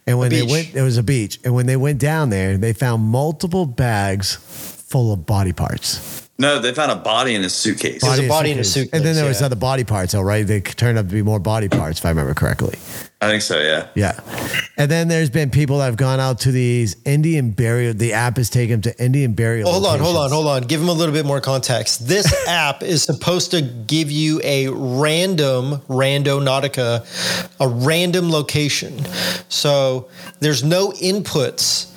And 0.07 0.21
when 0.21 0.31
they 0.31 0.43
went, 0.43 0.73
it 0.73 0.83
was 0.83 0.97
a 0.97 1.03
beach. 1.03 1.41
And 1.45 1.53
when 1.53 1.67
they 1.67 1.77
went 1.77 1.99
down 1.99 2.31
there, 2.31 2.57
they 2.57 2.73
found 2.73 3.03
multiple 3.03 3.67
bags 3.67 4.37
full 4.37 5.13
of 5.13 5.27
body 5.27 5.53
parts. 5.53 6.22
No, 6.39 6.59
they 6.59 6.73
found 6.73 6.91
a 6.91 6.97
body 6.97 7.35
in 7.35 7.43
his 7.43 7.55
suitcase. 7.55 8.01
Body- 8.03 8.25
a 8.25 8.29
body 8.29 8.51
in 8.51 8.59
a 8.59 8.65
suitcase, 8.65 8.93
And 8.93 9.05
then 9.05 9.15
there 9.15 9.27
was 9.27 9.41
yeah. 9.41 9.47
other 9.47 9.57
body 9.57 9.85
parts, 9.85 10.15
all 10.15 10.25
right? 10.25 10.47
They 10.47 10.61
turned 10.61 10.99
out 10.99 11.09
to 11.09 11.15
be 11.15 11.23
more 11.23 11.39
body 11.39 11.69
parts, 11.69 11.99
if 12.01 12.07
I 12.07 12.09
remember 12.09 12.35
correctly. 12.35 12.79
I 13.21 13.29
think 13.29 13.43
so, 13.43 13.61
yeah. 13.61 13.87
Yeah. 13.95 14.19
And 14.77 14.91
then 14.91 15.07
there's 15.07 15.31
been 15.31 15.51
people 15.51 15.79
that 15.79 15.85
have 15.85 15.97
gone 15.97 16.19
out 16.19 16.41
to 16.41 16.51
these 16.51 16.97
Indian 17.05 17.53
burial. 17.53 17.95
The 17.95 18.15
app 18.15 18.39
has 18.39 18.51
taken 18.51 18.81
them 18.81 18.93
to 18.93 19.05
Indian 19.05 19.35
burial. 19.35 19.71
Hold 19.71 19.87
on, 19.87 20.01
hold 20.01 20.17
on, 20.17 20.31
hold 20.31 20.47
on. 20.49 20.63
Give 20.63 20.81
him 20.81 20.89
a 20.89 20.93
little 20.93 21.15
bit 21.15 21.25
more 21.25 21.41
context. 21.41 22.09
This 22.09 22.35
app 22.49 22.83
is 22.83 23.05
supposed 23.05 23.53
to 23.53 23.63
give 23.63 24.11
you 24.11 24.41
a 24.43 24.69
random 24.69 25.77
Randonautica, 25.89 27.07
a 27.61 27.69
random 27.69 28.31
location. 28.31 28.99
So 29.49 30.09
there's 30.41 30.65
no 30.65 30.91
inputs 30.91 31.93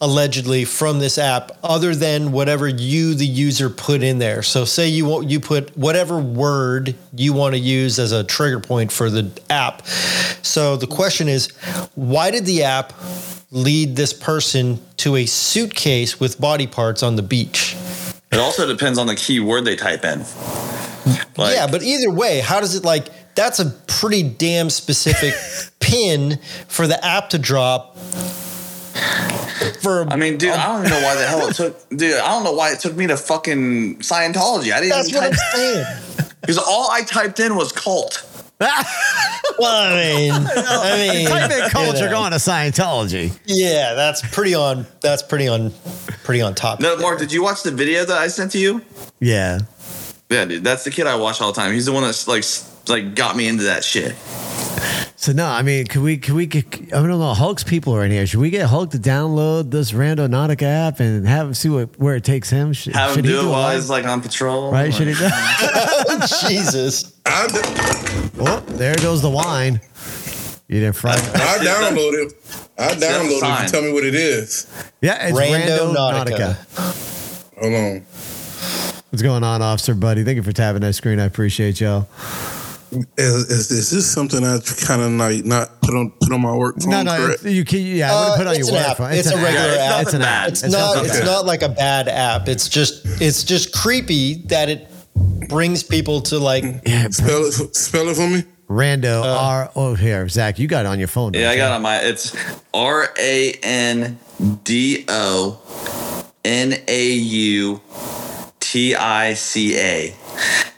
allegedly 0.00 0.64
from 0.64 0.98
this 0.98 1.18
app 1.18 1.52
other 1.62 1.94
than 1.94 2.32
whatever 2.32 2.66
you 2.66 3.14
the 3.14 3.26
user 3.26 3.68
put 3.68 4.02
in 4.02 4.18
there. 4.18 4.42
So 4.42 4.64
say 4.64 4.88
you 4.88 5.04
want 5.04 5.28
you 5.28 5.40
put 5.40 5.76
whatever 5.76 6.18
word 6.18 6.94
you 7.14 7.32
want 7.34 7.54
to 7.54 7.60
use 7.60 7.98
as 7.98 8.12
a 8.12 8.24
trigger 8.24 8.60
point 8.60 8.90
for 8.90 9.10
the 9.10 9.30
app. 9.50 9.86
So 10.42 10.76
the 10.76 10.86
question 10.86 11.28
is 11.28 11.48
why 11.94 12.30
did 12.30 12.46
the 12.46 12.62
app 12.62 12.94
lead 13.50 13.96
this 13.96 14.12
person 14.12 14.80
to 14.98 15.16
a 15.16 15.26
suitcase 15.26 16.18
with 16.18 16.40
body 16.40 16.66
parts 16.66 17.02
on 17.02 17.16
the 17.16 17.22
beach? 17.22 17.76
It 18.32 18.38
also 18.38 18.66
depends 18.66 18.98
on 18.98 19.06
the 19.06 19.16
key 19.16 19.40
word 19.40 19.64
they 19.64 19.76
type 19.76 20.04
in. 20.04 20.24
Like, 21.36 21.56
yeah, 21.56 21.66
but 21.66 21.82
either 21.82 22.10
way, 22.10 22.40
how 22.40 22.60
does 22.60 22.74
it 22.74 22.84
like 22.84 23.08
that's 23.34 23.58
a 23.58 23.66
pretty 23.86 24.22
damn 24.22 24.70
specific 24.70 25.34
pin 25.80 26.38
for 26.68 26.86
the 26.86 27.02
app 27.04 27.30
to 27.30 27.38
drop 27.38 27.96
for 29.82 30.08
I 30.10 30.16
mean, 30.16 30.36
dude, 30.38 30.50
I 30.52 30.66
don't 30.66 30.86
even 30.86 30.90
know 30.90 31.06
why 31.06 31.14
the 31.16 31.26
hell 31.26 31.46
it 31.48 31.54
took. 31.56 31.88
Dude, 31.90 32.14
I 32.14 32.28
don't 32.28 32.44
know 32.44 32.52
why 32.52 32.72
it 32.72 32.80
took 32.80 32.94
me 32.96 33.06
to 33.08 33.16
fucking 33.16 33.96
Scientology. 33.98 34.72
I 34.72 34.80
didn't 34.80 34.90
that's 34.90 35.08
even 35.08 35.22
what 35.22 35.30
I'm 35.30 35.32
type 35.32 35.54
saying. 35.54 36.30
because 36.40 36.58
all 36.58 36.90
I 36.90 37.02
typed 37.02 37.40
in 37.40 37.56
was 37.56 37.72
cult. 37.72 38.26
Well, 39.58 39.92
I 39.92 39.94
mean, 39.94 40.32
I 40.32 40.96
mean, 40.96 41.26
Type 41.26 41.50
in 41.50 41.68
cult, 41.68 41.98
you 41.98 42.04
are 42.04 42.06
know. 42.06 42.12
going 42.12 42.30
to 42.30 42.38
Scientology. 42.38 43.38
Yeah, 43.44 43.92
that's 43.92 44.22
pretty 44.34 44.54
on. 44.54 44.86
That's 45.02 45.22
pretty 45.22 45.48
on. 45.48 45.72
Pretty 46.24 46.40
on 46.40 46.54
top. 46.54 46.80
No, 46.80 46.96
Mark, 46.96 47.18
did 47.18 47.30
you 47.30 47.42
watch 47.42 47.62
the 47.62 47.70
video 47.70 48.06
that 48.06 48.16
I 48.16 48.28
sent 48.28 48.52
to 48.52 48.58
you? 48.58 48.80
Yeah. 49.18 49.58
Yeah, 50.30 50.46
dude, 50.46 50.64
that's 50.64 50.84
the 50.84 50.90
kid 50.90 51.06
I 51.06 51.16
watch 51.16 51.42
all 51.42 51.52
the 51.52 51.60
time. 51.60 51.74
He's 51.74 51.84
the 51.84 51.92
one 51.92 52.04
that's 52.04 52.26
like, 52.26 52.44
like 52.88 53.14
got 53.14 53.36
me 53.36 53.48
into 53.48 53.64
that 53.64 53.84
shit. 53.84 54.14
So 55.20 55.32
no, 55.32 55.46
I 55.46 55.60
mean, 55.60 55.84
could 55.84 56.00
we? 56.00 56.16
Could 56.16 56.32
we? 56.32 56.46
Get, 56.46 56.64
I 56.94 56.96
don't 56.96 57.08
know. 57.10 57.34
Hulk's 57.34 57.62
people 57.62 57.94
are 57.94 58.02
in 58.06 58.10
here. 58.10 58.26
Should 58.26 58.40
we 58.40 58.48
get 58.48 58.68
Hulk 58.70 58.92
to 58.92 58.98
download 58.98 59.70
this 59.70 59.92
Randonautica 59.92 60.62
app 60.62 60.98
and 60.98 61.28
have 61.28 61.48
him 61.48 61.52
see 61.52 61.68
what, 61.68 61.98
where 61.98 62.16
it 62.16 62.24
takes 62.24 62.48
him? 62.48 62.72
Should, 62.72 62.94
Have 62.94 63.10
him 63.10 63.16
should 63.16 63.24
he 63.26 63.32
do 63.32 63.46
it 63.46 63.50
while 63.50 63.74
he's 63.74 63.90
like 63.90 64.06
on 64.06 64.22
patrol. 64.22 64.72
right? 64.72 64.94
Should 64.94 65.08
he? 65.08 65.12
Do? 65.12 65.28
Jesus. 66.48 67.12
I, 67.26 67.48
oh, 68.38 68.64
there 68.68 68.94
goes 68.94 69.20
the 69.20 69.28
wine. 69.28 69.82
You 70.68 70.80
didn't 70.80 70.96
fry. 70.96 71.12
I 71.12 71.58
download 71.58 72.14
it. 72.14 72.32
I 72.78 72.92
download 72.92 73.30
it. 73.30 73.40
sign. 73.40 73.64
You 73.64 73.68
tell 73.68 73.82
me 73.82 73.92
what 73.92 74.04
it 74.04 74.14
is. 74.14 74.72
Yeah, 75.02 75.28
it's 75.28 75.38
Randonautica. 75.38 76.54
Randonautica. 76.56 77.60
Hold 77.60 77.74
on. 77.74 78.06
What's 79.10 79.22
going 79.22 79.44
on, 79.44 79.60
Officer 79.60 79.94
Buddy? 79.94 80.24
Thank 80.24 80.36
you 80.36 80.42
for 80.42 80.52
tapping 80.52 80.80
that 80.80 80.94
screen. 80.94 81.20
I 81.20 81.24
appreciate 81.24 81.78
y'all. 81.78 82.08
Is, 83.16 83.50
is, 83.50 83.70
is 83.70 83.90
this 83.90 84.10
something 84.10 84.42
I 84.44 84.58
kind 84.86 85.00
of 85.00 85.12
like 85.12 85.44
not 85.44 85.80
put 85.80 85.94
on 85.94 86.10
put 86.20 86.32
on 86.32 86.40
my 86.40 86.54
work 86.54 86.80
phone? 86.80 86.90
No, 86.90 87.02
no, 87.02 87.16
correct? 87.16 87.40
it's- 87.40 87.54
you 87.54 87.64
can. 87.64 87.80
Yeah, 87.80 88.12
I 88.12 88.20
would 88.20 88.32
Uh, 88.32 88.36
put 88.36 88.46
on 88.48 88.56
your 88.56 88.66
work 88.72 88.86
app. 88.88 88.96
phone. 88.96 89.12
It's 89.12 89.30
a 89.30 89.36
regular 89.36 89.76
app. 89.78 90.02
It's 90.02 90.14
an 90.14 90.22
app. 90.22 90.48
It's 90.48 90.62
It's 90.64 90.72
not. 90.72 90.96
nothing 90.96 91.10
It's 91.10 91.24
not 91.24 91.46
like 91.46 91.62
a 91.62 91.68
bad 91.68 92.08
app. 92.08 92.48
It's 92.48 92.68
just. 92.68 93.02
It's 93.20 93.44
just 93.44 93.72
creepy 93.72 94.42
that 94.46 94.68
it 94.68 94.88
brings 95.48 95.82
people 95.82 96.20
to 96.22 96.38
like. 96.38 96.64
Yeah, 96.86 97.08
spell 97.10 97.44
it 97.46 97.76
spell 97.76 98.08
it 98.08 98.16
for 98.16 98.28
me. 98.28 98.44
Rando 98.68 99.24
R. 99.24 99.70
Oh, 99.74 99.94
here, 99.94 100.28
Zach, 100.28 100.58
you 100.60 100.68
got 100.68 100.84
it 100.84 100.88
on 100.88 100.98
your 101.00 101.08
phone. 101.08 101.32
don't 101.32 101.42
Yeah, 101.42 101.50
I 101.50 101.56
got 101.56 101.72
it 101.72 101.74
on 101.76 101.82
my. 101.82 101.96
It's 101.98 102.36
R 102.74 103.08
A 103.18 103.52
N 103.62 104.18
D 104.64 105.04
O 105.08 105.60
N 106.44 106.74
A 106.88 107.06
U 107.12 107.80
T 108.60 108.94
I 108.94 109.34
C 109.34 109.76
A. 109.78 110.14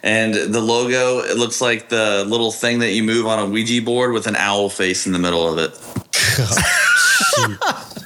And 0.05 0.35
the 0.35 0.61
logo, 0.61 1.21
it 1.21 1.37
looks 1.37 1.61
like 1.61 1.89
the 1.89 2.25
little 2.27 2.51
thing 2.51 2.81
that 2.81 2.91
you 2.93 3.05
move 3.05 3.27
on 3.27 3.39
a 3.39 3.47
Ouija 3.47 3.81
board 3.83 4.13
with 4.13 4.27
an 4.27 4.35
owl 4.35 4.69
face 4.69 5.07
in 5.07 5.13
the 5.13 5.19
middle 5.21 5.49
of 5.49 5.59
it. 5.59 5.71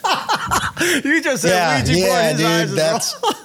You 1.04 1.22
just 1.22 1.42
said 1.42 1.50
Yeah, 1.50 1.78
Ouija 1.80 1.92
board. 1.92 2.06
yeah, 2.06 2.32
His 2.32 2.44
eyes 2.44 2.60
dude. 2.60 2.68
is 2.70 2.74
That's 2.76 3.14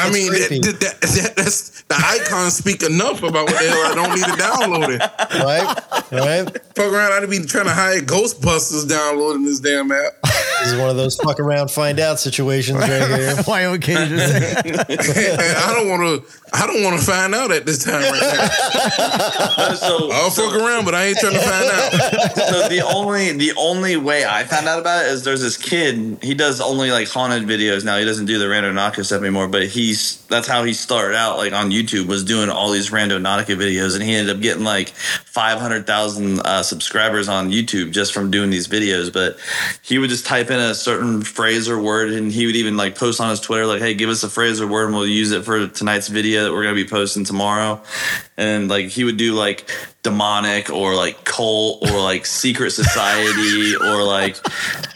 I 0.00 0.10
mean, 0.10 0.32
that, 0.32 0.46
creepy. 0.48 0.60
that, 0.60 0.80
that, 1.00 1.32
that's 1.36 1.82
the 1.82 1.94
icons 1.96 2.54
speak 2.54 2.82
enough 2.82 3.22
about 3.22 3.46
what 3.46 3.58
the 3.60 3.68
hell 3.68 3.92
I 3.92 3.94
don't 3.94 4.14
need 4.14 4.24
to 4.24 4.30
download 4.42 4.88
it. 4.94 5.00
right. 5.42 5.78
Right. 6.10 6.58
Fuck 6.74 6.92
around, 6.92 7.12
I'd 7.22 7.28
be 7.30 7.38
trying 7.44 7.64
to 7.66 7.72
hide 7.74 8.06
Ghostbusters 8.06 8.88
downloading 8.88 9.44
this 9.44 9.60
damn 9.60 9.90
app. 9.92 10.12
This 10.22 10.72
is 10.72 10.78
one 10.80 10.90
of 10.90 10.96
those 10.96 11.16
fuck 11.16 11.38
around, 11.38 11.70
find 11.70 12.00
out 12.00 12.18
situations 12.18 12.78
right 12.78 12.88
here. 13.08 13.36
Why 13.44 13.68
would 13.68 13.80
Katie 13.82 14.08
just 14.08 14.32
say? 14.32 14.54
and 14.66 14.80
I 15.56 15.74
don't 15.74 15.88
want 15.88 16.24
to. 16.24 16.38
I 16.52 16.66
don't 16.66 16.82
want 16.82 16.98
to 16.98 17.04
find 17.04 17.34
out 17.34 17.52
at 17.52 17.66
this 17.66 17.84
time 17.84 18.00
right 18.02 18.20
now. 18.22 19.74
So, 19.74 20.10
I'll 20.10 20.30
so- 20.30 20.50
fuck 20.50 20.60
around, 20.60 20.84
but 20.84 20.94
I 20.94 21.06
ain't 21.06 21.18
trying 21.18 21.34
to 21.34 21.40
find 21.40 21.64
out. 21.70 22.32
so 22.36 22.68
the 22.68 22.80
only 22.84 23.32
the 23.32 23.52
only 23.58 23.96
way 23.96 24.24
I 24.24 24.44
found 24.44 24.66
out 24.66 24.78
about 24.80 25.04
it 25.04 25.12
is 25.12 25.24
there's 25.24 25.42
this 25.42 25.56
kid. 25.56 26.18
He 26.22 26.34
does 26.34 26.60
only 26.60 26.90
like 26.90 27.08
haunted 27.08 27.44
videos 27.44 27.84
now. 27.84 27.98
He 27.98 28.04
doesn't 28.04 28.26
do 28.26 28.38
the 28.38 28.46
Randonautica 28.46 29.04
stuff 29.04 29.20
anymore. 29.20 29.48
But 29.48 29.64
he's 29.88 30.24
that's 30.26 30.46
how 30.46 30.64
he 30.64 30.74
started 30.74 31.16
out 31.16 31.38
like 31.38 31.52
on 31.52 31.70
YouTube 31.70 32.06
was 32.06 32.22
doing 32.22 32.50
all 32.50 32.70
these 32.70 32.90
Randonautica 32.90 33.56
videos, 33.56 33.94
and 33.94 34.02
he 34.02 34.14
ended 34.14 34.34
up 34.34 34.42
getting 34.42 34.64
like 34.64 34.90
five 34.90 35.58
hundred 35.58 35.86
thousand 35.86 36.40
uh, 36.40 36.62
subscribers 36.62 37.28
on 37.28 37.50
YouTube 37.50 37.92
just 37.92 38.12
from 38.12 38.30
doing 38.30 38.50
these 38.50 38.68
videos. 38.68 39.12
But 39.12 39.38
he 39.82 39.98
would 39.98 40.10
just 40.10 40.26
type 40.26 40.50
in 40.50 40.58
a 40.58 40.74
certain 40.74 41.22
phrase 41.22 41.68
or 41.68 41.80
word, 41.80 42.12
and 42.12 42.30
he 42.30 42.46
would 42.46 42.56
even 42.56 42.76
like 42.76 42.96
post 42.96 43.20
on 43.20 43.30
his 43.30 43.40
Twitter 43.40 43.66
like, 43.66 43.80
"Hey, 43.80 43.94
give 43.94 44.10
us 44.10 44.22
a 44.22 44.28
phrase 44.28 44.60
or 44.60 44.66
word, 44.66 44.86
and 44.86 44.94
we'll 44.94 45.06
use 45.06 45.32
it 45.32 45.44
for 45.44 45.66
tonight's 45.68 46.08
video 46.08 46.44
that 46.44 46.52
we're 46.52 46.62
gonna 46.62 46.74
be 46.74 46.86
posting 46.86 47.24
tomorrow." 47.24 47.82
And 48.38 48.68
like 48.68 48.86
he 48.86 49.02
would 49.02 49.16
do 49.16 49.34
like 49.34 49.68
demonic 50.04 50.70
or 50.70 50.94
like 50.94 51.24
cult 51.24 51.90
or 51.90 52.00
like 52.00 52.24
secret 52.24 52.70
society 52.70 53.74
or 53.74 54.04
like 54.04 54.36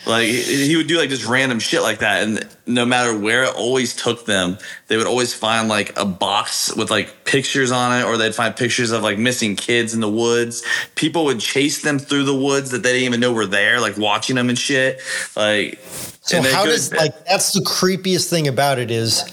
like 0.06 0.28
he 0.28 0.77
would 0.77 0.86
do 0.86 0.97
like 0.97 1.10
just 1.10 1.27
random 1.27 1.59
shit 1.59 1.82
like 1.82 1.98
that. 1.98 2.23
And 2.23 2.47
no 2.66 2.86
matter 2.86 3.19
where 3.19 3.43
it 3.43 3.55
always 3.56 3.97
took 3.97 4.27
them 4.27 4.59
they 4.86 4.97
would 4.97 5.09
always 5.09 5.35
find 5.35 5.69
like 5.69 5.98
a 5.98 6.05
box 6.05 6.73
with 6.77 6.89
like 6.89 7.24
pictures 7.24 7.73
on 7.73 8.01
it 8.01 8.05
or 8.05 8.16
they'd 8.16 8.32
find 8.35 8.55
pictures 8.55 8.93
of 8.93 9.02
like 9.02 9.19
missing 9.19 9.56
kids 9.56 9.93
in 9.93 10.01
the 10.01 10.09
woods. 10.09 10.62
People 10.94 11.24
would 11.24 11.40
chase 11.40 11.82
them 11.82 11.98
through 11.98 12.23
the 12.23 12.36
woods 12.36 12.70
that 12.70 12.85
they 12.85 12.93
didn't 12.93 13.06
even 13.06 13.19
know 13.20 13.32
were 13.32 13.47
there 13.47 13.81
like 13.81 13.98
watching 13.98 14.36
them 14.36 14.48
and 14.51 14.59
shit. 14.59 15.01
Like 15.35 15.81
So 16.23 16.40
how 16.43 16.64
go- 16.64 16.70
does 16.70 16.93
like 16.93 17.27
that's 17.27 17.52
the 17.52 17.60
creepiest 17.62 18.31
thing 18.31 18.47
about 18.47 18.78
it 18.78 18.93
is 18.93 19.24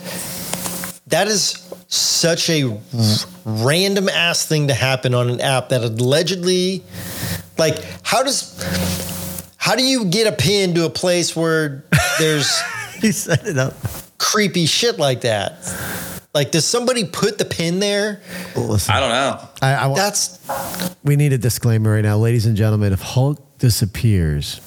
that 1.06 1.28
is 1.28 1.64
such 1.88 2.50
a 2.50 2.64
random 3.50 4.10
ass 4.10 4.46
thing 4.46 4.68
to 4.68 4.74
happen 4.74 5.14
on 5.14 5.30
an 5.30 5.42
app 5.42 5.70
that 5.70 5.82
allegedly 5.82 6.84
like 7.58 7.84
how 8.04 8.24
does 8.24 8.56
how 9.58 9.76
do 9.76 9.84
you 9.84 10.06
get 10.06 10.26
a 10.26 10.36
pin 10.36 10.74
to 10.76 10.86
a 10.86 10.90
place 10.90 11.36
where 11.36 11.84
there's 12.18 12.60
he 13.02 13.12
set 13.12 13.46
it 13.46 13.58
up. 13.58 13.74
creepy 14.18 14.66
shit 14.66 14.98
like 14.98 15.22
that? 15.22 15.58
Like 16.34 16.52
does 16.52 16.66
somebody 16.66 17.06
put 17.06 17.38
the 17.38 17.46
pin 17.46 17.80
there? 17.80 18.22
Listen, 18.56 18.96
i 18.96 19.00
don't 19.00 19.10
know 19.10 19.50
I, 19.62 19.90
I, 19.90 19.94
That's 19.94 20.40
we 21.04 21.16
need 21.16 21.34
a 21.34 21.38
disclaimer 21.38 21.94
right 21.94 22.04
now, 22.04 22.18
ladies 22.18 22.46
and 22.46 22.56
gentlemen. 22.56 22.94
If 22.94 23.02
Hulk 23.02 23.60
disappears, 23.60 24.62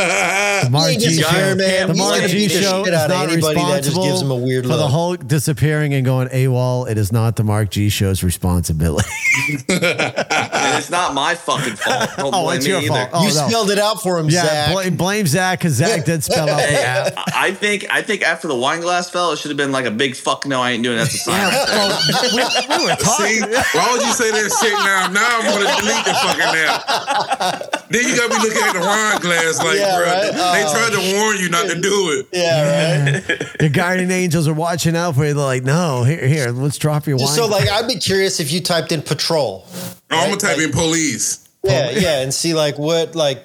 the 0.00 0.68
Mark 0.70 0.92
G 0.92 1.20
show, 1.22 1.54
man. 1.54 1.56
the 1.88 1.92
He's 1.94 1.96
Mark 1.98 2.16
gonna 2.16 2.28
G 2.28 2.34
beat 2.48 2.52
the 2.54 2.62
show 2.62 2.84
is 2.84 2.92
out 2.92 3.04
of 3.04 3.08
not 3.10 3.28
anybody 3.30 3.54
that 3.54 3.84
responsible 3.84 4.02
just 4.02 4.06
gives 4.08 4.22
him 4.22 4.30
a 4.30 4.36
weird 4.36 4.64
for 4.64 4.68
the 4.68 4.76
look. 4.76 4.90
Hulk 4.90 5.26
disappearing 5.26 5.94
and 5.94 6.04
going 6.04 6.28
AWOL. 6.28 6.88
It 6.90 6.98
is 6.98 7.12
not 7.12 7.36
the 7.36 7.44
Mark 7.44 7.70
G 7.70 7.88
show's 7.88 8.22
responsibility. 8.22 9.08
and 9.68 10.78
it's 10.78 10.90
not 10.90 11.14
my 11.14 11.34
fucking 11.34 11.76
fault 11.76 12.10
don't 12.16 12.34
Oh, 12.34 12.44
blame 12.44 12.56
it's 12.56 12.66
me 12.66 12.72
your 12.72 12.80
either. 12.82 12.88
fault. 12.88 13.10
Oh, 13.12 13.22
you 13.28 13.34
no. 13.34 13.48
spelled 13.48 13.70
it 13.70 13.78
out 13.78 14.02
for 14.02 14.18
him, 14.18 14.28
yeah, 14.28 14.44
Zach. 14.44 14.72
bl- 14.90 14.96
blame 14.96 15.26
Zach 15.26 15.58
because 15.58 15.74
Zach 15.74 16.04
did 16.04 16.24
spell 16.24 16.48
out 16.48 16.56
the 16.58 16.80
app. 16.82 17.12
I 17.34 17.52
think 17.52 17.86
I 17.90 18.02
think 18.02 18.22
after 18.22 18.48
the 18.48 18.56
wine 18.56 18.80
glass 18.80 19.10
fell, 19.10 19.32
it 19.32 19.38
should 19.38 19.50
have 19.50 19.56
been 19.58 19.72
like 19.72 19.84
a 19.86 19.90
big 19.90 20.14
fuck 20.16 20.46
no, 20.46 20.60
I 20.60 20.72
ain't 20.72 20.82
doing 20.82 20.96
that 20.98 21.10
to 21.10 21.16
sign. 21.18 21.52
Well, 21.52 22.00
we, 22.34 22.42
we 22.42 22.84
were 22.84 22.96
See, 22.98 23.40
talking. 23.40 23.52
why 23.72 23.88
would 23.92 24.02
you 24.02 24.12
say 24.12 24.30
that 24.30 24.50
shit 24.60 24.72
now? 24.72 25.08
Now 25.12 25.38
I'm 25.38 25.44
gonna 25.44 25.70
delete 25.80 26.04
the 26.04 26.14
fucking 26.14 26.52
app. 26.66 27.88
Then 27.88 28.02
you 28.08 28.16
gotta 28.16 28.28
be 28.34 28.40
looking 28.42 28.62
at 28.62 28.72
the 28.74 28.80
wine 28.80 29.20
glass 29.20 29.58
like, 29.62 29.78
Yeah, 29.78 29.85
bro. 29.94 30.04
right? 30.04 30.32
They 30.32 30.64
Oh. 30.64 30.72
tried 30.72 30.92
to 30.92 31.16
warn 31.16 31.36
you 31.38 31.48
not 31.48 31.68
to 31.68 31.80
do 31.80 32.10
it. 32.18 32.28
yeah, 32.32 33.12
right. 33.28 33.60
Your 33.60 33.70
guardian 33.70 34.10
angels 34.10 34.48
are 34.48 34.54
watching 34.54 34.96
out 34.96 35.14
for 35.14 35.24
you. 35.24 35.34
They're 35.34 35.44
like, 35.44 35.62
no, 35.64 36.02
here, 36.04 36.26
here, 36.26 36.50
let's 36.50 36.78
drop 36.78 37.06
your 37.06 37.16
wine. 37.18 37.28
So, 37.28 37.46
like, 37.46 37.68
I'd 37.68 37.86
be 37.88 37.96
curious 37.96 38.40
if 38.40 38.52
you 38.52 38.60
typed 38.60 38.92
in 38.92 39.02
patrol. 39.02 39.64
Oh, 39.68 39.92
I'm 40.10 40.28
gonna 40.28 40.36
type 40.40 40.56
Like- 40.56 40.66
in 40.66 40.72
police. 40.72 41.40
Yeah, 41.62 41.90
yeah, 41.90 42.20
and 42.20 42.32
see 42.32 42.54
like 42.54 42.78
what 42.78 43.16
like, 43.16 43.44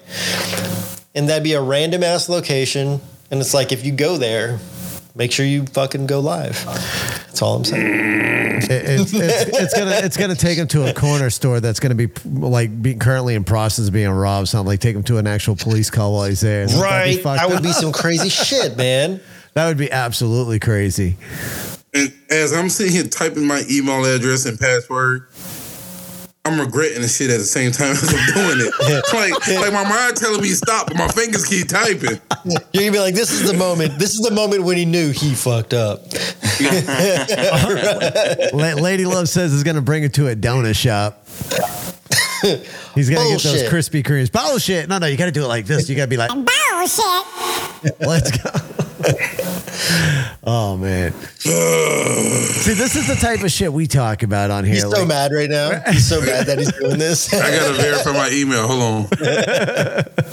and 1.14 1.28
that'd 1.28 1.42
be 1.42 1.54
a 1.54 1.60
random 1.60 2.04
ass 2.04 2.28
location, 2.28 3.00
and 3.32 3.40
it's 3.40 3.52
like 3.52 3.72
if 3.72 3.84
you 3.84 3.90
go 3.90 4.16
there, 4.16 4.60
make 5.16 5.32
sure 5.32 5.44
you 5.44 5.64
fucking 5.66 6.06
go 6.06 6.20
live. 6.20 6.56
That's 7.32 7.40
all 7.42 7.56
I'm 7.56 7.64
saying. 7.64 8.20
It- 8.62 8.70
it's, 9.00 9.12
it's, 9.12 9.58
it's 9.58 9.74
gonna 9.76 9.90
it's 9.90 10.16
gonna 10.16 10.36
take 10.36 10.56
him 10.56 10.68
to 10.68 10.88
a 10.88 10.94
corner 10.94 11.30
store 11.30 11.58
that's 11.58 11.80
gonna 11.80 11.96
be 11.96 12.08
like 12.24 12.80
be 12.80 12.94
currently 12.94 13.34
in 13.34 13.42
process 13.42 13.88
of 13.88 13.92
being 13.92 14.08
robbed. 14.10 14.48
Something 14.48 14.66
like 14.68 14.78
take 14.80 14.94
him 14.94 15.02
to 15.04 15.18
an 15.18 15.26
actual 15.26 15.56
police 15.56 15.90
call 15.90 16.12
while 16.14 16.26
he's 16.28 16.42
there. 16.42 16.66
That'd 16.66 16.80
Right, 16.80 17.20
fucked 17.20 17.40
that 17.40 17.48
would 17.50 17.62
be 17.62 17.72
some 17.72 17.92
crazy 17.92 18.28
shit, 18.44 18.76
man. 18.76 19.20
that 19.54 19.66
would 19.66 19.78
be 19.78 19.90
absolutely 19.90 20.60
crazy. 20.60 21.16
And 21.92 22.12
as 22.30 22.52
I'm 22.52 22.68
sitting 22.68 22.92
here 22.92 23.04
typing 23.04 23.46
my 23.46 23.62
email 23.68 24.04
address 24.04 24.46
and 24.46 24.58
password, 24.60 25.26
I'm 26.44 26.58
regretting 26.58 27.02
the 27.02 27.08
shit 27.08 27.30
at 27.30 27.38
the 27.38 27.44
same 27.44 27.70
time 27.70 27.90
as 27.92 28.02
I'm 28.08 28.34
doing 28.34 28.66
it. 28.66 28.74
like, 29.12 29.32
like 29.60 29.72
my 29.72 29.88
mind 29.88 30.16
telling 30.16 30.40
me 30.42 30.48
stop, 30.48 30.88
but 30.88 30.96
my 30.96 31.06
fingers 31.08 31.44
keep 31.46 31.68
typing. 31.68 32.20
You're 32.44 32.82
gonna 32.82 32.90
be 32.92 32.98
like, 32.98 33.14
this 33.14 33.30
is 33.30 33.48
the 33.50 33.56
moment. 33.56 33.96
This 33.98 34.14
is 34.14 34.20
the 34.20 34.32
moment 34.34 34.64
when 34.64 34.76
he 34.76 34.84
knew 34.84 35.12
he 35.12 35.34
fucked 35.34 35.72
up. 35.72 36.00
La- 38.52 38.74
Lady 38.80 39.04
Love 39.06 39.28
says 39.28 39.52
is 39.52 39.62
gonna 39.62 39.80
bring 39.82 40.02
it 40.02 40.14
to 40.14 40.28
a 40.28 40.34
donut 40.34 40.74
shop. 40.74 41.24
He's 42.94 43.08
gonna 43.08 43.22
get 43.28 43.42
those 43.42 43.44
Bullshit. 43.44 43.70
Krispy 43.70 44.02
Kremes. 44.02 44.32
Bullshit. 44.32 44.88
No, 44.88 44.98
no, 44.98 45.06
you 45.06 45.16
gotta 45.16 45.30
do 45.30 45.44
it 45.44 45.48
like 45.48 45.66
this. 45.66 45.88
You 45.88 45.94
gotta 45.94 46.08
be 46.08 46.16
like, 46.16 46.30
Bullshit. 46.30 48.00
let's 48.00 48.36
go. 48.36 48.50
Oh 50.44 50.76
man. 50.76 51.12
See, 51.12 52.74
this 52.74 52.96
is 52.96 53.06
the 53.08 53.14
type 53.20 53.42
of 53.42 53.50
shit 53.50 53.72
we 53.72 53.86
talk 53.86 54.22
about 54.22 54.50
on 54.50 54.64
here. 54.64 54.74
He's 54.74 54.82
so 54.82 54.88
like- 54.90 55.08
mad 55.08 55.32
right 55.32 55.50
now. 55.50 55.80
He's 55.90 56.06
so 56.06 56.20
mad 56.20 56.46
that 56.46 56.58
he's 56.58 56.72
doing 56.72 56.98
this. 56.98 57.32
I 57.34 57.50
gotta 57.56 57.74
verify 57.74 58.12
my 58.12 58.30
email. 58.32 58.66
Hold 58.66 58.82
on. 58.82 59.06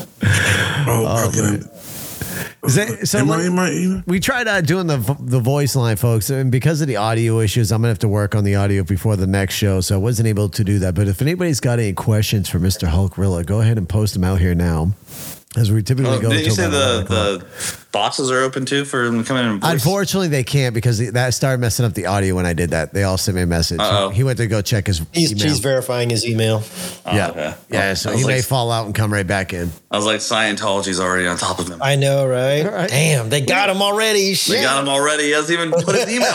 oh, 0.88 1.05
how 1.15 1.31
can 1.31 1.45
I- 1.45 2.65
Is 2.67 2.76
that- 2.76 3.07
so 3.07 3.19
Am 3.19 3.27
let- 3.27 3.39
I 3.39 3.45
in 3.45 3.55
my 3.55 3.71
email? 3.71 4.03
we 4.07 4.19
tried 4.19 4.47
uh, 4.47 4.61
doing 4.61 4.88
the 4.88 4.97
the 5.19 5.39
voice 5.39 5.76
line, 5.76 5.95
folks, 5.97 6.30
and 6.30 6.51
because 6.51 6.81
of 6.81 6.88
the 6.88 6.97
audio 6.97 7.39
issues, 7.39 7.71
I'm 7.71 7.81
gonna 7.81 7.89
have 7.89 7.99
to 7.99 8.07
work 8.07 8.35
on 8.35 8.43
the 8.43 8.55
audio 8.55 8.84
before 8.84 9.15
the 9.15 9.27
next 9.27 9.55
show, 9.55 9.81
so 9.81 9.95
I 9.95 9.97
wasn't 9.97 10.27
able 10.27 10.49
to 10.49 10.63
do 10.63 10.80
that. 10.80 10.93
But 10.95 11.07
if 11.07 11.21
anybody's 11.21 11.59
got 11.59 11.80
any 11.80 11.93
questions 11.93 12.49
for 12.49 12.59
Mr. 12.59 12.88
Hulkrilla, 12.89 13.45
go 13.45 13.61
ahead 13.61 13.77
and 13.77 13.88
post 13.88 14.13
them 14.13 14.23
out 14.23 14.39
here 14.39 14.55
now, 14.55 14.91
as 15.57 15.71
we 15.71 15.81
typically 15.81 16.11
Oh, 16.11 16.21
go. 16.21 16.30
didn't 16.30 16.45
you 16.45 16.51
say 16.51 16.69
the 16.69 17.03
the 17.07 17.45
boxes 17.91 18.30
are 18.30 18.41
open 18.41 18.65
too 18.65 18.85
for 18.85 19.05
them 19.05 19.17
to 19.17 19.27
come 19.27 19.35
in 19.38 19.45
and 19.47 19.59
voice? 19.61 19.71
Unfortunately, 19.71 20.27
they 20.27 20.43
can't 20.43 20.76
because 20.76 20.99
that 21.13 21.34
started 21.34 21.59
messing 21.59 21.88
up 21.88 21.93
the 21.95 22.05
audio 22.05 22.35
when 22.35 22.45
I 22.45 22.53
did 22.53 22.69
that. 22.69 22.93
They 22.93 23.01
all 23.03 23.17
sent 23.17 23.35
me 23.35 23.41
a 23.41 23.47
message. 23.47 23.80
Uh-oh. 23.80 24.09
He 24.09 24.23
went 24.23 24.38
to 24.38 24.45
go 24.45 24.61
check 24.61 24.85
his 24.85 25.01
He's, 25.11 25.31
email. 25.31 25.47
he's 25.47 25.57
verifying 25.59 26.11
his 26.11 26.23
email. 26.23 26.61
Oh, 27.03 27.15
yeah, 27.15 27.30
okay. 27.31 27.55
yeah. 27.71 27.89
Oh, 27.89 27.93
so 27.95 28.11
he 28.11 28.17
was 28.17 28.27
may 28.27 28.41
fall 28.43 28.71
out 28.71 28.85
and 28.85 28.93
come 28.93 29.11
right 29.11 29.26
back 29.26 29.51
in. 29.53 29.71
I 29.89 29.97
was 29.97 30.05
like, 30.05 30.19
Scientology's 30.19 30.99
already 30.99 31.26
on 31.26 31.38
top 31.38 31.57
of 31.57 31.67
him. 31.67 31.81
I 31.81 31.95
know, 31.95 32.27
right? 32.27 32.63
All 32.63 32.71
right. 32.71 32.88
Damn, 32.89 33.30
they 33.30 33.41
got 33.41 33.69
him 33.71 33.81
already. 33.81 34.35
They 34.35 34.61
got 34.61 34.84
him 34.84 34.88
already. 34.88 35.23
He 35.23 35.31
hasn't 35.31 35.59
even 35.59 35.71
put 35.71 35.95
his 35.95 36.09
email 36.13 36.27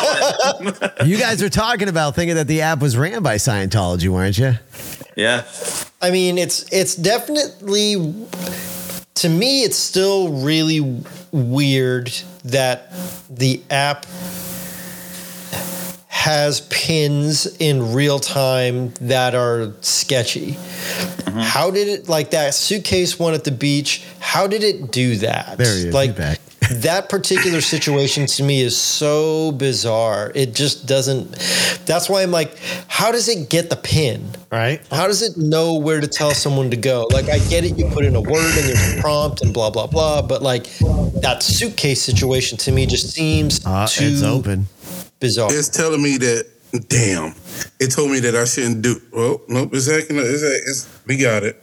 in. 0.61 1.07
You 1.09 1.19
guys 1.19 1.41
were 1.41 1.49
talking 1.51 1.89
about 1.89 2.17
thinking 2.17 2.35
that 2.35 2.49
the 2.49 2.63
app 2.63 2.81
was 2.81 2.97
ran 2.97 3.23
by 3.23 3.37
Scientology, 3.37 4.09
weren't 4.09 4.39
you? 4.39 4.55
yeah. 5.17 5.45
I 6.03 6.11
mean, 6.11 6.37
it's 6.37 6.65
it's 6.73 6.97
definitely 6.97 7.95
to 9.25 9.31
me, 9.31 9.63
it's 9.63 9.79
still 9.79 10.43
really 10.43 11.03
weird 11.33 12.13
that 12.45 12.93
the 13.31 13.63
app 13.71 14.05
has 16.09 16.61
pins 16.69 17.47
in 17.57 17.95
real 17.95 18.19
time 18.19 18.93
that 19.01 19.35
are 19.35 19.73
sketchy. 19.81 20.53
Mm-hmm. 20.53 21.39
How 21.39 21.71
did 21.71 21.89
it 21.89 22.07
like 22.07 22.33
that 22.33 22.53
suitcase 22.53 23.19
one 23.19 23.33
at 23.33 23.45
the 23.45 23.51
beach? 23.51 24.05
How 24.21 24.47
did 24.47 24.63
it 24.63 24.93
do 24.93 25.17
that? 25.17 25.57
There 25.57 25.75
he 25.75 25.89
is, 25.89 25.95
Like. 25.95 26.17
That 26.71 27.09
particular 27.09 27.61
situation 27.61 28.27
to 28.27 28.43
me 28.43 28.61
is 28.63 28.77
so 28.77 29.53
bizarre. 29.53 30.33
It 30.35 30.55
just 30.55 30.87
doesn't. 30.87 31.31
That's 31.87 32.09
why 32.09 32.23
I'm 32.23 32.31
like, 32.31 32.57
how 32.89 33.13
does 33.13 33.29
it 33.29 33.49
get 33.51 33.71
the 33.71 33.77
pin? 33.77 34.29
Right. 34.51 34.81
How 34.91 35.07
does 35.07 35.23
it 35.23 35.37
know 35.37 35.75
where 35.75 36.01
to 36.01 36.07
tell 36.09 36.33
someone 36.33 36.71
to 36.71 36.77
go? 36.77 37.07
Like, 37.11 37.29
I 37.29 37.39
get 37.51 37.65
it, 37.65 37.77
you 37.79 37.89
put 37.91 38.05
in 38.05 38.15
a 38.17 38.21
word 38.21 38.57
and 38.59 38.69
there's 38.69 38.99
a 38.99 39.01
prompt 39.01 39.43
and 39.43 39.53
blah 39.53 39.71
blah 39.71 39.87
blah, 39.87 40.23
but 40.23 40.43
like 40.43 40.65
that 41.21 41.43
suitcase 41.43 42.03
situation 42.03 42.59
to 42.59 42.73
me 42.73 42.87
just 42.87 43.11
seems 43.13 43.65
Uh, 43.67 43.87
too 43.87 44.05
it's 44.05 44.23
open. 44.23 44.67
bizarre. 45.21 45.53
It's 45.53 45.69
telling 45.69 46.03
me 46.03 46.17
that. 46.19 46.51
Damn, 46.89 47.37
it 47.79 47.93
told 47.93 48.11
me 48.11 48.19
that 48.19 48.35
I 48.35 48.45
shouldn't 48.47 48.83
do. 48.83 49.01
Well, 49.13 49.41
nope. 49.47 49.71
It's 49.75 49.89
acting. 49.89 50.17
It's, 50.19 50.43
it's, 50.43 50.89
we 51.07 51.17
got 51.17 51.45
it. 51.45 51.55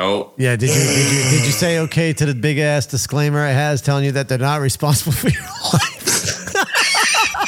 Oh, 0.00 0.32
Yeah, 0.36 0.56
did 0.56 0.68
you, 0.70 0.74
did 0.74 1.12
you 1.12 1.30
did 1.38 1.46
you 1.46 1.52
say 1.64 1.78
okay 1.80 2.12
to 2.12 2.26
the 2.26 2.34
big 2.34 2.58
ass 2.58 2.86
disclaimer 2.86 3.46
it 3.46 3.52
has 3.52 3.82
telling 3.82 4.04
you 4.04 4.12
that 4.12 4.28
they're 4.28 4.38
not 4.38 4.60
responsible 4.60 5.12
for 5.12 5.28
your 5.28 5.42
life? 5.42 5.96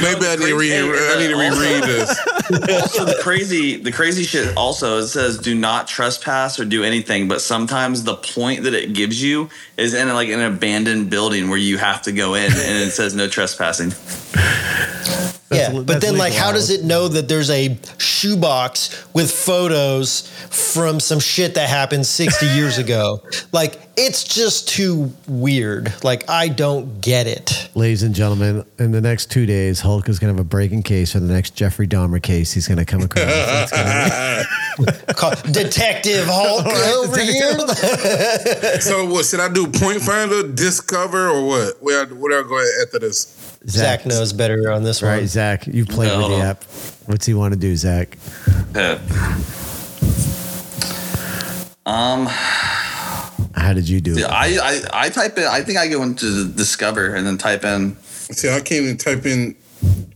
Maybe 0.02 0.26
I 0.26 0.36
need 0.38 0.46
to 0.48 0.56
read. 0.58 0.72
I 0.72 1.18
need 1.20 1.28
to 1.28 1.36
reread 1.36 1.84
this. 1.84 2.80
also 2.82 3.04
the 3.04 3.18
crazy 3.22 3.76
the 3.76 3.92
crazy 3.92 4.24
shit 4.24 4.56
also 4.56 4.98
it 4.98 5.06
says 5.06 5.38
do 5.38 5.54
not 5.54 5.86
trespass 5.86 6.58
or 6.58 6.64
do 6.64 6.82
anything 6.82 7.28
but 7.28 7.40
sometimes 7.40 8.02
the 8.02 8.16
point 8.16 8.64
that 8.64 8.74
it 8.74 8.92
gives 8.92 9.22
you 9.22 9.48
is 9.78 9.94
in 9.94 10.08
like 10.08 10.28
an 10.28 10.40
abandoned 10.40 11.08
building 11.10 11.48
where 11.48 11.58
you 11.58 11.78
have 11.78 12.02
to 12.02 12.12
go 12.12 12.34
in 12.34 12.44
and 12.44 12.52
it 12.82 12.90
says 12.90 13.14
no 13.14 13.28
trespassing 13.28 13.90
yeah, 15.54 15.68
That's- 15.68 15.84
but 15.84 16.00
then 16.00 16.16
like, 16.18 16.32
how 16.32 16.52
does 16.52 16.70
it 16.70 16.84
know 16.84 17.08
that 17.08 17.28
there's 17.28 17.50
a 17.50 17.78
shoebox 17.98 19.06
with 19.14 19.30
photos 19.30 20.28
from 20.50 21.00
some 21.00 21.20
shit 21.20 21.54
that 21.54 21.68
happened 21.68 22.06
60 22.06 22.46
years 22.46 22.78
ago? 22.78 23.20
Like, 23.52 23.78
it's 23.98 24.24
just 24.24 24.66
too 24.70 25.12
weird. 25.28 25.92
Like, 26.02 26.28
I 26.30 26.48
don't 26.48 27.02
get 27.02 27.26
it. 27.26 27.68
Ladies 27.74 28.02
and 28.02 28.14
gentlemen, 28.14 28.64
in 28.78 28.92
the 28.92 29.00
next 29.02 29.30
two 29.30 29.44
days, 29.44 29.80
Hulk 29.80 30.08
is 30.08 30.18
going 30.18 30.32
to 30.32 30.38
have 30.38 30.46
a 30.46 30.48
breaking 30.48 30.84
case 30.84 31.12
for 31.12 31.20
the 31.20 31.30
next 31.30 31.54
Jeffrey 31.54 31.86
Dahmer 31.86 32.22
case 32.22 32.52
he's 32.52 32.66
going 32.66 32.78
to 32.78 32.86
come 32.86 33.02
across. 33.02 33.24
It's 33.26 33.72
gonna 33.72 34.44
Call- 35.14 35.34
Detective 35.52 36.24
Hulk 36.26 36.64
over 36.96 37.18
here. 37.20 37.58
So 38.80 39.04
what 39.06 39.26
should 39.26 39.40
I 39.40 39.48
do? 39.52 39.66
Point 39.66 40.00
finder, 40.00 40.48
discover, 40.48 41.28
or 41.28 41.46
what? 41.46 41.82
Where 41.82 42.06
where 42.06 42.42
do 42.42 42.46
I 42.46 42.48
go 42.48 42.82
after 42.86 42.98
this? 43.00 43.36
Be- 43.64 43.70
Zach 43.70 44.06
knows 44.06 44.32
better 44.32 44.70
on 44.70 44.82
this 44.82 45.02
Right, 45.02 45.08
one. 45.10 45.18
Right, 45.20 45.28
Zach, 45.28 45.66
you 45.66 45.84
played 45.86 46.16
with 46.16 46.28
the 46.28 46.36
app. 46.44 46.64
What's 47.06 47.26
he 47.26 47.34
want 47.34 47.54
to 47.54 47.58
do, 47.60 47.74
Zach? 47.76 48.16
Yeah. 48.74 48.98
um 51.86 52.26
How 53.54 53.72
did 53.74 53.88
you 53.88 54.00
do 54.00 54.16
it? 54.16 54.24
I, 54.24 54.56
I 54.58 55.04
i 55.06 55.08
type 55.08 55.36
in 55.36 55.44
i 55.44 55.60
think 55.62 55.78
i 55.78 55.88
go 55.88 56.02
into 56.02 56.48
discover 56.48 57.14
and 57.14 57.26
then 57.26 57.38
type 57.38 57.64
in 57.64 57.96
See, 58.02 58.48
I 58.48 58.60
can't 58.60 58.84
even 58.84 58.96
type 58.96 59.26
in. 59.26 59.56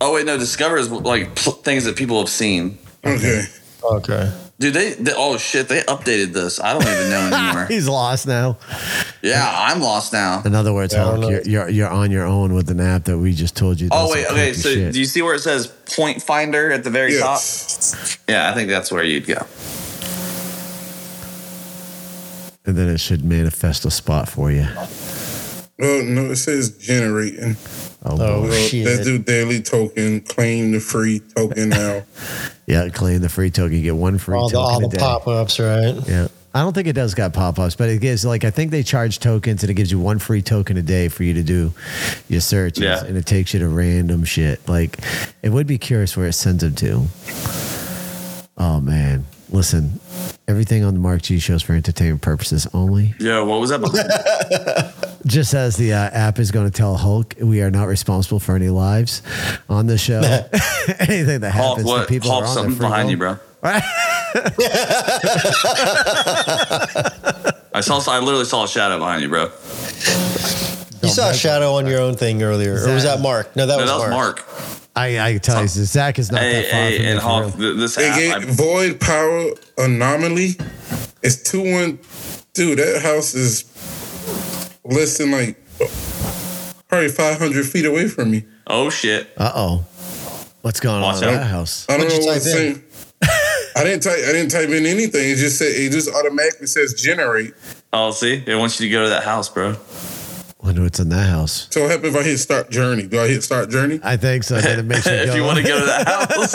oh 0.01 0.15
wait 0.15 0.27
no 0.27 0.39
discover 0.39 0.77
is 0.79 0.91
like 0.91 1.35
pl- 1.35 1.53
things 1.55 1.85
that 1.85 1.97
people 1.97 2.19
have 2.19 2.29
seen 2.29 2.79
Okay. 3.05 3.43
Okay. 3.85 4.33
Dude 4.59 4.73
they, 4.75 4.95
they 4.95 5.13
oh 5.17 5.37
shit 5.37 5.69
they 5.69 5.81
updated 5.83 6.33
this 6.33 6.59
i 6.61 6.73
don't 6.73 6.83
even 6.83 7.11
know 7.11 7.31
anymore 7.37 7.67
He's 7.67 7.87
lost 7.89 8.27
now. 8.27 8.57
yeah 9.23 9.47
i'm 9.69 9.81
lost 9.83 10.13
now 10.13 10.43
In 10.45 10.55
other 10.55 10.73
words, 10.73 10.95
Yeah, 10.95 11.05
Hulk, 11.05 11.31
you're, 11.31 11.43
you're 11.43 11.69
you're 11.69 11.89
on 11.91 12.11
your 12.11 12.25
own 12.27 12.55
with 12.55 12.71
an 12.71 12.81
app 12.81 13.05
that 13.05 13.19
we 13.19 13.33
just 13.35 13.55
told 13.57 13.79
you. 13.81 13.89
oh 13.93 14.07
does 14.07 14.15
wait 14.15 14.27
okay 14.31 14.53
so 14.55 14.71
shit. 14.71 14.93
do 14.95 14.99
you 14.99 15.05
see 15.05 15.21
where 15.23 15.35
it 15.35 15.41
says 15.41 15.67
point 15.97 16.23
finder 16.23 16.71
at 16.73 16.85
the 16.85 16.91
very 16.91 17.13
Yes. 17.13 17.93
top 18.19 18.25
yeah 18.29 18.51
i 18.51 18.55
think 18.55 18.69
that's 18.71 18.91
where 18.91 19.05
you'd 19.05 19.27
go 19.27 19.45
and 22.65 22.77
then 22.77 22.89
it 22.89 22.99
should 22.99 23.25
manifest 23.25 23.85
a 23.85 23.91
spot 23.93 24.29
for 24.29 24.51
you. 24.51 24.67
Oh 25.81 26.03
no, 26.05 26.31
it 26.33 26.37
says 26.37 26.71
generating. 26.79 27.57
Oh, 28.09 28.17
Oh. 28.21 28.43
Well, 28.43 28.53
shit. 28.53 28.87
let's 28.87 29.05
do 29.05 29.19
daily 29.19 29.61
token. 29.63 30.21
Claim 30.21 30.73
the 30.73 30.81
free 30.81 31.21
token 31.35 31.71
now. 31.71 32.03
yeah, 32.67 32.89
claim 32.89 33.21
the 33.21 33.29
free 33.29 33.51
token. 33.51 33.77
You 33.77 33.83
get 33.83 33.97
one 33.97 34.19
free 34.19 34.37
All 34.37 34.49
the, 34.49 34.57
token 34.57 34.73
all 34.73 34.79
a 34.79 34.89
the 34.89 34.97
day. 34.97 34.99
pop 34.99 35.27
ups, 35.29 35.59
right? 35.59 35.95
Yeah. 36.09 36.29
I 36.55 36.61
don't 36.61 36.73
think 36.73 36.87
it 36.89 36.95
does 36.95 37.13
got 37.15 37.35
pop 37.35 37.59
ups, 37.59 37.75
but 37.77 37.91
it 37.91 38.01
gives 38.01 38.25
like 38.25 38.43
I 38.45 38.51
think 38.51 38.71
they 38.71 38.83
charge 38.83 39.19
tokens 39.19 39.63
and 39.63 39.69
it 39.71 39.75
gives 39.75 39.93
you 39.93 39.99
one 39.99 40.19
free 40.19 40.41
token 40.41 40.79
a 40.79 40.83
day 40.83 41.09
for 41.09 41.23
you 41.23 41.35
to 41.35 41.43
do 41.43 41.75
your 42.31 42.41
searches, 42.41 42.83
Yeah. 42.83 43.05
and 43.05 43.15
it 43.19 43.27
takes 43.27 43.53
you 43.53 43.61
to 43.61 43.69
random 43.69 44.25
shit. 44.25 44.67
Like, 44.67 44.99
it 45.43 45.51
would 45.51 45.67
be 45.67 45.77
curious 45.77 46.17
where 46.17 46.27
it 46.29 46.33
sends 46.33 46.63
them 46.63 46.75
to. 46.77 47.03
Oh 48.57 48.81
man, 48.81 49.27
listen, 49.51 50.01
everything 50.49 50.83
on 50.83 50.95
the 50.95 51.01
Mark 51.01 51.21
G 51.21 51.39
shows 51.39 51.63
for 51.63 51.75
entertainment 51.75 52.23
purposes 52.23 52.67
only. 52.73 53.15
yeah 53.21 53.41
what 53.43 53.61
was 53.61 53.69
that 53.69 53.83
behind? 53.83 54.95
Just 55.27 55.55
as 55.55 55.77
the 55.77 55.93
uh, 55.93 55.97
app 55.99 56.39
is 56.39 56.51
going 56.53 56.67
to 56.67 56.71
tell 56.71 56.97
Hulk, 56.97 57.35
we 57.41 57.61
are 57.63 57.71
not 57.71 57.89
responsible 57.89 58.39
for 58.39 58.55
any 58.55 58.69
lives 58.69 59.23
on 59.69 59.87
the 59.87 59.99
show. 59.99 60.21
Anything 61.01 61.41
that 61.41 61.51
Hulk, 61.53 61.79
happens 61.79 61.93
to 62.01 62.07
people 62.07 62.31
Hulk, 62.31 62.45
are 62.45 62.47
on 62.47 62.55
something 62.55 62.71
the 62.75 62.77
free 62.79 62.87
behind 62.87 63.07
will. 63.07 63.11
you, 63.13 63.17
bro. 63.17 63.37
I 67.75 67.81
saw. 67.81 67.99
I 68.11 68.19
literally 68.21 68.45
saw 68.45 68.65
a 68.65 68.69
shadow 68.69 68.99
behind 68.99 69.23
you, 69.23 69.29
bro. 69.29 69.45
You 71.03 71.09
saw 71.13 71.31
a 71.31 71.35
shadow 71.35 71.75
on 71.75 71.87
your 71.87 72.01
own 72.01 72.15
thing 72.17 72.43
earlier. 72.43 72.75
Or 72.87 72.95
was 72.95 73.03
that 73.05 73.21
Mark? 73.21 73.55
No, 73.57 73.67
that 73.67 73.77
No, 73.77 73.83
was 73.83 73.91
that 73.91 73.99
was 73.99 74.11
Mark. 74.11 74.37
Mark. 74.47 74.49
I, 74.95 75.19
I 75.19 75.33
can 75.33 75.41
tell 75.43 75.61
you, 75.63 75.69
Zach 75.69 76.19
is 76.19 76.33
not 76.33 76.41
Hey, 76.41 76.63
that 76.63 76.71
far 76.71 76.81
hey, 76.81 76.97
from 76.97 77.05
me 77.05 77.11
and 77.11 77.21
for 77.21 77.27
Hulk. 77.27 77.45
real. 77.45 77.57
th- 77.59 77.77
This 77.77 77.99
app, 77.99 78.19
get 78.19 78.37
I- 78.37 78.45
void 78.53 79.01
power 79.01 79.51
anomaly. 79.77 80.57
It's 81.23 81.43
two 81.43 81.61
one. 81.73 81.99
Dude, 82.55 82.79
that 82.79 83.03
house 83.03 83.35
is 83.35 83.65
less 84.89 85.19
than 85.19 85.31
like 85.31 85.57
probably 86.89 87.09
five 87.09 87.39
hundred 87.39 87.67
feet 87.67 87.85
away 87.87 88.09
from 88.09 88.31
me. 88.31 88.45
oh 88.67 88.91
shit! 88.91 89.29
Uh 89.37 89.53
oh. 89.55 89.85
What's 90.63 90.81
going 90.81 91.01
Watch 91.01 91.23
on 91.23 91.29
in 91.29 91.35
that 91.37 91.47
house? 91.47 91.87
I 91.89 91.97
don't 91.97 92.07
What'd 92.07 92.19
know 92.19 92.25
you 92.25 92.27
what 92.31 92.37
it's 92.39 92.53
type 92.53 92.61
in? 92.61 92.75
saying. 92.75 92.83
I 93.77 93.85
didn't 93.85 94.03
type. 94.03 94.19
I 94.19 94.33
didn't 94.33 94.51
type 94.51 94.69
in 94.71 94.85
anything. 94.87 95.31
It 95.31 95.37
just 95.37 95.59
said. 95.59 95.69
It 95.69 95.93
just 95.93 96.13
automatically 96.13 96.67
says 96.67 96.95
generate. 96.95 97.53
Oh, 97.93 98.11
see, 98.11 98.43
it 98.47 98.57
wants 98.57 98.81
you 98.81 98.87
to 98.89 98.93
go 98.93 99.05
to 99.05 99.11
that 99.11 99.23
house, 99.23 99.49
bro. 99.49 99.77
Wonder 100.63 100.83
what's 100.83 100.99
in 100.99 101.11
that 101.11 101.29
house. 101.29 101.69
So 101.71 101.83
what 101.83 101.91
happens 101.93 102.15
if 102.15 102.21
I 102.21 102.25
hit 102.25 102.39
start 102.39 102.71
journey? 102.71 103.07
Do 103.07 103.21
I 103.21 103.29
hit 103.29 103.45
start 103.45 103.71
journey? 103.71 104.01
I 104.03 104.17
think 104.17 104.43
so. 104.43 104.61
Then 104.61 104.81
it 104.81 104.85
makes 104.85 105.07
you 105.07 105.13
if 105.13 105.27
go. 105.29 105.35
you 105.37 105.45
want 105.45 105.59
to 105.59 105.63
go 105.63 105.79
to 105.79 105.87
that 105.87 106.09
house, 106.31 106.55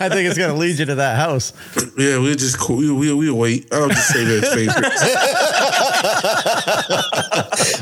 I 0.00 0.08
think 0.08 0.28
it's 0.28 0.38
going 0.38 0.52
to 0.52 0.56
lead 0.56 0.78
you 0.78 0.84
to 0.84 0.94
that 0.96 1.16
house. 1.16 1.52
Yeah, 1.98 2.18
we'll 2.18 2.36
just 2.36 2.58
cool. 2.60 2.76
We 2.76 2.92
we 2.92 3.12
we 3.14 3.30
wait. 3.32 3.66
I'll 3.72 3.88
just 3.88 4.08
say 4.10 4.22
that 4.24 4.42
favorite. 4.54 4.92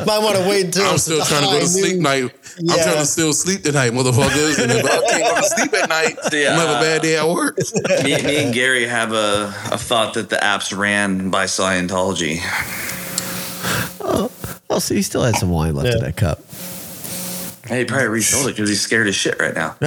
Might 0.06 0.18
want 0.22 0.36
to 0.36 0.46
wait 0.48 0.66
until 0.66 0.86
I'm 0.90 0.98
still 0.98 1.24
trying 1.24 1.40
to 1.42 1.46
go 1.46 1.52
high 1.52 1.60
to 1.60 1.66
sleep 1.66 1.94
noon. 1.94 2.02
night. 2.02 2.30
I'm 2.60 2.66
trying 2.78 2.96
to 2.98 3.06
still 3.06 3.32
sleep 3.32 3.62
tonight, 3.62 3.92
motherfuckers. 3.92 4.58
And 4.62 4.72
if 4.72 4.84
I 4.84 4.88
can't 5.10 5.24
go 5.24 5.36
to 5.36 5.42
sleep 5.42 5.74
at 5.74 5.88
night, 5.88 6.16
Yeah. 6.32 6.52
I'm 6.54 6.58
have 6.60 6.76
a 6.76 6.80
bad 6.80 7.02
day 7.02 7.16
at 7.16 7.28
work. 7.28 7.58
me, 8.04 8.22
me 8.22 8.44
and 8.44 8.54
Gary 8.54 8.86
have 8.86 9.12
a, 9.12 9.46
a 9.72 9.78
thought 9.78 10.14
that 10.14 10.28
the 10.30 10.42
app's 10.42 10.72
ran 10.72 11.30
by 11.30 11.44
Scientology. 11.46 12.40
Oh, 14.70 14.78
see, 14.80 14.96
he 14.96 15.02
still 15.02 15.22
had 15.24 15.34
some 15.36 15.50
wine 15.50 15.74
left 15.74 15.94
in 15.94 16.00
that 16.02 16.16
cup. 16.16 16.40
Hey, 17.68 17.80
he 17.80 17.84
probably 17.84 18.08
resold 18.08 18.46
it 18.46 18.56
because 18.56 18.70
he's 18.70 18.80
scared 18.80 19.08
as 19.08 19.14
shit 19.14 19.38
right 19.38 19.54
now. 19.54 19.76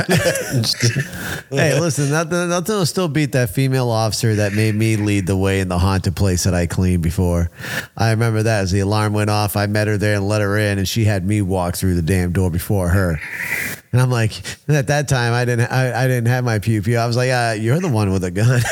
Hey, 1.50 1.78
listen, 1.80 2.10
nothing, 2.10 2.48
nothing 2.50 2.76
will 2.76 2.86
still 2.86 3.10
beat 3.10 3.34
that 3.34 3.50
female 3.50 3.90
officer 3.90 4.36
that 4.36 4.54
made 4.54 4.74
me 4.74 4.96
lead 4.96 5.28
the 5.28 5.36
way 5.36 5.60
in 5.60 5.68
the 5.68 5.78
haunted 5.80 6.16
place 6.16 6.46
that 6.46 6.54
I 6.54 6.66
cleaned 6.66 7.04
before. 7.04 7.50
I 7.98 8.12
remember 8.12 8.42
that 8.44 8.62
as 8.62 8.72
the 8.72 8.80
alarm 8.80 9.12
went 9.12 9.30
off, 9.30 9.58
I 9.58 9.66
met 9.66 9.88
her 9.88 9.98
there 9.98 10.16
and 10.16 10.28
let 10.28 10.42
her 10.42 10.58
in, 10.58 10.78
and 10.78 10.88
she 10.88 11.04
had 11.04 11.26
me 11.26 11.42
walk 11.42 11.76
through 11.76 11.96
the 11.96 12.02
damn 12.02 12.32
door 12.32 12.50
before 12.50 12.90
her. 12.90 13.20
And 13.92 14.02
I'm 14.02 14.10
like, 14.10 14.42
at 14.70 14.88
that 14.88 15.10
time, 15.10 15.34
I 15.34 15.44
didn't, 15.44 15.70
I, 15.70 16.06
I 16.06 16.08
didn't 16.08 16.28
have 16.28 16.46
my 16.46 16.60
pew 16.60 16.82
pew. 16.82 16.98
I 16.98 17.08
was 17.08 17.18
like, 17.18 17.30
uh, 17.30 17.56
you're 17.60 17.80
the 17.80 17.90
one 17.90 18.12
with 18.12 18.24
a 18.24 18.32
gun. 18.32 18.62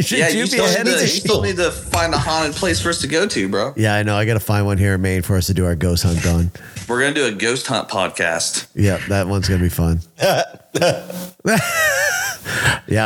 Should 0.00 0.18
yeah, 0.18 0.28
you 0.28 0.40
you 0.40 0.46
still, 0.46 0.66
need 0.66 0.84
to, 0.84 1.02
you 1.02 1.06
still 1.06 1.42
need 1.42 1.56
to 1.56 1.70
find 1.70 2.14
a 2.14 2.18
haunted 2.18 2.56
place 2.56 2.80
for 2.80 2.88
us 2.88 3.00
to 3.02 3.06
go 3.06 3.26
to, 3.26 3.48
bro. 3.48 3.74
Yeah, 3.76 3.94
I 3.94 4.02
know. 4.02 4.16
I 4.16 4.24
got 4.24 4.34
to 4.34 4.40
find 4.40 4.66
one 4.66 4.78
here 4.78 4.94
in 4.94 5.02
Maine 5.02 5.22
for 5.22 5.36
us 5.36 5.46
to 5.46 5.54
do 5.54 5.64
our 5.64 5.76
ghost 5.76 6.02
hunt 6.02 6.26
on. 6.26 6.50
We're 6.88 7.00
gonna 7.00 7.14
do 7.14 7.26
a 7.26 7.32
ghost 7.32 7.66
hunt 7.66 7.88
podcast. 7.88 8.66
Yeah, 8.74 8.98
that 9.08 9.28
one's 9.28 9.48
gonna 9.48 9.62
be 9.62 9.68
fun. 9.68 10.00
yeah, 10.20 10.42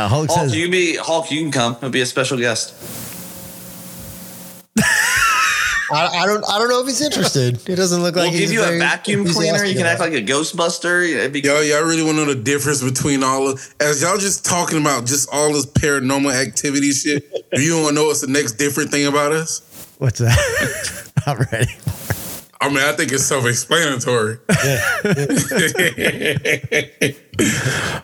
Hulk 0.07 0.29
Hulk, 0.29 0.31
says 0.31 0.55
you 0.55 0.71
be 0.71 0.95
Hulk. 0.95 1.31
You 1.31 1.41
can 1.41 1.51
come. 1.51 1.75
It'll 1.75 1.89
be 1.89 2.01
a 2.01 2.05
special 2.05 2.37
guest. 2.37 2.73
I, 5.91 6.07
I 6.07 6.25
don't. 6.25 6.43
I 6.49 6.57
don't 6.57 6.69
know 6.69 6.81
if 6.81 6.87
he's 6.87 7.01
interested. 7.01 7.69
It 7.69 7.75
doesn't 7.75 8.01
look 8.01 8.15
like 8.15 8.31
we'll 8.31 8.39
he's 8.39 8.51
give 8.51 8.51
you 8.51 8.63
a 8.63 8.79
vacuum 8.79 9.25
cleaner. 9.25 9.63
You 9.63 9.75
can 9.75 9.85
act 9.85 9.99
like 9.99 10.13
a 10.13 10.21
Ghostbuster. 10.21 11.07
It'd 11.07 11.33
be 11.33 11.41
Y'all, 11.41 11.63
y'all 11.63 11.83
really 11.83 12.03
want 12.03 12.17
to 12.17 12.25
know 12.25 12.33
the 12.33 12.41
difference 12.41 12.83
between 12.83 13.23
all 13.23 13.49
of 13.49 13.73
as 13.79 14.01
y'all 14.01 14.17
just 14.17 14.45
talking 14.45 14.79
about 14.79 15.05
just 15.05 15.29
all 15.33 15.51
this 15.51 15.65
paranormal 15.65 16.33
activity 16.33 16.91
shit. 16.91 17.31
Do 17.51 17.61
you 17.61 17.75
want 17.75 17.89
to 17.89 17.95
know 17.95 18.05
what's 18.05 18.21
the 18.21 18.27
next 18.27 18.53
different 18.53 18.91
thing 18.91 19.07
about 19.07 19.31
us? 19.31 19.61
what's 20.01 20.19
that? 20.19 21.11
I'm 21.27 21.37
ready. 21.51 21.71
I 22.59 22.69
mean, 22.69 22.79
I 22.79 22.91
think 22.93 23.11
it's 23.11 23.23
self-explanatory. 23.23 24.39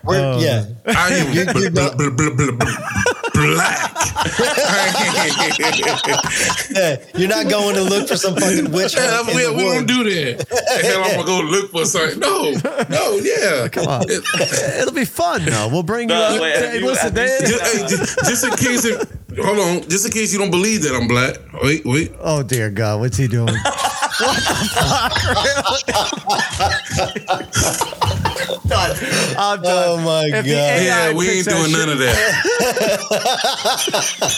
We're, 0.04 0.38
yeah. 0.40 0.66
I 0.88 1.14
am 1.14 1.34
black. 3.38 3.94
yeah. 6.72 6.98
You're 7.16 7.30
not 7.30 7.50
going 7.50 7.76
to 7.76 7.84
look 7.84 8.08
for 8.08 8.18
some 8.18 8.36
fucking 8.36 8.72
witch 8.72 8.96
Yeah, 8.96 9.16
hunt 9.18 9.30
in 9.30 9.36
we, 9.36 9.44
the 9.44 9.54
we 9.54 9.64
don't 9.64 9.86
do 9.88 10.04
that. 10.04 10.48
The 10.50 10.56
hell, 10.88 11.04
I'm 11.04 11.12
gonna 11.16 11.26
go 11.26 11.42
look 11.42 11.72
for 11.72 11.86
something. 11.86 12.20
No, 12.20 12.52
no, 12.90 13.16
yeah. 13.22 13.68
Come 13.70 13.88
on. 13.88 14.04
It'll 14.10 14.94
be 14.94 15.06
fun 15.06 15.46
though. 15.46 15.68
We'll 15.70 15.84
bring 15.84 16.10
you 16.10 16.16
No, 16.16 16.22
up. 16.22 16.42
wait, 16.42 16.56
have 16.56 16.70
Hey, 16.72 16.80
you- 16.80 16.86
listen, 16.88 17.16
have 17.16 17.42
you 17.42 17.48
Just, 17.48 17.76
hey, 17.76 17.88
just, 17.88 18.20
just 18.26 18.44
in 18.46 18.52
case 18.52 18.86
it, 18.86 19.08
hold 19.40 19.60
on, 19.60 19.82
just 19.90 20.06
in 20.06 20.12
case 20.12 20.32
you 20.34 20.40
don't 20.40 20.52
believe 20.52 20.82
that 20.84 20.94
I'm 20.96 21.08
black. 21.08 21.38
Wait, 21.64 21.86
wait. 21.86 22.12
oh 22.20 22.44
dear 22.44 22.70
God, 22.70 23.00
what's 23.00 23.18
he 23.18 23.28
doing? 23.28 23.54
what 24.18 24.36
the 25.86 25.94
fuck? 28.68 29.38
I'm 29.40 29.62
done. 29.62 30.00
Oh 30.00 30.02
my 30.04 30.26
If 30.26 30.32
God. 30.34 30.46
Yeah, 30.46 31.14
we 31.14 31.30
ain't 31.30 31.46
that 31.46 31.52
doing 31.56 31.70
shit- 31.70 31.80
none 31.80 31.90
of 31.90 32.00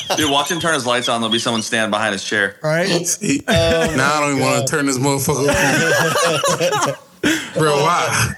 that. 0.07 0.17
Dude, 0.17 0.29
watch 0.31 0.51
him 0.51 0.59
turn 0.59 0.73
his 0.73 0.85
lights 0.85 1.07
on. 1.09 1.21
There'll 1.21 1.31
be 1.31 1.39
someone 1.39 1.61
standing 1.61 1.91
behind 1.91 2.13
his 2.13 2.23
chair. 2.23 2.57
Right? 2.61 3.05
See? 3.07 3.41
Oh, 3.47 3.93
now 3.95 4.15
I 4.15 4.19
don't 4.21 4.31
even 4.37 4.43
want 4.43 4.67
to 4.67 4.71
turn 4.71 4.85
this 4.85 4.97
motherfucker 4.97 5.47
off. 5.49 7.05
Bro, 7.57 7.71
why? 7.83 8.33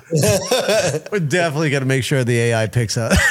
We're 1.11 1.19
definitely 1.19 1.69
gonna 1.69 1.85
make 1.85 2.03
sure 2.03 2.23
the 2.23 2.37
AI 2.37 2.67
picks 2.67 2.97
up. 2.97 3.11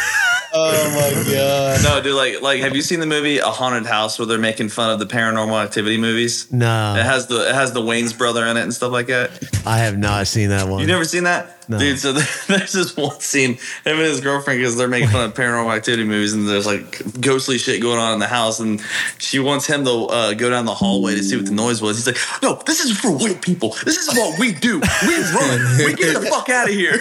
Oh 0.53 0.91
my 1.25 1.33
god. 1.33 1.83
No, 1.85 2.03
dude, 2.03 2.15
like, 2.17 2.43
like, 2.43 2.61
have 2.61 2.75
you 2.75 2.83
seen 2.83 2.99
the 3.01 3.07
movie 3.07 3.39
A 3.39 3.47
Haunted 3.47 3.87
House 3.87 4.19
where 4.19 4.27
they're 4.27 4.39
making 4.39 4.69
fun 4.69 4.91
of 4.91 4.99
the 4.99 5.07
Paranormal 5.07 5.63
Activity 5.63 5.97
movies? 5.97 6.51
No, 6.53 6.93
It 6.95 6.97
no, 6.97 7.03
has 7.03 7.27
the 7.29 7.49
it 7.49 7.55
has 7.55 7.73
the 7.73 7.81
Wayans 7.81 8.17
brother 8.17 8.45
in 8.47 8.57
it 8.57 8.63
and 8.63 8.75
stuff 8.75 8.91
like 8.93 9.07
that. 9.07 9.31
I 9.67 9.79
have 9.79 9.97
not 9.97 10.27
seen 10.27 10.49
that 10.51 10.67
one. 10.69 10.81
You 10.81 10.87
never 10.87 11.05
seen 11.05 11.25
that, 11.25 11.57
No. 11.69 11.79
dude? 11.79 11.99
So 11.99 12.13
there's 12.49 12.73
this 12.73 12.97
one 12.97 13.21
scene 13.21 13.55
him 13.55 13.59
and 13.85 14.01
his 14.01 14.21
girlfriend 14.21 14.59
because 14.59 14.77
they're 14.77 14.89
making 14.89 15.11
fun 15.11 15.25
of 15.25 15.35
Paranormal 15.35 15.75
Activity 15.77 16.05
movies 16.05 16.33
and 16.33 16.49
there's 16.49 16.67
like 16.67 17.01
ghostly 17.21 17.57
shit 17.59 17.81
going 17.81 17.99
on 18.01 18.15
in 18.15 18.19
the 18.19 18.27
house 18.27 18.59
and 18.61 18.81
she 19.19 19.39
wants 19.39 19.67
him 19.67 19.85
to 19.85 20.07
uh, 20.07 20.35
go 20.35 20.51
down 20.51 20.65
the 20.65 20.75
hallway 20.75 21.15
to 21.15 21.23
see 21.23 21.37
what 21.37 21.47
the 21.47 21.53
noise 21.53 21.81
was. 21.81 21.97
He's 21.97 22.07
like, 22.07 22.43
"No, 22.43 22.61
this 22.67 22.81
is 22.85 22.99
for 22.99 23.11
white 23.13 23.41
people. 23.43 23.77
This 23.85 23.99
is 23.99 24.09
what 24.19 24.39
we 24.39 24.53
do. 24.53 24.81
We 25.07 25.15
run. 25.17 25.79
We 25.79 25.95
get 25.95 26.21
the 26.21 26.27
fuck 26.29 26.49
out 26.49 26.69
of 26.69 26.75
here." 26.75 26.99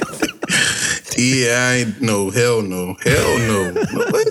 Yeah, 1.21 1.69
I 1.69 1.73
ain't 1.75 2.01
no 2.01 2.29
hell 2.29 2.61
no. 2.61 2.95
Hell 3.03 3.37
no. 3.39 3.73
What? 3.93 4.27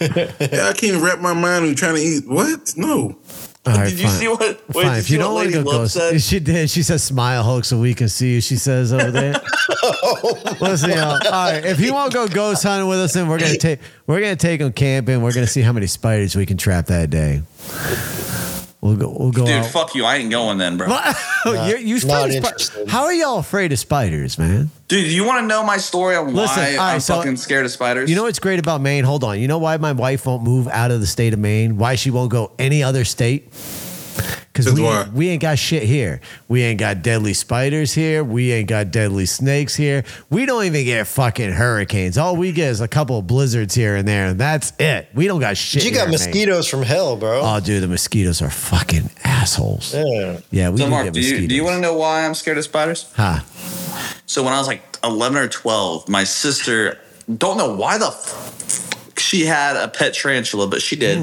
Yeah, 0.50 0.68
I 0.68 0.72
can't 0.76 1.02
wrap 1.02 1.20
my 1.20 1.32
mind 1.34 1.64
on 1.64 1.74
trying 1.74 1.94
to 1.96 2.00
eat 2.00 2.26
what? 2.26 2.74
No. 2.76 3.18
All 3.66 3.74
right, 3.74 3.90
Did 3.90 3.98
you 4.00 4.06
fine. 4.06 4.16
see 4.18 4.28
what? 4.28 4.40
Wait, 4.40 4.72
Fine, 4.72 4.84
you 4.84 4.90
if 4.98 5.04
see 5.06 5.12
you 5.14 5.18
don't 5.18 5.34
want 5.34 5.48
to 5.52 5.52
go 5.52 5.64
ghost, 5.64 5.94
said? 5.94 6.22
she 6.22 6.38
did. 6.40 6.70
She 6.70 6.82
says, 6.82 7.02
"Smile, 7.04 7.42
Hulk, 7.42 7.64
so 7.64 7.78
we 7.78 7.92
can 7.92 8.08
see 8.08 8.34
you." 8.34 8.40
She 8.40 8.56
says 8.56 8.92
over 8.92 9.10
there. 9.10 9.34
Oh. 9.80 10.56
Listen, 10.60 10.90
y'all. 10.90 11.12
All 11.12 11.18
right, 11.52 11.64
if 11.64 11.78
you 11.80 11.92
want 11.94 12.10
to 12.10 12.16
go 12.18 12.26
ghost 12.28 12.62
hunting 12.62 12.88
with 12.88 12.98
us, 12.98 13.12
then 13.12 13.28
we're 13.28 13.38
gonna 13.38 13.56
take 13.56 13.80
we're 14.06 14.20
gonna 14.20 14.36
take 14.36 14.60
him 14.60 14.72
camping. 14.72 15.22
We're 15.22 15.32
gonna 15.32 15.46
see 15.46 15.60
how 15.62 15.72
many 15.72 15.86
spiders 15.86 16.34
we 16.34 16.46
can 16.46 16.56
trap 16.56 16.86
that 16.86 17.10
day. 17.10 17.42
We'll 18.80 18.94
go. 18.96 19.10
We'll 19.18 19.32
go 19.32 19.44
Dude, 19.44 19.56
out. 19.56 19.66
fuck 19.66 19.94
you. 19.96 20.04
I 20.04 20.16
ain't 20.16 20.30
going 20.30 20.58
then, 20.58 20.76
bro. 20.76 20.86
you 21.46 21.76
you 21.78 21.94
not 22.06 22.26
afraid 22.26 22.26
of 22.26 22.30
spi- 22.30 22.36
interested. 22.36 22.88
How 22.88 23.04
are 23.06 23.12
y'all 23.12 23.38
afraid 23.38 23.72
of 23.72 23.78
spiders, 23.80 24.38
man? 24.38 24.70
Dude, 24.86 25.10
you 25.10 25.24
want 25.24 25.42
to 25.42 25.46
know 25.48 25.64
my 25.64 25.78
story 25.78 26.14
on 26.14 26.26
why 26.32 26.42
Listen, 26.42 26.58
all 26.62 26.64
right, 26.64 26.78
I'm 26.94 27.00
so- 27.00 27.16
fucking 27.16 27.38
scared 27.38 27.64
of 27.66 27.72
spiders? 27.72 28.08
You 28.08 28.14
know 28.14 28.22
what's 28.22 28.38
great 28.38 28.60
about 28.60 28.80
Maine? 28.80 29.02
Hold 29.02 29.24
on. 29.24 29.40
You 29.40 29.48
know 29.48 29.58
why 29.58 29.76
my 29.78 29.92
wife 29.92 30.26
won't 30.26 30.44
move 30.44 30.68
out 30.68 30.92
of 30.92 31.00
the 31.00 31.06
state 31.08 31.32
of 31.32 31.40
Maine? 31.40 31.76
Why 31.76 31.96
she 31.96 32.10
won't 32.12 32.30
go 32.30 32.52
any 32.58 32.82
other 32.84 33.04
state? 33.04 33.52
Because 34.64 34.78
we, 34.78 34.84
why. 34.84 35.08
we 35.12 35.28
ain't 35.28 35.42
got 35.42 35.58
shit 35.58 35.84
here. 35.84 36.20
We 36.48 36.62
ain't 36.62 36.78
got 36.78 37.02
deadly 37.02 37.32
spiders 37.34 37.94
here. 37.94 38.24
We 38.24 38.52
ain't 38.52 38.68
got 38.68 38.90
deadly 38.90 39.26
snakes 39.26 39.74
here. 39.74 40.04
We 40.30 40.46
don't 40.46 40.64
even 40.64 40.84
get 40.84 41.06
fucking 41.06 41.52
hurricanes. 41.52 42.18
All 42.18 42.36
we 42.36 42.52
get 42.52 42.70
is 42.70 42.80
a 42.80 42.88
couple 42.88 43.18
of 43.18 43.26
blizzards 43.26 43.74
here 43.74 43.96
and 43.96 44.06
there, 44.06 44.26
and 44.26 44.40
that's 44.40 44.72
it. 44.78 45.08
We 45.14 45.26
don't 45.26 45.40
got 45.40 45.56
shit. 45.56 45.84
You 45.84 45.90
here 45.90 45.98
got 46.00 46.04
in 46.06 46.10
Maine. 46.10 46.18
mosquitoes 46.18 46.68
from 46.68 46.82
hell, 46.82 47.16
bro. 47.16 47.40
Oh, 47.42 47.60
dude, 47.60 47.82
the 47.82 47.88
mosquitoes 47.88 48.42
are 48.42 48.50
fucking 48.50 49.10
assholes. 49.24 49.94
yeah. 49.94 50.40
Yeah, 50.50 50.70
we 50.70 50.78
so, 50.78 50.84
do 50.84 50.90
Mark, 50.90 51.04
get 51.04 51.14
do 51.14 51.20
you, 51.20 51.48
do 51.48 51.54
you 51.54 51.64
want 51.64 51.76
to 51.76 51.80
know 51.80 51.96
why 51.96 52.24
I'm 52.24 52.34
scared 52.34 52.58
of 52.58 52.64
spiders? 52.64 53.12
Huh? 53.16 53.40
So 54.26 54.42
when 54.42 54.52
I 54.52 54.58
was 54.58 54.66
like 54.66 54.82
11 55.04 55.38
or 55.38 55.48
12, 55.48 56.08
my 56.08 56.24
sister, 56.24 56.98
don't 57.36 57.56
know 57.56 57.74
why 57.74 57.98
the 57.98 58.08
f- 58.08 59.14
she 59.18 59.44
had 59.44 59.76
a 59.76 59.88
pet 59.88 60.14
tarantula, 60.14 60.66
but 60.66 60.80
she 60.82 60.96
did. 60.96 61.18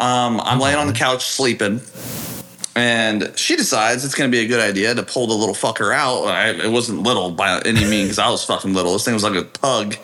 Um, 0.00 0.40
I'm 0.40 0.58
laying 0.58 0.76
on 0.76 0.86
the 0.86 0.92
couch 0.92 1.24
sleeping, 1.24 1.80
and 2.76 3.32
she 3.36 3.56
decides 3.56 4.04
it's 4.04 4.14
going 4.14 4.30
to 4.30 4.36
be 4.36 4.44
a 4.44 4.48
good 4.48 4.60
idea 4.60 4.94
to 4.94 5.02
pull 5.02 5.26
the 5.26 5.34
little 5.34 5.54
fucker 5.54 5.94
out. 5.94 6.24
I, 6.24 6.50
it 6.50 6.70
wasn't 6.70 7.02
little 7.02 7.30
by 7.30 7.60
any 7.64 7.84
means 7.84 8.04
because 8.04 8.18
I 8.18 8.28
was 8.30 8.44
fucking 8.44 8.74
little. 8.74 8.92
This 8.92 9.04
thing 9.04 9.14
was 9.14 9.22
like 9.22 9.36
a 9.36 9.44
pug, 9.44 9.96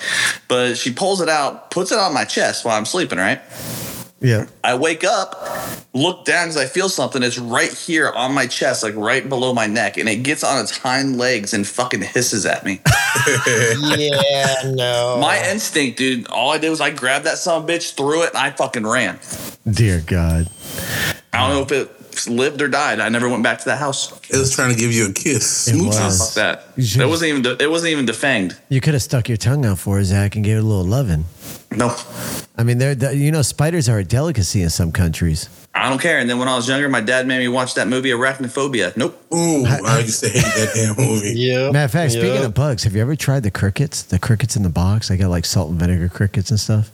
but 0.48 0.76
she 0.76 0.92
pulls 0.92 1.20
it 1.20 1.28
out, 1.28 1.70
puts 1.70 1.90
it 1.92 1.98
on 1.98 2.14
my 2.14 2.24
chest 2.24 2.64
while 2.64 2.76
I'm 2.76 2.84
sleeping. 2.84 3.18
Right. 3.18 3.40
Yeah. 4.20 4.46
I 4.62 4.74
wake 4.74 5.02
up, 5.02 5.42
look 5.94 6.26
down 6.26 6.48
because 6.48 6.58
I 6.58 6.66
feel 6.66 6.90
something. 6.90 7.22
It's 7.22 7.38
right 7.38 7.72
here 7.72 8.10
on 8.10 8.34
my 8.34 8.46
chest, 8.46 8.82
like 8.82 8.94
right 8.94 9.26
below 9.26 9.54
my 9.54 9.66
neck, 9.66 9.96
and 9.96 10.08
it 10.08 10.22
gets 10.22 10.44
on 10.44 10.60
its 10.60 10.76
hind 10.76 11.16
legs 11.16 11.54
and 11.54 11.66
fucking 11.66 12.02
hisses 12.02 12.46
at 12.46 12.64
me. 12.64 12.80
Yeah, 13.96 14.72
no. 14.72 15.18
My 15.20 15.42
instinct, 15.50 15.98
dude, 15.98 16.26
all 16.28 16.52
I 16.52 16.58
did 16.58 16.70
was 16.70 16.80
I 16.80 16.90
grabbed 16.90 17.26
that 17.26 17.38
son 17.38 17.62
of 17.62 17.68
a 17.68 17.72
bitch, 17.72 17.94
threw 17.94 18.22
it, 18.22 18.30
and 18.30 18.38
I 18.38 18.50
fucking 18.50 18.86
ran. 18.86 19.18
Dear 19.68 20.02
God. 20.06 20.48
I 21.32 21.38
don't 21.38 21.56
know 21.56 21.62
if 21.62 21.72
it 21.72 21.99
lived 22.28 22.60
or 22.62 22.68
died. 22.68 23.00
I 23.00 23.08
never 23.08 23.28
went 23.28 23.42
back 23.42 23.58
to 23.60 23.64
that 23.66 23.78
house. 23.78 24.12
It 24.30 24.36
was 24.38 24.54
trying 24.54 24.72
to 24.74 24.78
give 24.78 24.92
you 24.92 25.08
a 25.08 25.12
kiss. 25.12 25.68
It 25.68 25.74
Smooches. 25.74 25.86
was. 26.04 26.18
Fuck 26.18 26.34
that. 26.34 26.64
It 26.76 27.08
wasn't 27.08 27.28
even. 27.30 27.42
De- 27.42 27.62
it 27.62 27.70
wasn't 27.70 27.90
even 27.92 28.06
defanged. 28.06 28.58
You 28.68 28.80
could 28.80 28.94
have 28.94 29.02
stuck 29.02 29.28
your 29.28 29.36
tongue 29.36 29.64
out 29.64 29.78
for 29.78 29.96
her, 29.96 30.04
Zach, 30.04 30.36
and 30.36 30.44
gave 30.44 30.56
it 30.56 30.60
a 30.60 30.62
little 30.62 30.84
loving. 30.84 31.24
No, 31.72 31.94
I 32.58 32.64
mean, 32.64 32.78
they're, 32.78 32.96
the- 32.96 33.16
you 33.16 33.30
know, 33.30 33.42
spiders 33.42 33.88
are 33.88 33.98
a 33.98 34.04
delicacy 34.04 34.60
in 34.62 34.70
some 34.70 34.90
countries. 34.90 35.48
I 35.72 35.88
don't 35.88 36.00
care. 36.00 36.18
And 36.18 36.28
then 36.28 36.40
when 36.40 36.48
I 36.48 36.56
was 36.56 36.68
younger, 36.68 36.88
my 36.88 37.00
dad 37.00 37.28
made 37.28 37.38
me 37.38 37.46
watch 37.46 37.74
that 37.74 37.86
movie 37.86 38.10
Arachnophobia. 38.10 38.96
Nope. 38.96 39.22
Ooh, 39.32 39.64
I 39.64 40.00
used 40.00 40.18
to 40.24 40.28
hate 40.28 40.42
that 40.42 40.72
damn 40.74 40.96
movie. 40.96 41.32
yeah. 41.36 41.70
Matter 41.70 41.84
of 41.84 41.90
fact, 41.92 42.10
speaking 42.12 42.44
of 42.44 42.54
bugs, 42.54 42.82
have 42.82 42.96
you 42.96 43.00
ever 43.02 43.14
tried 43.14 43.44
the 43.44 43.52
crickets? 43.52 44.02
The 44.02 44.18
crickets 44.18 44.56
in 44.56 44.64
the 44.64 44.68
box? 44.68 45.08
They 45.08 45.16
got 45.16 45.30
like 45.30 45.44
salt 45.44 45.70
and 45.70 45.78
vinegar 45.78 46.08
crickets 46.08 46.50
and 46.50 46.58
stuff. 46.58 46.90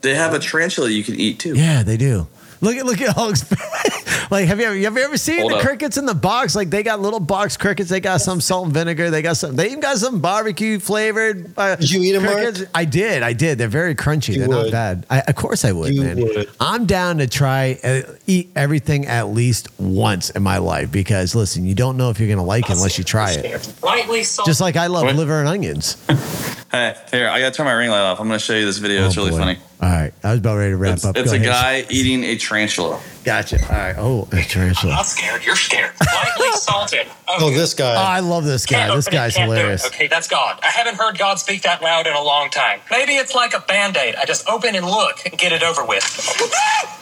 They 0.00 0.16
have 0.16 0.34
a 0.34 0.40
tarantula 0.40 0.90
you 0.90 1.04
can 1.04 1.14
eat 1.14 1.38
too. 1.38 1.54
Yeah, 1.54 1.84
they 1.84 1.96
do. 1.96 2.26
Look 2.60 2.76
at 2.76 2.84
look 2.86 3.00
at 3.00 3.14
Hulk's. 3.14 3.44
like, 4.30 4.46
have 4.48 4.58
you 4.58 4.66
ever 4.66 4.74
have 4.76 4.96
you 4.96 5.02
ever 5.04 5.16
seen 5.16 5.40
Hold 5.40 5.52
the 5.52 5.56
up. 5.56 5.62
crickets 5.62 5.96
in 5.96 6.06
the 6.06 6.14
box? 6.14 6.56
Like, 6.56 6.70
they 6.70 6.82
got 6.82 7.00
little 7.00 7.20
box 7.20 7.56
crickets. 7.56 7.88
They 7.88 8.00
got 8.00 8.20
some 8.20 8.40
salt 8.40 8.64
and 8.66 8.74
vinegar. 8.74 9.10
They 9.10 9.22
got 9.22 9.36
some. 9.36 9.54
They 9.56 9.66
even 9.68 9.80
got 9.80 9.98
some 9.98 10.20
barbecue 10.20 10.78
flavored. 10.78 11.52
Uh, 11.56 11.76
Did 11.76 11.90
you 11.90 12.02
eat 12.02 12.14
'em, 12.16 12.24
Mark? 12.24 12.34
crickets. 12.36 12.64
I 12.74 12.84
did. 12.84 13.22
I 13.22 13.32
did. 13.32 13.58
They're 13.58 13.68
very 13.68 13.94
crunchy. 13.94 14.34
You 14.34 14.40
They're 14.40 14.48
not 14.48 14.70
bad. 14.70 15.06
I, 15.08 15.20
of 15.20 15.34
course, 15.36 15.64
I 15.64 15.72
would, 15.72 15.94
You 15.94 16.02
man. 16.02 16.20
would. 16.20 16.50
I'm 16.60 16.86
down 16.86 17.18
to 17.18 17.26
try 17.28 17.78
uh, 17.84 18.02
eat 18.26 18.50
everything 18.56 19.06
at 19.06 19.28
least 19.28 19.68
once 19.78 20.30
in 20.30 20.42
my 20.42 20.58
life 20.58 20.90
because 20.90 21.34
listen, 21.34 21.64
you 21.64 21.74
don't 21.74 21.96
know 21.96 22.10
if 22.10 22.18
you're 22.18 22.28
gonna 22.28 22.44
like 22.44 22.68
it 22.68 22.72
unless 22.76 22.98
you 22.98 23.04
try 23.04 23.32
it. 23.32 23.72
Lightly 23.82 24.24
salt. 24.24 24.46
Just 24.46 24.60
like 24.60 24.76
I 24.76 24.88
love 24.88 25.04
What? 25.04 25.14
liver 25.16 25.38
and 25.38 25.48
onions. 25.48 25.96
Hey, 26.70 26.94
here 27.10 27.28
I 27.30 27.40
gotta 27.40 27.54
turn 27.54 27.64
my 27.64 27.72
ring 27.72 27.88
light 27.88 28.02
off. 28.02 28.20
I'm 28.20 28.26
gonna 28.26 28.38
show 28.38 28.54
you 28.54 28.66
this 28.66 28.76
video. 28.76 29.06
it's 29.06 29.16
Oh, 29.16 29.22
really 29.22 29.30
boy. 29.30 29.38
funny. 29.38 29.58
All 29.80 29.88
right, 29.88 30.12
I 30.22 30.30
was 30.32 30.40
about 30.40 30.56
ready 30.58 30.72
to 30.72 30.76
wrap 30.76 30.94
It's, 30.96 31.04
up. 31.06 31.16
it's 31.16 31.30
Go 31.30 31.36
a 31.36 31.40
ahead. 31.40 31.46
guy 31.48 31.86
eating 31.88 32.24
a 32.24 32.36
tarantula. 32.36 33.00
Gotcha. 33.24 33.58
All 33.62 33.68
right. 33.78 33.94
Oh, 33.96 34.28
a 34.32 34.42
tarantula. 34.42 34.92
I'm 34.92 34.96
not 34.98 35.06
scared. 35.06 35.44
You're 35.46 35.56
scared. 35.56 35.92
Lightly 36.00 36.52
salted. 36.52 37.06
Oh, 37.26 37.48
this 37.50 37.72
Oh, 37.74 37.78
guy. 37.78 37.94
I 37.94 38.20
love 38.20 38.44
this 38.44 38.66
guy. 38.66 38.80
Can't 38.86 38.96
This 38.96 39.08
guy's 39.08 39.34
it. 39.36 39.42
hilarious. 39.42 39.86
Okay, 39.86 40.08
that's 40.08 40.28
God. 40.28 40.58
I 40.62 40.66
haven't 40.66 40.96
heard 40.96 41.16
God 41.16 41.38
speak 41.38 41.62
that 41.62 41.80
loud 41.80 42.06
in 42.06 42.12
a 42.14 42.22
long 42.22 42.50
time. 42.50 42.80
Maybe 42.90 43.12
it's 43.14 43.34
like 43.34 43.54
a 43.54 43.60
band 43.60 43.96
aid. 43.96 44.16
I 44.16 44.24
just 44.26 44.46
open 44.48 44.74
and 44.74 44.84
look 44.84 45.24
and 45.24 45.38
get 45.38 45.52
it 45.52 45.62
over 45.62 45.84
with. 45.86 46.04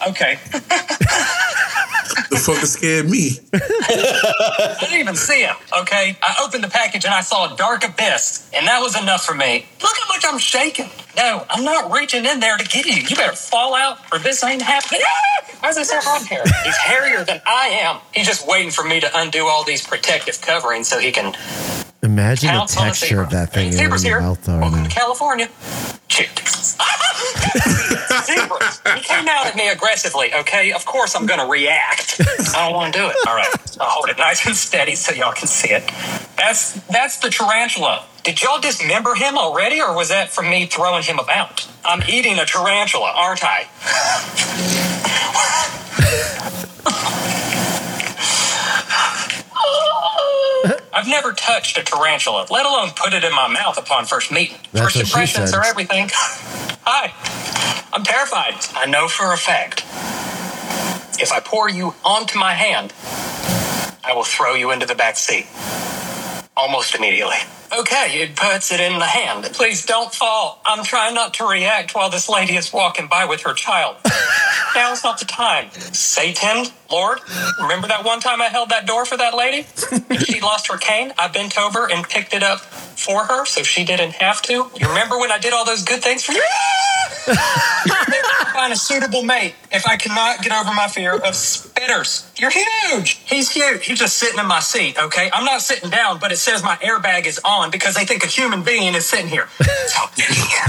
okay. 0.09 0.39
The 2.31 2.37
fucker 2.37 2.67
scared 2.67 3.09
me. 3.11 3.41
I 3.55 4.77
didn't 4.81 4.99
even 5.01 5.17
see 5.17 5.43
him. 5.43 5.57
Okay. 5.81 6.17
I 6.23 6.43
opened 6.45 6.65
the 6.65 6.69
package 6.69 7.05
and 7.05 7.15
I 7.15 7.21
saw 7.21 7.53
a 7.53 7.57
dark 7.57 7.85
abyss, 7.85 8.49
and 8.55 8.67
that 8.67 8.81
was 8.81 9.01
enough 9.01 9.25
for 9.25 9.35
me. 9.35 9.67
Look 9.83 9.97
how 10.03 10.09
much 10.15 10.25
I'm 10.27 10.39
shaking. 10.39 10.91
No, 11.17 11.45
I'm 11.49 11.65
not 11.65 11.91
reaching 11.93 12.25
in 12.27 12.41
there 12.41 12.57
to 12.59 12.65
get 12.65 12.87
you. 12.87 12.95
You 13.03 13.17
better 13.17 13.37
fall 13.37 13.75
out 13.75 13.99
or 14.13 14.19
this 14.19 14.43
ain't 14.45 14.63
happening. 14.63 15.01
Why 15.61 15.71
is 15.71 15.77
this 15.77 15.89
so 15.91 15.99
hard 16.01 16.27
here? 16.27 16.43
He's 16.65 16.77
hairier 16.77 17.25
than 17.25 17.41
I 17.47 17.69
am. 17.83 18.01
He's 18.15 18.27
just 18.27 18.47
waiting 18.47 18.71
for 18.71 18.85
me 18.85 19.01
to 19.01 19.11
undo 19.19 19.47
all 19.47 19.65
these 19.65 19.87
protective 19.87 20.41
coverings 20.41 20.89
so 20.89 20.99
he 20.99 21.11
can 21.13 21.35
Imagine 22.03 22.49
the 22.49 22.53
pounce 22.53 22.77
on 22.77 22.85
a 22.85 22.91
texture 22.91 23.23
of 23.23 23.31
that 23.31 23.53
thing 23.53 23.69
in 23.69 23.73
Zebra's 23.73 24.05
your 24.05 24.21
here. 24.21 24.29
mouth, 24.29 24.45
though. 24.45 24.59
Welcome 24.61 24.85
to 24.85 24.91
California. 24.91 25.49
Chicks. 26.09 26.77
Zebras. 28.27 28.81
He 28.95 29.01
came 29.03 29.29
out 29.29 29.47
at 29.47 29.57
me 29.57 29.69
aggressively, 29.69 30.35
okay? 30.35 30.73
Of 30.73 30.85
course 30.85 31.15
I'm 31.15 31.27
going 31.27 31.41
to 31.41 31.47
react. 31.47 32.21
I 32.55 32.67
don't 32.67 32.75
want 32.75 32.93
to 32.93 32.99
do 33.01 33.07
it. 33.07 33.17
All 33.27 33.35
right. 33.35 33.49
I'll 33.81 33.89
hold 33.89 34.09
it 34.09 34.19
nice 34.19 34.47
and 34.47 34.57
steady 34.57 34.95
so 34.95 35.15
y'all 35.15 35.33
can 35.33 35.49
see 35.49 35.71
it. 35.71 35.91
That's 36.37 36.75
that's 36.89 37.19
the 37.19 37.31
tarantula. 37.31 38.05
Did 38.25 38.43
y'all 38.43 38.61
dismember 38.61 39.15
him 39.15 39.39
already, 39.39 39.81
or 39.81 39.95
was 39.95 40.09
that 40.09 40.31
from 40.31 40.51
me 40.51 40.67
throwing 40.67 41.05
him 41.05 41.19
about? 41.19 41.67
I'm 41.85 42.03
eating 42.09 42.39
a 42.39 42.45
tarantula, 42.45 43.13
aren't 43.15 43.45
I? 43.45 43.69
I've 50.97 51.07
never 51.07 51.35
touched 51.35 51.77
a 51.77 51.83
tarantula, 51.83 52.47
let 52.51 52.65
alone 52.65 52.89
put 52.97 53.13
it 53.13 53.23
in 53.23 53.31
my 53.33 53.49
mouth 53.49 53.77
upon 53.77 54.07
first 54.07 54.33
meeting. 54.33 54.57
That's 54.73 54.95
first 54.95 55.05
impressions 55.05 55.53
are 55.53 55.63
everything. 55.63 56.09
Hi, 56.11 57.13
I'm 57.93 58.03
terrified. 58.03 58.55
I 58.75 58.87
know 58.87 59.07
for 59.07 59.31
a 59.35 59.37
fact 59.37 59.81
if 61.21 61.33
I 61.33 61.41
pour 61.41 61.69
you 61.69 61.95
onto 62.03 62.39
my 62.39 62.55
hand, 62.55 62.95
I 64.03 64.15
will 64.15 64.25
throw 64.25 64.55
you 64.55 64.71
into 64.71 64.87
the 64.87 64.95
back 64.95 65.19
seat 65.19 65.47
almost 66.57 66.95
immediately. 66.95 67.37
Okay, 67.79 68.23
it 68.23 68.35
puts 68.35 68.73
it 68.73 68.81
in 68.81 68.99
the 68.99 69.05
hand. 69.05 69.45
Please 69.53 69.85
don't 69.85 70.15
fall. 70.15 70.63
I'm 70.65 70.83
trying 70.83 71.15
not 71.15 71.35
to 71.35 71.47
react 71.47 71.95
while 71.95 72.09
this 72.09 72.27
lady 72.27 72.57
is 72.57 72.73
walking 72.73 73.07
by 73.07 73.27
with 73.27 73.43
her 73.43 73.53
child. 73.53 73.97
Now's 74.77 75.03
not 75.03 75.19
the 75.19 75.25
time. 75.25 75.71
Satan, 75.73 76.67
Lord, 76.91 77.21
remember 77.59 77.89
that 77.89 78.05
one 78.05 78.21
time 78.21 78.43
I 78.43 78.49
held 78.49 78.69
that 78.69 78.87
door 78.87 79.07
for 79.07 79.17
that 79.17 79.35
lady? 79.35 79.67
And 80.11 80.21
she 80.27 80.39
lost 80.39 80.71
her 80.71 80.77
cane. 80.77 81.15
I 81.19 81.29
bent 81.29 81.59
over 81.59 81.91
and 81.91 82.07
picked 82.07 82.35
it 82.35 82.43
up 82.43 82.61
for 82.61 83.25
her 83.25 83.47
so 83.47 83.63
she 83.63 83.87
didn't 83.87 84.13
have 84.13 84.43
to. 84.43 84.53
You 84.53 84.87
remember 84.87 85.19
when 85.19 85.33
I 85.33 85.39
did 85.39 85.55
all 85.55 85.65
those 85.65 85.83
good 85.83 86.03
things 86.03 86.25
for 86.25 86.33
you? 86.33 86.43
Find 88.57 88.73
a 88.73 88.77
suitable 88.77 89.23
mate 89.23 89.55
if 89.71 89.87
I 89.87 89.97
cannot 89.97 90.41
get 90.43 90.51
over 90.51 90.73
my 90.75 90.89
fear 90.89 91.13
of 91.15 91.35
spitters. 91.35 92.27
You're 92.41 92.51
huge. 92.51 93.21
He's 93.27 93.51
huge. 93.51 93.85
He's 93.85 93.99
just 93.99 94.17
sitting 94.17 94.39
in 94.41 94.47
my 94.47 94.61
seat, 94.61 94.97
okay? 94.99 95.29
I'm 95.31 95.45
not 95.45 95.61
sitting 95.61 95.91
down, 95.91 96.19
but 96.19 96.33
it 96.33 96.39
says 96.39 96.63
my 96.63 96.77
airbag 96.77 97.27
is 97.27 97.39
on 97.45 97.71
because 97.71 97.95
they 97.95 98.07
think 98.07 98.25
a 98.25 98.27
human 98.27 98.63
being 98.63 98.95
is 98.95 99.05
sitting 99.07 99.29
here. 99.29 99.49
So, 99.89 100.03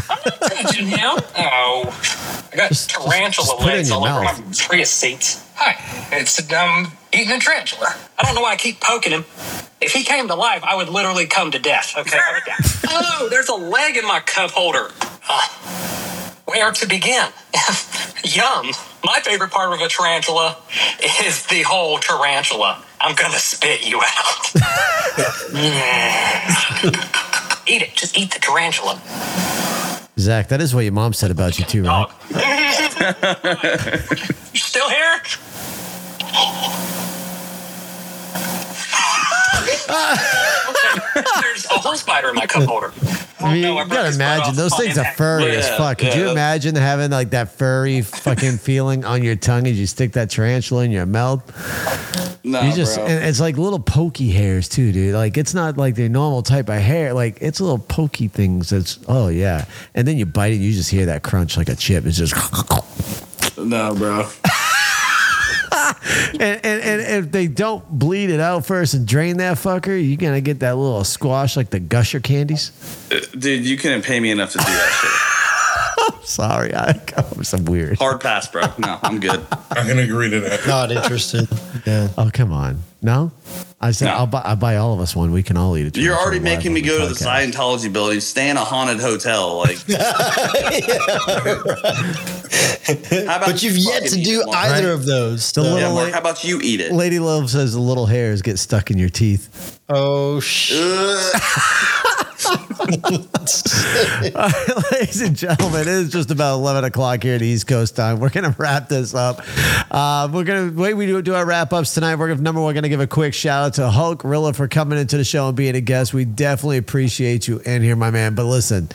I'm 0.09 0.17
not 0.25 0.41
touching 0.41 0.87
him. 0.87 0.99
Oh. 1.37 2.49
I 2.51 2.55
got 2.55 2.69
Just- 2.69 2.89
tarantula 2.89 3.31
just 3.31 3.57
put 3.57 3.67
it 3.67 3.71
in 3.71 3.75
legs 3.77 3.89
your 3.89 3.97
all 3.99 4.05
over 4.05 4.23
mouth. 4.23 4.45
my 4.45 4.53
Prius 4.67 4.91
seats. 4.91 5.43
Hi. 5.55 5.75
It's 6.11 6.39
um 6.53 6.91
eating 7.13 7.31
a 7.31 7.39
tarantula. 7.39 7.95
I 8.19 8.23
don't 8.23 8.35
know 8.35 8.41
why 8.41 8.51
I 8.51 8.55
keep 8.57 8.79
poking 8.79 9.11
him. 9.11 9.25
If 9.81 9.93
he 9.93 10.03
came 10.03 10.27
to 10.27 10.35
life, 10.35 10.63
I 10.63 10.75
would 10.75 10.89
literally 10.89 11.25
come 11.25 11.51
to 11.51 11.59
death. 11.59 11.95
Okay. 11.97 12.17
I 12.17 12.33
would 12.33 12.43
die. 12.45 12.89
oh, 12.89 13.27
there's 13.29 13.49
a 13.49 13.55
leg 13.55 13.97
in 13.97 14.05
my 14.05 14.19
cup 14.19 14.51
holder. 14.51 14.91
Uh, 15.27 15.41
where 16.47 16.71
to 16.71 16.87
begin? 16.87 17.27
Yum. 18.23 18.71
My 19.03 19.19
favorite 19.21 19.51
part 19.51 19.73
of 19.73 19.79
a 19.79 19.87
tarantula 19.87 20.57
is 21.21 21.45
the 21.47 21.61
whole 21.63 21.99
tarantula. 21.99 22.83
I'm 22.99 23.15
gonna 23.15 23.37
spit 23.37 23.87
you 23.87 24.01
out. 24.01 24.53
eat 27.67 27.81
it. 27.81 27.95
Just 27.95 28.17
eat 28.17 28.33
the 28.33 28.39
tarantula. 28.39 29.01
Zach, 30.17 30.47
that 30.47 30.61
is 30.61 30.73
what 30.73 30.81
your 30.81 30.93
mom 30.93 31.13
said 31.13 31.29
about 31.29 31.59
you 31.59 31.65
too, 31.65 31.83
right? 31.83 32.07
You 34.53 34.59
still 34.59 34.89
here? 34.89 35.21
There's 41.41 41.65
a 41.65 41.69
whole 41.79 41.95
spider 41.95 42.29
in 42.29 42.35
my 42.35 42.45
cup 42.45 42.63
holder. 42.63 42.91
I 43.39 43.53
mean, 43.53 43.63
you 43.63 43.85
gotta 43.87 44.13
imagine 44.13 44.55
those 44.55 44.73
Oh, 44.73 44.77
things 44.77 44.97
are 44.97 45.05
furry 45.13 45.55
as 45.55 45.69
fuck. 45.69 45.99
Could 45.99 46.15
you 46.15 46.29
imagine 46.29 46.75
having 46.75 47.11
like 47.11 47.29
that 47.31 47.51
furry 47.51 48.01
fucking 48.01 48.57
feeling 48.59 49.05
on 49.05 49.23
your 49.23 49.35
tongue 49.35 49.67
as 49.67 49.79
you 49.79 49.85
stick 49.85 50.13
that 50.13 50.29
tarantula 50.31 50.83
in 50.83 50.91
your 50.91 51.05
mouth? 51.05 51.43
No, 52.43 52.61
You 52.61 52.73
just 52.73 52.95
bro. 52.95 53.05
and 53.05 53.23
it's 53.25 53.39
like 53.39 53.57
little 53.57 53.79
pokey 53.79 54.29
hairs 54.31 54.67
too, 54.69 54.91
dude. 54.91 55.13
Like 55.13 55.37
it's 55.37 55.53
not 55.53 55.77
like 55.77 55.95
the 55.95 56.09
normal 56.09 56.41
type 56.43 56.69
of 56.69 56.81
hair. 56.81 57.13
Like 57.13 57.37
it's 57.41 57.59
little 57.61 57.77
pokey 57.79 58.27
things. 58.27 58.69
That's 58.71 58.99
oh 59.07 59.27
yeah. 59.27 59.65
And 59.93 60.07
then 60.07 60.17
you 60.17 60.25
bite 60.25 60.53
it, 60.53 60.57
you 60.57 60.71
just 60.73 60.89
hear 60.89 61.05
that 61.07 61.23
crunch 61.23 61.57
like 61.57 61.69
a 61.69 61.75
chip. 61.75 62.05
It's 62.05 62.17
just 62.17 62.33
no, 63.57 63.93
bro. 63.95 64.27
and, 66.33 66.41
and, 66.41 66.81
and 66.81 67.25
if 67.25 67.31
they 67.31 67.47
don't 67.47 67.87
bleed 67.89 68.29
it 68.29 68.39
out 68.39 68.65
first 68.65 68.93
and 68.93 69.07
drain 69.07 69.37
that 69.37 69.57
fucker, 69.57 69.97
you're 69.97 70.17
gonna 70.17 70.41
get 70.41 70.59
that 70.59 70.77
little 70.77 71.03
squash 71.03 71.57
like 71.57 71.69
the 71.69 71.79
gusher 71.79 72.19
candies. 72.19 72.71
Uh, 73.11 73.19
dude, 73.37 73.65
you 73.65 73.77
couldn't 73.77 74.03
pay 74.03 74.19
me 74.19 74.31
enough 74.31 74.51
to 74.53 74.57
do 74.59 74.63
that 74.65 74.91
shit. 75.01 76.23
Sorry, 76.27 76.75
I, 76.75 76.99
I'm 77.15 77.43
some 77.43 77.65
weird. 77.65 77.97
Hard 77.97 78.21
pass, 78.21 78.47
bro. 78.47 78.63
No, 78.77 78.99
I'm 79.01 79.19
good. 79.19 79.45
I 79.71 79.83
can 79.83 79.99
agree 79.99 80.29
to 80.29 80.39
that. 80.41 80.67
Not 80.67 80.91
interested. 80.91 81.47
Yeah. 81.85 82.07
Oh 82.17 82.29
come 82.33 82.51
on, 82.51 82.81
no. 83.01 83.31
I 83.79 83.91
said 83.91 84.05
No. 84.07 84.13
I'll 84.13 84.25
buy. 84.27 84.41
I'll 84.43 84.55
buy 84.55 84.77
all 84.77 84.93
of 84.95 84.99
us 84.99 85.15
one. 85.15 85.31
We 85.31 85.43
can 85.43 85.55
all 85.55 85.77
eat 85.77 85.85
it. 85.85 85.97
You're 85.97 86.17
already 86.17 86.39
making 86.39 86.73
me 86.73 86.81
go 86.81 86.99
to 86.99 87.07
the 87.13 87.13
Scientology 87.13 87.93
building, 87.93 88.19
stay 88.21 88.49
in 88.49 88.57
a 88.57 88.63
haunted 88.63 88.99
hotel. 88.99 89.59
Like, 89.59 89.77
how 89.87 89.93
about 93.37 93.45
But 93.45 93.61
you've 93.63 93.77
yet 93.77 94.03
to 94.07 94.19
do 94.21 94.41
it, 94.41 94.47
either 94.49 94.87
Right. 94.87 94.93
of 94.93 95.05
those. 95.05 95.51
The 95.51 95.61
so- 95.61 95.63
little 95.63 95.79
Yeah, 95.79 95.93
Mark. 95.93 96.11
How 96.11 96.19
about 96.19 96.43
you 96.43 96.59
eat 96.63 96.81
it? 96.81 96.91
Lady 96.91 97.19
Love 97.19 97.49
says 97.51 97.73
the 97.73 97.79
little 97.79 98.07
hairs 98.07 98.41
get 98.41 98.57
stuck 98.59 98.89
in 98.89 98.97
your 98.97 99.09
teeth. 99.09 99.79
oh 99.89 100.39
shit. 100.39 100.77
Ugh. 104.35 104.83
Ladies 104.91 105.21
and 105.21 105.35
gentlemen, 105.35 105.81
it 105.81 105.87
is 105.87 106.11
just 106.11 106.31
about 106.31 106.55
11 106.55 106.85
o'clock 106.85 107.23
here 107.23 107.35
at 107.35 107.41
East 107.41 107.67
Coast 107.67 107.95
time. 107.95 108.19
We're 108.19 108.29
going 108.29 108.51
to 108.51 108.55
wrap 108.57 108.87
this 108.87 109.13
up. 109.13 109.41
Uh, 109.91 110.29
we're 110.31 110.43
going 110.43 110.69
to, 110.69 110.81
way 110.81 110.93
we 110.93 111.05
do, 111.05 111.21
do 111.21 111.35
our 111.35 111.45
wrap 111.45 111.73
ups 111.73 111.93
tonight, 111.93 112.15
we're 112.15 112.33
number 112.35 112.61
one, 112.61 112.73
going 112.73 112.83
to 112.83 112.89
give 112.89 112.99
a 113.01 113.07
quick 113.07 113.33
shout 113.33 113.65
out 113.65 113.73
to 113.75 113.81
Hulkrilla 113.81 114.55
for 114.55 114.67
coming 114.67 114.97
into 114.97 115.17
the 115.17 115.23
show 115.23 115.47
and 115.47 115.57
being 115.57 115.75
a 115.75 115.81
guest. 115.81 116.13
We 116.13 116.25
definitely 116.25 116.77
appreciate 116.77 117.47
you 117.47 117.59
in 117.59 117.81
here, 117.81 117.95
my 117.95 118.11
man. 118.11 118.35
But 118.35 118.45
listen, 118.45 118.89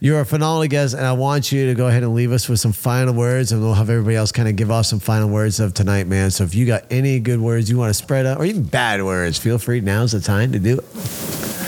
you're 0.00 0.20
a 0.20 0.26
phenomenal 0.26 0.68
guest, 0.68 0.94
and 0.94 1.06
I 1.06 1.12
want 1.12 1.52
you 1.52 1.66
to 1.68 1.74
go 1.74 1.88
ahead 1.88 2.02
and 2.02 2.14
leave 2.14 2.32
us 2.32 2.48
with 2.48 2.60
some 2.60 2.72
final 2.72 3.14
words, 3.14 3.52
and 3.52 3.62
we'll 3.62 3.74
have 3.74 3.88
everybody 3.88 4.16
else 4.16 4.32
kind 4.32 4.48
of 4.48 4.56
give 4.56 4.70
off 4.70 4.86
some 4.86 5.00
final 5.00 5.28
words 5.28 5.60
of 5.60 5.72
tonight, 5.74 6.06
man. 6.06 6.30
So 6.30 6.44
if 6.44 6.54
you 6.54 6.66
got 6.66 6.84
any 6.90 7.20
good 7.20 7.40
words 7.40 7.70
you 7.70 7.78
want 7.78 7.90
to 7.90 7.94
spread 7.94 8.26
out, 8.26 8.38
or 8.38 8.44
even 8.44 8.64
bad 8.64 9.02
words, 9.02 9.38
feel 9.38 9.58
free. 9.58 9.80
Now's 9.80 10.12
the 10.12 10.20
time 10.20 10.52
to 10.52 10.58
do 10.58 10.78
it. 10.78 11.61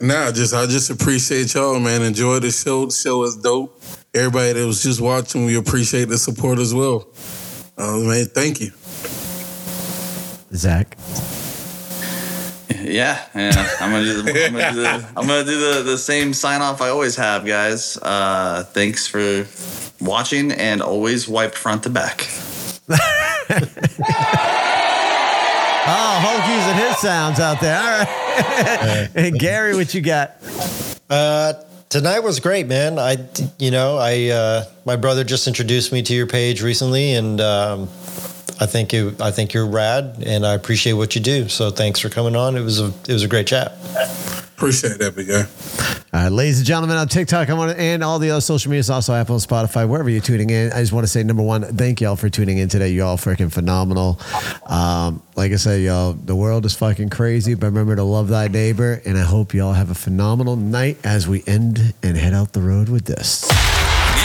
Nah, 0.00 0.30
just 0.30 0.54
I 0.54 0.66
just 0.66 0.90
appreciate 0.90 1.54
y'all, 1.54 1.80
man. 1.80 2.02
Enjoy 2.02 2.38
the 2.38 2.52
show. 2.52 2.86
The 2.86 2.92
show 2.92 3.24
is 3.24 3.36
dope. 3.36 3.82
Everybody 4.14 4.52
that 4.52 4.66
was 4.66 4.82
just 4.82 5.00
watching, 5.00 5.44
we 5.44 5.56
appreciate 5.56 6.08
the 6.08 6.18
support 6.18 6.58
as 6.58 6.72
well. 6.72 7.08
Uh, 7.76 7.98
man, 7.98 8.26
thank 8.26 8.60
you. 8.60 8.70
Zach. 10.54 10.96
Yeah, 12.80 13.20
yeah. 13.34 13.76
I'm 13.80 13.90
gonna 13.90 14.04
do 14.04 14.22
the, 14.22 14.46
I'm 14.46 14.52
gonna 14.52 14.72
do 14.72 14.82
the, 14.82 15.08
I'm 15.16 15.26
gonna 15.26 15.44
do 15.44 15.74
the, 15.74 15.82
the 15.82 15.98
same 15.98 16.32
sign 16.32 16.62
off 16.62 16.80
I 16.80 16.90
always 16.90 17.16
have, 17.16 17.44
guys. 17.44 17.96
Uh, 18.00 18.64
thanks 18.72 19.06
for 19.06 19.46
watching 20.00 20.52
and 20.52 20.80
always 20.80 21.28
wipe 21.28 21.54
front 21.54 21.82
to 21.82 21.90
back. 21.90 22.28
Oh, 25.90 26.18
Hulk 26.20 26.44
using 26.54 26.86
his 26.86 26.98
sounds 26.98 27.40
out 27.40 27.62
there. 27.62 27.78
All 27.78 27.86
right. 27.86 29.08
and 29.14 29.38
Gary, 29.38 29.74
what 29.74 29.94
you 29.94 30.02
got? 30.02 30.36
Uh, 31.08 31.54
tonight 31.88 32.20
was 32.20 32.40
great, 32.40 32.66
man. 32.66 32.98
I, 32.98 33.16
you 33.58 33.70
know, 33.70 33.96
I, 33.96 34.26
uh, 34.26 34.64
my 34.84 34.96
brother 34.96 35.24
just 35.24 35.46
introduced 35.48 35.90
me 35.90 36.02
to 36.02 36.12
your 36.12 36.26
page 36.26 36.62
recently, 36.62 37.14
and 37.14 37.40
um, 37.40 37.82
I 38.60 38.66
think 38.66 38.92
you, 38.92 39.16
I 39.18 39.30
think 39.30 39.54
you're 39.54 39.66
rad, 39.66 40.22
and 40.26 40.44
I 40.44 40.52
appreciate 40.52 40.92
what 40.92 41.14
you 41.14 41.22
do. 41.22 41.48
So 41.48 41.70
thanks 41.70 42.00
for 42.00 42.10
coming 42.10 42.36
on. 42.36 42.56
It 42.56 42.62
was 42.62 42.80
a, 42.80 42.92
it 43.08 43.12
was 43.14 43.22
a 43.22 43.28
great 43.28 43.46
chat. 43.46 43.72
Appreciate 44.58 44.98
that, 44.98 45.14
big 45.14 45.28
guy. 45.28 45.46
All 46.12 46.24
right, 46.24 46.32
ladies 46.32 46.58
and 46.58 46.66
gentlemen, 46.66 46.96
on 46.96 47.06
TikTok, 47.06 47.48
I 47.48 47.54
want 47.54 47.70
to, 47.70 47.80
and 47.80 48.02
all 48.02 48.18
the 48.18 48.32
other 48.32 48.40
social 48.40 48.72
medias, 48.72 48.90
also 48.90 49.14
Apple 49.14 49.36
and 49.36 49.44
Spotify, 49.44 49.88
wherever 49.88 50.10
you're 50.10 50.20
tuning 50.20 50.50
in. 50.50 50.72
I 50.72 50.80
just 50.80 50.92
want 50.92 51.04
to 51.04 51.08
say, 51.08 51.22
number 51.22 51.44
one, 51.44 51.62
thank 51.76 52.00
y'all 52.00 52.16
for 52.16 52.28
tuning 52.28 52.58
in 52.58 52.68
today. 52.68 52.88
Y'all 52.88 53.16
freaking 53.16 53.52
phenomenal. 53.52 54.18
Um, 54.66 55.22
like 55.36 55.52
I 55.52 55.56
said, 55.56 55.82
y'all, 55.82 56.12
the 56.12 56.34
world 56.34 56.66
is 56.66 56.74
fucking 56.74 57.10
crazy, 57.10 57.54
but 57.54 57.66
remember 57.66 57.94
to 57.94 58.02
love 58.02 58.26
thy 58.26 58.48
neighbor. 58.48 59.00
And 59.06 59.16
I 59.16 59.22
hope 59.22 59.54
y'all 59.54 59.74
have 59.74 59.90
a 59.90 59.94
phenomenal 59.94 60.56
night 60.56 60.98
as 61.04 61.28
we 61.28 61.44
end 61.46 61.94
and 62.02 62.16
head 62.16 62.34
out 62.34 62.52
the 62.52 62.62
road 62.62 62.88
with 62.88 63.04
this. 63.04 63.48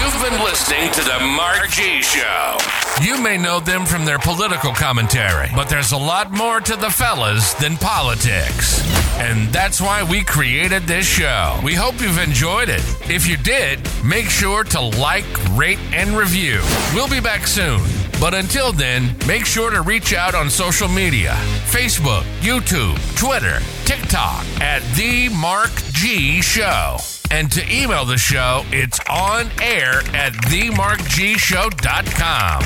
You've 0.01 0.31
been 0.31 0.43
listening 0.43 0.91
to 0.93 1.01
the 1.03 1.19
Mark 1.19 1.69
G 1.69 2.01
Show. 2.01 2.57
You 3.01 3.21
may 3.21 3.37
know 3.37 3.59
them 3.59 3.85
from 3.85 4.05
their 4.05 4.19
political 4.19 4.71
commentary, 4.71 5.49
but 5.55 5.67
there's 5.67 5.91
a 5.91 5.97
lot 5.97 6.31
more 6.31 6.61
to 6.61 6.75
the 6.75 6.89
fellas 6.89 7.53
than 7.55 7.75
politics. 7.75 8.81
And 9.17 9.51
that's 9.51 9.81
why 9.81 10.03
we 10.03 10.23
created 10.23 10.83
this 10.83 11.05
show. 11.05 11.59
We 11.63 11.73
hope 11.73 11.99
you've 11.99 12.19
enjoyed 12.19 12.69
it. 12.69 12.83
If 13.09 13.27
you 13.27 13.35
did, 13.37 13.79
make 14.05 14.25
sure 14.25 14.63
to 14.65 14.79
like, 14.79 15.25
rate, 15.51 15.79
and 15.91 16.15
review. 16.15 16.61
We'll 16.93 17.09
be 17.09 17.19
back 17.19 17.47
soon. 17.47 17.81
But 18.19 18.35
until 18.35 18.71
then, 18.71 19.15
make 19.27 19.45
sure 19.45 19.71
to 19.71 19.81
reach 19.81 20.13
out 20.13 20.35
on 20.35 20.49
social 20.49 20.87
media 20.87 21.31
Facebook, 21.65 22.23
YouTube, 22.41 22.97
Twitter, 23.17 23.59
TikTok 23.85 24.45
at 24.61 24.83
The 24.95 25.29
Mark 25.29 25.71
G 25.91 26.41
Show. 26.41 26.97
And 27.33 27.51
to 27.53 27.65
email 27.73 28.05
the 28.05 28.19
show, 28.19 28.63
it's 28.71 28.99
on 29.09 29.49
air 29.59 30.01
at 30.13 30.33
themarkgshow.com. 30.33 32.61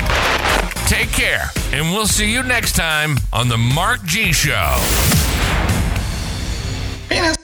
Take 0.86 1.10
care, 1.10 1.50
and 1.72 1.90
we'll 1.90 2.06
see 2.06 2.30
you 2.30 2.42
next 2.42 2.76
time 2.76 3.16
on 3.32 3.48
The 3.48 3.56
Mark 3.56 4.04
G 4.04 4.30
Show. 4.30 4.76
Penis. 7.08 7.37